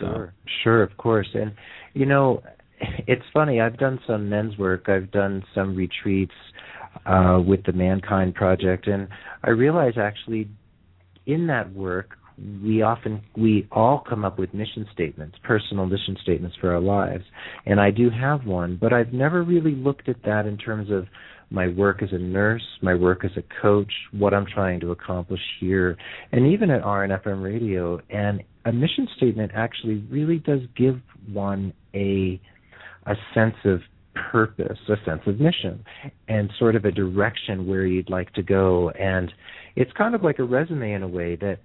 Sure, 0.00 0.34
sure, 0.64 0.82
of 0.82 0.96
course, 0.96 1.28
and 1.34 1.52
you 1.94 2.06
know, 2.06 2.42
it's 3.06 3.24
funny. 3.32 3.60
I've 3.60 3.78
done 3.78 4.00
some 4.06 4.28
men's 4.28 4.56
work. 4.58 4.88
I've 4.88 5.10
done 5.10 5.42
some 5.54 5.76
retreats 5.76 6.32
uh, 7.06 7.40
with 7.46 7.64
the 7.64 7.72
Mankind 7.72 8.34
Project, 8.34 8.86
and 8.86 9.08
I 9.44 9.50
realize 9.50 9.94
actually 9.96 10.48
in 11.26 11.46
that 11.48 11.72
work 11.72 12.16
we 12.64 12.80
often 12.80 13.20
we 13.36 13.68
all 13.70 14.02
come 14.08 14.24
up 14.24 14.38
with 14.38 14.54
mission 14.54 14.86
statements, 14.92 15.36
personal 15.42 15.86
mission 15.86 16.16
statements 16.22 16.56
for 16.60 16.72
our 16.72 16.80
lives, 16.80 17.24
and 17.66 17.78
I 17.78 17.90
do 17.90 18.08
have 18.08 18.46
one, 18.46 18.78
but 18.80 18.92
I've 18.92 19.12
never 19.12 19.42
really 19.42 19.74
looked 19.74 20.08
at 20.08 20.22
that 20.24 20.46
in 20.46 20.56
terms 20.56 20.90
of 20.90 21.06
my 21.50 21.68
work 21.68 22.02
as 22.02 22.10
a 22.12 22.18
nurse, 22.18 22.62
my 22.80 22.94
work 22.94 23.24
as 23.24 23.32
a 23.36 23.42
coach, 23.60 23.92
what 24.12 24.32
I'm 24.32 24.46
trying 24.46 24.80
to 24.80 24.92
accomplish 24.92 25.40
here, 25.58 25.96
and 26.32 26.46
even 26.46 26.70
at 26.70 26.82
RNFM 26.82 27.42
Radio. 27.42 28.00
And 28.08 28.42
a 28.64 28.72
mission 28.72 29.08
statement 29.16 29.52
actually 29.54 30.04
really 30.10 30.38
does 30.38 30.60
give 30.76 31.00
one 31.32 31.72
a 31.94 32.40
a 33.06 33.14
sense 33.34 33.54
of 33.64 33.80
purpose, 34.30 34.78
a 34.88 34.96
sense 35.04 35.22
of 35.26 35.40
mission, 35.40 35.84
and 36.28 36.50
sort 36.58 36.76
of 36.76 36.84
a 36.84 36.90
direction 36.90 37.66
where 37.66 37.86
you'd 37.86 38.10
like 38.10 38.32
to 38.34 38.42
go. 38.42 38.90
And 38.90 39.32
it's 39.76 39.90
kind 39.92 40.14
of 40.14 40.22
like 40.22 40.38
a 40.38 40.44
resume 40.44 40.92
in 40.92 41.02
a 41.02 41.08
way 41.08 41.36
that 41.36 41.58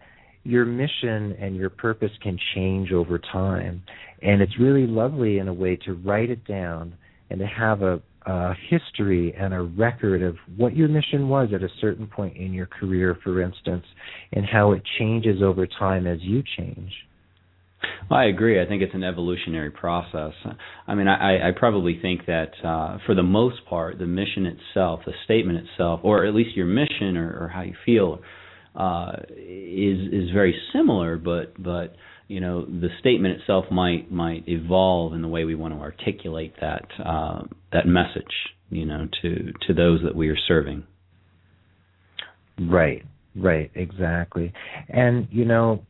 your 0.43 0.65
mission 0.65 1.35
and 1.39 1.55
your 1.55 1.69
purpose 1.69 2.11
can 2.21 2.37
change 2.53 2.91
over 2.91 3.19
time. 3.19 3.81
And 4.21 4.41
it's 4.41 4.59
really 4.59 4.87
lovely 4.87 5.39
in 5.39 5.47
a 5.47 5.53
way 5.53 5.75
to 5.85 5.93
write 5.93 6.29
it 6.29 6.45
down 6.45 6.95
and 7.29 7.39
to 7.39 7.47
have 7.47 7.81
a, 7.81 8.01
a 8.25 8.53
history 8.69 9.33
and 9.37 9.53
a 9.53 9.61
record 9.61 10.21
of 10.21 10.35
what 10.57 10.75
your 10.75 10.87
mission 10.87 11.29
was 11.29 11.49
at 11.53 11.63
a 11.63 11.69
certain 11.79 12.07
point 12.07 12.37
in 12.37 12.53
your 12.53 12.65
career, 12.65 13.17
for 13.23 13.41
instance, 13.41 13.85
and 14.31 14.45
how 14.45 14.71
it 14.71 14.81
changes 14.99 15.41
over 15.43 15.67
time 15.67 16.07
as 16.07 16.19
you 16.21 16.43
change. 16.57 16.91
I 18.09 18.25
agree. 18.25 18.61
I 18.61 18.67
think 18.67 18.81
it's 18.81 18.93
an 18.93 19.03
evolutionary 19.03 19.71
process. 19.71 20.33
I 20.87 20.95
mean, 20.95 21.07
I, 21.07 21.49
I 21.49 21.51
probably 21.55 21.99
think 22.01 22.25
that 22.25 22.51
uh, 22.63 22.97
for 23.05 23.15
the 23.15 23.23
most 23.23 23.65
part, 23.67 23.99
the 23.99 24.05
mission 24.05 24.45
itself, 24.45 25.01
the 25.05 25.13
statement 25.23 25.67
itself, 25.67 25.99
or 26.03 26.25
at 26.25 26.33
least 26.33 26.55
your 26.55 26.65
mission 26.65 27.17
or, 27.17 27.43
or 27.43 27.47
how 27.47 27.61
you 27.61 27.75
feel, 27.85 28.19
uh, 28.75 29.13
is 29.29 29.99
is 30.11 30.29
very 30.31 30.59
similar, 30.73 31.17
but 31.17 31.61
but 31.61 31.95
you 32.27 32.39
know 32.39 32.65
the 32.65 32.89
statement 32.99 33.39
itself 33.39 33.65
might 33.71 34.11
might 34.11 34.47
evolve 34.47 35.13
in 35.13 35.21
the 35.21 35.27
way 35.27 35.45
we 35.45 35.55
want 35.55 35.73
to 35.73 35.79
articulate 35.79 36.53
that 36.61 36.85
uh, 37.03 37.43
that 37.71 37.85
message, 37.85 38.23
you 38.69 38.85
know, 38.85 39.07
to 39.21 39.53
to 39.67 39.73
those 39.73 40.01
that 40.03 40.15
we 40.15 40.29
are 40.29 40.37
serving. 40.47 40.83
Right, 42.59 43.03
right, 43.35 43.69
exactly, 43.75 44.53
and 44.89 45.27
you 45.31 45.45
know, 45.45 45.83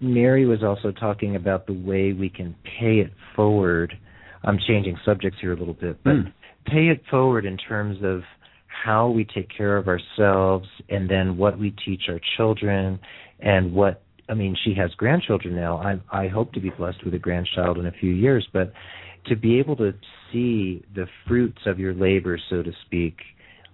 Mary 0.00 0.46
was 0.46 0.62
also 0.62 0.92
talking 0.92 1.36
about 1.36 1.66
the 1.66 1.72
way 1.72 2.12
we 2.12 2.30
can 2.30 2.54
pay 2.64 3.00
it 3.00 3.12
forward. 3.36 3.92
I'm 4.44 4.58
changing 4.66 4.96
subjects 5.04 5.38
here 5.40 5.52
a 5.52 5.56
little 5.56 5.74
bit, 5.74 6.02
but 6.02 6.14
mm. 6.14 6.32
pay 6.66 6.88
it 6.88 7.02
forward 7.10 7.44
in 7.44 7.56
terms 7.56 7.98
of 8.02 8.22
how 8.66 9.08
we 9.08 9.24
take 9.24 9.48
care 9.56 9.76
of 9.76 9.86
ourselves 9.86 10.66
and 10.88 11.08
then 11.08 11.36
what 11.36 11.58
we 11.58 11.74
teach 11.84 12.02
our 12.08 12.20
children 12.36 12.98
and 13.38 13.72
what 13.72 14.02
I 14.32 14.34
mean 14.34 14.56
she 14.64 14.74
has 14.74 14.90
grandchildren 14.94 15.54
now. 15.54 15.76
I 15.76 16.24
I 16.24 16.28
hope 16.28 16.52
to 16.54 16.60
be 16.60 16.70
blessed 16.70 17.04
with 17.04 17.12
a 17.12 17.18
grandchild 17.18 17.76
in 17.76 17.86
a 17.86 17.92
few 17.92 18.10
years, 18.10 18.48
but 18.50 18.72
to 19.26 19.36
be 19.36 19.58
able 19.58 19.76
to 19.76 19.92
see 20.32 20.82
the 20.94 21.06
fruits 21.28 21.60
of 21.66 21.78
your 21.78 21.92
labor 21.92 22.38
so 22.48 22.62
to 22.62 22.72
speak 22.86 23.16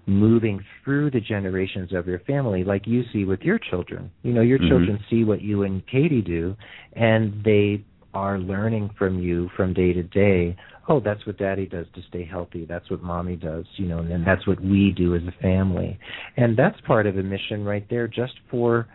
moving 0.06 0.58
through 0.82 1.10
the 1.12 1.20
generations 1.20 1.92
of 1.94 2.08
your 2.08 2.18
family 2.20 2.64
like 2.64 2.86
you 2.86 3.04
see 3.12 3.24
with 3.24 3.42
your 3.42 3.58
children. 3.70 4.10
You 4.22 4.32
know, 4.32 4.40
your 4.40 4.58
mm-hmm. 4.58 4.68
children 4.68 4.98
see 5.08 5.22
what 5.22 5.42
you 5.42 5.62
and 5.62 5.86
Katie 5.86 6.22
do 6.22 6.56
and 6.94 7.44
they 7.44 7.84
are 8.12 8.38
learning 8.38 8.90
from 8.98 9.20
you 9.20 9.48
from 9.56 9.72
day 9.72 9.92
to 9.92 10.02
day 10.02 10.56
oh, 10.88 11.00
that's 11.00 11.24
what 11.26 11.36
daddy 11.36 11.66
does 11.66 11.86
to 11.94 12.00
stay 12.08 12.24
healthy. 12.24 12.64
That's 12.64 12.90
what 12.90 13.02
mommy 13.02 13.36
does, 13.36 13.66
you 13.76 13.86
know, 13.86 13.98
and 13.98 14.10
then 14.10 14.24
that's 14.24 14.46
what 14.46 14.60
we 14.60 14.92
do 14.96 15.14
as 15.14 15.22
a 15.22 15.42
family. 15.42 15.98
And 16.36 16.56
that's 16.56 16.80
part 16.86 17.06
of 17.06 17.18
a 17.18 17.22
mission 17.22 17.64
right 17.64 17.86
there 17.90 18.08
just 18.08 18.32
for 18.50 18.88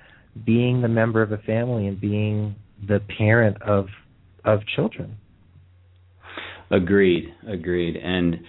being 0.46 0.82
the 0.82 0.88
member 0.88 1.22
of 1.22 1.32
a 1.32 1.38
family 1.38 1.88
and 1.88 2.00
being 2.00 2.56
the 2.86 3.00
parent 3.18 3.62
of 3.62 3.88
of 4.46 4.62
children. 4.76 5.18
Agreed, 6.72 7.34
agreed. 7.48 7.96
And 7.96 8.40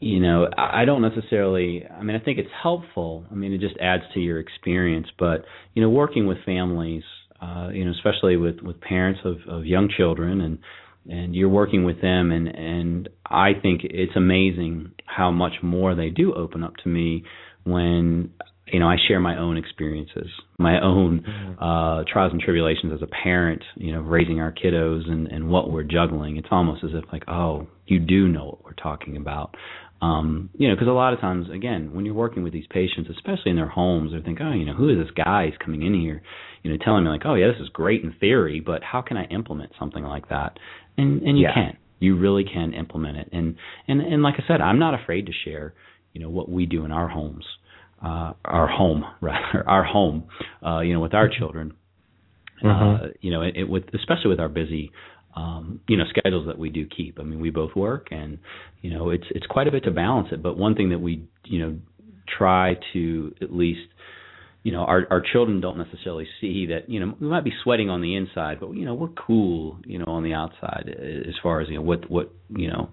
you 0.00 0.18
know, 0.18 0.48
I 0.56 0.84
don't 0.84 1.02
necessarily 1.02 1.86
I 1.86 2.02
mean 2.02 2.16
I 2.16 2.20
think 2.20 2.38
it's 2.38 2.50
helpful. 2.62 3.24
I 3.30 3.34
mean 3.34 3.52
it 3.52 3.60
just 3.60 3.76
adds 3.78 4.02
to 4.14 4.20
your 4.20 4.38
experience, 4.40 5.06
but 5.18 5.44
you 5.74 5.82
know, 5.82 5.90
working 5.90 6.26
with 6.26 6.38
families 6.44 7.04
uh, 7.42 7.70
you 7.72 7.84
know, 7.84 7.90
especially 7.90 8.36
with 8.36 8.60
with 8.60 8.80
parents 8.80 9.20
of 9.24 9.36
of 9.48 9.66
young 9.66 9.88
children 9.94 10.40
and 10.40 10.58
and 11.10 11.34
you're 11.34 11.48
working 11.48 11.84
with 11.84 12.00
them 12.00 12.30
and 12.30 12.46
and 12.48 13.08
I 13.26 13.52
think 13.60 13.80
it's 13.84 14.14
amazing 14.14 14.92
how 15.06 15.32
much 15.32 15.54
more 15.62 15.94
they 15.94 16.10
do 16.10 16.32
open 16.34 16.62
up 16.62 16.76
to 16.84 16.88
me 16.88 17.24
when 17.64 18.30
you 18.66 18.78
know 18.78 18.88
I 18.88 18.96
share 19.08 19.20
my 19.20 19.38
own 19.38 19.56
experiences, 19.56 20.28
my 20.58 20.80
own 20.80 21.24
mm-hmm. 21.26 21.62
uh 21.62 22.04
trials 22.10 22.32
and 22.32 22.40
tribulations 22.40 22.92
as 22.94 23.02
a 23.02 23.06
parent, 23.06 23.62
you 23.76 23.92
know, 23.92 24.00
raising 24.00 24.40
our 24.40 24.52
kiddos 24.52 25.08
and 25.08 25.28
and 25.28 25.48
what 25.48 25.70
we're 25.70 25.84
juggling. 25.84 26.36
It's 26.36 26.48
almost 26.50 26.84
as 26.84 26.90
if 26.94 27.04
like, 27.12 27.24
oh, 27.28 27.68
you 27.86 27.98
do 27.98 28.28
know 28.28 28.44
what 28.44 28.64
we're 28.64 28.72
talking 28.72 29.16
about. 29.16 29.56
Um, 30.00 30.50
you 30.54 30.68
know, 30.68 30.74
because 30.74 30.88
a 30.88 30.90
lot 30.90 31.12
of 31.12 31.20
times, 31.20 31.46
again, 31.48 31.94
when 31.94 32.04
you're 32.04 32.14
working 32.14 32.42
with 32.42 32.52
these 32.52 32.66
patients, 32.68 33.08
especially 33.08 33.52
in 33.52 33.56
their 33.56 33.68
homes, 33.68 34.10
they 34.10 34.20
think, 34.20 34.40
oh, 34.42 34.50
you 34.50 34.64
know, 34.64 34.74
who 34.74 34.88
is 34.88 34.98
this 34.98 35.14
guy 35.14 35.46
who's 35.46 35.56
coming 35.64 35.82
in 35.82 35.94
here, 35.94 36.20
you 36.64 36.72
know, 36.72 36.76
telling 36.84 37.04
me 37.04 37.10
like, 37.10 37.22
oh 37.24 37.34
yeah, 37.34 37.46
this 37.46 37.62
is 37.62 37.68
great 37.68 38.02
in 38.02 38.12
theory, 38.18 38.58
but 38.58 38.82
how 38.82 39.00
can 39.00 39.16
I 39.16 39.26
implement 39.26 39.70
something 39.78 40.02
like 40.02 40.28
that? 40.28 40.58
and 40.96 41.22
and 41.22 41.38
you 41.38 41.44
yeah. 41.44 41.54
can 41.54 41.76
you 42.00 42.18
really 42.18 42.44
can 42.44 42.72
implement 42.74 43.16
it 43.16 43.28
and 43.32 43.56
and 43.88 44.00
and 44.00 44.22
like 44.22 44.34
i 44.38 44.46
said 44.46 44.60
i'm 44.60 44.78
not 44.78 44.94
afraid 45.00 45.26
to 45.26 45.32
share 45.44 45.74
you 46.12 46.20
know 46.20 46.30
what 46.30 46.48
we 46.48 46.66
do 46.66 46.84
in 46.84 46.92
our 46.92 47.08
homes 47.08 47.44
uh 48.04 48.32
our 48.44 48.66
home 48.66 49.04
rather 49.20 49.64
our 49.68 49.84
home 49.84 50.24
uh 50.66 50.80
you 50.80 50.92
know 50.92 51.00
with 51.00 51.14
our 51.14 51.28
children 51.28 51.74
mm-hmm. 52.62 53.04
uh 53.04 53.08
you 53.20 53.30
know 53.30 53.42
it, 53.42 53.56
it 53.56 53.64
with 53.64 53.84
especially 53.94 54.28
with 54.28 54.40
our 54.40 54.48
busy 54.48 54.90
um 55.34 55.80
you 55.88 55.96
know 55.96 56.04
schedules 56.08 56.46
that 56.46 56.58
we 56.58 56.68
do 56.70 56.86
keep 56.86 57.18
i 57.18 57.22
mean 57.22 57.40
we 57.40 57.50
both 57.50 57.74
work 57.74 58.08
and 58.10 58.38
you 58.82 58.90
know 58.90 59.10
it's 59.10 59.24
it's 59.30 59.46
quite 59.46 59.66
a 59.66 59.70
bit 59.70 59.84
to 59.84 59.90
balance 59.90 60.28
it 60.32 60.42
but 60.42 60.56
one 60.56 60.74
thing 60.74 60.90
that 60.90 60.98
we 60.98 61.26
you 61.44 61.58
know 61.58 61.78
try 62.38 62.74
to 62.92 63.34
at 63.40 63.52
least 63.52 63.80
you 64.62 64.72
know 64.72 64.80
our 64.80 65.06
our 65.10 65.22
children 65.32 65.60
don't 65.60 65.78
necessarily 65.78 66.26
see 66.40 66.66
that 66.66 66.88
you 66.88 67.00
know 67.00 67.14
we 67.20 67.26
might 67.26 67.44
be 67.44 67.52
sweating 67.62 67.90
on 67.90 68.00
the 68.00 68.14
inside 68.14 68.60
but 68.60 68.70
you 68.72 68.84
know 68.84 68.94
we're 68.94 69.08
cool 69.08 69.78
you 69.84 69.98
know 69.98 70.04
on 70.06 70.22
the 70.22 70.32
outside 70.32 70.88
as 70.88 71.34
far 71.42 71.60
as 71.60 71.68
you 71.68 71.76
know 71.76 71.82
what 71.82 72.08
what 72.10 72.32
you 72.50 72.68
know 72.68 72.90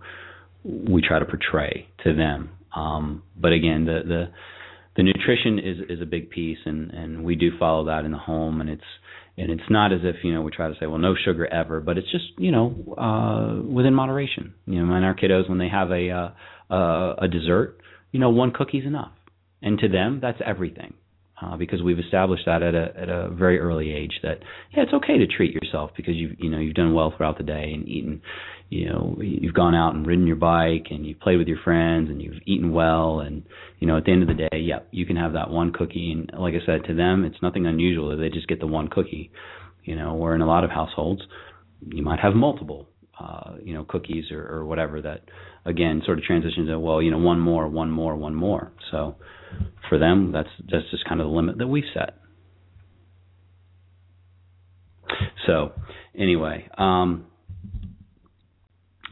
we 0.64 1.02
try 1.02 1.20
to 1.20 1.26
portray 1.26 1.88
to 2.04 2.14
them 2.14 2.50
um 2.76 3.22
but 3.40 3.52
again 3.52 3.86
the 3.86 4.02
the 4.06 4.26
the 4.96 5.04
nutrition 5.04 5.60
is 5.60 5.78
is 5.90 6.02
a 6.02 6.06
big 6.06 6.30
piece 6.30 6.58
and 6.66 6.92
and 6.92 7.24
we 7.24 7.36
do 7.36 7.52
follow 7.58 7.86
that 7.86 8.06
in 8.06 8.12
the 8.12 8.18
home 8.18 8.62
and 8.62 8.70
it's 8.70 8.84
and 9.38 9.52
it's 9.52 9.70
not 9.70 9.94
as 9.94 10.00
if 10.04 10.18
you 10.24 10.34
know 10.34 10.42
we 10.42 10.52
try 10.52 10.68
to 10.68 10.76
say 10.80 10.86
well 10.86 10.98
no 10.98 11.16
sugar 11.16 11.46
ever 11.48 11.80
but 11.80 11.98
it's 11.98 12.12
just 12.12 12.26
you 12.38 12.52
know 12.52 12.74
uh 12.98 13.62
within 13.72 13.94
moderation. 13.94 14.54
You 14.66 14.86
know 14.86 14.94
and 14.94 15.06
our 15.06 15.16
kiddos 15.16 15.48
when 15.50 15.58
they 15.58 15.70
have 15.70 15.92
a 15.92 16.34
uh, 16.72 17.16
a 17.22 17.28
dessert 17.28 17.78
you 18.12 18.20
know 18.20 18.30
one 18.30 18.52
cookie's 18.52 18.86
enough. 18.86 19.12
And 19.62 19.78
to 19.80 19.90
them 19.90 20.20
that's 20.22 20.40
everything 20.46 20.94
uh, 21.42 21.56
because 21.56 21.82
we've 21.82 22.00
established 22.00 22.44
that 22.46 22.62
at 22.62 22.76
a 22.76 22.94
at 22.98 23.10
a 23.10 23.30
very 23.30 23.60
early 23.60 23.94
age 23.94 24.20
that 24.24 24.40
yeah 24.76 24.84
it's 24.84 24.94
okay 24.94 25.18
to 25.18 25.28
treat 25.28 25.54
yourself 25.54 25.92
because 25.96 26.16
you 26.16 26.36
you 26.38 26.50
know 26.50 26.60
you've 26.60 26.76
done 26.76 26.94
well 26.94 27.14
throughout 27.16 27.38
the 27.38 27.44
day 27.44 27.72
and 27.74 27.88
eaten 27.88 28.22
you 28.70 28.88
know 28.88 29.18
you've 29.22 29.54
gone 29.54 29.74
out 29.74 29.96
and 29.96 30.06
ridden 30.06 30.28
your 30.28 30.36
bike 30.36 30.88
and 30.90 31.06
you've 31.06 31.20
played 31.20 31.38
with 31.38 31.48
your 31.48 31.60
friends 31.64 32.10
and 32.10 32.22
you've 32.22 32.42
eaten 32.46 32.72
well 32.72 33.20
and 33.20 33.44
you 33.80 33.88
know 33.88 33.98
at 33.98 34.06
the 34.06 34.12
end 34.12 34.22
of 34.22 34.28
the 34.28 34.48
day 34.50 34.58
yeah 34.58 34.80
you 34.92 35.06
can 35.06 35.16
have 35.16 35.34
that 35.34 35.50
one 35.50 35.72
cookie. 35.72 36.12
And 36.12 36.30
like 36.40 36.54
I 36.54 36.66
said 36.66 36.84
to 36.86 36.94
them 36.94 37.24
it's 37.24 37.42
nothing 37.42 37.66
unusual 37.66 38.16
they 38.18 38.30
just 38.30 38.48
get 38.48 38.60
the 38.60 38.68
one 38.68 38.88
cookie 38.88 39.32
you 39.84 39.96
know 39.96 40.14
where 40.16 40.36
in 40.36 40.42
a 40.42 40.48
lot 40.48 40.64
of 40.64 40.70
households 40.70 41.22
you 41.88 42.04
might 42.04 42.20
have 42.20 42.34
multiple 42.34 42.88
uh 43.20 43.54
you 43.64 43.74
know 43.74 43.86
cookies 43.86 44.26
or, 44.32 44.46
or 44.46 44.66
whatever 44.66 45.02
that 45.02 45.22
again 45.66 46.02
sort 46.06 46.18
of 46.18 46.24
transitions 46.24 46.68
to 46.68 46.80
well 46.80 47.02
you 47.02 47.12
know 47.12 47.18
one 47.18 47.40
more 47.40 47.68
one 47.68 47.90
more 47.90 48.16
one 48.16 48.36
more. 48.36 48.72
So 48.92 49.16
for 49.90 49.98
them, 49.98 50.32
that's 50.32 50.50
that's 50.72 50.90
just 50.92 51.06
kind 51.06 51.20
of 51.22 51.28
the 51.28 51.34
limit 51.34 51.58
that 51.58 51.68
we've 51.68 51.84
set. 51.94 52.16
So, 55.48 55.72
anyway, 56.18 56.68
um, 56.78 57.26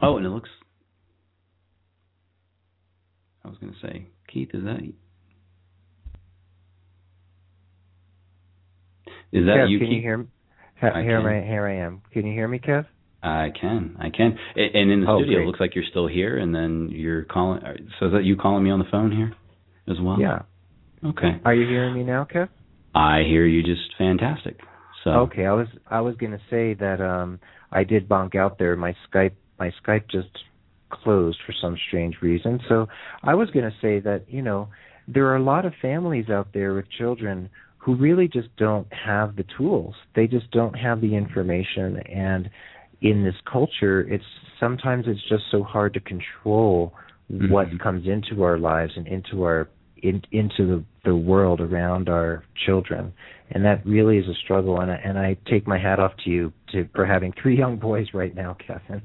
oh, 0.00 0.16
and 0.16 0.26
it 0.26 0.28
looks. 0.30 0.50
I 3.44 3.48
was 3.48 3.58
going 3.58 3.72
to 3.72 3.80
say, 3.86 4.06
Keith, 4.32 4.50
is 4.54 4.62
that 4.64 4.78
is 9.32 9.46
that 9.46 9.56
Kev, 9.56 9.70
you? 9.70 9.78
Can 9.78 9.88
Keith? 9.88 9.96
you 9.96 10.02
hear 10.02 10.18
me? 10.18 10.26
I 10.80 11.02
here, 11.02 11.20
can. 11.20 11.26
I, 11.26 11.44
here 11.44 11.66
I 11.66 11.76
am. 11.84 12.02
Can 12.12 12.24
you 12.26 12.32
hear 12.32 12.46
me, 12.46 12.60
Kev? 12.60 12.86
I 13.20 13.48
can, 13.60 13.96
I 13.98 14.10
can. 14.10 14.38
And 14.54 14.92
in 14.92 15.00
the 15.00 15.10
Oh, 15.10 15.18
studio, 15.18 15.38
great. 15.38 15.42
it 15.42 15.46
looks 15.48 15.58
like 15.60 15.74
you're 15.74 15.84
still 15.90 16.06
here, 16.06 16.38
and 16.38 16.54
then 16.54 16.90
you're 16.92 17.24
calling. 17.24 17.60
So 17.98 18.06
is 18.06 18.12
that 18.12 18.22
you 18.24 18.36
calling 18.36 18.62
me 18.62 18.70
on 18.70 18.78
the 18.78 18.84
phone 18.92 19.10
here 19.10 19.32
as 19.90 19.96
well? 20.00 20.20
Yeah. 20.20 20.42
Okay. 21.04 21.40
Are 21.44 21.54
you 21.54 21.66
hearing 21.68 21.94
me 21.94 22.02
now, 22.02 22.26
Kev? 22.32 22.48
I 22.94 23.22
hear 23.26 23.46
you 23.46 23.62
just 23.62 23.94
fantastic. 23.96 24.58
So 25.04 25.10
Okay, 25.10 25.46
I 25.46 25.52
was 25.52 25.68
I 25.88 26.00
was 26.00 26.16
gonna 26.16 26.40
say 26.50 26.74
that 26.74 27.00
um 27.00 27.38
I 27.70 27.84
did 27.84 28.08
bonk 28.08 28.34
out 28.34 28.58
there. 28.58 28.76
My 28.76 28.94
Skype 29.08 29.32
my 29.58 29.70
Skype 29.82 30.08
just 30.10 30.28
closed 30.90 31.38
for 31.46 31.52
some 31.60 31.76
strange 31.88 32.16
reason. 32.22 32.60
So 32.68 32.88
I 33.22 33.34
was 33.34 33.50
gonna 33.50 33.74
say 33.80 34.00
that 34.00 34.24
you 34.28 34.42
know 34.42 34.68
there 35.06 35.26
are 35.26 35.36
a 35.36 35.42
lot 35.42 35.64
of 35.64 35.72
families 35.80 36.28
out 36.28 36.48
there 36.52 36.74
with 36.74 36.90
children 36.90 37.48
who 37.78 37.94
really 37.94 38.28
just 38.28 38.48
don't 38.56 38.86
have 38.92 39.36
the 39.36 39.44
tools. 39.56 39.94
They 40.14 40.26
just 40.26 40.50
don't 40.50 40.74
have 40.74 41.00
the 41.00 41.14
information, 41.14 41.98
and 42.08 42.50
in 43.00 43.22
this 43.22 43.36
culture, 43.50 44.00
it's 44.00 44.24
sometimes 44.58 45.04
it's 45.06 45.22
just 45.28 45.44
so 45.50 45.62
hard 45.62 45.94
to 45.94 46.00
control 46.00 46.92
what 47.48 47.68
Mhm. 47.68 47.78
comes 47.78 48.06
into 48.06 48.42
our 48.42 48.58
lives 48.58 48.96
and 48.96 49.06
into 49.06 49.44
our 49.44 49.68
in, 50.02 50.22
into 50.32 50.66
the 50.66 50.84
the 51.04 51.16
world 51.16 51.60
around 51.60 52.08
our 52.08 52.44
children. 52.66 53.12
And 53.50 53.64
that 53.64 53.84
really 53.86 54.18
is 54.18 54.26
a 54.28 54.34
struggle. 54.34 54.80
And 54.80 54.90
I, 54.90 54.96
and 54.96 55.18
I 55.18 55.36
take 55.50 55.66
my 55.66 55.78
hat 55.78 55.98
off 55.98 56.12
to 56.24 56.30
you 56.30 56.52
to 56.72 56.88
for 56.94 57.06
having 57.06 57.32
three 57.40 57.56
young 57.56 57.76
boys 57.78 58.08
right 58.12 58.34
now 58.34 58.56
Kevin. 58.66 59.02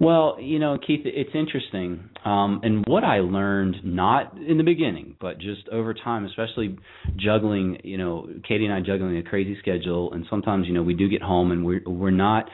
Well, 0.00 0.38
you 0.40 0.58
know, 0.58 0.78
Keith, 0.78 1.02
it's 1.04 1.34
interesting. 1.34 2.08
Um, 2.24 2.60
and 2.62 2.84
what 2.86 3.04
I 3.04 3.18
learned, 3.18 3.76
not 3.84 4.36
in 4.38 4.56
the 4.56 4.64
beginning, 4.64 5.16
but 5.20 5.38
just 5.38 5.68
over 5.70 5.92
time, 5.92 6.24
especially 6.24 6.78
juggling, 7.16 7.78
you 7.84 7.98
know, 7.98 8.28
Katie 8.46 8.64
and 8.64 8.72
I 8.72 8.80
juggling 8.80 9.18
a 9.18 9.22
crazy 9.22 9.56
schedule, 9.60 10.12
and 10.12 10.24
sometimes, 10.30 10.66
you 10.66 10.72
know, 10.72 10.82
we 10.82 10.94
do 10.94 11.08
get 11.08 11.20
home 11.20 11.50
and 11.52 11.64
we're 11.64 11.82
we're 11.86 12.10
not, 12.10 12.48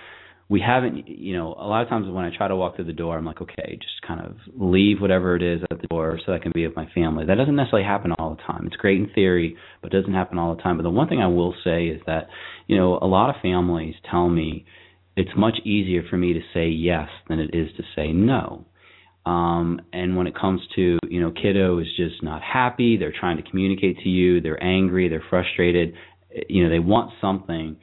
we 0.55 0.61
haven't, 0.61 1.09
you 1.09 1.37
know, 1.37 1.49
a 1.49 1.67
lot 1.67 1.83
of 1.83 1.89
times 1.89 2.09
when 2.09 2.25
I 2.25 2.31
try 2.35 2.47
to 2.47 2.55
walk 2.55 2.77
through 2.77 2.85
the 2.85 2.93
door, 2.93 3.19
I'm 3.19 3.25
like, 3.25 3.43
okay, 3.43 3.77
just 3.83 4.01
kind 4.07 4.21
of 4.21 4.37
leave 4.57 5.01
whatever 5.01 5.35
it 5.35 5.43
is 5.43 5.61
at 5.69 5.81
the 5.81 5.89
door 5.89 6.21
so 6.25 6.33
I 6.33 6.39
can 6.39 6.53
be 6.55 6.65
with 6.65 6.77
my 6.77 6.87
family. 6.95 7.27
That 7.27 7.35
doesn't 7.35 7.57
necessarily 7.57 7.85
happen 7.85 8.13
all 8.13 8.37
the 8.37 8.43
time. 8.43 8.65
It's 8.65 8.77
great 8.77 9.01
in 9.01 9.11
theory, 9.17 9.57
but 9.83 9.93
it 9.93 9.99
doesn't 9.99 10.15
happen 10.15 10.39
all 10.39 10.55
the 10.55 10.63
time. 10.63 10.77
But 10.77 10.85
the 10.85 10.91
one 10.91 11.09
thing 11.09 11.19
I 11.21 11.27
will 11.27 11.57
say 11.65 11.87
is 11.87 12.01
that, 12.07 12.29
you 12.69 12.77
know, 12.77 13.01
a 13.03 13.07
lot 13.07 13.31
of 13.31 13.43
families 13.43 13.97
tell 14.09 14.29
me 14.29 14.65
it's 15.17 15.33
much 15.37 15.59
easier 15.65 16.05
for 16.09 16.17
me 16.17 16.35
to 16.35 16.41
say 16.55 16.69
yes 16.69 17.09
than 17.29 17.41
it 17.41 17.53
is 17.53 17.71
to 17.77 17.83
say 17.97 18.13
no. 18.13 18.65
Um, 19.27 19.81
and 19.93 20.17
when 20.17 20.29
it 20.29 20.37
comes 20.39 20.61
to, 20.77 21.01
you 21.09 21.21
know, 21.21 21.33
kiddo 21.33 21.81
is 21.81 21.89
just 21.97 22.23
not 22.23 22.43
happy, 22.43 22.97
they're 22.97 23.15
trying 23.19 23.39
to 23.39 23.51
communicate 23.51 23.99
to 24.05 24.09
you, 24.09 24.41
they're 24.41 24.63
angry, 24.63 25.09
they're 25.09 25.25
frustrated, 25.29 25.95
you 26.49 26.63
know, 26.63 26.71
they 26.71 26.79
want 26.79 27.11
something. 27.21 27.77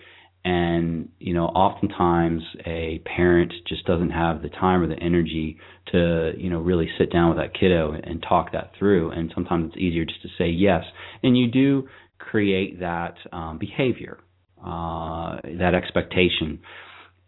And, 0.44 1.10
you 1.20 1.36
know, 1.36 1.46
oftentimes 1.46 2.42
a 2.66 3.00
parent 3.06 3.54
just 3.68 3.86
doesn't 3.86 4.10
have 4.10 4.42
the 4.42 4.50
time 4.50 4.82
or 4.82 4.88
the 4.88 5.00
energy 5.00 5.58
to, 5.92 6.32
you 6.36 6.50
know, 6.50 6.60
really 6.60 6.90
sit 6.98 7.12
down 7.12 7.30
with 7.30 7.38
that 7.38 7.54
kiddo 7.54 7.92
and 7.92 8.24
talk 8.28 8.54
that 8.54 8.72
through. 8.80 9.12
And 9.12 9.32
sometimes 9.36 9.70
it's 9.70 9.78
easier 9.78 10.04
just 10.06 10.22
to 10.24 10.30
say 10.38 10.50
yes. 10.50 10.84
And 11.22 11.38
you 11.38 11.48
do 11.52 11.88
create 12.18 12.80
that 12.80 13.16
um, 13.32 13.60
behavior, 13.60 14.18
uh, 14.60 15.38
that 15.60 15.74
expectation 15.76 16.62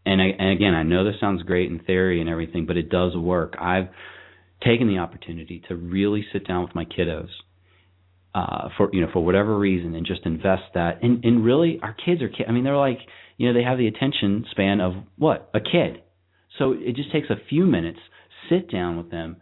and, 0.05 0.21
I, 0.21 0.25
and 0.37 0.51
again, 0.51 0.73
I 0.73 0.83
know 0.83 1.03
this 1.03 1.19
sounds 1.19 1.43
great 1.43 1.71
in 1.71 1.79
theory 1.79 2.19
and 2.19 2.29
everything, 2.29 2.65
but 2.65 2.77
it 2.77 2.89
does 2.89 3.15
work. 3.15 3.55
I've 3.59 3.87
taken 4.63 4.87
the 4.87 4.97
opportunity 4.97 5.63
to 5.67 5.75
really 5.75 6.25
sit 6.33 6.47
down 6.47 6.63
with 6.63 6.75
my 6.75 6.85
kiddos 6.85 7.29
uh, 8.35 8.69
for 8.77 8.89
you 8.93 9.01
know 9.01 9.09
for 9.13 9.23
whatever 9.23 9.57
reason 9.57 9.95
and 9.95 10.05
just 10.05 10.25
invest 10.25 10.63
that. 10.73 11.03
And, 11.03 11.23
and 11.23 11.43
really, 11.43 11.79
our 11.81 11.93
kids 11.93 12.21
are 12.21 12.29
kid. 12.29 12.45
I 12.47 12.51
mean, 12.51 12.63
they're 12.63 12.77
like 12.77 12.99
you 13.37 13.47
know 13.47 13.53
they 13.53 13.63
have 13.63 13.77
the 13.77 13.87
attention 13.87 14.45
span 14.51 14.81
of 14.81 14.93
what 15.17 15.49
a 15.53 15.59
kid. 15.59 16.01
So 16.59 16.73
it 16.77 16.95
just 16.95 17.11
takes 17.11 17.29
a 17.29 17.37
few 17.49 17.65
minutes. 17.65 17.99
Sit 18.49 18.69
down 18.71 18.97
with 18.97 19.09
them 19.09 19.37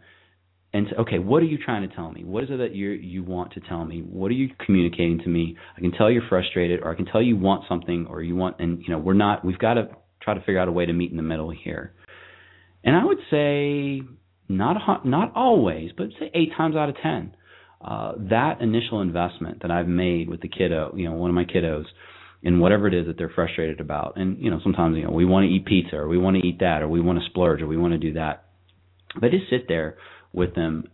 and 0.72 0.86
say, 0.88 0.96
okay, 0.96 1.18
what 1.18 1.42
are 1.42 1.46
you 1.46 1.58
trying 1.58 1.86
to 1.86 1.94
tell 1.94 2.10
me? 2.10 2.24
What 2.24 2.44
is 2.44 2.50
it 2.50 2.56
that 2.58 2.74
you 2.74 2.90
you 2.90 3.22
want 3.22 3.52
to 3.52 3.60
tell 3.60 3.84
me? 3.84 4.00
What 4.00 4.30
are 4.30 4.34
you 4.34 4.50
communicating 4.64 5.18
to 5.20 5.28
me? 5.28 5.56
I 5.76 5.80
can 5.80 5.92
tell 5.92 6.10
you're 6.10 6.22
frustrated, 6.28 6.80
or 6.80 6.90
I 6.90 6.94
can 6.94 7.06
tell 7.06 7.22
you 7.22 7.36
want 7.36 7.64
something, 7.68 8.06
or 8.08 8.22
you 8.22 8.36
want, 8.36 8.56
and 8.58 8.80
you 8.82 8.88
know 8.88 8.98
we're 8.98 9.14
not. 9.14 9.44
We've 9.44 9.58
got 9.58 9.74
to 9.74 9.88
try 10.22 10.34
to 10.34 10.40
figure 10.40 10.58
out 10.58 10.68
a 10.68 10.72
way 10.72 10.86
to 10.86 10.92
meet 10.92 11.10
in 11.10 11.16
the 11.16 11.22
middle 11.22 11.50
here. 11.50 11.92
And 12.84 12.96
I 12.96 13.04
would 13.04 13.18
say 13.30 14.02
not 14.48 15.04
not 15.04 15.32
always, 15.34 15.90
but 15.96 16.08
say 16.18 16.30
eight 16.34 16.52
times 16.56 16.76
out 16.76 16.88
of 16.88 16.96
ten, 17.02 17.34
uh, 17.84 18.12
that 18.30 18.60
initial 18.60 19.00
investment 19.00 19.62
that 19.62 19.70
I've 19.70 19.88
made 19.88 20.28
with 20.28 20.40
the 20.40 20.48
kiddo, 20.48 20.94
you 20.96 21.08
know, 21.08 21.14
one 21.14 21.30
of 21.30 21.34
my 21.34 21.44
kiddos, 21.44 21.84
in 22.42 22.58
whatever 22.58 22.88
it 22.88 22.94
is 22.94 23.06
that 23.06 23.16
they're 23.16 23.32
frustrated 23.32 23.80
about, 23.80 24.14
and 24.16 24.38
you 24.38 24.50
know, 24.50 24.58
sometimes 24.62 24.96
you 24.96 25.04
know 25.04 25.10
we 25.10 25.24
want 25.24 25.44
to 25.44 25.50
eat 25.50 25.64
pizza, 25.64 25.96
or 25.96 26.08
we 26.08 26.18
want 26.18 26.36
to 26.36 26.46
eat 26.46 26.58
that, 26.60 26.82
or 26.82 26.88
we 26.88 27.00
want 27.00 27.18
to 27.18 27.24
splurge, 27.26 27.62
or 27.62 27.66
we 27.66 27.76
want 27.76 27.92
to 27.92 27.98
do 27.98 28.14
that. 28.14 28.46
But 29.20 29.30
just 29.30 29.48
sit 29.48 29.68
there 29.68 29.96
with 30.32 30.54
them 30.54 30.84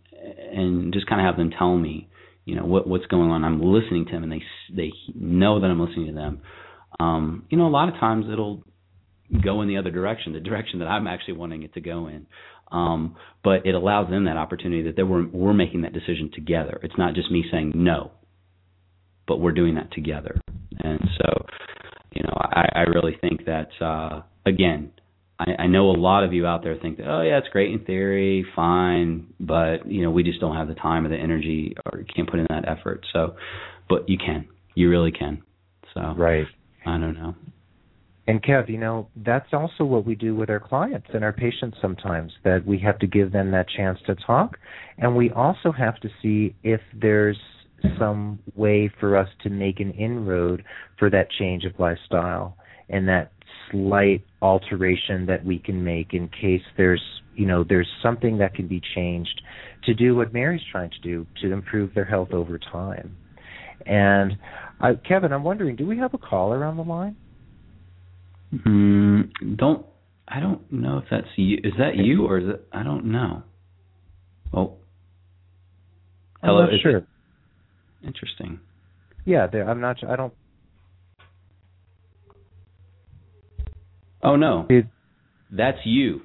and 0.51 0.93
just 0.93 1.07
kind 1.07 1.21
of 1.21 1.25
have 1.25 1.37
them 1.37 1.51
tell 1.57 1.75
me, 1.77 2.07
you 2.45 2.55
know, 2.55 2.65
what 2.65 2.87
what's 2.87 3.05
going 3.07 3.31
on. 3.31 3.43
I'm 3.43 3.61
listening 3.61 4.05
to 4.05 4.11
them, 4.11 4.23
and 4.23 4.31
they 4.31 4.43
they 4.75 4.91
know 5.15 5.59
that 5.59 5.67
I'm 5.67 5.79
listening 5.79 6.07
to 6.07 6.13
them. 6.13 6.41
Um, 6.99 7.45
you 7.49 7.57
know, 7.57 7.67
a 7.67 7.69
lot 7.69 7.89
of 7.89 7.95
times 7.95 8.25
it'll 8.31 8.63
go 9.43 9.61
in 9.61 9.67
the 9.67 9.77
other 9.77 9.91
direction, 9.91 10.33
the 10.33 10.39
direction 10.39 10.79
that 10.79 10.87
I'm 10.87 11.07
actually 11.07 11.35
wanting 11.35 11.63
it 11.63 11.73
to 11.75 11.81
go 11.81 12.07
in. 12.07 12.25
Um, 12.71 13.15
but 13.43 13.65
it 13.65 13.73
allows 13.73 14.09
them 14.09 14.25
that 14.25 14.37
opportunity 14.37 14.83
that 14.83 14.95
they 14.95 15.03
were 15.03 15.25
we're 15.27 15.53
making 15.53 15.81
that 15.81 15.93
decision 15.93 16.29
together. 16.33 16.79
It's 16.83 16.97
not 16.97 17.13
just 17.15 17.31
me 17.31 17.43
saying 17.51 17.73
no, 17.75 18.11
but 19.27 19.39
we're 19.39 19.53
doing 19.53 19.75
that 19.75 19.91
together. 19.91 20.39
And 20.79 20.99
so, 21.17 21.45
you 22.13 22.23
know, 22.23 22.33
I, 22.35 22.69
I 22.75 22.81
really 22.81 23.17
think 23.19 23.45
that 23.45 23.69
uh, 23.81 24.21
again, 24.45 24.91
I, 25.39 25.63
I 25.63 25.67
know 25.67 25.89
a 25.89 25.97
lot 25.97 26.23
of 26.23 26.33
you 26.33 26.45
out 26.45 26.63
there 26.63 26.75
think 26.77 26.97
that 26.97 27.07
oh 27.07 27.21
yeah, 27.21 27.37
it's 27.37 27.47
great 27.49 27.71
in 27.71 27.85
theory, 27.85 28.45
fine, 28.55 29.27
but 29.39 29.89
you 29.89 30.03
know 30.03 30.11
we 30.11 30.23
just 30.23 30.39
don't 30.39 30.55
have 30.55 30.67
the 30.67 30.75
time 30.75 31.05
or 31.05 31.09
the 31.09 31.17
energy 31.17 31.75
or 31.85 32.03
can't 32.15 32.29
put 32.29 32.39
in 32.39 32.47
that 32.49 32.67
effort. 32.67 33.05
So, 33.13 33.35
but 33.87 34.09
you 34.09 34.17
can, 34.17 34.47
you 34.75 34.89
really 34.89 35.11
can. 35.11 35.41
So 35.93 36.13
right 36.15 36.45
I 36.85 36.97
don't 36.97 37.15
know. 37.15 37.35
And 38.29 38.43
Kev, 38.43 38.69
you 38.69 38.77
know, 38.77 39.07
that's 39.15 39.51
also 39.53 39.83
what 39.83 40.05
we 40.05 40.13
do 40.13 40.35
with 40.35 40.51
our 40.51 40.59
clients 40.59 41.07
and 41.15 41.23
our 41.23 41.33
patients 41.33 41.77
sometimes, 41.81 42.31
that 42.43 42.63
we 42.63 42.77
have 42.77 42.99
to 42.99 43.07
give 43.07 43.31
them 43.31 43.49
that 43.49 43.65
chance 43.75 43.97
to 44.05 44.13
talk. 44.13 44.59
And 44.99 45.15
we 45.15 45.31
also 45.31 45.71
have 45.71 45.99
to 46.01 46.09
see 46.21 46.53
if 46.61 46.79
there's 46.93 47.39
some 47.97 48.37
way 48.55 48.93
for 48.99 49.17
us 49.17 49.27
to 49.41 49.49
make 49.49 49.79
an 49.79 49.89
inroad 49.93 50.63
for 50.99 51.09
that 51.09 51.31
change 51.39 51.65
of 51.65 51.71
lifestyle 51.79 52.55
and 52.87 53.07
that 53.07 53.31
slight 53.71 54.23
alteration 54.43 55.25
that 55.25 55.43
we 55.43 55.57
can 55.57 55.83
make 55.83 56.13
in 56.13 56.27
case 56.27 56.61
there's, 56.77 57.01
you 57.33 57.47
know, 57.47 57.63
there's 57.67 57.89
something 58.03 58.37
that 58.37 58.53
can 58.53 58.67
be 58.67 58.79
changed 58.93 59.41
to 59.85 59.95
do 59.95 60.15
what 60.15 60.31
Mary's 60.33 60.61
trying 60.71 60.91
to 60.91 60.99
do 61.01 61.25
to 61.41 61.51
improve 61.51 61.95
their 61.95 62.05
health 62.05 62.29
over 62.31 62.59
time. 62.59 63.17
And 63.87 64.37
uh, 64.81 64.93
Kevin, 65.07 65.33
I'm 65.33 65.43
wondering, 65.43 65.75
do 65.75 65.87
we 65.87 65.97
have 65.97 66.13
a 66.13 66.19
caller 66.19 66.63
on 66.63 66.77
the 66.77 66.83
line? 66.83 67.15
Mm, 68.53 69.57
don't 69.57 69.85
I 70.27 70.39
don't 70.39 70.71
know 70.71 70.99
if 70.99 71.05
that's 71.09 71.27
you. 71.35 71.57
Is 71.63 71.73
that 71.77 71.95
you 71.95 72.25
or 72.25 72.39
is 72.39 72.49
it? 72.49 72.67
I 72.71 72.83
don't 72.83 73.05
know. 73.05 73.43
Oh, 74.53 74.77
hello. 76.43 76.63
I'm 76.63 76.71
not 76.71 76.81
sure. 76.81 77.07
interesting. 78.03 78.59
Yeah, 79.25 79.47
there, 79.47 79.69
I'm 79.69 79.81
not. 79.81 79.97
I 80.07 80.15
don't. 80.15 80.33
Oh 84.23 84.35
no, 84.35 84.65
It, 84.69 84.85
that's 85.51 85.79
you. 85.85 86.21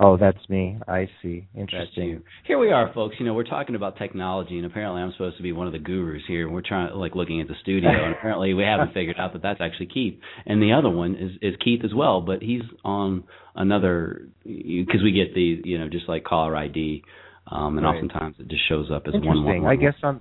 Oh, 0.00 0.16
that's 0.16 0.38
me. 0.48 0.78
I 0.86 1.08
see. 1.22 1.48
Interesting. 1.56 2.22
Here 2.46 2.56
we 2.56 2.70
are, 2.70 2.92
folks. 2.94 3.16
You 3.18 3.26
know, 3.26 3.34
we're 3.34 3.42
talking 3.42 3.74
about 3.74 3.96
technology, 3.98 4.56
and 4.56 4.64
apparently 4.64 5.02
I'm 5.02 5.10
supposed 5.12 5.36
to 5.38 5.42
be 5.42 5.50
one 5.50 5.66
of 5.66 5.72
the 5.72 5.80
gurus 5.80 6.22
here. 6.28 6.44
And 6.46 6.54
we're 6.54 6.62
trying, 6.62 6.94
like, 6.94 7.16
looking 7.16 7.40
at 7.40 7.48
the 7.48 7.54
studio, 7.62 7.90
and 7.90 8.14
apparently 8.18 8.54
we 8.54 8.62
haven't 8.62 8.94
figured 8.94 9.16
out 9.18 9.32
that 9.32 9.42
that's 9.42 9.60
actually 9.60 9.86
Keith. 9.86 10.14
And 10.46 10.62
the 10.62 10.72
other 10.72 10.88
one 10.88 11.16
is 11.16 11.32
is 11.42 11.56
Keith 11.64 11.80
as 11.84 11.92
well, 11.92 12.20
but 12.20 12.42
he's 12.42 12.62
on 12.84 13.24
another 13.56 14.28
because 14.44 15.02
we 15.02 15.10
get 15.10 15.34
the, 15.34 15.60
you 15.64 15.78
know, 15.78 15.88
just 15.88 16.08
like 16.08 16.22
caller 16.22 16.54
ID, 16.54 17.02
um, 17.50 17.76
and 17.76 17.84
Right. 17.84 17.96
oftentimes 17.96 18.36
it 18.38 18.46
just 18.46 18.68
shows 18.68 18.90
up 18.92 19.02
as 19.08 19.14
one 19.14 19.22
Interesting. 19.24 19.62
one. 19.64 19.72
I 19.72 19.76
guess 19.76 19.94
I'm. 20.04 20.20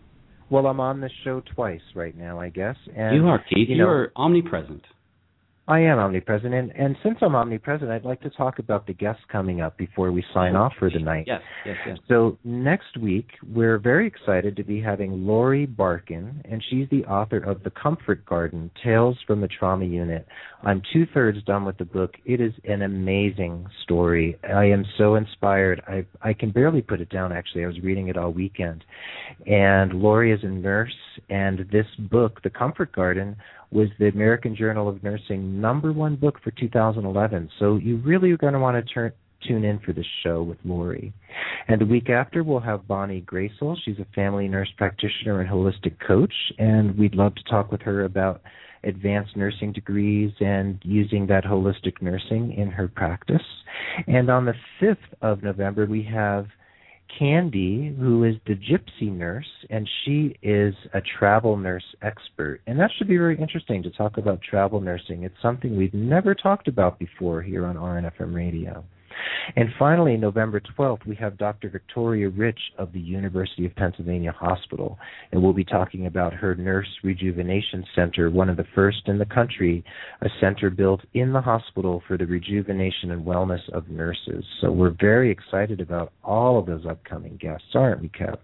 Well, 0.49 0.65
I'm 0.65 0.79
on 0.79 1.01
this 1.01 1.11
show 1.23 1.41
twice 1.53 1.81
right 1.93 2.17
now. 2.17 2.39
I 2.39 2.49
guess. 2.49 2.77
And 2.95 3.15
you 3.15 3.27
are 3.27 3.37
Keith. 3.47 3.69
you 3.69 3.75
You 3.75 3.83
know- 3.83 3.89
are 3.89 4.11
omnipresent. 4.15 4.81
I 5.69 5.79
am 5.79 5.99
omnipresent, 5.99 6.53
and, 6.53 6.71
and 6.77 6.95
since 7.03 7.17
I'm 7.21 7.35
omnipresent, 7.35 7.91
I'd 7.91 8.05
like 8.05 8.21
to 8.21 8.29
talk 8.29 8.59
about 8.59 8.87
the 8.87 8.93
guests 8.93 9.21
coming 9.29 9.59
up 9.59 9.77
before 9.77 10.13
we 10.13 10.23
sign 10.33 10.55
off 10.55 10.71
for 10.79 10.89
the 10.89 10.99
night. 10.99 11.25
Yes, 11.27 11.41
yes, 11.65 11.75
yes. 11.85 11.97
So 12.07 12.37
next 12.45 12.95
week, 12.97 13.27
we're 13.53 13.77
very 13.77 14.07
excited 14.07 14.55
to 14.55 14.63
be 14.63 14.79
having 14.79 15.27
Laurie 15.27 15.65
Barkin, 15.65 16.41
and 16.49 16.63
she's 16.69 16.87
the 16.89 17.03
author 17.03 17.39
of 17.39 17.63
The 17.63 17.71
Comfort 17.71 18.25
Garden: 18.25 18.71
Tales 18.81 19.17
from 19.27 19.41
the 19.41 19.49
Trauma 19.49 19.83
Unit. 19.83 20.25
I'm 20.63 20.81
two 20.93 21.05
thirds 21.13 21.43
done 21.43 21.65
with 21.65 21.77
the 21.77 21.85
book. 21.85 22.15
It 22.23 22.39
is 22.39 22.53
an 22.63 22.83
amazing 22.83 23.67
story. 23.83 24.37
I 24.49 24.65
am 24.65 24.85
so 24.97 25.15
inspired. 25.15 25.81
I 25.85 26.05
I 26.21 26.31
can 26.31 26.51
barely 26.51 26.81
put 26.81 27.01
it 27.01 27.09
down. 27.09 27.33
Actually, 27.33 27.65
I 27.65 27.67
was 27.67 27.79
reading 27.81 28.07
it 28.07 28.15
all 28.15 28.31
weekend, 28.31 28.85
and 29.45 29.91
Laurie 29.93 30.31
is 30.31 30.39
a 30.43 30.47
nurse, 30.47 30.95
and 31.29 31.67
this 31.73 31.87
book, 32.09 32.41
The 32.41 32.49
Comfort 32.49 32.93
Garden, 32.93 33.35
was 33.71 33.89
the 33.99 34.07
American 34.07 34.55
Journal 34.55 34.87
of 34.87 35.03
Nursing 35.03 35.59
number 35.59 35.91
one 35.91 36.15
book 36.15 36.39
for 36.43 36.51
2011. 36.51 37.49
So 37.59 37.75
you 37.77 37.97
really 37.97 38.31
are 38.31 38.37
going 38.37 38.53
to 38.53 38.59
want 38.59 38.77
to 38.77 38.93
turn 38.93 39.11
tune 39.47 39.63
in 39.63 39.79
for 39.79 39.93
this 39.93 40.05
show 40.23 40.41
with 40.41 40.57
Laurie. 40.65 41.13
And 41.67 41.79
the 41.79 41.85
week 41.85 42.09
after, 42.09 42.43
we'll 42.43 42.59
have 42.59 42.87
Bonnie 42.87 43.21
Gracer. 43.21 43.75
She's 43.83 43.99
a 43.99 44.07
family 44.15 44.47
nurse 44.47 44.71
practitioner 44.77 45.41
and 45.41 45.49
holistic 45.49 45.95
coach, 46.05 46.33
and 46.57 46.97
we'd 46.97 47.15
love 47.15 47.35
to 47.35 47.43
talk 47.43 47.71
with 47.71 47.81
her 47.81 48.05
about 48.05 48.41
advanced 48.83 49.35
nursing 49.35 49.73
degrees 49.73 50.31
and 50.39 50.79
using 50.83 51.27
that 51.27 51.43
holistic 51.43 52.01
nursing 52.01 52.53
in 52.53 52.71
her 52.71 52.87
practice. 52.87 53.41
And 54.07 54.29
on 54.29 54.45
the 54.45 54.55
5th 54.81 54.97
of 55.21 55.43
November, 55.43 55.85
we 55.85 56.03
have 56.03 56.47
Candy, 57.17 57.95
who 57.99 58.23
is 58.23 58.35
the 58.45 58.55
gypsy 58.55 59.11
nurse, 59.11 59.47
and 59.69 59.87
she 60.03 60.35
is 60.41 60.73
a 60.93 61.01
travel 61.19 61.57
nurse 61.57 61.83
expert. 62.01 62.61
And 62.67 62.79
that 62.79 62.91
should 62.97 63.07
be 63.07 63.17
very 63.17 63.39
interesting 63.39 63.83
to 63.83 63.89
talk 63.91 64.17
about 64.17 64.41
travel 64.41 64.81
nursing. 64.81 65.23
It's 65.23 65.35
something 65.41 65.75
we've 65.75 65.93
never 65.93 66.35
talked 66.35 66.67
about 66.67 66.99
before 66.99 67.41
here 67.41 67.65
on 67.65 67.75
RNFM 67.75 68.33
Radio. 68.33 68.83
And 69.55 69.69
finally, 69.79 70.17
November 70.17 70.61
12th, 70.77 71.05
we 71.05 71.15
have 71.15 71.37
Dr. 71.37 71.69
Victoria 71.69 72.29
Rich 72.29 72.59
of 72.77 72.91
the 72.93 72.99
University 72.99 73.65
of 73.65 73.75
Pennsylvania 73.75 74.31
Hospital, 74.31 74.97
and 75.31 75.41
we'll 75.41 75.53
be 75.53 75.63
talking 75.63 76.05
about 76.05 76.33
her 76.33 76.55
Nurse 76.55 76.87
Rejuvenation 77.03 77.85
Center, 77.95 78.29
one 78.29 78.49
of 78.49 78.57
the 78.57 78.65
first 78.75 79.03
in 79.07 79.17
the 79.17 79.25
country, 79.25 79.83
a 80.21 80.27
center 80.41 80.69
built 80.69 81.01
in 81.13 81.33
the 81.33 81.41
hospital 81.41 82.03
for 82.07 82.17
the 82.17 82.25
rejuvenation 82.25 83.11
and 83.11 83.25
wellness 83.25 83.67
of 83.73 83.89
nurses. 83.89 84.43
So 84.61 84.71
we're 84.71 84.95
very 84.99 85.31
excited 85.31 85.81
about 85.81 86.11
all 86.23 86.59
of 86.59 86.65
those 86.65 86.85
upcoming 86.85 87.37
guests, 87.37 87.67
aren't 87.73 88.01
we, 88.01 88.09
Kev? 88.09 88.37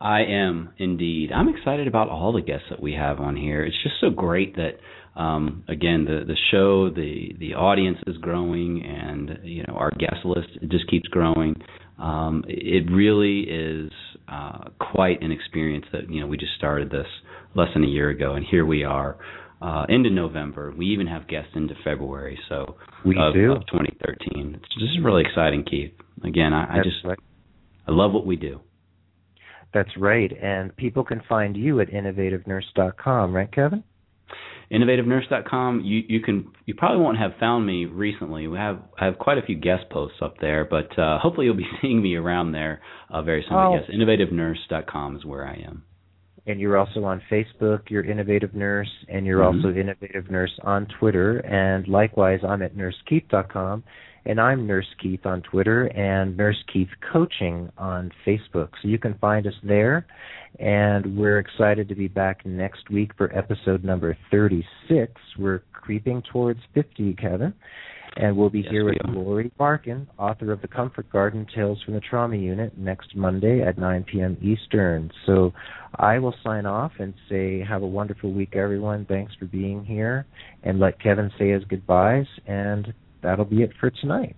I 0.00 0.20
am 0.22 0.70
indeed. 0.78 1.32
I'm 1.32 1.48
excited 1.48 1.88
about 1.88 2.08
all 2.08 2.32
the 2.32 2.40
guests 2.40 2.66
that 2.70 2.80
we 2.80 2.92
have 2.94 3.18
on 3.18 3.36
here. 3.36 3.64
It's 3.64 3.82
just 3.82 3.96
so 4.00 4.10
great 4.10 4.54
that 4.54 4.78
um, 5.18 5.64
again 5.68 6.04
the 6.04 6.24
the 6.26 6.36
show, 6.50 6.90
the 6.90 7.34
the 7.38 7.54
audience 7.54 7.98
is 8.06 8.16
growing, 8.18 8.82
and 8.84 9.38
you 9.42 9.64
know 9.66 9.74
our 9.74 9.90
guest 9.90 10.24
list 10.24 10.48
just 10.68 10.88
keeps 10.88 11.08
growing. 11.08 11.60
Um, 11.98 12.44
it 12.46 12.90
really 12.90 13.40
is 13.40 13.90
uh, 14.28 14.70
quite 14.78 15.20
an 15.20 15.32
experience 15.32 15.86
that 15.92 16.08
you 16.08 16.20
know 16.20 16.26
we 16.28 16.36
just 16.36 16.52
started 16.56 16.90
this 16.90 17.06
less 17.56 17.68
than 17.74 17.82
a 17.82 17.88
year 17.88 18.10
ago, 18.10 18.34
and 18.34 18.46
here 18.48 18.64
we 18.64 18.84
are. 18.84 19.18
Uh, 19.60 19.84
into 19.88 20.08
November, 20.08 20.72
we 20.78 20.86
even 20.86 21.08
have 21.08 21.26
guests 21.26 21.50
into 21.56 21.74
February. 21.82 22.38
So 22.48 22.76
We 23.04 23.16
of, 23.18 23.34
do. 23.34 23.50
of 23.50 23.66
2013. 23.66 24.54
It's 24.54 24.74
just 24.74 25.04
really 25.04 25.24
exciting, 25.28 25.64
Keith. 25.68 25.90
Again, 26.22 26.52
I, 26.52 26.78
I 26.78 26.82
just 26.84 27.04
right. 27.04 27.18
I 27.88 27.90
love 27.90 28.12
what 28.12 28.24
we 28.24 28.36
do. 28.36 28.60
That's 29.74 29.90
right. 29.98 30.30
And 30.40 30.76
people 30.76 31.02
can 31.02 31.22
find 31.28 31.56
you 31.56 31.80
at 31.80 31.88
innovativenurse.com, 31.88 33.34
right, 33.34 33.50
Kevin? 33.50 33.82
innovativenurse.com 34.70 35.82
you 35.84 36.02
you 36.08 36.20
can 36.20 36.46
you 36.66 36.74
probably 36.74 37.02
won't 37.02 37.18
have 37.18 37.32
found 37.40 37.66
me 37.66 37.84
recently 37.86 38.46
we 38.48 38.58
have 38.58 38.78
I 39.00 39.04
have 39.06 39.18
quite 39.18 39.38
a 39.38 39.42
few 39.42 39.56
guest 39.56 39.84
posts 39.90 40.18
up 40.20 40.34
there 40.40 40.64
but 40.64 40.96
uh 40.98 41.18
hopefully 41.18 41.46
you'll 41.46 41.56
be 41.56 41.66
seeing 41.82 42.02
me 42.02 42.16
around 42.16 42.52
there 42.52 42.80
uh 43.10 43.22
very 43.22 43.44
soon 43.48 43.56
Oh. 43.58 43.74
yes 43.74 43.84
innovativenurse.com 43.90 45.16
is 45.16 45.24
where 45.24 45.46
I 45.46 45.54
am 45.66 45.84
And 46.46 46.58
you're 46.60 46.78
also 46.78 47.04
on 47.04 47.20
Facebook, 47.30 47.90
you're 47.90 48.04
Innovative 48.04 48.54
Nurse, 48.54 48.88
and 49.08 49.26
you're 49.26 49.42
Mhm. 49.42 49.56
also 49.56 49.68
Innovative 49.70 50.30
Nurse 50.30 50.54
on 50.64 50.86
Twitter. 50.98 51.38
And 51.40 51.86
likewise, 51.88 52.40
I'm 52.42 52.62
at 52.62 52.74
nursekeith.com, 52.74 53.84
and 54.28 54.38
I'm 54.38 54.66
Nurse 54.66 54.86
Keith 55.02 55.24
on 55.24 55.40
Twitter, 55.40 55.86
and 55.86 56.36
Nurse 56.36 56.62
Keith 56.70 56.90
Coaching 57.10 57.72
on 57.78 58.12
Facebook. 58.26 58.68
So 58.82 58.88
you 58.88 58.98
can 58.98 59.14
find 59.14 59.46
us 59.46 59.54
there. 59.62 60.06
And 60.60 61.16
we're 61.16 61.38
excited 61.38 61.88
to 61.88 61.94
be 61.94 62.08
back 62.08 62.44
next 62.44 62.90
week 62.90 63.12
for 63.16 63.34
episode 63.36 63.84
number 63.84 64.18
36. 64.30 65.12
We're 65.38 65.62
creeping 65.72 66.22
towards 66.30 66.60
50, 66.74 67.14
Kevin. 67.14 67.54
And 68.16 68.36
we'll 68.36 68.50
be 68.50 68.60
Yes, 68.60 68.70
here 68.70 68.84
with. 68.84 68.96
Laurie 69.06 69.52
Barkin, 69.56 70.06
author 70.18 70.52
of 70.52 70.60
The 70.60 70.68
Comfort 70.68 71.08
Garden 71.10 71.46
Tales 71.54 71.80
from 71.84 71.94
the 71.94 72.00
Trauma 72.00 72.36
Unit, 72.36 72.76
next 72.76 73.16
Monday 73.16 73.62
at 73.62 73.78
9 73.78 74.04
p.m. 74.12 74.36
Eastern. 74.42 75.10
So 75.24 75.54
I 75.94 76.18
will 76.18 76.34
sign 76.44 76.66
off 76.66 76.92
and 76.98 77.14
say, 77.30 77.64
have 77.66 77.82
a 77.82 77.86
wonderful 77.86 78.32
week, 78.32 78.56
everyone. 78.56 79.06
Thanks 79.06 79.32
for 79.38 79.46
being 79.46 79.84
here. 79.84 80.26
And 80.64 80.80
let 80.80 81.00
Kevin 81.00 81.30
say 81.38 81.50
his 81.50 81.64
goodbyes. 81.64 82.26
And 82.46 82.92
that'll 83.22 83.44
be 83.44 83.62
it 83.62 83.70
for 83.80 83.90
tonight. 83.90 84.36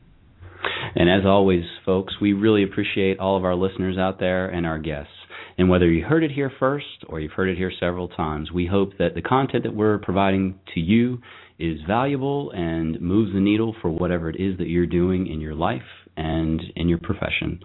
and 0.94 1.08
as 1.08 1.26
always 1.26 1.64
folks 1.84 2.14
we 2.20 2.32
really 2.32 2.62
appreciate 2.62 3.18
all 3.18 3.36
of 3.36 3.44
our 3.44 3.54
listeners 3.54 3.96
out 3.98 4.18
there 4.18 4.48
and 4.48 4.66
our 4.66 4.78
guests 4.78 5.12
and 5.58 5.68
whether 5.68 5.90
you 5.90 6.04
heard 6.04 6.24
it 6.24 6.30
here 6.30 6.52
first 6.58 7.04
or 7.08 7.20
you've 7.20 7.32
heard 7.32 7.48
it 7.48 7.56
here 7.56 7.72
several 7.80 8.08
times 8.08 8.50
we 8.52 8.66
hope 8.66 8.90
that 8.98 9.14
the 9.14 9.22
content 9.22 9.64
that 9.64 9.74
we're 9.74 9.98
providing 9.98 10.58
to 10.74 10.80
you 10.80 11.18
is 11.60 11.78
valuable 11.86 12.50
and 12.52 13.00
moves 13.00 13.32
the 13.34 13.40
needle 13.40 13.76
for 13.82 13.90
whatever 13.90 14.30
it 14.30 14.36
is 14.40 14.56
that 14.58 14.68
you're 14.68 14.86
doing 14.86 15.26
in 15.26 15.40
your 15.40 15.54
life 15.54 15.82
and 16.16 16.60
in 16.74 16.88
your 16.88 16.98
profession. 16.98 17.60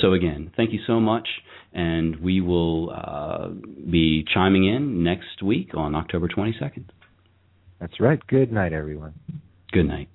So 0.00 0.12
again, 0.12 0.52
thank 0.56 0.72
you 0.72 0.78
so 0.86 1.00
much, 1.00 1.28
and 1.72 2.18
we 2.20 2.40
will 2.40 2.90
uh, 2.90 3.48
be 3.90 4.24
chiming 4.32 4.66
in 4.66 5.02
next 5.02 5.42
week 5.42 5.74
on 5.74 5.96
October 5.96 6.28
22nd. 6.28 6.84
That's 7.80 7.98
right. 7.98 8.24
Good 8.28 8.52
night, 8.52 8.72
everyone. 8.72 9.14
Good 9.72 9.86
night. 9.86 10.08